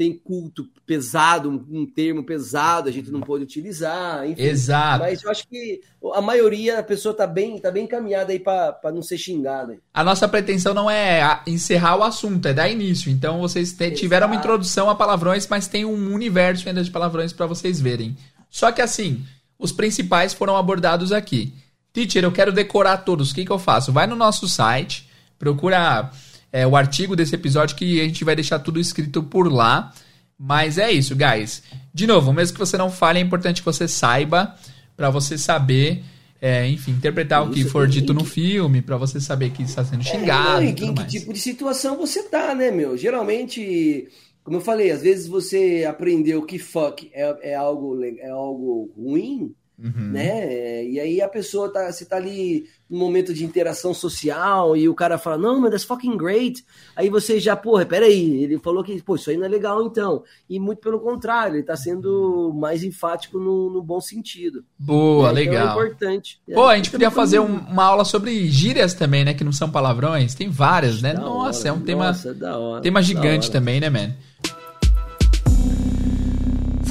tem 0.02 0.12
culto 0.12 0.68
pesado, 0.84 1.48
um, 1.48 1.86
termo 1.86 2.24
pesado, 2.24 2.88
a 2.88 2.92
gente 2.92 3.08
não 3.08 3.20
pode 3.20 3.44
utilizar, 3.44 4.28
enfim. 4.28 4.42
Exato. 4.42 5.04
Mas 5.04 5.22
eu 5.22 5.30
acho 5.30 5.46
que 5.46 5.80
a 6.12 6.20
maioria 6.20 6.80
a 6.80 6.82
pessoa 6.82 7.14
tá 7.14 7.24
bem, 7.24 7.56
tá 7.60 7.70
bem 7.70 7.84
encaminhada 7.84 8.32
aí 8.32 8.40
para 8.40 8.90
não 8.92 9.00
ser 9.00 9.16
xingada. 9.16 9.78
A 9.94 10.02
nossa 10.02 10.26
pretensão 10.26 10.74
não 10.74 10.90
é 10.90 11.40
encerrar 11.46 11.96
o 11.96 12.02
assunto, 12.02 12.48
é 12.48 12.52
dar 12.52 12.68
início. 12.68 13.12
Então 13.12 13.40
vocês 13.40 13.72
te- 13.72 13.92
tiveram 13.92 14.26
uma 14.26 14.34
introdução 14.34 14.90
a 14.90 14.94
palavrões, 14.96 15.46
mas 15.46 15.68
tem 15.68 15.84
um 15.84 16.12
universo 16.12 16.68
ainda 16.68 16.82
de 16.82 16.90
palavrões 16.90 17.32
para 17.32 17.46
vocês 17.46 17.80
verem. 17.80 18.16
Só 18.50 18.72
que 18.72 18.82
assim, 18.82 19.24
os 19.56 19.70
principais 19.70 20.34
foram 20.34 20.56
abordados 20.56 21.12
aqui. 21.12 21.54
Teacher, 21.92 22.24
eu 22.24 22.32
quero 22.32 22.50
decorar 22.50 22.98
todos. 22.98 23.30
O 23.30 23.34
que, 23.36 23.44
que 23.44 23.52
eu 23.52 23.58
faço? 23.58 23.92
Vai 23.92 24.08
no 24.08 24.16
nosso 24.16 24.48
site, 24.48 25.08
procura 25.38 26.10
é, 26.52 26.66
o 26.66 26.76
artigo 26.76 27.16
desse 27.16 27.34
episódio 27.34 27.74
que 27.76 28.00
a 28.00 28.04
gente 28.04 28.24
vai 28.24 28.36
deixar 28.36 28.58
tudo 28.58 28.78
escrito 28.78 29.22
por 29.22 29.50
lá. 29.50 29.92
Mas 30.38 30.76
é 30.76 30.90
isso, 30.90 31.14
guys. 31.16 31.62
De 31.94 32.06
novo, 32.06 32.32
mesmo 32.32 32.54
que 32.54 32.58
você 32.60 32.76
não 32.76 32.90
fale, 32.90 33.18
é 33.18 33.22
importante 33.22 33.60
que 33.60 33.64
você 33.64 33.86
saiba 33.86 34.54
para 34.96 35.08
você 35.08 35.38
saber, 35.38 36.02
é, 36.40 36.66
enfim, 36.68 36.90
interpretar 36.92 37.46
o 37.46 37.50
que 37.50 37.60
Isso, 37.60 37.70
for 37.70 37.86
dito 37.86 38.12
e 38.12 38.14
no 38.16 38.24
que- 38.24 38.30
filme, 38.30 38.82
para 38.82 38.96
você 38.96 39.20
saber 39.20 39.50
que 39.50 39.62
está 39.62 39.84
sendo 39.84 40.02
xingado 40.02 40.62
É, 40.62 40.66
e 40.66 40.68
e 40.70 40.74
tudo 40.74 40.90
em 40.90 40.94
que 40.94 41.06
tipo 41.06 41.32
de 41.32 41.38
situação 41.38 41.96
você 41.96 42.24
tá, 42.24 42.54
né, 42.56 42.70
meu? 42.72 42.96
Geralmente, 42.96 44.08
como 44.42 44.56
eu 44.56 44.60
falei, 44.60 44.90
às 44.90 45.02
vezes 45.02 45.28
você 45.28 45.84
aprendeu 45.88 46.42
que 46.42 46.58
fuck 46.58 47.08
é, 47.14 47.52
é 47.52 47.54
algo, 47.54 48.02
é 48.04 48.28
algo 48.30 48.92
ruim, 48.96 49.54
Uhum. 49.82 50.10
né? 50.12 50.84
E 50.84 51.00
aí 51.00 51.20
a 51.20 51.28
pessoa 51.28 51.68
tá, 51.72 51.90
você 51.90 52.04
tá 52.04 52.16
ali 52.16 52.66
num 52.88 52.98
momento 52.98 53.32
de 53.34 53.44
interação 53.44 53.92
social 53.94 54.76
e 54.76 54.86
o 54.88 54.94
cara 54.94 55.16
fala, 55.18 55.38
não, 55.38 55.58
mas 55.60 55.70
that's 55.70 55.84
fucking 55.84 56.16
great. 56.16 56.62
Aí 56.94 57.08
você 57.08 57.40
já, 57.40 57.56
porra, 57.56 57.84
peraí, 57.86 58.42
ele 58.44 58.58
falou 58.58 58.84
que, 58.84 59.00
pô, 59.02 59.16
isso 59.16 59.30
aí 59.30 59.36
não 59.36 59.46
é 59.46 59.48
legal 59.48 59.84
então. 59.86 60.22
E 60.48 60.60
muito 60.60 60.80
pelo 60.80 61.00
contrário, 61.00 61.56
ele 61.56 61.62
tá 61.62 61.74
sendo 61.76 62.52
mais 62.54 62.84
enfático 62.84 63.38
no, 63.38 63.70
no 63.70 63.82
bom 63.82 64.00
sentido. 64.00 64.62
Boa, 64.78 65.32
né? 65.32 65.42
Então 65.42 65.52
legal. 65.54 65.68
é 65.68 65.72
importante. 65.86 66.38
Pô, 66.52 66.66
a 66.66 66.74
É, 66.74 66.76
gente 66.76 66.88
então, 66.88 66.98
podia 67.00 67.10
fazer 67.10 67.38
um- 67.40 67.58
uma 67.60 67.84
aula 67.84 68.04
sobre 68.04 68.46
gírias 68.48 68.92
também, 68.94 69.24
né? 69.24 69.32
Que 69.34 69.42
não 69.44 69.52
são 69.52 69.70
palavrões. 69.70 70.34
Tem 70.34 70.48
várias, 70.48 71.00
né? 71.02 71.14
da 71.14 71.20
Nossa, 71.22 71.60
hora, 71.60 71.68
é 71.68 71.72
um 71.72 71.80
tema, 71.84 72.06
nossa, 72.08 72.34
da 72.34 72.58
hora, 72.58 72.82
tema 72.82 73.02
gigante 73.02 73.50
também, 73.50 73.80
né, 73.80 73.88
man? 73.90 74.12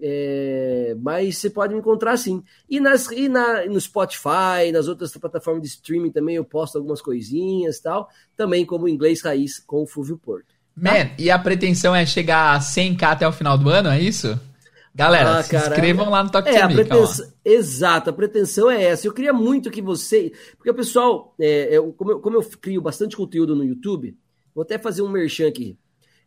É, 0.00 0.96
mas 1.00 1.38
você 1.38 1.48
pode 1.48 1.72
me 1.72 1.80
encontrar 1.80 2.16
sim. 2.16 2.42
E, 2.68 2.80
nas, 2.80 3.10
e 3.10 3.28
na, 3.28 3.64
no 3.66 3.80
Spotify, 3.80 4.72
nas 4.72 4.88
outras 4.88 5.16
plataformas 5.16 5.62
de 5.62 5.68
streaming 5.68 6.10
também 6.10 6.36
eu 6.36 6.44
posto 6.44 6.78
algumas 6.78 7.00
coisinhas 7.00 7.76
e 7.76 7.82
tal. 7.82 8.08
Também 8.36 8.66
como 8.66 8.88
inglês 8.88 9.22
raiz 9.22 9.60
com 9.60 9.82
o 9.82 9.86
Fulvio 9.86 10.18
Porto. 10.18 10.54
Man, 10.76 11.10
e 11.18 11.30
a 11.30 11.38
pretensão 11.38 11.94
é 11.94 12.04
chegar 12.04 12.56
a 12.56 12.58
100k 12.58 13.02
até 13.04 13.28
o 13.28 13.32
final 13.32 13.56
do 13.56 13.68
ano, 13.68 13.88
é 13.88 14.00
isso? 14.00 14.38
Galera, 14.94 15.38
Ah, 15.38 15.42
se 15.42 15.50
cara, 15.50 15.68
inscrevam 15.74 16.08
lá 16.08 16.22
no 16.22 16.30
Talk 16.30 16.48
É, 16.48 16.52
to 16.58 16.64
a 16.64 16.68
Me, 16.68 16.74
pretensão, 16.74 17.24
calma. 17.26 17.34
exato, 17.44 18.10
a 18.10 18.12
pretensão 18.12 18.70
é 18.70 18.84
essa. 18.84 19.06
Eu 19.08 19.12
queria 19.12 19.32
muito 19.32 19.70
que 19.70 19.82
você. 19.82 20.32
Porque 20.56 20.70
o 20.70 20.74
pessoal, 20.74 21.34
é, 21.38 21.76
eu- 21.76 21.92
como, 21.92 22.12
eu, 22.12 22.20
como 22.20 22.36
eu 22.36 22.42
crio 22.60 22.80
bastante 22.80 23.16
conteúdo 23.16 23.56
no 23.56 23.64
YouTube, 23.64 24.16
vou 24.54 24.62
até 24.62 24.78
fazer 24.78 25.02
um 25.02 25.08
merchan 25.08 25.48
aqui. 25.48 25.76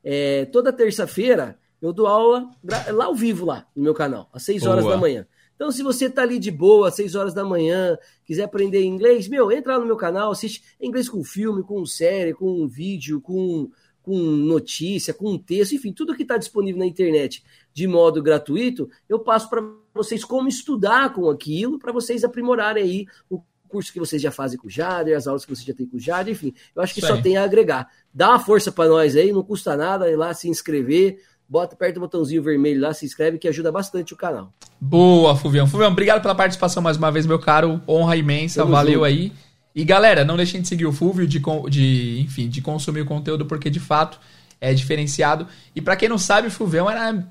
É, 0.03 0.45
toda 0.45 0.73
terça-feira 0.73 1.57
eu 1.81 1.93
dou 1.93 2.07
aula 2.07 2.49
lá 2.91 3.05
ao 3.05 3.15
vivo, 3.15 3.45
lá 3.45 3.65
no 3.75 3.83
meu 3.83 3.93
canal, 3.93 4.29
às 4.33 4.43
6 4.43 4.65
horas 4.65 4.83
Boa. 4.83 4.95
da 4.95 4.99
manhã. 5.01 5.25
Então, 5.55 5.71
se 5.71 5.81
você 5.81 6.09
tá 6.09 6.21
ali 6.21 6.37
de 6.37 6.51
boa, 6.51 6.89
às 6.89 6.95
6 6.95 7.15
horas 7.15 7.33
da 7.33 7.43
manhã, 7.45 7.97
quiser 8.25 8.43
aprender 8.43 8.83
inglês, 8.83 9.27
meu, 9.27 9.51
entra 9.51 9.73
lá 9.73 9.79
no 9.79 9.85
meu 9.85 9.95
canal, 9.95 10.31
assiste 10.31 10.61
inglês 10.79 11.07
com 11.09 11.23
filme, 11.23 11.63
com 11.63 11.83
série, 11.85 12.33
com 12.33 12.67
vídeo, 12.67 13.19
com, 13.21 13.69
com 14.03 14.15
notícia, 14.17 15.13
com 15.15 15.35
texto, 15.37 15.73
enfim, 15.73 15.91
tudo 15.91 16.13
que 16.15 16.21
está 16.21 16.37
disponível 16.37 16.77
na 16.79 16.85
internet 16.85 17.43
de 17.77 17.85
modo 17.85 18.23
gratuito, 18.23 18.89
eu 19.07 19.19
passo 19.19 19.47
para 19.47 19.61
vocês 19.93 20.25
como 20.25 20.49
estudar 20.49 21.13
com 21.13 21.29
aquilo, 21.29 21.77
para 21.77 21.91
vocês 21.91 22.23
aprimorarem 22.23 22.81
aí 22.81 23.05
o 23.29 23.39
curso 23.69 23.93
que 23.93 23.99
vocês 23.99 24.19
já 24.19 24.31
fazem 24.31 24.57
com 24.57 24.65
o 24.65 24.69
Jader, 24.69 25.15
as 25.15 25.27
aulas 25.27 25.45
que 25.45 25.55
vocês 25.55 25.63
já 25.63 25.75
têm 25.75 25.85
com 25.85 25.97
o 25.97 25.99
Jader, 25.99 26.33
enfim, 26.33 26.55
eu 26.75 26.81
acho 26.81 26.91
que 26.91 27.01
Isso 27.01 27.07
só 27.07 27.21
tem 27.21 27.37
a 27.37 27.43
agregar. 27.43 27.87
Dá 28.11 28.29
uma 28.29 28.39
força 28.39 28.71
para 28.71 28.89
nós 28.89 29.15
aí, 29.15 29.31
não 29.31 29.43
custa 29.43 29.77
nada 29.77 30.09
ir 30.09 30.15
lá 30.15 30.33
se 30.33 30.49
inscrever, 30.49 31.19
bota, 31.47 31.75
aperta 31.75 31.99
o 31.99 32.01
botãozinho 32.01 32.41
vermelho 32.41 32.81
lá, 32.81 32.95
se 32.95 33.05
inscreve, 33.05 33.37
que 33.37 33.47
ajuda 33.47 33.71
bastante 33.71 34.11
o 34.11 34.17
canal. 34.17 34.51
Boa, 34.81 35.35
Fulvião. 35.35 35.67
Fulvião, 35.67 35.91
obrigado 35.91 36.23
pela 36.23 36.33
participação 36.33 36.81
mais 36.81 36.97
uma 36.97 37.11
vez, 37.11 37.27
meu 37.27 37.37
caro. 37.37 37.79
Honra 37.87 38.15
imensa, 38.15 38.61
Tamo 38.61 38.71
valeu 38.71 38.93
junto. 38.93 39.05
aí. 39.05 39.31
E 39.75 39.85
galera, 39.85 40.25
não 40.25 40.35
deixem 40.35 40.63
de 40.63 40.67
seguir 40.67 40.87
o 40.87 40.91
Fulvio, 40.91 41.27
de, 41.27 41.39
de, 41.69 42.21
enfim, 42.21 42.49
de 42.49 42.59
consumir 42.59 43.01
o 43.01 43.05
conteúdo, 43.05 43.45
porque 43.45 43.69
de 43.69 43.79
fato 43.79 44.19
é 44.59 44.73
diferenciado. 44.73 45.47
E 45.75 45.81
pra 45.81 45.95
quem 45.95 46.09
não 46.09 46.17
sabe, 46.17 46.47
o 46.47 46.51
Fulvião 46.51 46.89
era, 46.89 47.23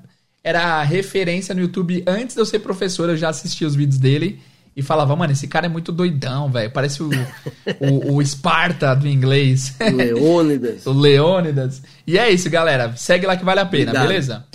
era 0.47 0.81
referência 0.81 1.53
no 1.53 1.59
YouTube 1.59 2.01
antes 2.07 2.33
de 2.33 2.41
eu 2.41 2.45
ser 2.45 2.59
professor, 2.59 3.09
eu 3.09 3.17
já 3.17 3.27
assisti 3.27 3.65
os 3.65 3.75
vídeos 3.75 3.99
dele 3.99 4.39
e 4.77 4.81
falava, 4.81 5.13
mano, 5.13 5.33
esse 5.33 5.45
cara 5.45 5.65
é 5.65 5.69
muito 5.69 5.91
doidão, 5.91 6.49
velho. 6.49 6.71
Parece 6.71 7.03
o, 7.03 7.09
o, 7.81 8.13
o 8.13 8.21
Esparta 8.21 8.95
do 8.95 9.09
inglês. 9.09 9.75
Leônidas. 9.93 10.85
o 10.87 10.93
Leônidas. 10.93 11.81
E 12.05 12.17
é 12.17 12.29
isso, 12.29 12.49
galera. 12.49 12.95
Segue 12.95 13.25
lá 13.25 13.35
que 13.35 13.43
vale 13.43 13.59
a 13.59 13.65
pena, 13.65 13.91
beleza? 13.91 14.45